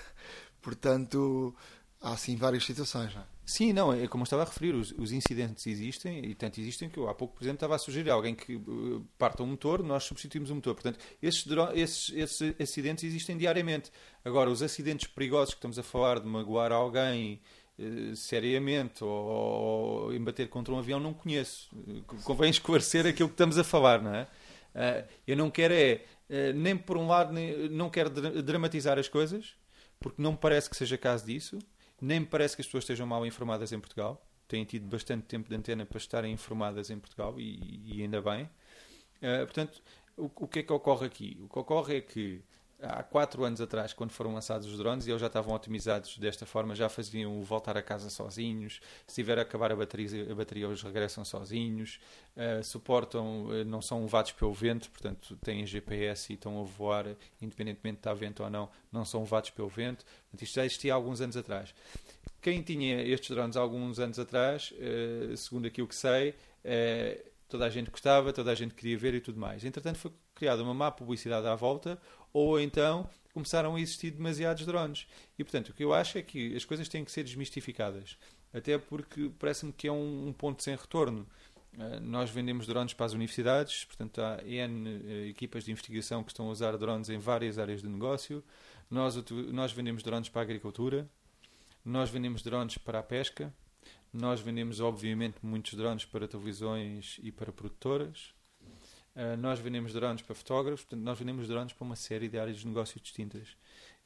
portanto, 0.61 1.55
há 2.01 2.17
sim 2.17 2.37
várias 2.37 2.65
situações. 2.65 3.15
Não 3.15 3.23
é? 3.23 3.32
Sim, 3.45 3.73
não, 3.73 3.93
é 3.93 4.07
como 4.07 4.23
estava 4.23 4.43
a 4.43 4.45
referir, 4.45 4.73
os, 4.73 4.93
os, 4.93 5.11
incidentes 5.11 5.67
existem 5.67 6.25
e 6.25 6.35
tanto 6.35 6.61
existem 6.61 6.89
que 6.89 6.97
eu 6.97 7.09
há 7.09 7.15
pouco, 7.15 7.35
por 7.35 7.43
exemplo, 7.43 7.57
estava 7.57 7.75
a 7.75 7.79
sugerir 7.79 8.09
alguém 8.09 8.37
que 8.37 8.55
uh, 8.55 9.05
parta 9.19 9.43
um 9.43 9.47
motor, 9.47 9.83
nós 9.83 10.05
substituímos 10.05 10.51
o 10.51 10.55
motor. 10.55 10.75
Portanto, 10.75 11.01
esses, 11.21 11.45
esses, 11.75 12.13
esses, 12.15 12.55
acidentes 12.61 13.03
existem 13.03 13.37
diariamente. 13.37 13.91
Agora, 14.25 14.49
os 14.49 14.63
acidentes 14.63 15.09
perigosos 15.09 15.55
que 15.55 15.59
estamos 15.59 15.77
a 15.77 15.83
falar 15.83 16.21
de 16.21 16.27
magoar 16.27 16.71
alguém 16.71 17.41
uh, 17.81 18.15
seriamente 18.15 19.03
ou, 19.03 19.11
ou 19.11 20.15
embater 20.15 20.49
contra 20.49 20.73
um 20.73 20.79
avião, 20.79 21.01
não 21.01 21.13
conheço. 21.13 21.69
Convém 22.23 22.49
esclarecer 22.49 23.07
aquilo 23.07 23.29
que 23.29 23.35
estamos 23.35 23.59
a 23.59 23.65
falar, 23.65 24.01
não 24.01 24.15
é? 24.15 24.23
Uh, 24.23 25.09
eu 25.27 25.37
não 25.37 25.51
quero 25.51 25.75
é, 25.75 26.05
nem 26.55 26.77
por 26.77 26.97
um 26.97 27.09
lado, 27.09 27.33
nem, 27.33 27.69
não 27.69 27.91
quero 27.91 28.09
dramatizar 28.09 28.99
as 28.99 29.09
coisas, 29.09 29.57
porque 29.99 30.23
não 30.23 30.33
me 30.33 30.39
parece 30.39 30.71
que 30.71 30.77
seja 30.77 30.97
caso 30.97 31.27
disso 31.27 31.59
nem 32.03 32.21
me 32.21 32.27
parece 32.27 32.57
que 32.57 32.63
as 32.63 32.67
pessoas 32.67 32.83
estejam 32.83 33.07
mal 33.07 33.25
informadas 33.25 33.73
em 33.73 33.79
Portugal. 33.79 34.21
Têm 34.49 34.65
tido 34.65 34.87
bastante 34.87 35.23
tempo 35.23 35.49
de 35.49 35.55
antena 35.55 35.87
para 35.87 35.99
estarem 35.99 36.33
informadas 36.33 36.91
em 36.91 36.99
Portugal 36.99 37.39
e, 37.39 37.81
e 37.87 38.03
ainda 38.03 38.21
bem. 38.21 38.51
Uh, 39.23 39.47
portanto, 39.47 39.81
o, 40.17 40.25
o, 40.25 40.49
que 40.49 40.59
é 40.59 40.63
que 40.65 40.73
ocorre 40.73 41.07
aqui? 41.07 41.39
O 41.41 41.49
que 41.49 41.59
ocorre 41.61 41.99
é 41.99 42.01
que 42.01 42.43
há 42.83 43.03
quatro 43.03 43.45
anos 43.45 43.61
atrás, 43.61 43.93
quando 43.93 44.11
foram 44.11 44.35
lançados 44.35 44.67
os 44.67 44.77
drones, 44.77 45.07
eles 45.07 45.21
já 45.21 45.29
estavam 45.29 45.55
otimizados 45.55 46.19
desta 46.19 46.45
forma, 46.45 46.75
já 46.75 46.89
faziam 46.89 47.41
voltar 47.43 47.77
a 47.77 47.83
casa 47.83 48.11
sozinhos, 48.11 48.81
se 49.07 49.15
tiver 49.15 49.39
a 49.39 49.43
acabar 49.43 49.71
a 49.71 49.77
bateria, 49.77 50.31
a 50.31 50.35
bateria 50.35 50.67
eles 50.67 50.83
regressam 50.83 51.25
sozinhos, 51.25 52.01
uh, 52.37 52.63
suportam, 52.63 53.47
uh, 53.47 53.65
não 53.65 53.81
são 53.81 54.03
levados 54.03 54.33
pelo 54.33 54.53
vento, 54.53 54.91
portanto 54.91 55.37
têm 55.43 55.65
GPS 55.65 56.33
e 56.33 56.35
estão 56.35 56.61
a 56.61 56.65
voar, 56.65 57.07
independentemente 57.41 57.97
de 57.97 58.01
estar 58.01 58.15
vento 58.15 58.43
ou 58.43 58.51
não, 58.51 58.69
não 58.91 59.05
são 59.05 59.21
levados 59.21 59.51
pelo 59.51 59.69
vento. 59.69 60.05
Portanto, 60.05 60.43
isto 60.43 60.55
já 60.55 60.65
existia 60.65 60.93
há 60.93 60.97
alguns 60.97 61.21
anos 61.21 61.37
atrás. 61.37 61.75
Quem 62.41 62.61
tinha 62.63 63.01
estes 63.03 63.31
drones 63.31 63.57
há 63.57 63.61
alguns 63.61 64.01
anos 64.01 64.19
atrás, 64.19 64.73
uh, 64.73 65.37
segundo 65.37 65.67
aquilo 65.67 65.87
que 65.87 65.95
sei, 65.95 66.35
toda 67.49 67.67
a 67.67 67.71
gente 67.71 67.91
gostava, 67.91 68.33
toda 68.33 68.51
a 68.51 68.55
gente 68.55 68.75
queria 68.75 68.97
ver 68.97 69.15
e 69.15 69.21
tudo 69.21 69.39
mais. 69.39 69.65
Entretanto, 69.65 69.99
foi 69.99 70.11
criada 70.35 70.63
uma 70.63 70.73
má 70.73 70.91
publicidade 70.91 71.47
à 71.47 71.55
volta, 71.55 72.01
ou 72.33 72.61
então 72.61 73.09
começaram 73.33 73.75
a 73.75 73.81
existir 73.81 74.11
demasiados 74.11 74.65
drones. 74.67 75.07
E 75.39 75.45
portanto, 75.45 75.71
o 75.71 75.73
que 75.73 75.85
eu 75.85 75.93
acho 75.93 76.19
é 76.19 76.23
que 76.23 76.55
as 76.55 76.65
coisas 76.65 76.89
têm 76.89 77.05
que 77.05 77.11
ser 77.11 77.25
desmistificadas. 77.25 78.17
Até 78.53 78.77
porque 78.77 79.31
parece-me 79.39 79.73
que 79.73 79.89
é 79.89 79.93
um, 79.93 80.29
um, 80.29 80.33
ponto 80.33 80.63
sem 80.63 80.77
retorno. 80.77 81.27
Uh, 81.75 82.01
nós 82.03 82.29
vendemos 82.29 82.67
drones 82.67 82.93
para 82.93 83.07
as 83.07 83.15
universidades, 83.15 83.85
portanto, 83.87 84.21
há 84.21 84.43
N 84.45 84.89
uh, 84.89 85.27
equipas 85.27 85.65
de 85.65 85.73
investigação 85.73 86.23
que 86.23 86.31
estão 86.31 86.49
a 86.49 86.51
usar 86.51 86.77
drones 86.77 87.09
em 87.09 87.19
várias 87.19 87.59
áreas 87.59 87.81
de 87.81 87.89
negócio. 87.89 88.45
Nós, 88.91 89.17
nós 89.51 89.73
vendemos 89.73 90.03
drones 90.03 90.29
para 90.29 90.43
a 90.43 90.45
agricultura, 90.45 91.09
nós 91.83 92.11
vendemos 92.11 92.43
drones 92.43 92.77
para 92.77 92.99
a 92.99 93.03
pesca, 93.03 93.53
nós 94.13 94.41
vendemos, 94.43 94.81
obviamente, 94.81 95.37
muitos 95.43 95.73
drones 95.73 96.05
para 96.05 96.29
televisões 96.29 97.19
e 97.23 97.33
para 97.33 97.51
produtoras. 97.51 98.35
Uh, 99.15 99.37
nós 99.37 99.59
vendemos 99.59 99.93
drones 99.93 100.23
para 100.23 100.35
fotógrafos, 100.35 100.85
portanto, 100.85 101.05
nós 101.05 101.19
vendemos 101.19 101.47
drones 101.47 101.73
para 101.73 101.85
uma 101.85 101.97
série 101.97 102.29
de 102.29 102.39
áreas 102.39 102.59
de 102.59 102.67
negócio 102.67 103.01
distintas. 103.01 103.49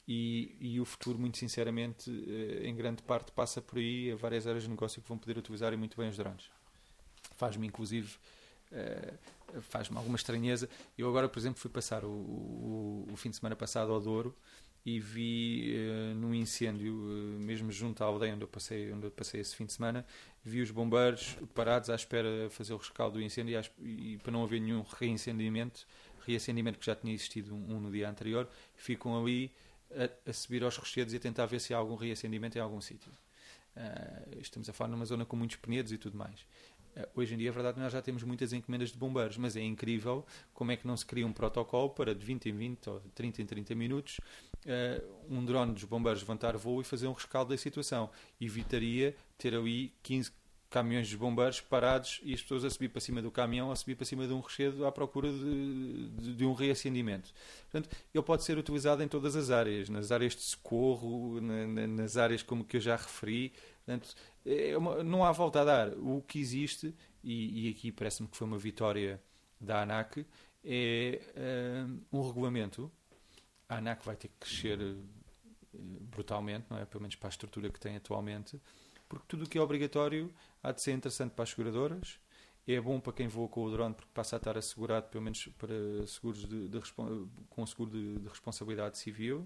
E, 0.07 0.55
e 0.59 0.79
o 0.79 0.85
futuro, 0.85 1.17
muito 1.17 1.37
sinceramente, 1.37 2.09
uh, 2.09 2.65
em 2.65 2.75
grande 2.75 3.01
parte 3.03 3.31
passa 3.31 3.61
por 3.61 3.77
aí, 3.77 4.11
a 4.11 4.15
várias 4.15 4.45
áreas 4.47 4.63
de 4.63 4.69
negócio 4.69 5.01
que 5.01 5.07
vão 5.07 5.17
poder 5.17 5.37
utilizar 5.37 5.75
muito 5.77 5.97
bem 5.97 6.09
os 6.09 6.17
drones. 6.17 6.49
Faz-me, 7.35 7.67
inclusive, 7.67 8.15
uh, 8.71 9.61
faz-me 9.61 9.97
alguma 9.97 10.17
estranheza. 10.17 10.69
Eu 10.97 11.07
agora, 11.07 11.29
por 11.29 11.39
exemplo, 11.39 11.59
fui 11.59 11.71
passar 11.71 12.03
o, 12.03 12.09
o, 12.09 13.07
o 13.11 13.15
fim 13.15 13.29
de 13.29 13.37
semana 13.37 13.55
passado 13.55 13.91
ao 13.91 14.01
Douro 14.01 14.35
e 14.87 15.01
vi 15.01 15.75
uh, 15.75 16.15
num 16.15 16.33
incêndio, 16.33 16.93
uh, 16.93 17.39
mesmo 17.41 17.69
junto 17.73 18.01
à 18.01 18.07
aldeia 18.07 18.33
onde 18.33 18.45
eu, 18.45 18.47
passei, 18.47 18.89
onde 18.93 19.07
eu 19.07 19.11
passei 19.11 19.41
esse 19.41 19.53
fim 19.53 19.65
de 19.65 19.73
semana, 19.73 20.05
vi 20.45 20.61
os 20.61 20.71
bombeiros 20.71 21.37
parados 21.53 21.89
à 21.89 21.95
espera 21.95 22.45
de 22.45 22.49
fazer 22.49 22.71
o 22.73 22.77
rescaldo 22.77 23.19
do 23.19 23.21
incêndio 23.21 23.61
e, 23.81 24.13
e 24.13 24.17
para 24.19 24.31
não 24.31 24.45
haver 24.45 24.61
nenhum 24.61 24.85
reincendiamento, 24.97 25.85
reacendimento 26.25 26.79
que 26.79 26.85
já 26.85 26.95
tinha 26.95 27.13
existido 27.13 27.53
um, 27.53 27.75
um 27.75 27.81
no 27.81 27.91
dia 27.91 28.09
anterior, 28.09 28.47
ficam 28.77 29.21
ali 29.21 29.51
a, 29.91 30.29
a, 30.29 30.31
subir 30.31 30.63
aos 30.63 30.77
rochedos 30.77 31.13
e 31.13 31.17
a 31.17 31.19
tentar 31.19 31.47
ver 31.47 31.59
se 31.59 31.73
há 31.73 31.77
algum 31.77 31.95
reacendimento 31.95 32.57
em 32.57 32.61
algum 32.61 32.79
sítio. 32.79 33.11
Uh, 33.75 34.39
estamos 34.39 34.69
a 34.69 34.73
falar 34.73 34.89
numa 34.89 35.05
zona 35.05 35.25
com 35.25 35.35
muitos 35.35 35.57
penedos 35.57 35.91
e 35.91 35.97
tudo 35.97 36.17
mais. 36.17 36.45
Eh, 36.97 37.07
hoje 37.15 37.35
em 37.35 37.37
dia, 37.37 37.49
é 37.49 37.51
verdade 37.51 37.75
que 37.75 37.81
nós 37.81 37.93
já 37.93 38.01
temos 38.01 38.23
muitas 38.23 38.51
encomendas 38.51 38.91
de 38.91 38.97
bombeiros, 38.97 39.37
mas 39.37 39.55
é 39.55 39.61
incrível 39.61 40.25
como 40.53 40.71
é 40.71 40.77
que 40.77 40.87
não 40.87 40.97
se 40.97 41.05
cria 41.05 41.25
um 41.25 41.31
protocolo 41.31 41.91
para 41.91 42.15
de 42.15 42.25
20 42.25 42.49
em 42.49 42.53
20 42.53 42.89
ou 42.89 42.99
de 42.99 43.09
30 43.09 43.41
em 43.43 43.45
30 43.45 43.75
minutos 43.75 44.19
uh, 44.65 45.07
um 45.29 45.45
drone 45.45 45.73
dos 45.73 45.83
bombeiros 45.83 46.21
levantar 46.21 46.57
voo 46.57 46.81
e 46.81 46.83
fazer 46.83 47.07
um 47.07 47.13
rescaldo 47.13 47.51
da 47.51 47.57
situação. 47.57 48.09
Evitaria 48.41 49.15
ter 49.37 49.53
ali 49.53 49.93
15 50.01 50.31
caminhões 50.69 51.07
de 51.07 51.15
bombeiros 51.15 51.61
parados 51.61 52.19
e 52.23 52.33
as 52.33 52.41
pessoas 52.41 52.65
a 52.65 52.69
subir 52.69 52.89
para 52.89 52.99
cima 52.99 53.21
do 53.21 53.31
caminhão, 53.31 53.71
a 53.71 53.75
subir 53.75 53.95
para 53.95 54.05
cima 54.05 54.27
de 54.27 54.33
um 54.33 54.39
rochedo 54.39 54.85
à 54.85 54.91
procura 54.91 55.31
de, 55.31 56.09
de, 56.09 56.33
de, 56.35 56.45
um 56.45 56.53
reacendimento. 56.53 57.31
Portanto, 57.71 57.95
ele 58.13 58.23
pode 58.23 58.43
ser 58.43 58.57
utilizado 58.57 59.01
em 59.01 59.07
todas 59.07 59.35
as 59.35 59.49
áreas, 59.49 59.87
nas 59.87 60.11
áreas 60.11 60.35
de 60.35 60.41
socorro, 60.41 61.39
na, 61.39 61.67
na, 61.67 61.87
nas 61.87 62.17
áreas 62.17 62.43
como 62.43 62.65
que 62.65 62.77
eu 62.77 62.81
já 62.81 62.97
referi. 62.97 63.53
Portanto, 63.85 64.13
é 64.47 65.03
não 65.03 65.23
há 65.23 65.31
volta 65.31 65.61
a 65.61 65.65
dar. 65.65 65.89
O 65.97 66.21
que 66.21 66.39
existe, 66.39 66.95
e, 67.23 67.67
e 67.67 67.69
aqui 67.71 67.91
parece-me 67.91 68.27
que 68.27 68.37
foi 68.37 68.47
uma 68.47 68.57
vitória 68.57 69.21
da 69.59 69.81
ANAC, 69.81 70.25
é 70.63 71.21
uh, 71.35 72.17
um 72.17 72.25
regulamento. 72.25 72.91
A 73.67 73.77
ANAC 73.77 74.05
vai 74.05 74.15
ter 74.15 74.29
que 74.29 74.35
crescer 74.39 74.79
uh, 74.79 74.97
brutalmente, 75.73 76.65
não 76.69 76.77
é? 76.77 76.85
pelo 76.85 77.01
menos 77.01 77.15
para 77.15 77.27
a 77.27 77.31
estrutura 77.31 77.69
que 77.69 77.79
tem 77.79 77.95
atualmente, 77.95 78.59
porque 79.09 79.25
tudo 79.27 79.45
o 79.45 79.49
que 79.49 79.57
é 79.57 79.61
obrigatório 79.61 80.33
há 80.63 80.71
de 80.71 80.81
ser 80.81 80.93
interessante 80.93 81.31
para 81.31 81.43
as 81.43 81.49
seguradoras, 81.49 82.19
é 82.67 82.81
bom 82.81 82.99
para 82.99 83.13
quem 83.13 83.27
voa 83.27 83.47
com 83.47 83.63
o 83.63 83.71
drone 83.71 83.93
porque 83.93 84.11
passa 84.13 84.35
a 84.35 84.37
estar 84.37 84.57
assegurado 84.57 85.07
pelo 85.07 85.23
menos 85.23 85.47
para 85.57 86.05
seguros 86.05 86.45
de, 86.45 86.67
de 86.67 86.79
com 87.49 87.65
seguro 87.65 87.91
de, 87.91 88.19
de 88.19 88.27
responsabilidade 88.27 88.97
civil 88.97 89.45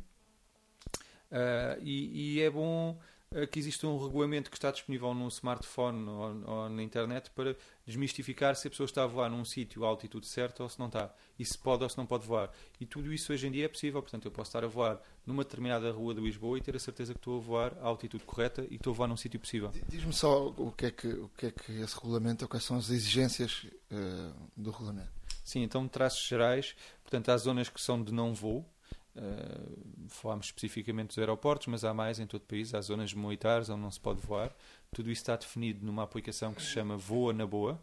uh, 1.32 1.80
e, 1.82 2.38
e, 2.38 2.42
é 2.42 2.50
bom 2.50 3.00
eh, 3.00 3.06
que 3.50 3.58
existe 3.58 3.86
um 3.86 3.98
regulamento 3.98 4.52
que 4.52 4.58
está 4.58 4.72
disponível 4.72 5.14
num 5.14 5.30
smartphone 5.30 6.10
ou, 6.10 6.44
ou, 6.46 6.70
na 6.70 6.84
internet 6.84 7.32
para 7.32 7.56
desmistificar 7.86 8.58
se 8.58 8.68
a 8.68 8.70
pessoa 8.70 8.86
está 8.86 9.04
a 9.04 9.08
voar 9.08 9.30
num 9.30 9.46
sítio 9.46 9.86
à 9.86 9.88
altitude 9.88 10.28
certa 10.28 10.64
ou 10.64 10.70
se 10.70 10.78
não 10.78 10.88
está. 10.88 11.14
E 11.40 11.46
se 11.46 11.58
pode 11.58 11.82
ou 11.82 11.90
se 11.90 11.98
não 11.98 12.06
pode 12.06 12.28
voar. 12.28 12.52
E 12.78 12.86
tudo 12.86 13.14
isso 13.14 13.32
hoje 13.32 13.48
em 13.48 13.52
dia 13.52 13.66
é 13.66 13.68
possível. 13.70 14.02
Portanto, 14.02 14.26
eu 14.26 14.32
posso 14.32 14.50
estar 14.50 14.66
a 14.66 14.68
voar 14.68 15.02
numa 15.26 15.44
determinada 15.46 15.90
rua 15.92 16.14
de 16.14 16.20
Lisboa 16.20 16.58
e 16.58 16.62
ter 16.62 16.76
a 16.76 16.80
certeza 16.80 17.14
que 17.14 17.20
estou 17.20 17.38
a 17.38 17.42
voar 17.42 17.74
à 17.80 17.88
altitude 17.88 18.26
correta 18.26 18.68
e 18.70 18.76
estou 18.76 18.92
a 18.92 18.96
voar 18.98 19.08
num 19.08 19.18
sítio 19.18 19.40
possível. 19.40 19.72
Diz-me 19.88 20.12
só 20.12 20.48
o 20.48 20.72
que, 20.74 20.88
é 20.88 20.92
que, 20.92 21.08
o 21.08 21.30
que 21.30 21.46
é 21.46 21.52
que 21.52 21.72
esse 21.72 21.96
regulamento, 21.96 22.44
ou 22.44 22.50
quais 22.50 22.66
são 22.66 22.78
as 22.78 22.90
exigências 22.90 23.66
uh, 23.92 24.34
do 24.58 24.72
regulamento. 24.72 25.10
Sim, 25.42 25.64
então, 25.64 25.88
traços 25.88 26.28
gerais. 26.28 26.76
Portanto, 27.02 27.30
há 27.30 27.38
zonas 27.38 27.70
que 27.70 27.80
são 27.80 28.04
de 28.04 28.12
não 28.12 28.34
voo, 28.34 28.66
Uh, 29.14 30.08
falámos 30.08 30.46
especificamente 30.46 31.10
dos 31.10 31.18
aeroportos, 31.18 31.68
mas 31.68 31.84
há 31.84 31.94
mais 31.94 32.20
em 32.20 32.26
todo 32.26 32.44
o 32.44 32.46
país. 32.46 32.74
Há 32.74 32.82
zonas 32.82 33.14
militares 33.14 33.70
onde 33.70 33.82
não 33.82 33.92
se 33.92 34.00
pode 34.00 34.22
voar. 34.22 34.56
Tudo 34.94 35.12
isso 35.12 35.22
está 35.22 35.36
definido 35.36 35.86
numa 35.86 36.04
aplicação 36.04 36.54
que 36.54 36.62
se 36.62 36.70
chama 36.70 36.96
Voa 36.96 37.34
na 37.34 37.46
Boa. 37.46 37.80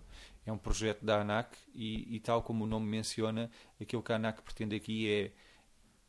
É 0.46 0.52
um 0.52 0.58
projeto 0.58 1.04
da 1.04 1.20
ANAC 1.20 1.56
e, 1.74 2.16
e, 2.16 2.20
tal 2.20 2.42
como 2.42 2.64
o 2.64 2.66
nome 2.66 2.86
menciona, 2.86 3.50
aquilo 3.78 4.02
que 4.02 4.12
a 4.12 4.16
ANAC 4.16 4.40
pretende 4.40 4.74
aqui 4.74 5.10
é 5.10 5.30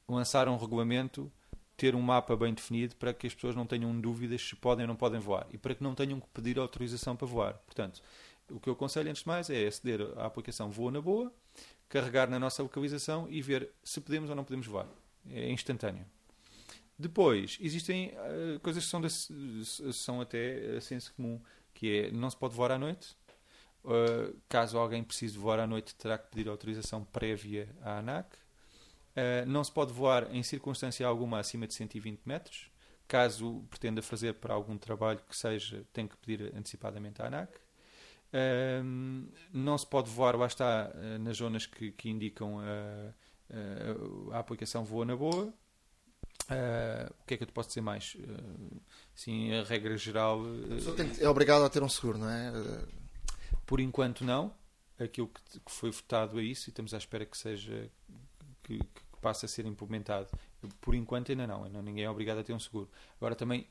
lançar 0.07 0.47
um 0.47 0.55
regulamento, 0.55 1.29
ter 1.75 1.93
um 1.93 2.01
mapa 2.01 2.37
bem 2.37 2.53
definido 2.53 2.95
para 2.95 3.13
que 3.13 3.27
as 3.27 3.35
pessoas 3.35 3.55
não 3.55 3.65
tenham 3.65 3.99
dúvidas 3.99 4.41
se 4.41 4.55
podem 4.55 4.83
ou 4.83 4.87
não 4.87 4.95
podem 4.95 5.19
voar 5.19 5.45
e 5.51 5.57
para 5.57 5.75
que 5.75 5.83
não 5.83 5.93
tenham 5.93 6.19
que 6.19 6.27
pedir 6.33 6.57
autorização 6.57 7.17
para 7.17 7.27
voar. 7.27 7.53
Portanto, 7.65 8.01
o 8.49 8.59
que 8.59 8.69
eu 8.69 8.73
aconselho 8.73 9.09
antes 9.09 9.23
de 9.23 9.27
mais 9.27 9.49
é 9.49 9.67
aceder 9.67 10.01
à 10.17 10.25
aplicação 10.25 10.71
Voa 10.71 10.91
na 10.91 11.01
Boa, 11.01 11.31
carregar 11.89 12.29
na 12.29 12.39
nossa 12.39 12.63
localização 12.63 13.27
e 13.29 13.41
ver 13.41 13.69
se 13.83 13.99
podemos 13.99 14.29
ou 14.29 14.35
não 14.35 14.45
podemos 14.45 14.65
voar 14.65 14.87
é 15.27 15.49
instantâneo. 15.51 16.05
Depois, 16.99 17.57
existem 17.61 18.09
uh, 18.09 18.59
coisas 18.59 18.83
que 18.83 18.89
são, 18.89 18.99
de, 18.99 19.09
são 19.93 20.19
até 20.19 20.75
uh, 20.75 20.81
senso 20.81 21.13
comum, 21.13 21.39
que 21.73 22.01
é 22.01 22.11
não 22.11 22.29
se 22.29 22.35
pode 22.35 22.53
voar 22.53 22.71
à 22.71 22.77
noite. 22.77 23.15
Uh, 23.85 24.37
caso 24.49 24.77
alguém 24.77 25.01
precise 25.01 25.37
voar 25.37 25.59
à 25.59 25.65
noite, 25.65 25.95
terá 25.95 26.17
que 26.17 26.29
pedir 26.29 26.49
autorização 26.49 27.05
prévia 27.05 27.73
à 27.81 27.99
ANAC. 27.99 28.37
Não 29.47 29.61
se 29.65 29.71
pode 29.71 29.91
voar 29.91 30.33
em 30.33 30.41
circunstância 30.41 31.05
alguma 31.05 31.39
acima 31.39 31.67
de 31.67 31.73
120 31.73 32.21
metros. 32.25 32.71
Caso 33.05 33.65
pretenda 33.69 34.01
fazer 34.01 34.35
para 34.35 34.53
algum 34.53 34.77
trabalho 34.77 35.19
que 35.27 35.35
seja, 35.35 35.85
tem 35.91 36.07
que 36.07 36.15
pedir 36.15 36.55
antecipadamente 36.55 37.21
à 37.21 37.25
ANAC. 37.25 37.51
Não 39.51 39.77
se 39.77 39.85
pode 39.85 40.09
voar, 40.09 40.37
lá 40.37 40.45
está, 40.45 40.93
nas 41.19 41.35
zonas 41.35 41.65
que, 41.65 41.91
que 41.91 42.09
indicam 42.09 42.59
a 42.61 43.13
Uh, 43.49 44.31
a 44.31 44.39
aplicação 44.39 44.83
voa 44.83 45.05
na 45.05 45.15
boa. 45.15 45.45
Uh, 45.45 47.13
o 47.21 47.25
que 47.25 47.33
é 47.33 47.37
que 47.37 47.43
eu 47.43 47.47
te 47.47 47.53
posso 47.53 47.69
dizer 47.69 47.81
mais? 47.81 48.15
Uh, 48.15 48.81
sim, 49.13 49.53
a 49.53 49.63
regra 49.63 49.97
geral. 49.97 50.41
é 51.19 51.29
obrigado 51.29 51.63
a 51.63 51.69
ter 51.69 51.83
um 51.83 51.89
seguro, 51.89 52.17
não 52.17 52.29
é? 52.29 52.51
Por 53.65 53.79
enquanto, 53.79 54.23
não. 54.23 54.53
Aquilo 54.99 55.27
que, 55.27 55.59
que, 55.59 55.71
foi 55.71 55.91
votado 55.91 56.39
é 56.39 56.43
isso 56.43 56.69
e 56.69 56.71
estamos 56.71 56.93
à 56.93 56.97
espera 56.97 57.25
que 57.25 57.37
seja. 57.37 57.89
que, 58.63 58.79
que 58.79 59.01
passe 59.21 59.45
a 59.45 59.49
ser 59.49 59.65
implementado. 59.65 60.27
Por 60.81 60.93
enquanto, 60.95 61.31
ainda 61.31 61.47
não. 61.47 61.63
Ainda 61.63 61.81
ninguém 61.81 62.03
é 62.03 62.09
obrigado 62.09 62.39
a 62.39 62.43
ter 62.43 62.53
um 62.53 62.59
seguro. 62.59 62.89
Agora, 63.17 63.35
também 63.35 63.67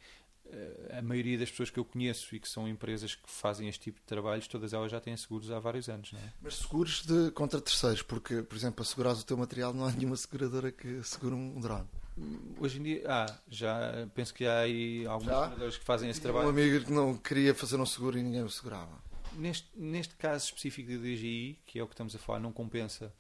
a 0.97 1.03
maioria 1.03 1.39
das 1.39 1.51
pessoas 1.51 1.71
que 1.71 1.79
eu 1.79 1.85
conheço 1.85 2.35
e 2.35 2.41
que 2.41 2.49
são 2.49 2.69
empresas 2.69 3.15
que 3.15 3.31
fazem 3.31 3.69
este 3.69 3.85
tipo 3.85 4.01
de 4.01 4.07
trabalhos, 4.07 4.49
todas 4.49 4.73
elas 4.73 4.91
já 4.91 5.01
têm 5.01 5.17
seguros 5.17 5.51
há 5.51 5.59
vários 5.59 5.89
anos. 5.89 6.13
Não 6.13 6.21
é? 6.21 6.33
Mas 6.43 6.57
seguros 6.57 7.05
de, 7.05 7.31
contra 7.33 7.61
terceiros, 7.61 8.03
porque, 8.03 8.43
por 8.43 8.57
exemplo, 8.57 8.85
para 8.85 9.13
o 9.13 9.23
teu 9.23 9.37
material 9.37 9.73
não 9.73 9.85
há 9.85 9.93
nenhuma 9.93 10.17
seguradora 10.17 10.73
que 10.73 11.03
segure 11.03 11.35
um 11.35 11.61
drone. 11.61 11.87
Hoje 12.59 12.81
em 12.81 12.83
dia, 12.83 13.05
ah, 13.07 13.39
já 13.49 14.09
penso 14.15 14.35
que 14.35 14.45
há 14.45 14.61
aí 14.61 15.07
alguns 15.07 15.27
seguradores 15.27 15.77
que 15.77 15.85
fazem 15.85 16.11
esse 16.11 16.21
trabalho. 16.21 16.47
Um 16.47 16.51
amigo 16.51 16.85
que 16.85 16.93
não 16.93 17.17
queria 17.17 17.55
fazer 17.55 17.77
um 17.77 17.87
seguro 17.87 18.19
e 18.19 18.23
ninguém 18.23 18.43
o 18.43 18.51
segurava. 18.51 18.99
Neste, 19.35 19.69
neste 19.77 20.17
caso 20.17 20.47
específico 20.47 20.91
da 20.91 20.97
DGI, 20.97 21.61
que 21.65 21.79
é 21.79 21.83
o 21.83 21.87
que 21.87 21.95
estamos 21.95 22.15
a 22.17 22.19
falar, 22.19 22.41
não 22.41 22.53
compensa. 22.53 23.13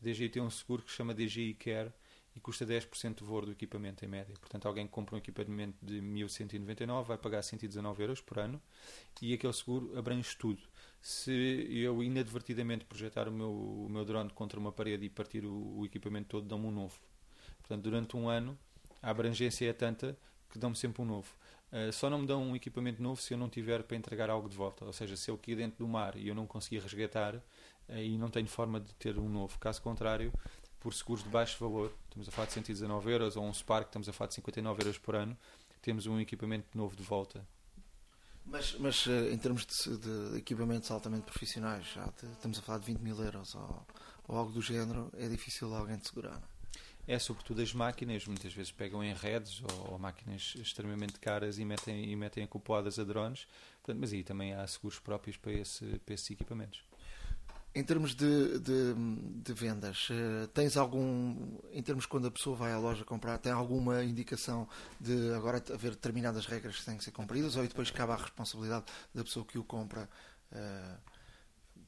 A 0.00 0.04
DGI 0.04 0.30
tem 0.30 0.42
um 0.42 0.50
seguro 0.50 0.82
que 0.82 0.90
se 0.90 0.96
chama 0.96 1.12
DGI 1.12 1.54
Care 1.54 1.92
e 2.38 2.40
custa 2.40 2.64
10% 2.64 3.16
do 3.16 3.26
valor 3.26 3.46
do 3.46 3.52
equipamento 3.52 4.04
em 4.04 4.08
média. 4.08 4.32
Portanto, 4.40 4.66
alguém 4.66 4.86
que 4.86 4.92
compra 4.92 5.16
um 5.16 5.18
equipamento 5.18 5.76
de 5.82 6.00
1199 6.00 7.08
vai 7.08 7.18
pagar 7.18 7.42
119 7.42 8.00
euros 8.00 8.20
por 8.20 8.38
ano 8.38 8.62
e 9.20 9.34
aquele 9.34 9.52
seguro 9.52 9.98
abrange 9.98 10.36
tudo. 10.36 10.62
Se 11.02 11.32
eu 11.68 12.00
inadvertidamente 12.00 12.84
projetar 12.84 13.28
o 13.28 13.32
meu, 13.32 13.50
o 13.50 13.88
meu 13.90 14.04
drone 14.04 14.30
contra 14.30 14.58
uma 14.58 14.70
parede 14.70 15.04
e 15.04 15.10
partir 15.10 15.44
o, 15.44 15.78
o 15.78 15.84
equipamento 15.84 16.28
todo, 16.28 16.46
dão-me 16.46 16.66
um 16.66 16.70
novo. 16.70 16.96
Portanto, 17.58 17.82
durante 17.82 18.16
um 18.16 18.28
ano, 18.28 18.56
a 19.02 19.10
abrangência 19.10 19.68
é 19.68 19.72
tanta 19.72 20.16
que 20.48 20.58
dão-me 20.58 20.76
sempre 20.76 21.02
um 21.02 21.04
novo. 21.04 21.28
Uh, 21.72 21.92
só 21.92 22.08
não 22.08 22.20
me 22.20 22.26
dão 22.26 22.42
um 22.42 22.56
equipamento 22.56 23.02
novo 23.02 23.20
se 23.20 23.34
eu 23.34 23.38
não 23.38 23.48
tiver 23.48 23.82
para 23.82 23.96
entregar 23.96 24.30
algo 24.30 24.48
de 24.48 24.56
volta. 24.56 24.84
Ou 24.84 24.92
seja, 24.92 25.16
se 25.16 25.28
eu 25.28 25.34
aqui 25.34 25.56
dentro 25.56 25.78
do 25.78 25.88
mar 25.88 26.16
e 26.16 26.28
eu 26.28 26.34
não 26.36 26.46
conseguir 26.46 26.78
resgatar 26.78 27.42
e 27.88 28.18
não 28.18 28.28
tenho 28.28 28.46
forma 28.46 28.80
de 28.80 28.94
ter 28.94 29.18
um 29.18 29.28
novo. 29.28 29.58
Caso 29.58 29.80
contrário, 29.80 30.32
por 30.80 30.94
seguros 30.94 31.24
de 31.24 31.30
baixo 31.30 31.58
valor, 31.58 31.92
estamos 32.04 32.28
a 32.28 32.32
falar 32.32 32.46
de 32.46 32.54
119 32.54 33.10
euros, 33.10 33.36
ou 33.36 33.44
um 33.44 33.52
Spark, 33.52 33.88
estamos 33.88 34.08
a 34.08 34.12
falar 34.12 34.28
de 34.28 34.34
59 34.34 34.82
euros 34.82 34.98
por 34.98 35.14
ano, 35.14 35.36
temos 35.82 36.06
um 36.06 36.20
equipamento 36.20 36.66
novo 36.74 36.96
de 36.96 37.02
volta. 37.02 37.46
Mas, 38.44 38.74
mas 38.78 39.06
eh, 39.06 39.32
em 39.32 39.38
termos 39.38 39.66
de, 39.66 39.98
de, 39.98 40.38
equipamentos 40.38 40.90
altamente 40.90 41.24
profissionais, 41.24 41.86
já 41.86 42.04
de, 42.06 42.32
estamos 42.32 42.58
a 42.58 42.62
falar 42.62 42.78
de 42.78 42.86
20 42.86 43.00
mil 43.00 43.22
euros 43.22 43.54
ou, 43.54 43.86
ou, 44.26 44.36
algo 44.36 44.52
do 44.52 44.62
género, 44.62 45.10
é 45.16 45.28
difícil 45.28 45.74
alguém 45.74 45.98
de 45.98 46.08
segurar. 46.08 46.40
É 47.06 47.18
sobretudo 47.18 47.60
as 47.60 47.72
máquinas, 47.72 48.26
muitas 48.26 48.52
vezes 48.52 48.72
pegam 48.72 49.02
em 49.02 49.14
redes 49.14 49.62
ou, 49.62 49.92
ou 49.92 49.98
máquinas 49.98 50.54
extremamente 50.56 51.18
caras 51.18 51.58
e 51.58 51.64
metem, 51.64 52.10
e 52.10 52.16
metem 52.16 52.44
acopladas 52.44 52.98
a 52.98 53.04
drones, 53.04 53.46
Portanto, 53.88 54.02
mas 54.02 54.12
aí 54.12 54.22
também 54.22 54.52
há 54.52 54.66
seguros 54.66 54.98
próprios 54.98 55.38
para, 55.38 55.52
esse, 55.52 55.98
para 56.04 56.14
esses 56.14 56.30
equipamentos. 56.30 56.82
Em 57.78 57.84
termos 57.84 58.12
de, 58.12 58.58
de, 58.58 58.94
de, 59.44 59.52
vendas, 59.52 60.08
eh, 60.10 60.48
tens 60.52 60.76
algum, 60.76 61.56
em 61.70 61.80
termos 61.80 62.06
quando 62.06 62.26
a 62.26 62.30
pessoa 62.30 62.56
vai 62.56 62.72
à 62.72 62.78
loja 62.78 63.04
comprar, 63.04 63.38
tem 63.38 63.52
alguma 63.52 64.02
indicação 64.02 64.68
de 65.00 65.32
agora 65.32 65.62
haver 65.72 65.92
determinadas 65.92 66.44
regras 66.46 66.80
que 66.80 66.84
têm 66.84 66.98
que 66.98 67.04
ser 67.04 67.12
cumpridas 67.12 67.54
ou 67.54 67.62
depois 67.62 67.88
cabe 67.92 68.14
a 68.14 68.16
responsabilidade 68.16 68.86
da 69.14 69.22
pessoa 69.22 69.46
que 69.46 69.56
o 69.58 69.62
compra, 69.62 70.10
uh, 70.50 70.98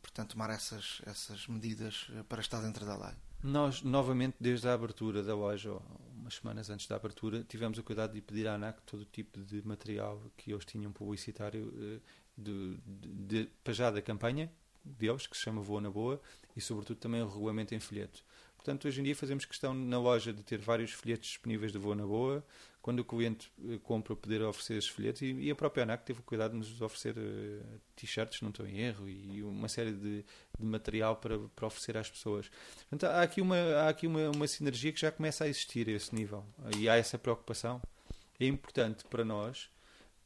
portanto, 0.01 0.35
tomar 0.35 0.51
essas, 0.51 1.03
essas 1.07 1.49
medidas 1.49 2.07
eh, 2.15 2.23
para 2.23 2.41
estar 2.41 2.61
dentro 2.61 2.87
da 2.87 2.97
lei? 2.97 3.17
Nós, 3.43 3.83
novamente, 3.83 4.37
desde 4.39 4.69
a 4.69 4.75
abertura 4.75 5.25
da 5.25 5.35
loja, 5.35 5.73
umas 6.15 6.35
semanas 6.35 6.71
antes 6.71 6.87
da 6.87 6.95
abertura, 6.95 7.43
tivemos 7.43 7.79
o 7.79 7.83
cuidado 7.83 8.13
de 8.13 8.21
pedir 8.21 8.47
à 8.47 8.55
ANAC 8.55 8.81
todo 8.83 9.01
o 9.01 9.07
tipo 9.07 9.41
de 9.41 9.61
material 9.67 10.23
que 10.37 10.53
eles 10.53 10.65
tinham 10.65 10.93
publicitário 10.93 12.01
de, 12.39 12.77
de, 12.77 12.81
de, 12.87 13.51
para 13.65 13.73
já 13.73 13.91
da 13.91 14.01
campanha 14.01 14.53
deles, 14.85 15.27
que 15.27 15.37
se 15.37 15.43
chama 15.43 15.61
Voa 15.61 15.81
na 15.81 15.91
Boa, 15.91 16.21
e 16.57 16.61
sobretudo 16.61 16.99
também 16.99 17.23
o 17.23 17.29
regulamento 17.29 17.75
em 17.75 17.81
folheto. 17.81 18.25
Portanto, 18.57 18.87
hoje 18.87 19.01
em 19.01 19.05
dia 19.05 19.17
fazemos 19.17 19.47
questão 19.47 19.73
na 19.73 19.99
loja 19.99 20.35
de 20.35 20.43
ter 20.43 20.59
vários 20.59 20.93
folhetos 20.93 21.29
disponíveis 21.29 21.73
de 21.73 21.79
Voa 21.79 21.95
na 21.95 22.05
Boa, 22.05 22.45
quando 22.83 23.01
o 23.01 23.05
cliente 23.05 23.51
eh, 23.69 23.79
compra, 23.83 24.17
poder 24.17 24.43
oferecer 24.43 24.75
esses 24.75 24.91
folhetos, 24.91 25.23
e, 25.23 25.33
e 25.33 25.51
a 25.51 25.55
própria 25.55 25.83
ANAC 25.83 26.05
teve 26.05 26.21
o 26.21 26.23
cuidado 26.23 26.53
de 26.53 26.59
nos 26.59 26.81
oferecer 26.81 27.17
uh, 27.17 27.81
t-shirts, 27.97 28.41
não 28.41 28.51
estou 28.51 28.67
em 28.67 28.79
erro, 28.79 29.09
e 29.09 29.43
uma 29.43 29.69
série 29.69 29.93
de, 29.93 30.25
de, 30.59 30.67
material 30.67 31.17
para, 31.17 31.39
para 31.39 31.67
oferecer 31.67 31.97
às 31.97 32.11
pessoas. 32.11 32.51
Portanto, 32.89 33.05
há 33.05 33.23
aqui, 33.23 33.41
uma, 33.41 33.57
há 33.57 33.89
aqui 33.89 34.07
uma, 34.07 34.31
uma 34.31 34.47
sinergia 34.47 34.93
que 34.93 35.01
já 35.01 35.11
começa 35.11 35.45
a 35.45 35.49
existir 35.49 35.89
a 35.89 35.93
esse 35.93 36.15
nível, 36.15 36.45
e 36.77 36.89
há 36.89 36.97
essa 36.97 37.19
preocupação. 37.19 37.83
É 38.39 38.47
importante 38.47 39.05
para 39.05 39.25
nós, 39.25 39.71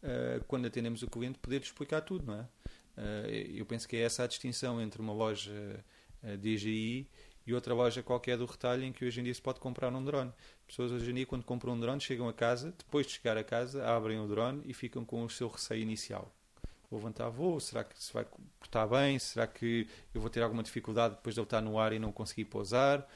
uh, 0.02 0.44
quando 0.46 0.66
atendemos 0.66 1.02
o 1.02 1.08
cliente, 1.08 1.38
poder 1.38 1.60
explicar 1.60 2.00
tudo, 2.02 2.26
não 2.26 2.40
é? 2.40 2.48
Eh, 2.96 3.52
eu 3.54 3.66
penso 3.66 3.88
que 3.88 3.96
é 3.96 4.00
essa 4.00 4.24
a 4.24 4.26
distinção 4.26 4.80
entre 4.80 5.00
uma 5.00 5.12
loja 5.12 5.84
eh, 6.22 6.36
DGI 6.36 7.08
e 7.46 7.52
outra 7.54 7.74
loja 7.74 8.02
qualquer 8.02 8.38
do 8.38 8.46
retalho 8.46 8.84
em 8.84 8.92
que 8.92 9.04
hoje 9.04 9.20
em 9.20 9.24
dia 9.24 9.34
se 9.34 9.42
pode 9.42 9.60
comprar 9.60 9.92
um 9.94 10.04
drone. 10.04 10.32
Pessoas 10.66 10.92
hoje 10.92 11.10
em 11.10 11.14
dia, 11.14 11.26
quando 11.26 11.44
compram 11.44 11.74
um 11.74 11.80
drone, 11.80 12.00
chegam 12.00 12.28
a 12.28 12.32
casa, 12.32 12.74
depois 12.76 13.06
de 13.06 13.12
chegar 13.12 13.36
a 13.36 13.44
casa, 13.44 13.86
abrem 13.86 14.18
o 14.18 14.26
drone 14.26 14.62
e 14.64 14.72
ficam 14.72 15.04
com 15.04 15.22
o 15.22 15.30
seu 15.30 15.48
receio 15.48 15.82
inicial. 15.82 16.32
Vou 16.90 17.00
levantar 17.00 17.28
voo, 17.28 17.60
será 17.60 17.82
que 17.84 18.00
se 18.02 18.12
vai 18.12 18.24
portar 18.58 18.88
bem? 18.88 19.18
Será 19.18 19.46
que 19.46 19.86
eu 20.14 20.20
vou 20.20 20.30
ter 20.30 20.42
alguma 20.42 20.62
dificuldade 20.62 21.16
depois 21.16 21.34
de 21.34 21.40
ele 21.40 21.46
estar 21.46 21.60
no 21.60 21.78
ar 21.78 21.92
e 21.92 21.98
não 21.98 22.12
conseguir 22.12 22.44
pousar? 22.46 23.06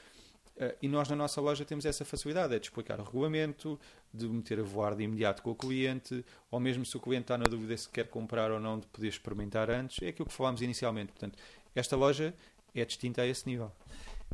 Uh, 0.59 0.74
e 0.82 0.89
nós 0.89 1.09
na 1.09 1.14
nossa 1.14 1.40
loja 1.40 1.64
temos 1.64 1.85
essa 1.85 2.05
facilidade, 2.05 2.52
é 2.52 2.59
de 2.59 2.66
explicar 2.66 2.98
o 2.98 3.05
regulamento, 3.05 3.78
de 4.12 4.28
meter 4.28 4.59
a 4.59 4.62
voar 4.64 4.97
de 4.97 5.05
imediato 5.05 5.40
com 5.40 5.52
o 5.52 5.55
cliente, 5.55 6.24
ou 6.51 6.59
mesmo 6.59 6.85
se 6.85 6.97
o 6.97 7.01
cliente 7.01 7.24
está 7.24 7.39
na 7.39 7.44
dúvida 7.44 7.76
se 7.76 7.89
quer 7.89 8.09
comprar 8.09 8.51
ou 8.51 8.59
não, 8.59 8.80
de 8.80 8.86
poder 8.89 9.06
experimentar 9.06 9.70
antes. 9.70 10.02
É 10.02 10.09
aquilo 10.09 10.26
que 10.26 10.35
falámos 10.35 10.60
inicialmente. 10.60 11.12
Portanto, 11.12 11.39
esta 11.76 11.94
loja 11.94 12.35
é 12.74 12.85
distinta 12.85 13.22
a 13.22 13.26
esse 13.26 13.47
nível. 13.47 13.70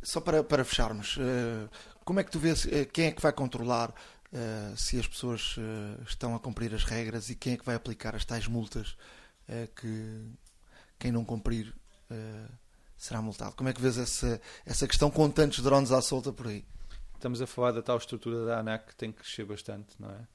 Só 0.01 0.19
para, 0.19 0.43
para 0.43 0.65
fecharmos, 0.65 1.15
uh, 1.17 1.69
como 2.03 2.19
é 2.19 2.23
que 2.23 2.31
tu 2.31 2.39
vês, 2.39 2.65
uh, 2.65 2.87
quem 2.91 3.05
é 3.05 3.11
que 3.11 3.21
vai 3.21 3.31
controlar 3.31 3.93
se 4.75 4.99
as 4.99 5.07
pessoas 5.07 5.55
estão 6.05 6.35
a 6.35 6.39
cumprir 6.41 6.73
as 6.73 6.83
regras 6.83 7.29
e 7.29 7.35
quem 7.35 7.53
é 7.53 7.57
que 7.57 7.63
vai 7.63 7.73
aplicar 7.73 8.13
as 8.17 8.25
tais 8.25 8.47
multas 8.47 8.97
que 9.77 10.25
quem 10.99 11.09
não 11.09 11.23
cumprir 11.23 11.73
será 12.97 13.21
multado. 13.21 13.55
Como 13.55 13.69
é 13.69 13.73
que 13.73 13.81
vês 13.81 13.97
essa, 13.97 14.41
essa 14.65 14.87
questão 14.87 15.09
com 15.11 15.29
tantos 15.29 15.59
drones 15.59 15.91
à 15.91 16.01
solta 16.01 16.31
por 16.31 16.47
aí? 16.47 16.65
Estamos 17.13 17.41
a 17.41 17.47
falar 17.47 17.71
da 17.71 17.81
tal 17.81 17.97
estrutura 17.97 18.45
da 18.45 18.59
ANAC 18.59 18.87
que 18.87 18.95
tem 18.95 19.11
que 19.11 19.19
crescer 19.19 19.45
bastante, 19.45 19.95
não 19.99 20.09
é? 20.09 20.27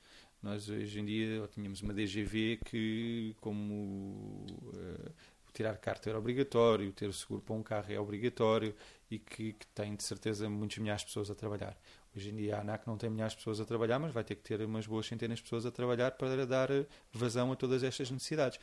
Nós 0.42 0.68
hoje 0.68 0.98
em 0.98 1.04
dia 1.04 1.46
tínhamos 1.52 1.82
uma 1.82 1.92
DGV 1.92 2.60
que, 2.64 3.36
como 3.40 4.46
uh, 4.72 5.12
tirar 5.52 5.76
carta 5.76 6.08
era 6.08 6.18
obrigatório, 6.18 6.90
ter 6.92 7.08
o 7.08 7.12
seguro 7.12 7.42
para 7.42 7.54
um 7.54 7.62
carro 7.62 7.92
é 7.92 8.00
obrigatório 8.00 8.74
e 9.10 9.18
que, 9.18 9.52
que, 9.52 9.66
tem 9.68 9.94
de 9.94 10.02
certeza 10.02 10.48
muitos 10.48 10.78
milhares 10.78 11.02
de 11.02 11.08
pessoas 11.08 11.30
a 11.30 11.34
trabalhar. 11.34 11.76
Hoje 12.16 12.30
em 12.30 12.36
dia 12.36 12.56
a 12.56 12.60
ANAC 12.60 12.86
não 12.86 12.96
tem 12.96 13.10
milhares 13.10 13.32
de 13.32 13.38
pessoas 13.38 13.60
a 13.60 13.64
trabalhar, 13.66 13.98
mas 13.98 14.12
vai 14.12 14.24
ter 14.24 14.34
que 14.34 14.42
ter 14.42 14.62
umas 14.62 14.86
boas 14.86 15.06
centenas 15.06 15.38
de 15.38 15.42
pessoas 15.42 15.66
a 15.66 15.70
trabalhar 15.70 16.12
para 16.12 16.46
dar 16.46 16.68
vazão 17.12 17.52
a 17.52 17.56
todas 17.56 17.82
estas 17.82 18.10
necessidades. 18.10 18.58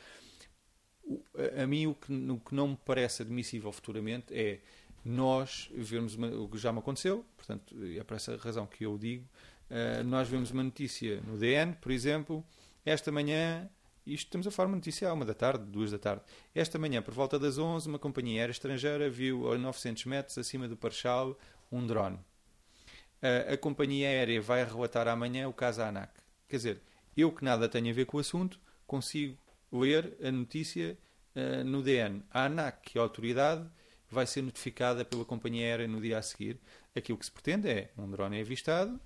A, 1.62 1.66
mim 1.66 1.86
o 1.86 1.94
que, 1.94 2.12
o 2.12 2.38
que 2.38 2.54
não 2.54 2.68
me 2.68 2.78
parece 2.84 3.22
admissível 3.22 3.72
futuramente 3.72 4.26
é 4.32 4.60
nós 5.04 5.70
vermos 5.74 6.14
uma, 6.14 6.28
o 6.28 6.48
que 6.48 6.58
já 6.58 6.72
me 6.72 6.80
aconteceu, 6.80 7.24
portanto, 7.36 7.74
é 7.96 8.02
por 8.04 8.14
essa 8.14 8.36
razão 8.36 8.66
que 8.66 8.84
eu 8.84 8.98
digo, 8.98 9.24
uh, 9.70 10.04
nós 10.04 10.28
vemos 10.28 10.50
uma 10.50 10.62
notícia 10.62 11.20
no 11.22 11.38
DN, 11.38 11.74
por 11.80 11.90
exemplo, 11.92 12.44
esta 12.84 13.10
manhã, 13.10 13.68
isto 14.06 14.26
estamos 14.26 14.58
a 14.58 14.68
notícia 14.68 15.08
à 15.08 15.12
uma 15.12 15.24
da 15.24 15.34
tarde, 15.34 15.64
duas 15.64 15.90
da 15.90 15.98
tarde, 15.98 16.22
esta 16.54 16.78
manhã, 16.78 17.00
por 17.00 17.14
volta 17.14 17.38
das 17.38 17.58
11, 17.58 17.88
uma 17.88 17.98
companhia 17.98 18.40
aérea 18.40 18.52
estrangeira 18.52 19.08
viu 19.08 19.50
a 19.52 19.56
900 19.56 20.04
metros 20.04 20.36
acima 20.36 20.68
do 20.68 20.76
Parchal 20.76 21.38
um 21.70 21.86
drone. 21.86 22.16
Uh, 22.16 23.54
a 23.54 23.56
companhia 23.56 24.08
aérea 24.08 24.40
vai 24.40 24.64
relatar 24.64 25.08
amanhã 25.08 25.48
o 25.48 25.52
caso 25.52 25.82
ANAC. 25.82 26.12
Quer 26.48 26.56
dizer, 26.56 26.82
eu 27.16 27.32
que 27.32 27.44
nada 27.44 27.68
tenho 27.68 27.90
a 27.90 27.92
ver 27.92 28.06
com 28.06 28.16
o 28.16 28.20
assunto, 28.20 28.60
consigo 28.86 29.36
ler 29.72 30.16
a 30.22 30.30
notícia 30.30 30.98
uh, 31.34 31.64
no 31.64 31.82
DN. 31.82 32.22
A 32.30 32.44
ANAC, 32.44 32.90
que 32.90 32.98
é 32.98 33.00
a 33.00 33.04
autoridade, 33.04 33.68
vai 34.10 34.26
ser 34.26 34.42
notificada 34.42 35.04
pela 35.04 35.24
companhia 35.24 35.66
aérea 35.66 35.88
no 35.88 36.00
dia 36.00 36.18
a 36.18 36.22
seguir. 36.22 36.60
Aquilo 36.96 37.18
que 37.18 37.24
se 37.24 37.32
pretende 37.32 37.68
é 37.68 37.90
um 37.96 38.10
drone 38.10 38.38
é 38.38 38.40
avistado, 38.40 38.98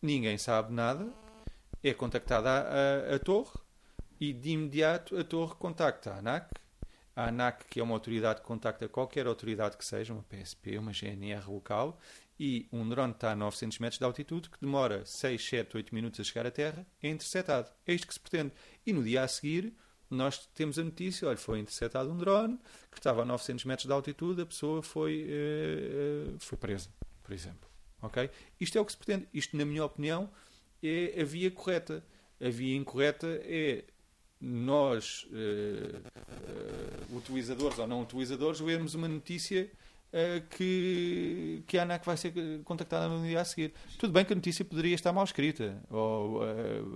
ninguém 0.00 0.38
sabe 0.38 0.72
nada, 0.72 1.12
é 1.82 1.92
contactada 1.92 2.48
a, 2.50 3.12
a, 3.12 3.16
a 3.16 3.18
torre 3.18 3.58
e 4.20 4.32
de 4.32 4.50
imediato 4.50 5.18
a 5.18 5.24
torre 5.24 5.54
contacta 5.56 6.12
a 6.12 6.18
ANAC. 6.18 6.50
A 7.16 7.28
ANAC, 7.28 7.66
que 7.70 7.78
é 7.78 7.82
uma 7.82 7.94
autoridade 7.94 8.42
contacta 8.42 8.88
qualquer 8.88 9.26
autoridade 9.26 9.76
que 9.76 9.84
seja, 9.84 10.12
uma 10.12 10.24
PSP, 10.24 10.78
uma 10.78 10.92
GNR 10.92 11.48
local, 11.48 11.98
e 12.38 12.66
um 12.72 12.88
drone 12.88 13.12
está 13.12 13.30
a 13.30 13.36
900 13.36 13.78
metros 13.78 13.98
de 13.98 14.04
altitude, 14.04 14.50
que 14.50 14.60
demora 14.60 15.06
6, 15.06 15.44
7, 15.44 15.76
8 15.76 15.94
minutos 15.94 16.18
a 16.18 16.24
chegar 16.24 16.46
à 16.46 16.50
Terra, 16.50 16.84
é 17.00 17.08
interceptado. 17.08 17.70
É 17.86 17.94
isto 17.94 18.08
que 18.08 18.14
se 18.14 18.20
pretende. 18.20 18.52
E 18.84 18.92
no 18.92 19.04
dia 19.04 19.22
a 19.22 19.28
seguir, 19.28 19.72
nós 20.10 20.46
temos 20.54 20.78
a 20.78 20.84
notícia, 20.84 21.28
olha, 21.28 21.36
foi 21.36 21.58
interceptado 21.58 22.10
um 22.10 22.16
drone 22.16 22.58
que 22.90 22.98
estava 22.98 23.22
a 23.22 23.24
900 23.24 23.64
metros 23.64 23.86
de 23.86 23.92
altitude, 23.92 24.42
a 24.42 24.46
pessoa 24.46 24.82
foi, 24.82 25.26
uh, 25.28 26.36
foi 26.38 26.58
presa, 26.58 26.88
por 27.22 27.32
exemplo. 27.32 27.68
Okay? 28.02 28.30
Isto 28.60 28.78
é 28.78 28.80
o 28.80 28.84
que 28.84 28.92
se 28.92 28.98
pretende. 28.98 29.26
Isto, 29.32 29.56
na 29.56 29.64
minha 29.64 29.84
opinião, 29.84 30.30
é 30.82 31.20
a 31.20 31.24
via 31.24 31.50
correta. 31.50 32.04
A 32.40 32.48
via 32.50 32.76
incorreta 32.76 33.26
é 33.42 33.84
nós, 34.40 35.26
uh, 35.30 35.96
uh, 37.12 37.16
utilizadores 37.16 37.78
ou 37.78 37.86
não 37.86 38.02
utilizadores, 38.02 38.60
vermos 38.60 38.94
uma 38.94 39.08
notícia 39.08 39.70
que, 40.50 41.64
que 41.66 41.76
a 41.76 41.82
ANAC 41.82 42.06
vai 42.06 42.16
ser 42.16 42.32
contactada 42.62 43.08
no 43.08 43.26
dia 43.26 43.40
a 43.40 43.44
seguir. 43.44 43.74
Tudo 43.98 44.12
bem 44.12 44.24
que 44.24 44.32
a 44.32 44.36
notícia 44.36 44.64
poderia 44.64 44.94
estar 44.94 45.12
mal 45.12 45.24
escrita, 45.24 45.82
ou 45.90 46.40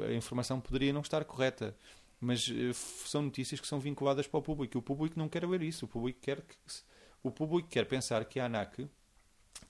a 0.06 0.12
informação 0.12 0.60
poderia 0.60 0.92
não 0.92 1.00
estar 1.00 1.24
correta 1.24 1.74
mas 2.20 2.48
uh, 2.48 2.74
são 2.74 3.22
notícias 3.22 3.60
que 3.60 3.66
são 3.66 3.78
vinculadas 3.78 4.26
para 4.26 4.38
o 4.38 4.42
público. 4.42 4.78
O 4.78 4.82
público 4.82 5.18
não 5.18 5.28
quer 5.28 5.46
ver 5.46 5.62
isso. 5.62 5.84
O 5.84 5.88
público 5.88 6.20
quer, 6.20 6.40
que, 6.42 6.56
o 7.22 7.30
público 7.30 7.68
quer 7.68 7.86
pensar 7.86 8.24
que 8.24 8.40
a 8.40 8.46
ANAC 8.46 8.88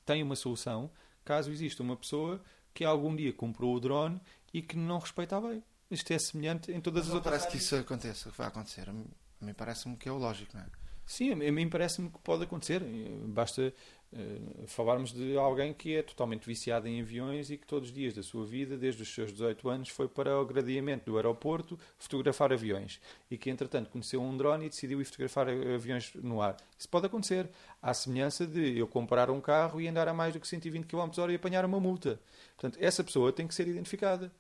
tem 0.05 0.23
uma 0.23 0.37
solução 0.37 0.91
caso 1.25 1.51
exista 1.51 1.83
uma 1.83 1.97
pessoa 1.97 2.43
que 2.73 2.85
algum 2.85 3.15
dia 3.15 3.33
comprou 3.35 3.75
o 3.75 3.81
drone 3.81 4.19
e 4.53 4.63
que 4.63 4.77
não 4.77 4.99
respeita 4.99 5.37
a 5.37 5.41
lei. 5.41 5.63
Isto 5.91 6.13
é 6.13 6.19
semelhante 6.19 6.73
em 6.73 6.81
todas 6.81 7.05
mas 7.05 7.09
as 7.09 7.15
outras 7.15 7.33
parece 7.33 7.51
que 7.51 7.59
isso 7.59 7.77
aconteça, 7.77 8.31
que 8.31 8.39
vai 8.39 8.47
acontecer. 8.47 8.89
A 8.89 8.93
mim 8.93 9.55
parece-me 9.55 9.97
que 9.97 10.09
é 10.09 10.13
o 10.13 10.17
lógico, 10.17 10.57
não 10.57 10.63
é? 10.63 10.67
Sim, 11.09 11.33
a 11.33 11.37
mim 11.37 11.71
parece-me 11.71 12.11
que 12.11 12.19
pode 12.19 12.45
acontecer. 12.45 12.83
Basta 13.29 13.73
uh, 14.13 14.67
falarmos 14.67 15.11
de 15.11 15.39
alguém 15.39 15.73
que 15.73 15.97
é 15.97 16.03
totalmente 16.03 16.45
viciado 16.45 16.87
em 16.87 17.01
aviões 17.01 17.51
e 17.51 17.57
que 17.57 17.67
todos 17.67 17.89
os 17.89 17.95
dias 17.95 18.13
da 18.13 18.23
sua 18.23 18.45
vida, 18.45 18.77
desde 18.77 19.03
os 19.03 19.15
seus 19.15 19.33
18 19.33 19.71
anos, 19.71 19.89
foi 19.89 20.07
para 20.07 20.39
o 20.39 20.45
gradiamento 20.45 21.11
do 21.11 21.17
aeroporto 21.17 21.79
fotografar 21.97 22.53
aviões 22.53 23.01
e 23.31 23.39
que, 23.39 23.49
entretanto, 23.49 23.89
conheceu 23.89 24.21
um 24.21 24.37
drone 24.37 24.67
e 24.67 24.69
decidiu 24.69 25.01
ir 25.01 25.07
fotografar 25.07 25.49
aviões 25.49 26.13
no 26.17 26.43
ar. 26.43 26.59
Isso 26.79 26.91
pode 26.91 27.07
acontecer. 27.07 27.49
À 27.81 27.95
semelhança 27.95 28.47
de 28.47 28.77
eu 28.77 28.87
comprar 28.87 29.31
um 29.31 29.41
carro 29.41 29.81
e 29.81 29.89
andar 29.89 30.09
a 30.09 30.13
mais 30.13 30.35
do 30.35 30.41
que 30.41 30.47
120 30.47 30.85
km 30.85 31.09
h 31.09 31.33
e 31.33 31.37
apanhar 31.37 31.65
uma 31.65 31.81
multa. 31.81 32.21
Portanto, 32.55 32.79
essa 32.83 33.03
pessoa 33.03 33.33
tem 33.33 33.47
que 33.47 33.55
ser 33.55 33.67
identificada. 33.67 34.31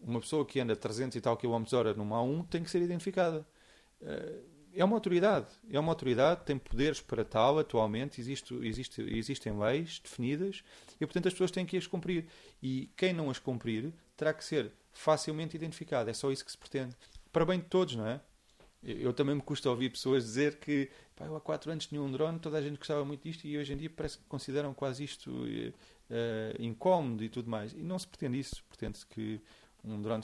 Uma 0.00 0.18
pessoa 0.18 0.44
que 0.44 0.58
anda 0.58 0.74
300 0.74 1.14
e 1.14 1.20
tal 1.20 1.36
km 1.36 1.62
h 1.62 1.94
numa 1.94 2.16
A1 2.16 2.48
tem 2.48 2.64
que 2.64 2.70
ser 2.72 2.82
identificada. 2.82 3.46
Uh, 4.02 4.57
é 4.78 4.84
uma 4.84 4.96
autoridade, 4.96 5.46
é 5.68 5.78
uma 5.78 5.90
autoridade, 5.90 6.44
tem 6.44 6.56
poderes 6.56 7.00
para 7.00 7.24
tal 7.24 7.58
atualmente, 7.58 8.20
existe, 8.20 8.54
existe, 8.62 9.02
existem 9.02 9.58
leis 9.58 9.98
definidas 9.98 10.62
e, 11.00 11.04
portanto, 11.04 11.26
as 11.26 11.34
pessoas 11.34 11.50
têm 11.50 11.66
que 11.66 11.76
as 11.76 11.86
cumprir. 11.86 12.26
E 12.62 12.88
quem 12.96 13.12
não 13.12 13.28
as 13.28 13.40
cumprir 13.40 13.92
terá 14.16 14.32
que 14.32 14.44
ser 14.44 14.70
facilmente 14.92 15.56
identificado. 15.56 16.08
É 16.08 16.12
só 16.12 16.30
isso 16.30 16.44
que 16.44 16.52
se 16.52 16.58
pretende. 16.58 16.94
Para 17.32 17.44
bem 17.44 17.58
de 17.58 17.66
todos, 17.66 17.96
não 17.96 18.06
é? 18.06 18.20
Eu 18.80 19.12
também 19.12 19.34
me 19.34 19.42
custa 19.42 19.68
ouvir 19.68 19.90
pessoas 19.90 20.22
dizer 20.22 20.58
que 20.60 20.88
pá, 21.16 21.26
eu 21.26 21.34
há 21.34 21.40
4 21.40 21.72
anos 21.72 21.86
tinha 21.86 22.00
um 22.00 22.10
drone, 22.12 22.38
toda 22.38 22.56
a 22.56 22.62
gente 22.62 22.78
gostava 22.78 23.04
muito 23.04 23.24
disto 23.24 23.44
e 23.48 23.58
hoje 23.58 23.72
em 23.72 23.76
dia 23.76 23.90
parece 23.90 24.18
que 24.18 24.24
consideram 24.28 24.72
quase 24.72 25.02
isto 25.02 25.28
uh, 25.28 26.62
incómodo 26.62 27.24
e 27.24 27.28
tudo 27.28 27.50
mais. 27.50 27.72
E 27.72 27.82
não 27.82 27.98
se 27.98 28.06
pretende 28.06 28.38
isso. 28.38 28.62
Pretende-se 28.68 29.04
que 29.06 29.40
um 29.84 30.00
drone. 30.00 30.22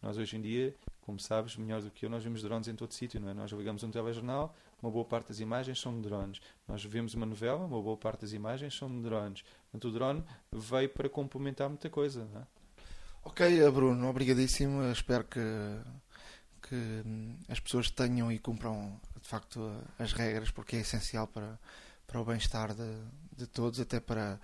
Nós 0.00 0.16
hoje 0.16 0.36
em 0.36 0.40
dia 0.40 0.74
como 1.06 1.20
sabes, 1.20 1.56
melhor 1.56 1.80
do 1.80 1.88
que 1.88 2.04
eu, 2.04 2.10
nós 2.10 2.24
vemos 2.24 2.42
drones 2.42 2.66
em 2.66 2.74
todo 2.74 2.92
sítio, 2.92 3.20
não 3.20 3.28
é? 3.30 3.34
Nós 3.34 3.52
ligamos 3.52 3.84
um 3.84 3.90
telejornal, 3.92 4.52
uma 4.82 4.90
boa 4.90 5.04
parte 5.04 5.28
das 5.28 5.38
imagens 5.38 5.80
são 5.80 5.94
de 5.94 6.08
drones. 6.08 6.40
Nós 6.66 6.84
vemos 6.84 7.14
uma 7.14 7.24
novela, 7.24 7.64
uma 7.64 7.80
boa 7.80 7.96
parte 7.96 8.22
das 8.22 8.32
imagens 8.32 8.76
são 8.76 8.88
de 8.88 9.00
drones. 9.02 9.44
Portanto, 9.70 9.88
o 9.88 9.92
drone 9.92 10.24
veio 10.52 10.88
para 10.88 11.08
complementar 11.08 11.68
muita 11.68 11.88
coisa, 11.88 12.28
não 12.34 12.40
é? 12.40 12.46
Ok, 13.22 13.70
Bruno, 13.70 14.08
obrigadíssimo. 14.08 14.82
espero 14.90 15.22
que, 15.22 15.40
que 16.68 17.02
as 17.48 17.60
pessoas 17.60 17.88
tenham 17.88 18.30
e 18.32 18.38
cumpram, 18.40 19.00
de 19.22 19.28
facto, 19.28 19.60
as 20.00 20.12
regras, 20.12 20.50
porque 20.50 20.74
é 20.74 20.80
essencial 20.80 21.28
para, 21.28 21.56
para 22.04 22.20
o 22.20 22.24
bem-estar 22.24 22.74
de, 22.74 22.82
de 23.36 23.46
todos, 23.46 23.80
até 23.80 24.00
para, 24.00 24.40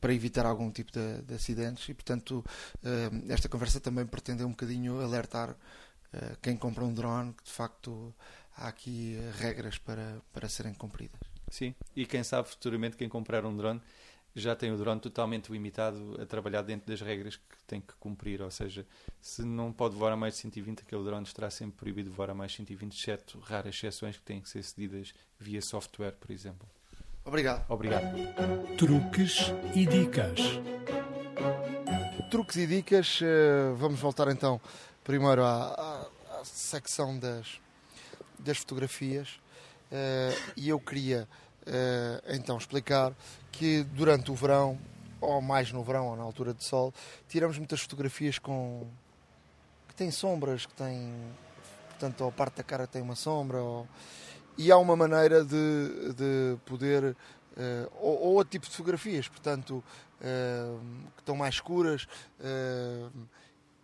para, 0.00 0.14
evitar 0.14 0.46
algum 0.46 0.70
tipo 0.70 0.92
de, 0.92 1.22
de 1.22 1.34
acidentes. 1.34 1.88
E, 1.88 1.94
portanto, 1.94 2.44
uh, 2.82 3.32
esta 3.32 3.48
conversa 3.48 3.80
também 3.80 4.06
pretende 4.06 4.44
um 4.44 4.50
bocadinho 4.50 5.00
alertar 5.00 5.50
uh, 5.50 6.36
quem 6.42 6.56
compra 6.56 6.84
um 6.84 6.92
drone 6.92 7.32
que, 7.32 7.44
de 7.44 7.52
facto, 7.52 8.14
há 8.56 8.68
aqui 8.68 9.16
regras 9.38 9.78
para, 9.78 10.20
para 10.32 10.48
serem 10.48 10.74
cumpridas. 10.74 11.20
Sim, 11.50 11.74
e 11.96 12.04
quem 12.04 12.22
sabe 12.22 12.48
futuramente 12.48 12.96
quem 12.96 13.08
comprar 13.08 13.46
um 13.46 13.56
drone 13.56 13.80
já 14.34 14.54
tem 14.54 14.70
o 14.70 14.76
drone 14.76 15.00
totalmente 15.00 15.50
limitado 15.50 16.16
a 16.20 16.26
trabalhar 16.26 16.62
dentro 16.62 16.86
das 16.86 17.00
regras 17.00 17.36
que 17.36 17.64
tem 17.66 17.80
que 17.80 17.94
cumprir, 17.94 18.40
ou 18.40 18.50
seja, 18.50 18.86
se 19.20 19.42
não 19.42 19.72
pode 19.72 19.96
voar 19.96 20.12
a 20.12 20.16
mais 20.16 20.34
de 20.34 20.40
120, 20.40 20.80
aquele 20.80 21.04
drone 21.04 21.26
estará 21.26 21.50
sempre 21.50 21.76
proibido 21.76 22.10
de 22.10 22.16
voar 22.16 22.30
a 22.30 22.34
mais 22.34 22.52
de 22.52 22.58
120, 22.58 22.92
exceto 22.96 23.38
raras 23.40 23.74
exceções 23.74 24.16
que 24.16 24.22
têm 24.22 24.40
que 24.40 24.48
ser 24.48 24.62
cedidas 24.62 25.12
via 25.38 25.60
software, 25.60 26.12
por 26.12 26.30
exemplo. 26.30 26.68
Obrigado. 27.28 27.62
Obrigado. 27.68 28.16
Truques 28.78 29.52
e 29.74 29.84
dicas. 29.84 30.40
Truques 32.30 32.56
e 32.56 32.66
dicas. 32.66 33.20
Eh, 33.22 33.74
vamos 33.76 34.00
voltar 34.00 34.28
então 34.28 34.58
primeiro 35.04 35.44
à, 35.44 35.74
à, 36.30 36.40
à 36.40 36.44
secção 36.46 37.18
das, 37.18 37.60
das 38.38 38.56
fotografias. 38.56 39.38
Eh, 39.92 40.34
e 40.56 40.70
eu 40.70 40.80
queria 40.80 41.28
eh, 41.66 42.22
então 42.28 42.56
explicar 42.56 43.12
que 43.52 43.84
durante 43.92 44.30
o 44.30 44.34
verão, 44.34 44.78
ou 45.20 45.42
mais 45.42 45.70
no 45.70 45.84
verão, 45.84 46.06
ou 46.06 46.16
na 46.16 46.22
altura 46.22 46.54
de 46.54 46.64
sol, 46.64 46.94
tiramos 47.28 47.58
muitas 47.58 47.82
fotografias 47.82 48.38
com 48.38 48.86
que 49.86 49.94
têm 49.94 50.10
sombras, 50.10 50.64
que 50.64 50.72
têm 50.72 51.12
portanto, 51.90 52.24
a 52.24 52.32
parte 52.32 52.56
da 52.56 52.62
cara 52.62 52.86
tem 52.86 53.02
uma 53.02 53.16
sombra, 53.16 53.58
ou 53.58 53.86
e 54.58 54.72
há 54.72 54.76
uma 54.76 54.96
maneira 54.96 55.44
de, 55.44 56.12
de 56.14 56.58
poder. 56.66 57.16
Uh, 57.56 57.90
ou, 58.00 58.20
ou 58.20 58.34
outro 58.34 58.50
tipo 58.50 58.66
de 58.66 58.72
fotografias, 58.72 59.26
portanto, 59.26 59.82
uh, 60.20 60.80
que 61.14 61.22
estão 61.22 61.36
mais 61.36 61.54
escuras. 61.54 62.06
Uh, 62.40 63.10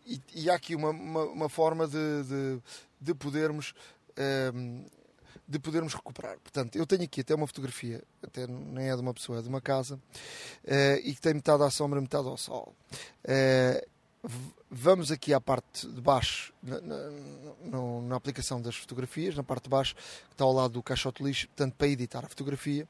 e, 0.07 0.21
e, 0.35 0.51
há 0.51 0.55
aqui 0.55 0.75
uma, 0.75 0.91
uma, 0.91 1.25
uma 1.25 1.49
forma 1.49 1.89
de, 1.89 2.23
de, 2.25 2.63
de 3.01 3.15
podermos 3.15 3.73
de 5.49 5.59
podermos 5.59 5.93
recuperar. 5.93 6.39
Portanto, 6.39 6.77
eu 6.77 6.87
tenho 6.87 7.03
aqui 7.03 7.23
até 7.23 7.35
uma 7.35 7.47
fotografia, 7.47 8.03
até 8.23 8.47
nem 8.47 8.91
é 8.91 8.95
de 8.95 9.01
uma 9.01 9.13
pessoa, 9.13 9.41
é 9.41 9.43
de 9.43 9.49
uma 9.49 9.61
casa, 9.61 9.99
e 11.03 11.13
que 11.13 11.21
tem 11.21 11.35
metade 11.35 11.65
à 11.65 11.71
sombra, 11.71 12.01
metade 12.01 12.29
ao 12.29 12.37
sol 12.37 12.73
vamos 14.71 15.11
aqui 15.11 15.33
à 15.35 15.41
parte 15.41 15.87
de 15.87 16.01
baixo, 16.01 16.53
na, 16.63 16.81
na, 16.81 16.97
na, 18.03 18.17
aplicação 18.17 18.61
das 18.61 18.75
fotografias, 18.75 19.35
na 19.35 19.43
parte 19.43 19.65
de 19.65 19.71
baixo, 19.71 19.95
que 19.95 20.33
está 20.33 20.45
ao 20.45 20.53
lado 20.53 20.75
do 20.75 20.83
caixote 20.83 21.23
lixo, 21.23 21.47
portanto, 21.49 21.75
para 21.77 21.89
editar 21.89 22.25
a 22.25 22.29
fotografia. 22.29 22.89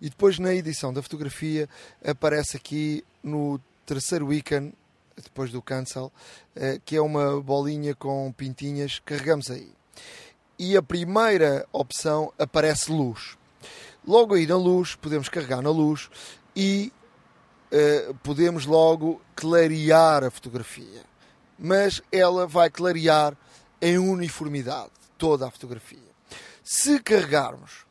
E 0.00 0.10
depois, 0.10 0.38
na 0.38 0.54
edição 0.54 0.92
da 0.92 1.02
fotografia, 1.02 1.68
aparece 2.04 2.56
aqui 2.56 3.04
no 3.22 3.60
terceiro 3.86 4.32
ícone 4.32 4.72
depois 5.22 5.50
do 5.50 5.62
cancel, 5.62 6.12
uh, 6.56 6.80
que 6.84 6.96
é 6.96 7.00
uma 7.00 7.40
bolinha 7.40 7.94
com 7.94 8.32
pintinhas, 8.32 9.00
carregamos 9.04 9.50
aí. 9.50 9.70
E 10.58 10.76
a 10.76 10.82
primeira 10.82 11.66
opção 11.72 12.32
aparece 12.38 12.90
luz. 12.90 13.36
Logo 14.06 14.34
aí 14.34 14.46
na 14.46 14.56
luz, 14.56 14.94
podemos 14.94 15.28
carregar 15.28 15.62
na 15.62 15.70
luz 15.70 16.10
e 16.54 16.92
podemos 18.22 18.66
logo 18.66 19.20
clarear 19.34 20.24
a 20.24 20.30
fotografia. 20.30 21.02
Mas 21.58 22.02
ela 22.10 22.46
vai 22.46 22.70
clarear 22.70 23.36
em 23.80 23.98
uniformidade 23.98 24.90
toda 25.16 25.46
a 25.46 25.50
fotografia. 25.50 25.98
Se 26.62 26.98
carregarmos 27.00 27.84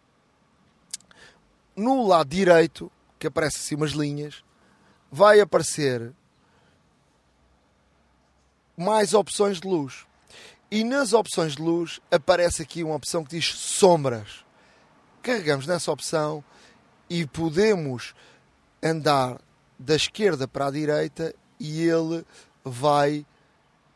no 1.76 2.06
lado 2.06 2.30
direito, 2.30 2.92
que 3.18 3.28
aparece 3.28 3.58
assim 3.58 3.76
umas 3.76 3.92
linhas, 3.92 4.44
vai 5.12 5.40
aparecer 5.40 6.12
mais 8.76 9.14
opções 9.14 9.60
de 9.60 9.68
luz. 9.68 10.06
E 10.70 10.84
nas 10.84 11.14
opções 11.14 11.56
de 11.56 11.62
luz 11.62 12.00
aparece 12.12 12.64
aqui 12.64 12.84
uma 12.84 12.96
opção 12.96 13.24
que 13.24 13.38
diz 13.38 13.46
sombras. 13.46 14.44
Carregamos 15.22 15.68
nessa 15.68 15.92
opção 15.92 16.44
e 17.10 17.26
podemos 17.28 18.16
andar 18.82 19.40
da 19.78 19.96
esquerda 19.96 20.48
para 20.48 20.68
a 20.68 20.72
direita 20.72 21.34
e 21.60 21.82
ele 21.82 22.26
vai 22.64 23.26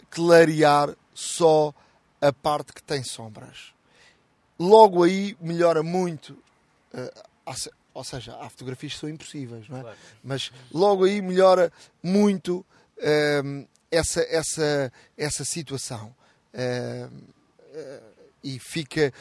clarear 0.09 0.95
só 1.13 1.73
a 2.21 2.31
parte 2.33 2.73
que 2.73 2.83
tem 2.83 3.03
sombras. 3.03 3.73
Logo 4.59 5.03
aí 5.03 5.37
melhora 5.39 5.83
muito, 5.83 6.31
uh, 6.93 7.73
ou 7.93 8.03
seja, 8.03 8.35
há 8.37 8.49
fotografias 8.49 8.93
que 8.93 8.99
são 8.99 9.09
impossíveis, 9.09 9.69
não 9.69 9.77
é? 9.77 9.81
Claro. 9.81 9.97
Mas 10.23 10.51
logo 10.71 11.05
aí 11.05 11.21
melhora 11.21 11.71
muito 12.01 12.65
uh, 12.97 13.67
essa, 13.91 14.21
essa, 14.21 14.91
essa 15.15 15.45
situação. 15.45 16.15
Uh, 16.53 17.37
e 18.43 18.59
fica 18.59 19.13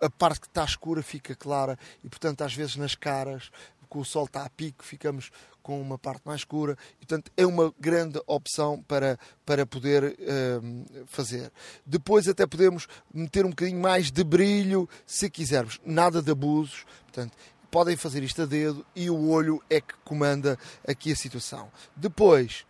a 0.00 0.08
parte 0.08 0.40
que 0.40 0.46
está 0.46 0.64
escura 0.64 1.02
fica 1.02 1.34
clara 1.36 1.78
e 2.02 2.08
portanto 2.08 2.42
às 2.42 2.54
vezes 2.54 2.76
nas 2.76 2.94
caras 2.94 3.50
que 3.90 3.98
o 3.98 4.04
sol 4.04 4.24
está 4.24 4.44
a 4.44 4.50
pico 4.50 4.84
ficamos 4.84 5.30
com 5.70 5.80
uma 5.80 5.96
parte 5.96 6.22
mais 6.24 6.40
escura 6.40 6.76
e 7.00 7.06
portanto 7.06 7.30
é 7.36 7.46
uma 7.46 7.72
grande 7.78 8.20
opção 8.26 8.82
para, 8.88 9.16
para 9.46 9.64
poder 9.64 10.02
uh, 10.18 11.06
fazer. 11.06 11.52
Depois 11.86 12.26
até 12.26 12.44
podemos 12.44 12.88
meter 13.14 13.46
um 13.46 13.50
bocadinho 13.50 13.80
mais 13.80 14.10
de 14.10 14.24
brilho 14.24 14.88
se 15.06 15.30
quisermos, 15.30 15.80
nada 15.86 16.20
de 16.20 16.32
abusos, 16.32 16.84
portanto 17.04 17.36
podem 17.70 17.96
fazer 17.96 18.24
isto 18.24 18.42
a 18.42 18.46
dedo 18.46 18.84
e 18.96 19.08
o 19.08 19.28
olho 19.28 19.62
é 19.70 19.80
que 19.80 19.94
comanda 20.04 20.58
aqui 20.84 21.12
a 21.12 21.16
situação. 21.16 21.70
Depois, 21.94 22.66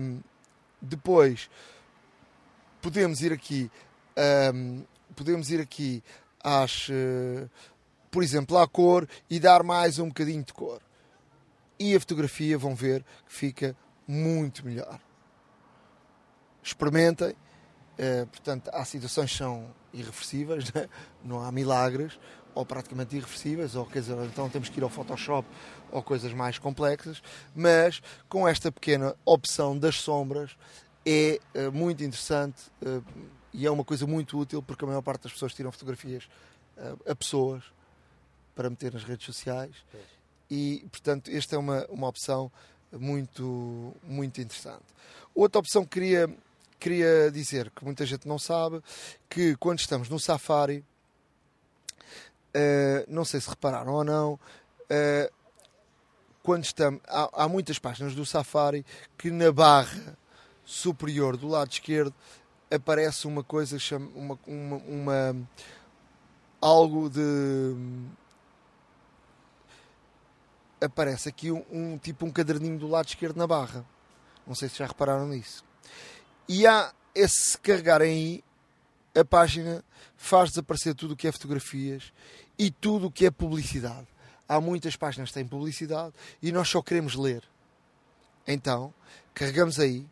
um, 0.00 0.20
depois 0.80 1.50
podemos 2.80 3.20
ir 3.20 3.34
aqui, 3.34 3.70
um, 4.54 4.82
podemos 5.14 5.50
ir 5.50 5.60
aqui 5.60 6.02
às, 6.42 6.88
uh, 6.88 7.50
por 8.10 8.22
exemplo, 8.22 8.56
à 8.56 8.66
cor 8.66 9.06
e 9.28 9.38
dar 9.38 9.62
mais 9.62 9.98
um 9.98 10.08
bocadinho 10.08 10.42
de 10.42 10.54
cor 10.54 10.80
e 11.78 11.94
a 11.94 12.00
fotografia 12.00 12.56
vão 12.56 12.74
ver 12.74 13.04
que 13.26 13.32
fica 13.32 13.76
muito 14.06 14.64
melhor. 14.64 15.00
Experimentem. 16.62 17.34
Uh, 17.96 18.26
portanto, 18.26 18.70
há 18.72 18.84
situações 18.84 19.30
que 19.30 19.38
são 19.38 19.72
irreversíveis, 19.92 20.70
né? 20.74 20.88
não 21.22 21.40
há 21.40 21.52
milagres, 21.52 22.18
ou 22.52 22.66
praticamente 22.66 23.16
irreversíveis, 23.16 23.76
ou 23.76 23.86
quer 23.86 24.00
dizer, 24.00 24.16
então 24.24 24.48
temos 24.48 24.68
que 24.68 24.80
ir 24.80 24.82
ao 24.82 24.88
Photoshop 24.88 25.48
ou 25.92 26.02
coisas 26.02 26.32
mais 26.32 26.58
complexas, 26.58 27.22
mas 27.54 28.02
com 28.28 28.48
esta 28.48 28.72
pequena 28.72 29.14
opção 29.24 29.78
das 29.78 29.96
sombras 29.96 30.56
é 31.06 31.38
uh, 31.54 31.70
muito 31.70 32.02
interessante 32.02 32.62
uh, 32.82 33.04
e 33.52 33.64
é 33.64 33.70
uma 33.70 33.84
coisa 33.84 34.06
muito 34.06 34.36
útil 34.38 34.60
porque 34.60 34.84
a 34.84 34.88
maior 34.88 35.02
parte 35.02 35.22
das 35.22 35.32
pessoas 35.32 35.54
tiram 35.54 35.70
fotografias 35.70 36.28
a 37.06 37.14
pessoas 37.14 37.62
para 38.52 38.68
meter 38.68 38.92
nas 38.92 39.04
redes 39.04 39.24
sociais 39.24 39.76
e, 40.54 40.88
portanto, 40.88 41.30
esta 41.32 41.56
é 41.56 41.58
uma, 41.58 41.84
uma 41.86 42.06
opção 42.06 42.50
muito, 42.92 43.92
muito 44.04 44.40
interessante. 44.40 44.84
Outra 45.34 45.58
opção 45.58 45.82
que 45.82 45.90
queria, 45.90 46.30
queria 46.78 47.30
dizer, 47.32 47.70
que 47.70 47.84
muita 47.84 48.06
gente 48.06 48.28
não 48.28 48.38
sabe, 48.38 48.80
que 49.28 49.56
quando 49.56 49.80
estamos 49.80 50.08
no 50.08 50.20
Safari, 50.20 50.84
uh, 52.54 53.04
não 53.08 53.24
sei 53.24 53.40
se 53.40 53.50
repararam 53.50 53.94
ou 53.94 54.04
não, 54.04 54.34
uh, 54.34 55.32
quando 56.40 56.62
estamos, 56.64 57.00
há, 57.08 57.44
há, 57.44 57.48
muitas 57.48 57.80
páginas 57.80 58.14
do 58.14 58.24
Safari 58.24 58.86
que 59.18 59.30
na 59.32 59.50
barra 59.50 60.16
superior 60.64 61.36
do 61.36 61.48
lado 61.48 61.72
esquerdo 61.72 62.14
aparece 62.70 63.26
uma 63.26 63.42
coisa, 63.42 63.76
chama, 63.76 64.08
uma, 64.14 64.38
uma, 64.46 64.76
uma 64.76 65.48
algo 66.60 67.10
de 67.10 67.74
aparece 70.84 71.28
aqui 71.28 71.50
um, 71.50 71.64
um, 71.70 71.98
tipo 71.98 72.24
um 72.26 72.30
caderninho 72.30 72.78
do 72.78 72.88
lado 72.88 73.08
esquerdo 73.08 73.36
na 73.36 73.46
barra. 73.46 73.84
Não 74.46 74.54
sei 74.54 74.68
se 74.68 74.78
já 74.78 74.86
repararam 74.86 75.28
nisso. 75.28 75.64
E 76.48 76.66
há 76.66 76.92
esse 77.14 77.52
se 77.52 77.58
carregarem 77.58 78.10
aí, 78.10 78.44
a 79.20 79.24
página 79.24 79.84
faz 80.16 80.50
desaparecer 80.50 80.94
tudo 80.94 81.14
o 81.14 81.16
que 81.16 81.28
é 81.28 81.32
fotografias 81.32 82.12
e 82.58 82.70
tudo 82.70 83.06
o 83.06 83.10
que 83.10 83.26
é 83.26 83.30
publicidade. 83.30 84.06
Há 84.48 84.60
muitas 84.60 84.96
páginas 84.96 85.30
que 85.30 85.34
têm 85.34 85.46
publicidade 85.46 86.12
e 86.42 86.52
nós 86.52 86.68
só 86.68 86.82
queremos 86.82 87.14
ler. 87.14 87.42
Então, 88.46 88.92
carregamos 89.32 89.80
aí 89.80 90.06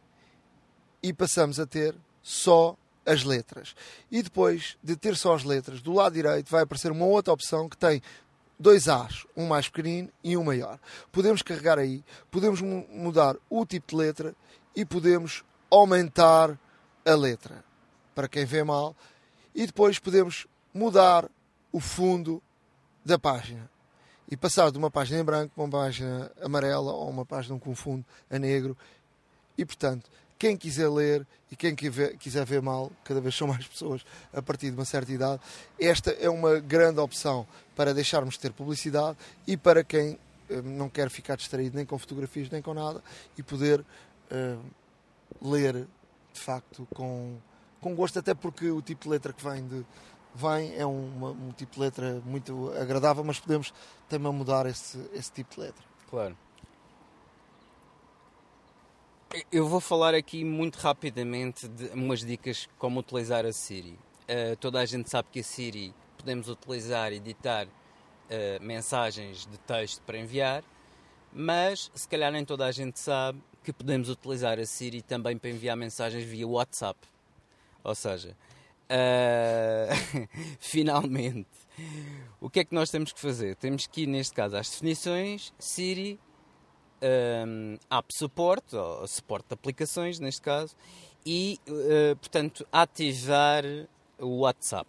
e 1.03 1.12
passamos 1.12 1.61
a 1.61 1.66
ter 1.66 1.94
só 2.23 2.77
as 3.05 3.24
letras. 3.24 3.74
E 4.11 4.23
depois 4.23 4.77
de 4.82 4.97
ter 4.97 5.16
só 5.16 5.35
as 5.35 5.44
letras, 5.44 5.82
do 5.82 5.93
lado 5.93 6.15
direito 6.15 6.51
vai 6.51 6.62
aparecer 6.62 6.90
uma 6.90 7.05
outra 7.05 7.32
opção 7.32 7.69
que 7.69 7.77
tem 7.77 8.01
dois 8.63 8.89
As, 8.89 9.27
um 9.37 9.47
mais 9.47 9.69
pequenino 9.69 10.09
e 10.23 10.37
um 10.37 10.45
maior. 10.45 10.79
Podemos 11.11 11.43
carregar 11.43 11.79
aí, 11.79 12.03
podemos 12.31 12.63
mudar 12.63 13.37
o 13.51 13.67
tipo 13.67 13.89
de 13.89 13.97
letra 13.97 14.35
e 14.75 14.85
podemos 14.85 15.45
aumentar 15.71 16.59
a 17.05 17.15
letra 17.15 17.65
para 18.15 18.29
quem 18.29 18.47
vê 18.47 18.63
mal. 18.63 18.97
E 19.55 19.67
depois 19.67 19.99
podemos 19.99 20.47
mudar 20.73 21.29
o 21.71 21.81
fundo 21.81 22.43
da 23.05 23.19
página. 23.19 23.69
E 24.31 24.37
passar 24.37 24.71
de 24.71 24.79
uma 24.79 24.91
página 24.91 25.21
em 25.21 25.25
branco 25.25 25.53
para 25.55 25.65
uma 25.65 25.71
página 25.71 26.31
amarela 26.41 26.93
ou 26.93 27.11
uma 27.11 27.27
página 27.27 27.59
com 27.59 27.75
fundo 27.75 28.05
a 28.31 28.39
negro. 28.39 28.77
E 29.59 29.67
portanto 29.67 30.09
quem 30.43 30.56
quiser 30.56 30.89
ler 30.89 31.24
e 31.52 31.55
quem 31.55 31.73
quiser 31.73 32.44
ver 32.44 32.60
mal, 32.60 32.90
cada 33.05 33.20
vez 33.20 33.32
são 33.32 33.47
mais 33.47 33.64
pessoas 33.64 34.05
a 34.32 34.43
partir 34.43 34.73
de 34.73 34.77
uma 34.77 34.85
certa 34.85 35.12
idade, 35.12 35.40
esta 35.78 36.10
é 36.10 36.28
uma 36.28 36.59
grande 36.59 36.98
opção 36.98 37.47
para 37.77 37.94
deixarmos 37.94 38.35
de 38.35 38.40
ter 38.40 38.52
publicidade 38.52 39.16
e 39.47 39.56
para 39.56 39.85
quem 39.85 40.19
uh, 40.51 40.62
não 40.64 40.89
quer 40.89 41.10
ficar 41.10 41.36
distraído 41.36 41.77
nem 41.77 41.86
com 41.86 41.97
fotografias 41.97 42.51
nem 42.51 42.60
com 42.60 42.74
nada 42.74 43.01
e 43.39 43.43
poder 43.43 43.82
uh, 43.82 44.60
ler 45.40 45.86
de 46.32 46.40
facto 46.40 46.89
com, 46.93 47.36
com 47.81 47.94
gosto, 47.94 48.19
até 48.19 48.35
porque 48.35 48.69
o 48.69 48.82
tipo 48.82 49.05
de 49.05 49.10
letra 49.10 49.32
que 49.32 49.44
vem 49.44 49.64
de 49.64 49.86
vem 50.35 50.74
é 50.74 50.85
uma, 50.85 51.31
um 51.31 51.52
tipo 51.52 51.74
de 51.74 51.81
letra 51.82 52.20
muito 52.27 52.73
agradável, 52.73 53.23
mas 53.23 53.39
podemos 53.39 53.73
também 54.09 54.32
mudar 54.32 54.66
esse, 54.66 54.98
esse 55.12 55.31
tipo 55.31 55.55
de 55.55 55.60
letra. 55.60 55.85
Claro. 56.10 56.36
Eu 59.51 59.67
vou 59.67 59.81
falar 59.81 60.15
aqui 60.15 60.45
muito 60.45 60.77
rapidamente 60.77 61.67
de 61.67 61.87
umas 61.95 62.21
dicas 62.21 62.69
como 62.79 63.01
utilizar 63.01 63.47
a 63.47 63.53
Siri. 63.53 63.99
Uh, 64.29 64.57
toda 64.61 64.79
a 64.79 64.85
gente 64.85 65.09
sabe 65.09 65.29
que 65.33 65.41
a 65.41 65.43
Siri 65.43 65.95
podemos 66.19 66.49
utilizar 66.49 67.13
e 67.13 67.17
editar 67.17 67.67
uh, 67.67 68.63
mensagens 68.63 69.47
de 69.47 69.57
texto 69.59 70.03
para 70.03 70.19
enviar, 70.19 70.63
mas 71.33 71.91
se 71.95 72.07
calhar 72.07 72.31
nem 72.31 72.45
toda 72.45 72.67
a 72.67 72.73
gente 72.73 73.01
sabe 73.01 73.43
que 73.65 73.73
podemos 73.73 74.11
utilizar 74.11 74.59
a 74.59 74.67
Siri 74.67 75.01
também 75.01 75.39
para 75.39 75.49
enviar 75.49 75.79
mensagens 75.79 76.25
via 76.25 76.47
WhatsApp. 76.47 76.99
Ou 77.83 77.95
seja, 77.95 78.37
uh, 78.91 80.29
finalmente, 80.61 81.49
o 82.39 82.51
que 82.51 82.61
é 82.61 82.65
que 82.65 82.75
nós 82.75 82.91
temos 82.91 83.15
que 83.15 83.21
fazer? 83.21 83.57
Temos 83.57 83.87
que 83.87 84.03
ir, 84.03 84.07
neste 84.07 84.35
caso, 84.35 84.59
às 84.59 84.69
definições, 84.69 85.55
Siri 85.59 86.21
um, 87.03 87.79
app 87.91 88.15
support, 88.15 88.73
ou 88.73 89.07
suporte 89.07 89.49
de 89.49 89.55
aplicações 89.55 90.19
neste 90.19 90.41
caso, 90.41 90.74
e 91.24 91.59
uh, 91.69 92.16
portanto 92.16 92.66
ativar 92.73 93.65
o 94.19 94.41
WhatsApp. 94.41 94.89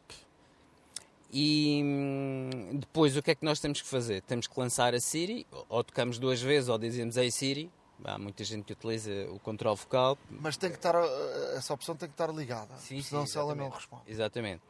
E 1.31 1.81
hum, 1.83 2.77
depois 2.77 3.17
o 3.17 3.23
que 3.23 3.31
é 3.31 3.35
que 3.35 3.43
nós 3.43 3.59
temos 3.59 3.81
que 3.81 3.87
fazer? 3.87 4.21
Temos 4.21 4.45
que 4.45 4.59
lançar 4.59 4.93
a 4.93 4.99
Siri, 4.99 5.47
ou 5.67 5.83
tocamos 5.83 6.19
duas 6.19 6.39
vezes, 6.39 6.69
ou 6.69 6.77
dizemos 6.77 7.17
Ei 7.17 7.31
Siri. 7.31 7.71
Há 8.03 8.19
muita 8.19 8.43
gente 8.43 8.65
que 8.65 8.73
utiliza 8.73 9.11
o 9.31 9.39
controle 9.39 9.77
vocal. 9.77 10.17
Mas 10.29 10.57
tem 10.57 10.69
que 10.69 10.75
estar, 10.75 10.93
eh, 10.93 11.53
essa 11.55 11.73
opção 11.73 11.95
tem 11.95 12.09
que 12.09 12.13
estar 12.13 12.31
ligada, 12.31 12.75
sim, 12.75 13.01
senão 13.01 13.25
sim, 13.25 13.31
se 13.31 13.37
ela 13.37 13.55
não 13.55 13.69
responde. 13.69 14.03
Exatamente. 14.07 14.61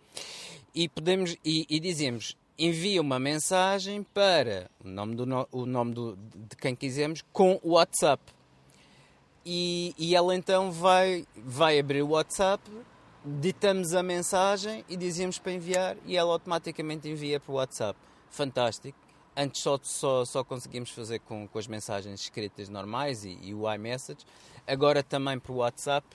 E, 0.74 0.88
podemos, 0.88 1.36
e, 1.44 1.66
e 1.68 1.80
dizemos 1.80 2.38
envia 2.58 3.02
uma 3.02 3.20
mensagem 3.20 4.04
para 4.04 4.70
o 4.84 4.88
nome, 4.88 5.16
do, 5.16 5.48
o 5.52 5.66
nome 5.66 5.94
do, 5.94 6.16
de 6.16 6.56
quem 6.56 6.76
quisermos 6.76 7.24
com 7.32 7.60
o 7.64 7.72
WhatsApp. 7.72 8.22
e, 9.46 9.94
e 9.98 10.16
ela 10.16 10.36
então 10.36 10.72
vai, 10.72 11.26
vai 11.36 11.80
abrir 11.80 12.02
o 12.02 12.10
WhatsApp, 12.10 12.64
ditamos 13.26 13.94
a 13.94 14.04
mensagem 14.04 14.84
e 14.88 14.98
dizemos 14.98 15.40
para 15.40 15.54
enviar 15.54 15.98
e 16.06 16.16
ela 16.18 16.32
automaticamente 16.32 17.08
envia 17.10 17.40
para 17.40 17.52
o 17.52 17.56
WhatsApp. 17.56 17.98
Fantástico. 18.30 18.98
Antes 19.36 19.62
só, 19.62 19.80
só, 19.82 20.26
só 20.26 20.44
conseguimos 20.44 20.92
fazer 20.92 21.20
com, 21.20 21.48
com 21.48 21.58
as 21.58 21.66
mensagens 21.66 22.22
escritas 22.22 22.70
normais 22.70 23.24
e, 23.24 23.38
e 23.42 23.54
o 23.54 23.72
iMessage. 23.74 24.26
Agora 24.68 25.02
também 25.02 25.40
para 25.40 25.52
o 25.52 25.56
WhatsApp, 25.58 26.06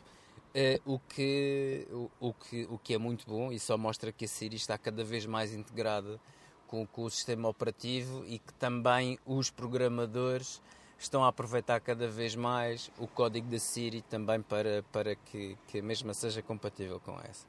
uh, 0.54 0.92
o, 0.94 0.98
que, 0.98 1.86
o, 1.90 2.10
o, 2.20 2.34
que, 2.34 2.66
o 2.70 2.78
que 2.78 2.94
é 2.94 2.98
muito 2.98 3.26
bom 3.26 3.52
e 3.52 3.58
só 3.58 3.76
mostra 3.76 4.12
que 4.12 4.24
a 4.24 4.28
Siri 4.28 4.56
está 4.56 4.76
cada 4.78 5.04
vez 5.04 5.26
mais 5.26 5.52
integrada 5.52 6.20
com, 6.66 6.86
com 6.86 7.04
o 7.04 7.10
sistema 7.10 7.48
operativo 7.48 8.24
e 8.26 8.38
que 8.38 8.52
também 8.54 9.18
os 9.26 9.50
programadores 9.50 10.60
estão 10.98 11.24
a 11.24 11.28
aproveitar 11.28 11.80
cada 11.80 12.08
vez 12.08 12.34
mais 12.34 12.90
o 12.98 13.06
código 13.06 13.48
da 13.48 13.58
Siri 13.58 14.02
também 14.02 14.42
para, 14.42 14.84
para 14.92 15.14
que, 15.14 15.56
que 15.68 15.78
a 15.78 15.82
mesma 15.82 16.12
seja 16.12 16.42
compatível 16.42 17.00
com 17.00 17.18
essa. 17.20 17.46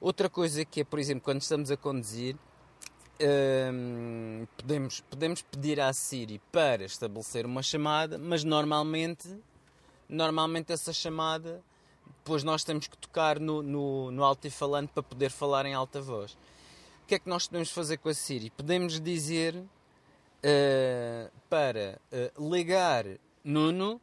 Outra 0.00 0.28
coisa 0.28 0.64
que 0.64 0.82
é, 0.82 0.84
por 0.84 0.98
exemplo, 0.98 1.22
quando 1.24 1.40
estamos 1.40 1.70
a 1.70 1.76
conduzir, 1.76 2.36
hum, 3.72 4.46
podemos, 4.56 5.00
podemos 5.00 5.42
pedir 5.42 5.80
à 5.80 5.92
Siri 5.92 6.40
para 6.52 6.84
estabelecer 6.84 7.46
uma 7.46 7.62
chamada, 7.62 8.18
mas 8.18 8.44
normalmente, 8.44 9.28
normalmente 10.08 10.72
essa 10.72 10.92
chamada, 10.92 11.62
depois 12.06 12.42
nós 12.42 12.64
temos 12.64 12.86
que 12.86 12.96
tocar 12.96 13.38
no, 13.38 13.62
no, 13.62 14.10
no 14.10 14.24
altifalante 14.24 14.92
para 14.92 15.02
poder 15.02 15.30
falar 15.30 15.66
em 15.66 15.74
alta 15.74 16.00
voz. 16.00 16.32
O 17.02 17.06
que 17.06 17.16
é 17.16 17.18
que 17.18 17.28
nós 17.28 17.46
podemos 17.46 17.70
fazer 17.70 17.98
com 17.98 18.08
a 18.08 18.14
Siri? 18.14 18.50
Podemos 18.50 18.98
dizer 18.98 19.54
uh, 19.54 21.30
para 21.50 22.00
uh, 22.10 22.50
ligar 22.50 23.04
Nuno 23.42 24.00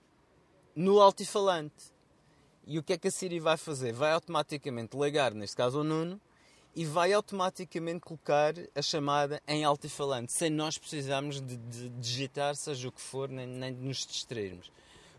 no 0.75 1.01
altifalante. 1.01 1.91
E 2.67 2.77
o 2.77 2.83
que 2.83 2.93
é 2.93 2.97
que 2.97 3.07
a 3.07 3.11
Siri 3.11 3.39
vai 3.39 3.57
fazer? 3.57 3.91
Vai 3.91 4.11
automaticamente 4.11 4.95
ligar, 4.95 5.33
neste 5.33 5.55
caso, 5.55 5.79
o 5.79 5.83
Nuno 5.83 6.21
e 6.75 6.85
vai 6.85 7.11
automaticamente 7.11 7.99
colocar 7.99 8.53
a 8.73 8.81
chamada 8.81 9.41
em 9.47 9.63
altifalante, 9.63 10.31
sem 10.31 10.49
nós 10.49 10.77
precisarmos 10.77 11.41
de, 11.41 11.57
de 11.57 11.89
digitar, 11.89 12.55
seja 12.55 12.87
o 12.87 12.91
que 12.91 13.01
for, 13.01 13.27
nem, 13.27 13.45
nem 13.45 13.73
de 13.73 13.81
nos 13.81 14.05
distrairmos. 14.05 14.71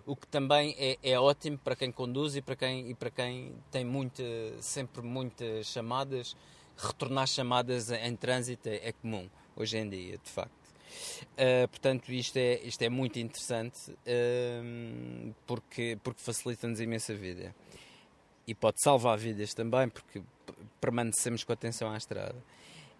O 0.04 0.16
que 0.16 0.26
também 0.26 0.74
é, 0.78 0.98
é, 1.02 1.18
ótimo 1.18 1.58
para 1.58 1.76
quem 1.76 1.92
conduz 1.92 2.36
e 2.36 2.42
para 2.42 2.56
quem, 2.56 2.90
e 2.90 2.94
para 2.94 3.10
quem 3.10 3.54
tem 3.70 3.84
muita, 3.84 4.22
sempre 4.60 5.02
muitas 5.02 5.66
chamadas. 5.66 6.36
Retornar 6.76 7.26
chamadas 7.26 7.90
em 7.90 8.16
trânsito 8.16 8.68
é, 8.68 8.88
é 8.88 8.92
comum 8.92 9.28
hoje 9.54 9.78
em 9.78 9.88
dia, 9.88 10.18
de 10.18 10.30
facto. 10.30 10.62
Uh, 11.32 11.68
portanto, 11.68 12.12
isto 12.12 12.36
é, 12.36 12.60
isto 12.62 12.82
é 12.82 12.88
muito 12.88 13.18
interessante 13.18 13.90
uh, 13.90 15.34
porque, 15.46 15.98
porque 16.02 16.20
facilita-nos 16.20 16.80
imensa 16.80 17.14
vida. 17.14 17.54
E 18.46 18.54
pode 18.54 18.82
salvar 18.82 19.16
vidas 19.18 19.54
também, 19.54 19.88
porque 19.88 20.22
permanecemos 20.80 21.44
com 21.44 21.52
atenção 21.52 21.90
à 21.90 21.96
estrada. 21.96 22.36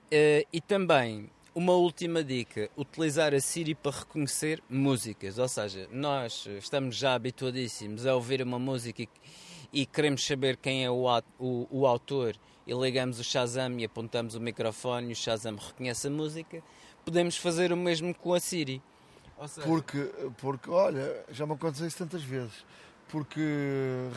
Uh, 0.07 0.47
e 0.53 0.61
também, 0.61 1.31
uma 1.55 1.73
última 1.73 2.23
dica: 2.23 2.71
utilizar 2.77 3.35
a 3.35 3.41
Siri 3.41 3.75
para 3.75 3.99
reconhecer 3.99 4.63
músicas. 4.69 5.39
Ou 5.39 5.49
seja, 5.49 5.89
nós 5.93 6.49
estamos 6.59 6.97
já 6.97 7.15
habituadíssimos 7.15 8.07
a 8.07 8.15
ouvir 8.15 8.43
uma 8.43 8.59
música 8.59 9.03
e, 9.03 9.09
e 9.73 9.87
queremos 9.87 10.27
saber 10.27 10.57
quem 10.57 10.85
é 10.85 10.91
o, 10.91 11.07
o, 11.39 11.67
o 11.71 11.87
autor 11.87 12.37
e 12.67 12.73
ligamos 12.73 13.19
o 13.19 13.25
Shazam 13.25 13.79
e 13.79 13.85
apontamos 13.85 14.35
o 14.35 14.41
microfone 14.41 15.11
e 15.11 15.13
o 15.13 15.17
Shazam 15.17 15.57
reconhece 15.57 16.07
a 16.07 16.11
música 16.11 16.63
podemos 17.05 17.37
fazer 17.37 17.73
o 17.73 17.77
mesmo 17.77 18.15
com 18.15 18.35
a 18.35 18.41
Siri. 18.41 18.83
Seja... 19.47 19.67
Porque, 19.67 20.11
porque, 20.39 20.71
olha, 20.71 21.25
já 21.31 21.45
me 21.47 21.55
aconteceu 21.55 21.87
isso 21.87 21.99
tantas 21.99 22.23
vezes. 22.23 22.65
Porque 23.09 23.41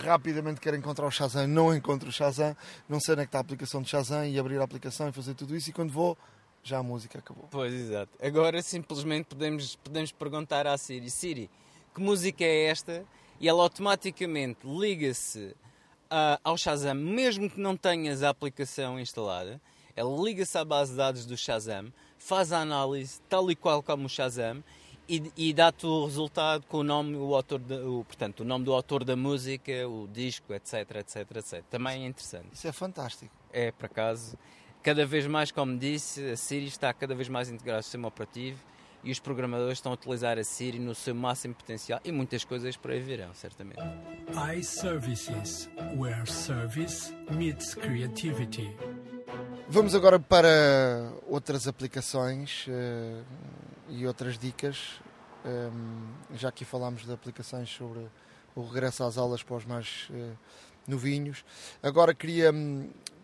rapidamente 0.04 0.62
quero 0.62 0.78
encontrar 0.78 1.06
o 1.06 1.12
Shazam, 1.12 1.48
não 1.48 1.76
encontro 1.76 2.08
o 2.08 2.12
Shazam, 2.12 2.56
não 2.88 3.00
sei 3.00 3.14
onde 3.14 3.24
é 3.24 3.26
que 3.26 3.30
está 3.30 3.40
a 3.40 3.42
aplicação 3.42 3.82
de 3.82 3.90
Shazam 3.90 4.26
e 4.26 4.40
abrir 4.40 4.60
a 4.60 4.64
aplicação 4.64 5.10
e 5.10 5.12
fazer 5.12 5.34
tudo 5.34 5.56
isso. 5.56 5.70
E 5.70 5.74
quando 5.74 5.92
vou, 5.92 6.18
já 6.66 6.80
a 6.80 6.84
música 6.84 7.20
acabou. 7.20 7.48
Pois, 7.52 7.72
exato. 7.72 8.12
Agora 8.20 8.62
simplesmente 8.62 9.28
podemos, 9.28 9.76
podemos 9.78 10.12
perguntar 10.12 10.66
à 10.66 10.76
Siri: 10.78 11.10
Siri, 11.12 11.50
que 11.94 12.02
música 12.02 12.44
é 12.44 12.66
esta? 12.66 13.06
E 13.40 13.48
ela 13.48 13.62
automaticamente 13.62 14.68
liga-se 14.68 15.56
uh, 16.06 16.40
ao 16.44 16.58
Shazam, 16.58 16.96
mesmo 16.96 17.50
que 17.50 17.60
não 17.60 17.78
tenhas 17.78 18.24
a 18.24 18.30
aplicação 18.30 19.00
instalada. 19.00 19.62
Ela 19.96 20.22
liga-se 20.22 20.58
à 20.58 20.66
base 20.66 20.92
de 20.92 20.98
dados 20.98 21.26
do 21.26 21.38
Shazam, 21.38 21.94
faz 22.18 22.52
a 22.52 22.60
análise 22.60 23.22
tal 23.30 23.50
e 23.52 23.56
qual 23.56 23.84
como 23.84 24.08
o 24.08 24.10
Shazam 24.10 24.64
e, 25.08 25.32
e 25.38 25.54
dá-te 25.54 25.86
o 25.86 26.06
resultado 26.06 26.66
com 26.68 26.78
o 26.78 26.84
nome, 26.84 27.16
o 27.16 27.36
autor 27.36 27.60
de, 27.60 27.76
o, 27.76 28.04
portanto, 28.04 28.40
o 28.40 28.44
nome 28.44 28.66
do 28.66 28.74
autor 28.74 29.04
da 29.04 29.16
música, 29.16 29.88
o 29.88 30.08
disco, 30.08 30.54
etc, 30.54 30.96
etc, 30.96 31.16
etc. 31.38 31.64
Também 31.70 32.04
é 32.04 32.08
interessante. 32.08 32.48
Isso 32.54 32.68
é 32.68 32.72
fantástico. 32.72 33.34
É, 33.54 33.72
por 33.72 33.86
acaso. 33.86 34.36
Cada 34.86 35.04
vez 35.04 35.26
mais, 35.26 35.50
como 35.50 35.76
disse, 35.80 36.24
a 36.30 36.38
Siri 36.38 36.68
está 36.68 36.94
cada 36.94 37.16
vez 37.16 37.28
mais 37.28 37.50
integrada 37.50 37.78
no 37.78 37.84
sistema 37.84 38.08
operativo 38.08 38.60
e 39.04 39.12
os 39.12 39.18
programadores 39.18 39.80
estão 39.80 39.92
a 39.92 39.96
utilizar 39.96 40.38
a 40.38 40.44
Siri 40.44 40.78
no 40.78 40.94
seu 40.94 41.16
máximo 41.16 41.56
potencial 41.56 42.00
e 42.06 42.12
muitas 42.12 42.46
coisas 42.46 42.78
por 42.78 42.92
aí 42.92 43.00
virão, 43.00 43.34
certamente. 43.34 43.82
iServices, 44.56 45.68
where 45.98 46.24
service 46.32 47.12
meets 47.32 47.74
creativity. 47.74 48.78
Vamos 49.68 49.96
agora 49.96 50.20
para 50.20 51.12
outras 51.28 51.68
aplicações 51.68 52.68
uh, 52.68 53.26
e 53.90 54.06
outras 54.06 54.38
dicas. 54.38 55.02
Um, 55.44 55.50
ehm, 55.50 56.38
já 56.38 56.50
aqui 56.50 56.64
falámos 56.64 57.08
de 57.08 57.12
aplicações 57.12 57.72
sobre 57.72 58.06
o 58.54 58.62
regresso 58.62 59.04
às 59.04 59.18
aulas 59.18 59.42
para 59.42 59.56
os 59.56 59.66
mais 59.66 60.08
uh, 60.12 60.38
novinhos. 60.88 61.44
Agora 61.82 62.14
queria, 62.14 62.54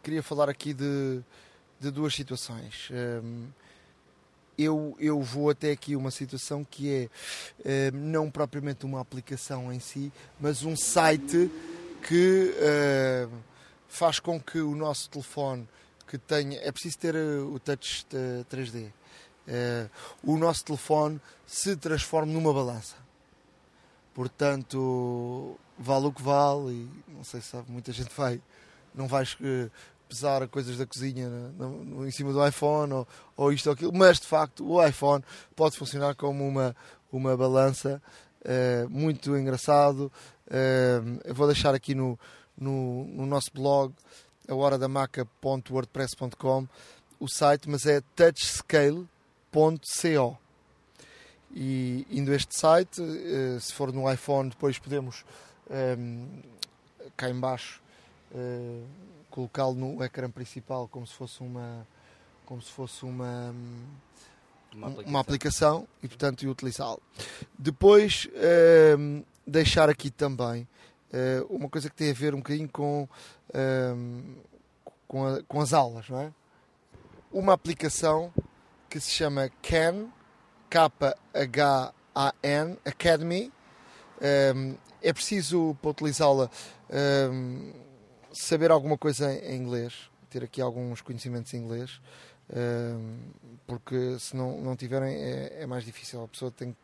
queria 0.02 0.24
falar 0.24 0.50
aqui 0.50 0.74
de, 0.74 1.24
de 1.82 1.92
duas 1.92 2.16
situações. 2.16 2.90
Um, 2.92 2.96
ehm, 2.96 3.48
eu, 4.58 4.96
eu 5.00 5.20
vou 5.22 5.50
até 5.50 5.72
aqui 5.72 5.96
uma 5.96 6.12
situação 6.12 6.64
que 6.64 7.10
é 7.66 7.92
uh, 7.92 7.98
não 7.98 8.30
propriamente 8.30 8.86
uma 8.86 9.02
aplicação 9.02 9.74
em 9.74 9.80
si, 9.80 10.14
mas 10.40 10.64
um 10.64 10.76
site 10.76 11.50
que 12.08 12.54
uh, 12.56 13.32
faz 13.88 14.20
com 14.20 14.40
que 14.40 14.60
o 14.60 14.76
nosso 14.76 15.10
telefone 15.10 15.68
que 16.08 16.18
tenha. 16.18 16.60
É 16.60 16.72
preciso 16.72 16.98
ter 16.98 17.16
eh, 17.16 17.40
o 17.40 17.58
touch 17.58 18.06
3D. 18.50 18.88
Uh, 18.88 18.92
eh, 19.48 19.90
o 20.24 20.38
nosso 20.38 20.66
telefone 20.66 21.22
se 21.48 21.76
transforma 21.78 22.32
numa 22.32 22.54
balança. 22.54 22.96
Portanto, 24.14 25.58
vale 25.80 26.08
o 26.08 26.12
que 26.12 26.22
vale, 26.22 26.74
e 26.74 27.12
não 27.14 27.24
sei 27.24 27.40
se 27.40 27.48
sabe, 27.48 27.72
muita 27.72 27.94
gente 27.94 28.14
vai, 28.14 28.42
não 28.94 29.08
vai 29.08 29.24
uh, 29.24 29.72
pesar 30.12 30.46
coisas 30.50 30.78
da 30.78 30.86
cozinha 30.86 31.30
no, 31.30 31.86
no, 31.86 32.06
em 32.06 32.12
cima 32.12 32.34
do 32.34 32.46
iPhone 32.46 32.92
ou, 32.92 33.08
ou 33.38 33.54
isto 33.54 33.68
ou 33.68 33.74
aquilo, 33.74 33.94
mas 33.94 34.20
de 34.20 34.28
facto 34.28 34.70
o 34.70 34.86
iPhone 34.86 35.24
pode 35.56 35.78
funcionar 35.78 36.16
como 36.16 36.46
uma, 36.46 36.76
uma 37.12 37.38
balança 37.38 38.02
uh, 38.42 38.90
muito 38.90 39.38
engraçado. 39.38 40.12
eu 41.24 41.34
vou 41.34 41.48
deixar 41.48 41.74
aqui 41.74 41.96
no, 41.96 42.20
no, 42.58 43.06
no 43.06 43.26
nosso 43.26 43.54
blog 43.54 43.94
a 44.50 44.54
horadamaca.wordpress.com 44.54 46.68
o 47.20 47.30
site, 47.30 47.70
mas 47.70 47.86
é 47.86 48.02
touchscale.co. 48.16 50.38
E 51.54 52.08
indo 52.10 52.32
a 52.32 52.36
este 52.36 52.58
site, 52.58 53.02
eh, 53.02 53.60
se 53.60 53.74
for 53.74 53.92
no 53.94 54.12
iPhone, 54.12 54.50
depois 54.50 54.80
podemos 54.80 55.24
cá 57.16 57.30
embaixo 57.30 57.80
colocá-lo 59.32 59.74
no 59.74 60.04
ecrã 60.04 60.30
principal 60.30 60.88
como 60.88 61.08
se 61.08 61.14
fosse 61.14 61.42
uma 61.42 61.88
como 62.46 62.62
se 62.62 62.72
fosse 62.72 63.04
uma 63.04 63.56
uma 64.74 64.88
aplicação, 64.88 65.10
uma 65.10 65.20
aplicação 65.20 65.88
e 66.04 66.08
portanto 66.08 66.50
utilizá-lo. 66.50 67.02
Depois 67.58 68.28
uh, 68.28 69.26
deixar 69.46 69.90
aqui 69.90 70.10
também 70.10 70.68
uh, 71.12 71.46
uma 71.50 71.70
coisa 71.70 71.90
que 71.90 71.96
tem 71.96 72.12
a 72.12 72.14
ver 72.14 72.34
um 72.34 72.38
bocadinho 72.38 72.70
com, 72.70 73.08
uh, 73.50 74.24
com, 75.08 75.28
a, 75.28 75.44
com, 75.44 75.62
as 75.62 75.74
aulas, 75.74 76.10
não 76.10 76.20
é? 76.20 76.32
Uma 77.32 77.54
aplicação 77.54 78.34
que 78.90 79.00
se 79.00 79.12
chama 79.12 79.50
Can, 79.62 80.08
K-H-A-N, 80.70 82.78
Academy. 82.86 83.52
Um, 84.56 84.76
é 85.02 85.12
preciso, 85.12 85.76
para 85.82 85.92
utilizá-la, 85.92 86.50
um, 87.32 87.72
saber 88.34 88.72
alguma 88.72 88.98
coisa 88.98 89.34
em 89.34 89.58
inglês, 89.58 90.10
ter 90.30 90.44
aqui 90.44 90.62
alguns 90.62 91.02
conhecimentos 91.02 91.54
em 91.54 91.58
inglês, 91.58 92.02
um, 92.54 93.18
porque 93.66 94.18
se 94.20 94.36
não, 94.36 94.60
não 94.62 94.76
tiverem 94.76 95.16
é, 95.16 95.62
é, 95.62 95.66
mais 95.66 95.86
difícil. 95.86 96.24
A 96.24 96.28
pessoa 96.28 96.52
tem, 96.52 96.76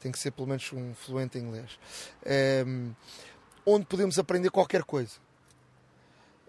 tem 0.00 0.12
que 0.12 0.18
ser 0.18 0.30
pelo 0.30 0.48
menos 0.48 0.70
um 0.72 0.94
fluente 0.94 1.38
em 1.38 1.42
inglês. 1.42 1.78
Um, 2.66 2.92
onde 3.64 3.86
podemos 3.86 4.18
aprender 4.18 4.50
qualquer 4.50 4.82
coisa. 4.82 5.12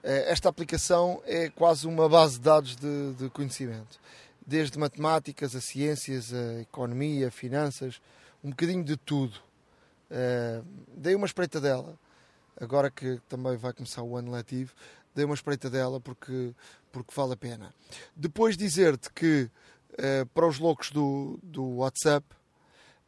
Eh, 0.04 0.32
esta 0.32 0.48
aplicação 0.48 1.22
é 1.26 1.50
quase 1.50 1.86
uma 1.88 2.08
base 2.08 2.36
de 2.36 2.42
dados 2.42 2.76
de, 2.76 3.14
de 3.16 3.30
conhecimento, 3.30 4.00
desde 4.46 4.80
matemáticas, 4.80 5.56
a 5.56 5.62
ciências, 5.62 6.34
a 6.34 6.62
economia, 6.62 7.28
a 7.28 7.32
finanças, 7.32 8.02
um 8.44 8.50
bocadinho 8.52 8.84
de 8.84 8.96
tudo. 8.96 9.38
Uh, 10.10 10.66
dei 10.96 11.14
uma 11.14 11.28
espreita 11.28 11.62
dela, 11.62 11.96
agora 12.60 12.90
que 12.92 13.20
também 13.28 13.56
vai 13.58 13.74
começar 13.74 14.04
o 14.04 14.18
ano 14.18 14.32
letivo, 14.32 14.74
dei 15.16 15.26
uma 15.26 15.36
espreita 15.36 15.70
dela 15.70 16.00
porque, 16.00 16.54
porque 16.92 17.14
vale 17.16 17.34
a 17.34 17.38
pena. 17.38 17.74
Depois 18.16 18.58
dizer-te 18.58 19.12
que 19.12 19.50
uh, 19.94 20.26
para 20.34 20.48
os 20.48 20.60
loucos 20.60 20.92
do, 20.92 21.40
do 21.42 21.78
WhatsApp 21.78 22.26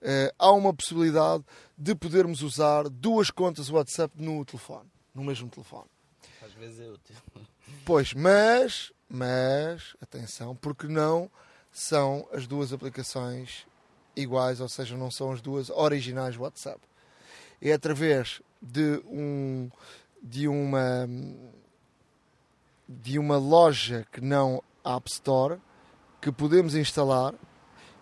uh, 0.01 0.33
há 0.37 0.51
uma 0.51 0.73
possibilidade 0.73 1.43
de 1.77 1.95
podermos 1.95 2.41
usar 2.41 2.89
duas 2.89 3.29
contas 3.29 3.69
WhatsApp 3.69 4.13
no 4.21 4.43
telefone, 4.45 4.89
no 5.13 5.23
mesmo 5.23 5.49
telefone. 5.49 5.89
Às 6.43 6.53
vezes 6.53 6.79
é 6.79 6.89
útil. 6.89 7.15
Pois, 7.85 8.13
mas, 8.13 8.91
mas, 9.07 9.95
atenção, 10.01 10.55
porque 10.55 10.87
não 10.87 11.29
são 11.71 12.27
as 12.31 12.45
duas 12.45 12.73
aplicações 12.73 13.65
iguais, 14.15 14.59
ou 14.59 14.67
seja, 14.67 14.97
não 14.97 15.09
são 15.09 15.31
as 15.31 15.41
duas 15.41 15.69
originais 15.69 16.35
WhatsApp. 16.37 16.81
É 17.61 17.71
através 17.71 18.41
de 18.61 19.01
um 19.05 19.69
de 20.21 20.47
uma 20.47 21.07
de 22.87 23.17
uma 23.17 23.37
loja 23.37 24.05
que 24.11 24.21
não 24.21 24.61
App 24.83 25.09
Store 25.09 25.59
que 26.19 26.31
podemos 26.31 26.75
instalar. 26.75 27.33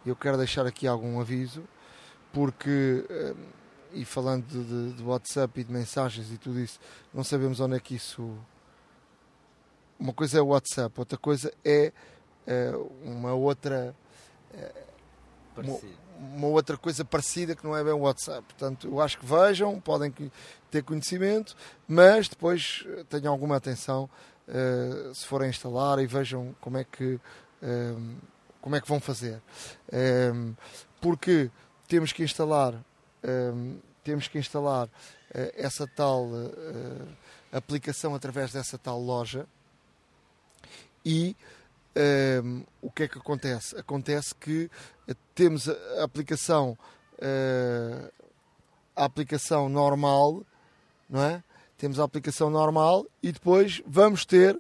Eu 0.06 0.16
quero 0.16 0.38
deixar 0.38 0.66
aqui 0.66 0.88
algum 0.88 1.20
aviso, 1.20 1.64
porque 2.34 3.06
eh, 3.10 3.36
e 3.94 4.06
falando 4.06 4.46
de, 4.46 4.94
de, 4.94 5.04
WhatsApp 5.04 5.60
e 5.60 5.64
de 5.64 5.72
mensagens 5.72 6.32
e 6.32 6.38
tudo 6.38 6.60
isso, 6.60 6.80
não 7.14 7.24
sabemos 7.24 7.60
onde 7.60 7.76
é 7.76 7.80
que 7.80 7.96
isso. 7.96 8.38
Uma 10.00 10.14
coisa 10.14 10.40
é 10.40 10.42
o 10.42 10.48
WhatsApp, 10.48 10.98
outra 10.98 11.18
coisa 11.18 11.54
é 11.64 11.92
uh, 12.48 12.92
uma 13.04 13.34
outra. 13.34 13.96
Uh, 14.54 14.90
uma, 16.36 16.48
outra 16.48 16.78
coisa 16.78 17.06
parecida 17.06 17.56
que 17.56 17.64
não 17.64 17.76
é 17.76 17.84
bem 17.84 17.94
o 17.94 18.00
WhatsApp. 18.00 18.44
Portanto, 18.44 18.88
eu 18.88 19.02
acho 19.02 19.18
que 19.18 19.26
vejam, 19.26 19.80
podem 19.80 20.14
ter 20.70 20.84
conhecimento, 20.84 21.56
mas 21.88 22.28
depois 22.28 22.86
tenham 23.10 23.32
alguma 23.32 23.56
atenção 23.56 24.10
uh, 24.48 25.16
se 25.16 25.26
forem 25.26 25.50
instalar 25.50 26.00
e 26.00 26.06
vejam 26.06 26.56
como 26.62 26.78
é 26.78 26.84
que, 26.84 27.20
como 28.62 28.76
é 28.76 28.82
que 28.82 28.88
vão 28.88 29.00
fazer. 29.00 29.42
porque 31.02 31.50
temos 31.88 32.12
que 32.12 32.24
instalar 32.24 32.76
um, 33.24 33.80
temos 34.04 34.28
que 34.28 34.38
instalar 34.38 34.88
uh, 34.88 34.90
essa 35.56 35.86
tal 35.88 36.26
uh, 36.26 37.08
aplicação 37.52 38.16
através 38.16 38.52
dessa 38.52 38.78
tal 38.78 39.00
loja 39.02 39.46
e 41.06 41.36
um, 42.44 42.64
o 42.82 42.92
que 42.92 43.04
é 43.04 43.08
que 43.08 43.18
acontece? 43.18 43.78
Acontece 43.78 44.36
que 44.36 44.70
temos 45.34 45.68
a 45.68 46.04
aplicação 46.04 46.78
uh, 47.20 48.12
a 49.00 49.06
aplicação 49.06 49.70
normal, 49.70 50.44
não 51.10 51.24
é? 51.24 51.42
Temos 51.78 52.00
a 52.00 52.04
aplicação 52.04 52.50
normal 52.50 53.06
e 53.24 53.32
depois 53.32 53.82
vamos 53.88 54.26
ter 54.26 54.60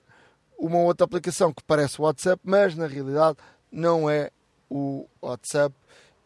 uma 0.57 0.77
outra 0.77 1.03
aplicação 1.03 1.53
que 1.53 1.61
parece 1.63 1.99
o 1.99 2.03
WhatsApp, 2.03 2.41
mas 2.45 2.73
na 2.73 2.87
realidade 2.87 3.37
não 3.69 4.09
é 4.09 4.31
o 4.69 5.05
WhatsApp, 5.21 5.75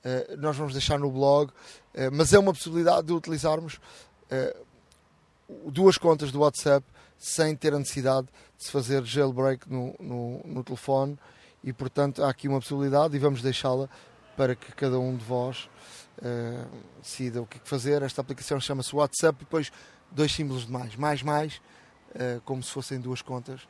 eh, 0.04 0.36
nós 0.38 0.56
vamos 0.56 0.74
deixar 0.74 1.00
no 1.00 1.10
blog, 1.10 1.52
eh, 1.94 2.12
mas 2.12 2.34
é 2.34 2.40
uma 2.40 2.54
possibilidade 2.54 3.08
de 3.08 3.14
utilizarmos 3.14 3.80
duas 5.68 5.98
contas 5.98 6.32
do 6.32 6.40
WhatsApp 6.40 6.84
sem 7.18 7.56
ter 7.56 7.74
a 7.74 7.80
necessidade 7.80 8.28
de 8.58 8.64
se 8.64 8.72
fazer 8.72 9.04
jailbreak 9.04 9.70
no, 9.70 9.96
no, 10.00 10.42
no 10.46 10.64
telefone 10.64 11.18
e 11.64 11.72
portanto 11.72 12.24
há 12.24 12.30
aqui 12.30 12.48
uma 12.48 12.60
possibilidade 12.60 13.16
e 13.16 13.20
vamos 13.20 13.42
deixá-la 13.42 13.90
para 14.36 14.56
que 14.56 14.72
cada 14.74 15.00
um 15.00 15.16
de 15.16 15.24
vós 15.24 15.70
uh, 16.18 16.68
decida 17.02 17.42
o 17.42 17.46
que 17.46 17.60
fazer. 17.64 18.02
Esta 18.02 18.22
aplicação 18.22 18.60
chama-se 18.60 18.96
WhatsApp 18.96 19.38
e 19.42 19.46
depois 19.46 19.72
dois 20.12 20.32
símbolos 20.32 20.66
de 20.66 20.72
mais, 20.72 20.96
mais, 20.96 21.22
mais, 21.22 21.62
uh, 22.16 22.42
como 22.44 22.62
se 22.62 22.72
fossem 22.72 23.00
duas 23.00 23.22
contas 23.22 23.62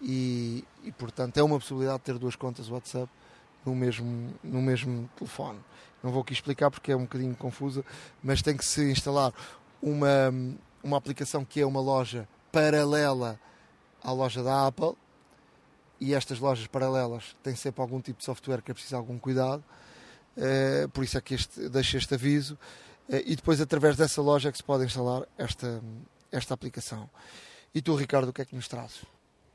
e, 0.00 0.64
e 0.84 0.92
portanto 0.92 1.36
é 1.38 1.42
uma 1.42 1.58
possibilidade 1.58 1.98
de 1.98 2.04
ter 2.04 2.18
duas 2.18 2.36
contas 2.36 2.68
WhatsApp 2.68 3.10
no 3.64 3.74
mesmo, 3.74 4.34
no 4.42 4.60
mesmo 4.60 5.08
telefone. 5.16 5.58
Não 6.02 6.10
vou 6.10 6.22
aqui 6.22 6.32
explicar 6.32 6.70
porque 6.70 6.92
é 6.92 6.96
um 6.96 7.02
bocadinho 7.02 7.34
confusa, 7.34 7.84
mas 8.22 8.40
tem 8.42 8.56
que 8.56 8.64
se 8.64 8.90
instalar 8.90 9.32
uma, 9.82 10.32
uma 10.82 10.96
aplicação 10.96 11.44
que 11.44 11.60
é 11.60 11.66
uma 11.66 11.80
loja 11.80 12.28
paralela 12.58 13.38
à 14.02 14.10
loja 14.10 14.42
da 14.42 14.66
Apple 14.66 14.94
e 16.00 16.14
estas 16.14 16.38
lojas 16.38 16.66
paralelas 16.66 17.36
têm 17.42 17.54
sempre 17.54 17.80
algum 17.80 18.00
tipo 18.00 18.18
de 18.18 18.24
software 18.24 18.62
que 18.62 18.70
é 18.70 18.74
preciso 18.74 18.96
algum 18.96 19.18
cuidado, 19.18 19.64
uh, 20.36 20.88
por 20.90 21.04
isso 21.04 21.16
é 21.18 21.20
que 21.20 21.34
este, 21.34 21.68
deixo 21.68 21.96
este 21.96 22.14
aviso. 22.14 22.54
Uh, 23.08 23.22
e 23.24 23.36
depois, 23.36 23.60
através 23.60 23.96
dessa 23.96 24.20
loja, 24.20 24.48
é 24.48 24.52
que 24.52 24.58
se 24.58 24.64
pode 24.64 24.84
instalar 24.84 25.26
esta, 25.36 25.82
esta 26.30 26.54
aplicação. 26.54 27.08
E 27.74 27.80
tu, 27.82 27.94
Ricardo, 27.94 28.28
o 28.28 28.32
que 28.32 28.42
é 28.42 28.44
que 28.44 28.54
nos 28.54 28.68
trazes? 28.68 29.04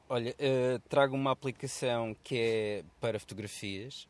Olha, 0.09 0.31
uh, 0.31 0.79
trago 0.89 1.15
uma 1.15 1.31
aplicação 1.31 2.15
que 2.23 2.37
é 2.37 2.83
para 2.99 3.19
fotografias, 3.19 4.07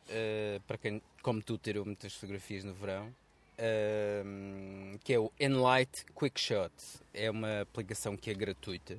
para 0.66 0.76
quem, 0.76 1.00
como 1.22 1.42
tu, 1.42 1.56
tirou 1.56 1.84
muitas 1.84 2.14
fotografias 2.14 2.64
no 2.64 2.74
verão, 2.74 3.12
uh, 3.58 4.98
que 5.02 5.14
é 5.14 5.18
o 5.18 5.32
Enlight 5.38 6.04
Quick 6.14 6.40
Shot. 6.40 6.72
É 7.12 7.30
uma 7.30 7.60
aplicação 7.60 8.16
que 8.16 8.30
é 8.30 8.34
gratuita. 8.34 8.98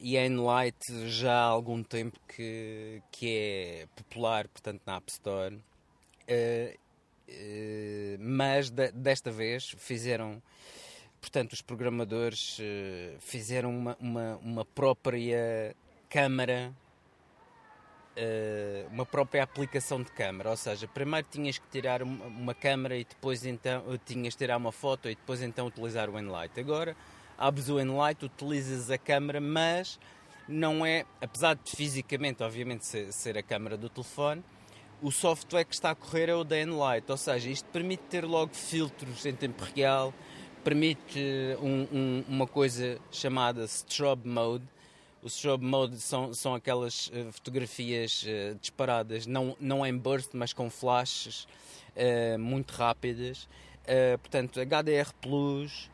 e 0.00 0.16
a 0.16 0.24
Enlight 0.24 0.78
já 1.08 1.34
há 1.34 1.44
algum 1.44 1.82
tempo 1.82 2.18
que, 2.28 3.02
que 3.10 3.36
é 3.36 3.86
popular, 3.96 4.48
portanto, 4.48 4.82
na 4.86 4.96
App 4.96 5.10
Store. 5.10 5.58
mas 8.18 8.70
de, 8.70 8.92
desta 8.92 9.30
vez 9.30 9.74
fizeram 9.78 10.42
portanto, 11.26 11.52
os 11.54 11.62
programadores 11.62 12.58
uh, 12.58 13.18
fizeram 13.18 13.76
uma, 13.76 13.96
uma, 13.98 14.36
uma, 14.36 14.64
própria 14.64 15.74
câmara, 16.08 16.72
uh, 18.16 18.88
uma 18.92 19.06
própria 19.06 19.42
aplicação 19.42 20.02
de 20.02 20.10
câmara. 20.12 20.50
Ou 20.50 20.56
seja, 20.56 20.88
primeiro 20.88 21.26
tinhas 21.30 21.58
que 21.58 21.66
tirar 21.70 22.02
uma, 22.02 22.24
uma 22.26 22.54
câmara 22.54 22.96
e 22.96 23.04
depois 23.04 23.44
então 23.44 23.84
tinhas 24.04 24.34
que 24.34 24.38
tirar 24.38 24.56
uma 24.56 24.72
foto 24.72 25.08
e 25.08 25.14
depois 25.14 25.42
então 25.42 25.66
utilizar 25.66 26.08
o 26.10 26.18
Enlight. 26.18 26.58
Agora 26.58 26.96
abres 27.38 27.68
o 27.68 27.78
Enlight, 27.78 28.24
utilizas 28.24 28.90
a 28.90 28.98
câmara, 28.98 29.40
mas 29.40 29.98
não 30.48 30.86
é, 30.86 31.04
apesar 31.20 31.54
de 31.54 31.70
fisicamente, 31.70 32.42
obviamente, 32.42 32.86
ser, 32.86 33.12
ser 33.12 33.36
a 33.36 33.42
câmara 33.42 33.76
do 33.76 33.88
telefone, 33.88 34.42
o 35.02 35.10
software 35.10 35.64
que 35.64 35.74
está 35.74 35.90
a 35.90 35.94
correr 35.94 36.28
é 36.28 36.34
o 36.34 36.42
da 36.42 36.58
Enlight, 36.58 37.10
ou 37.10 37.16
seja, 37.16 37.50
isto 37.50 37.66
permite 37.66 38.02
ter 38.04 38.24
logo 38.24 38.54
filtros 38.54 39.26
em 39.26 39.34
tempo 39.34 39.62
real, 39.74 40.14
permite 40.64 41.20
um, 41.60 41.86
um, 41.92 42.24
uma 42.28 42.46
coisa 42.46 42.98
chamada 43.10 43.64
strobe 43.64 44.28
mode. 44.28 44.64
O 45.26 45.28
strobe 45.28 45.64
mode 45.64 45.98
são, 45.98 46.32
são 46.32 46.54
aquelas 46.54 47.08
uh, 47.08 47.32
fotografias 47.32 48.22
uh, 48.22 48.54
disparadas, 48.60 49.26
não, 49.26 49.56
não 49.58 49.84
em 49.84 49.98
burst, 49.98 50.30
mas 50.34 50.52
com 50.52 50.70
flashes 50.70 51.48
uh, 51.96 52.38
muito 52.38 52.70
rápidas. 52.70 53.48
portanto, 54.22 54.60
HDR 54.60 55.12
Plus, 55.20 55.90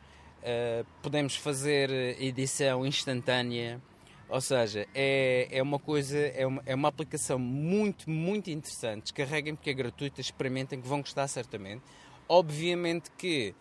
podemos 1.01 1.35
fazer 1.35 1.89
edição 2.21 2.85
instantânea. 2.85 3.81
Ou 4.29 4.39
seja, 4.39 4.87
é, 4.93 5.47
é 5.49 5.63
uma 5.63 5.79
coisa, 5.79 6.19
é 6.19 6.45
uma, 6.45 6.61
é 6.67 6.75
uma 6.75 6.89
aplicação 6.89 7.39
muito, 7.39 8.07
muito 8.11 8.51
interessante. 8.51 9.01
Descarreguem 9.05 9.55
porque 9.55 9.71
é 9.71 9.73
gratuita, 9.73 10.21
experimentem 10.21 10.79
que 10.79 10.87
vão 10.87 11.01
gostar 11.01 11.27
certamente. 11.27 11.81
Obviamente 12.29 13.09
que 13.17 13.55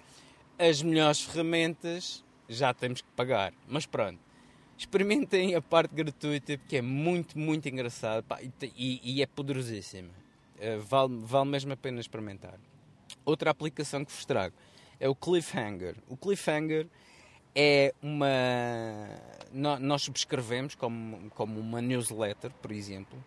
as 0.58 0.82
melhores 0.82 1.22
ferramentas 1.22 2.22
já 2.46 2.74
temos 2.74 3.00
que 3.00 3.08
pagar. 3.16 3.54
Mas 3.66 3.86
pronto, 3.86 4.18
experimentem 4.76 5.54
a 5.54 5.62
parte 5.62 5.94
gratuita 5.94 6.58
porque 6.58 6.76
é 6.76 6.82
muito, 6.82 7.38
muito 7.38 7.68
engraçado 7.68 8.24
pá, 8.24 8.40
e, 8.40 9.00
e, 9.02 9.22
é 9.22 9.26
poderosíssima. 9.26 10.10
Uh, 10.58 10.80
vale, 10.80 11.16
vale 11.18 11.50
mesmo 11.50 11.72
a 11.72 11.76
pena 11.76 12.00
experimentar. 12.00 12.58
Outra 13.24 13.50
aplicação 13.50 14.04
que 14.04 14.12
vos 14.12 14.24
trago 14.24 14.54
é 14.98 15.08
o 15.08 15.14
Cliffhanger. 15.14 15.96
O 16.08 16.16
Cliffhanger 16.16 16.86
é 17.54 17.94
uma. 18.02 18.28
Nós 19.52 20.02
subscrevemos 20.02 20.74
como, 20.74 21.30
como 21.30 21.60
uma 21.60 21.82
newsletter, 21.82 22.50
por 22.62 22.72
exemplo, 22.72 23.22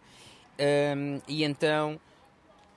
um, 0.97 1.21
e 1.27 1.43
então 1.43 1.99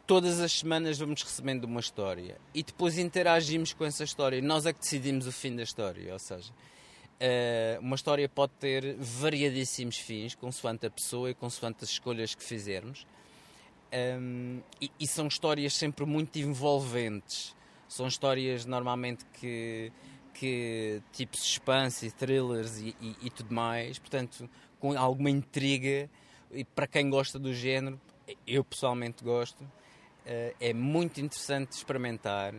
todas 0.06 0.40
as 0.40 0.52
semanas 0.52 0.98
vamos 0.98 1.22
recebendo 1.22 1.64
uma 1.64 1.80
história 1.80 2.38
e 2.54 2.62
depois 2.62 2.98
interagimos 2.98 3.72
com 3.72 3.84
essa 3.84 4.04
história. 4.04 4.40
Nós 4.42 4.66
é 4.66 4.72
que 4.72 4.80
decidimos 4.80 5.26
o 5.26 5.32
fim 5.32 5.54
da 5.54 5.62
história, 5.62 6.12
ou 6.12 6.18
seja, 6.18 6.52
uh, 7.20 7.80
uma 7.80 7.96
história 7.96 8.28
pode 8.28 8.52
ter 8.54 8.96
variadíssimos 8.96 9.98
fins, 9.98 10.34
consoante 10.34 10.86
a 10.86 10.90
pessoa 10.90 11.30
e 11.30 11.34
consoante 11.34 11.84
as 11.84 11.90
escolhas 11.90 12.34
que 12.34 12.42
fizermos. 12.42 13.06
Um, 13.92 14.60
e, 14.80 14.90
e, 15.00 15.06
são 15.06 15.26
histórias 15.26 15.74
sempre 15.74 16.04
muito 16.04 16.38
envolventes. 16.38 17.56
São 17.88 18.06
histórias 18.06 18.66
normalmente 18.66 19.24
que, 19.40 19.90
que 20.34 21.02
tipo 21.10 21.38
suspense 21.38 22.10
thrillers 22.10 22.78
e, 22.78 22.94
e, 23.00 23.16
e 23.22 23.30
tudo 23.30 23.54
mais, 23.54 23.98
portanto, 23.98 24.48
com 24.78 24.96
alguma 24.96 25.30
intriga. 25.30 26.08
E 26.50 26.64
para 26.64 26.86
quem 26.86 27.08
gosta 27.08 27.38
do 27.38 27.52
género, 27.54 27.98
eu 28.46 28.62
pessoalmente 28.62 29.24
gosto. 29.24 29.62
Uh, 29.62 30.54
é 30.60 30.74
muito 30.74 31.20
interessante 31.20 31.72
experimentar. 31.72 32.54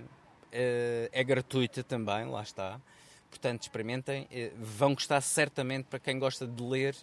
eh, 0.52 1.10
é 1.12 1.24
gratuita 1.24 1.84
também, 1.84 2.26
lá 2.26 2.42
está. 2.42 2.82
Portanto, 3.30 3.62
experimentem. 3.64 4.28
eh, 4.32 4.52
Vão 4.58 4.94
gostar 4.94 5.22
certamente 5.22 5.86
para 5.86 6.00
quem 6.00 6.18
gosta 6.20 6.48
de 6.48 6.64
ler 6.64 6.96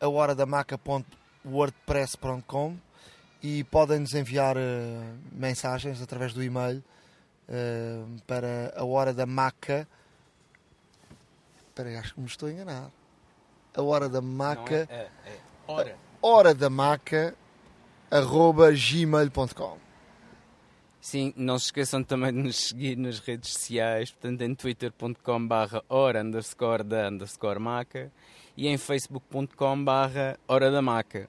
a 0.00 0.08
horadamaca.wordpress.com 0.08 2.78
e 3.42 3.64
podem 3.64 3.98
nos 3.98 4.14
enviar 4.14 4.56
uh, 4.56 4.60
mensagens 5.30 6.00
através 6.00 6.32
do 6.32 6.42
e-mail 6.42 6.82
uh, 7.48 8.22
para 8.26 8.72
a 8.74 8.84
hora 8.84 9.12
da 9.12 9.26
maca. 9.26 9.86
Espera 11.70 11.88
aí, 11.88 11.96
acho 11.96 12.14
que 12.14 12.20
me 12.20 12.26
estou 12.26 12.48
a 12.48 12.52
enganar. 12.52 12.90
A 13.74 13.82
hora 13.82 14.08
da 14.08 14.20
maca, 14.20 14.88
Não 14.90 14.96
é? 14.96 15.00
É, 15.00 15.08
é. 15.26 15.38
Ora. 15.68 15.96
hora 16.20 16.52
da 16.52 16.68
maca, 16.68 17.34
arroba 18.10 18.72
gmail.com. 18.72 19.78
Sim, 21.00 21.32
não 21.36 21.58
se 21.58 21.66
esqueçam 21.66 22.02
também 22.02 22.32
de 22.32 22.38
nos 22.40 22.56
seguir 22.56 22.96
nas 22.96 23.20
redes 23.20 23.52
sociais, 23.52 24.10
portanto 24.10 24.42
em 24.42 24.54
twitter.com 24.54 25.46
barra 25.46 25.82
hora 25.88 26.22
underscore 26.22 26.82
da 26.82 27.08
underscore 27.08 27.58
maca 27.58 28.12
e 28.56 28.68
em 28.68 28.76
facebook.com 28.76 29.82
barra 29.82 30.38
hora 30.46 30.70
da 30.70 30.82
maca. 30.82 31.26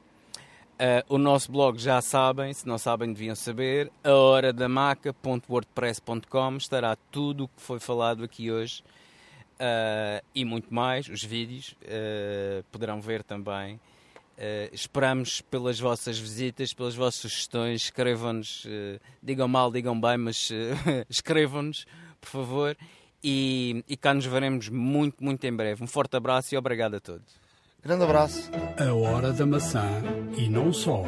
Ah, 0.77 1.05
o 1.07 1.19
nosso 1.19 1.51
blog 1.51 1.77
já 1.77 2.01
sabem, 2.01 2.51
se 2.53 2.67
não 2.67 2.79
sabem 2.79 3.13
deviam 3.13 3.35
saber, 3.35 3.91
a 4.03 4.11
hora 4.13 4.51
da 4.51 4.67
maca.wordpress.com 4.67 6.57
estará 6.57 6.97
tudo 7.11 7.43
o 7.43 7.47
que 7.47 7.61
foi 7.61 7.79
falado 7.79 8.23
aqui 8.23 8.51
hoje 8.51 8.83
ah, 9.61 10.23
e 10.33 10.43
muito 10.43 10.73
mais, 10.73 11.07
os 11.07 11.23
vídeos 11.23 11.75
ah, 11.85 12.63
poderão 12.71 12.99
ver 12.99 13.23
também. 13.23 13.79
Uh, 14.41 14.73
esperamos 14.73 15.39
pelas 15.39 15.79
vossas 15.79 16.17
visitas, 16.17 16.73
pelas 16.73 16.95
vossas 16.95 17.19
sugestões. 17.19 17.83
Escrevam-nos, 17.83 18.65
uh, 18.65 18.99
digam 19.21 19.47
mal, 19.47 19.71
digam 19.71 19.99
bem, 19.99 20.17
mas 20.17 20.49
uh, 20.49 20.55
escrevam-nos, 21.07 21.85
por 22.19 22.27
favor. 22.27 22.77
E, 23.23 23.83
e 23.87 23.95
cá 23.95 24.15
nos 24.15 24.25
veremos 24.25 24.67
muito, 24.67 25.23
muito 25.23 25.45
em 25.45 25.55
breve. 25.55 25.83
Um 25.83 25.87
forte 25.87 26.17
abraço 26.17 26.55
e 26.55 26.57
obrigado 26.57 26.95
a 26.95 26.99
todos. 26.99 27.39
Grande 27.83 28.03
abraço. 28.03 28.49
A 28.79 28.91
hora 28.95 29.31
da 29.31 29.45
maçã 29.45 30.01
e 30.35 30.49
não 30.49 30.73
só. 30.73 31.03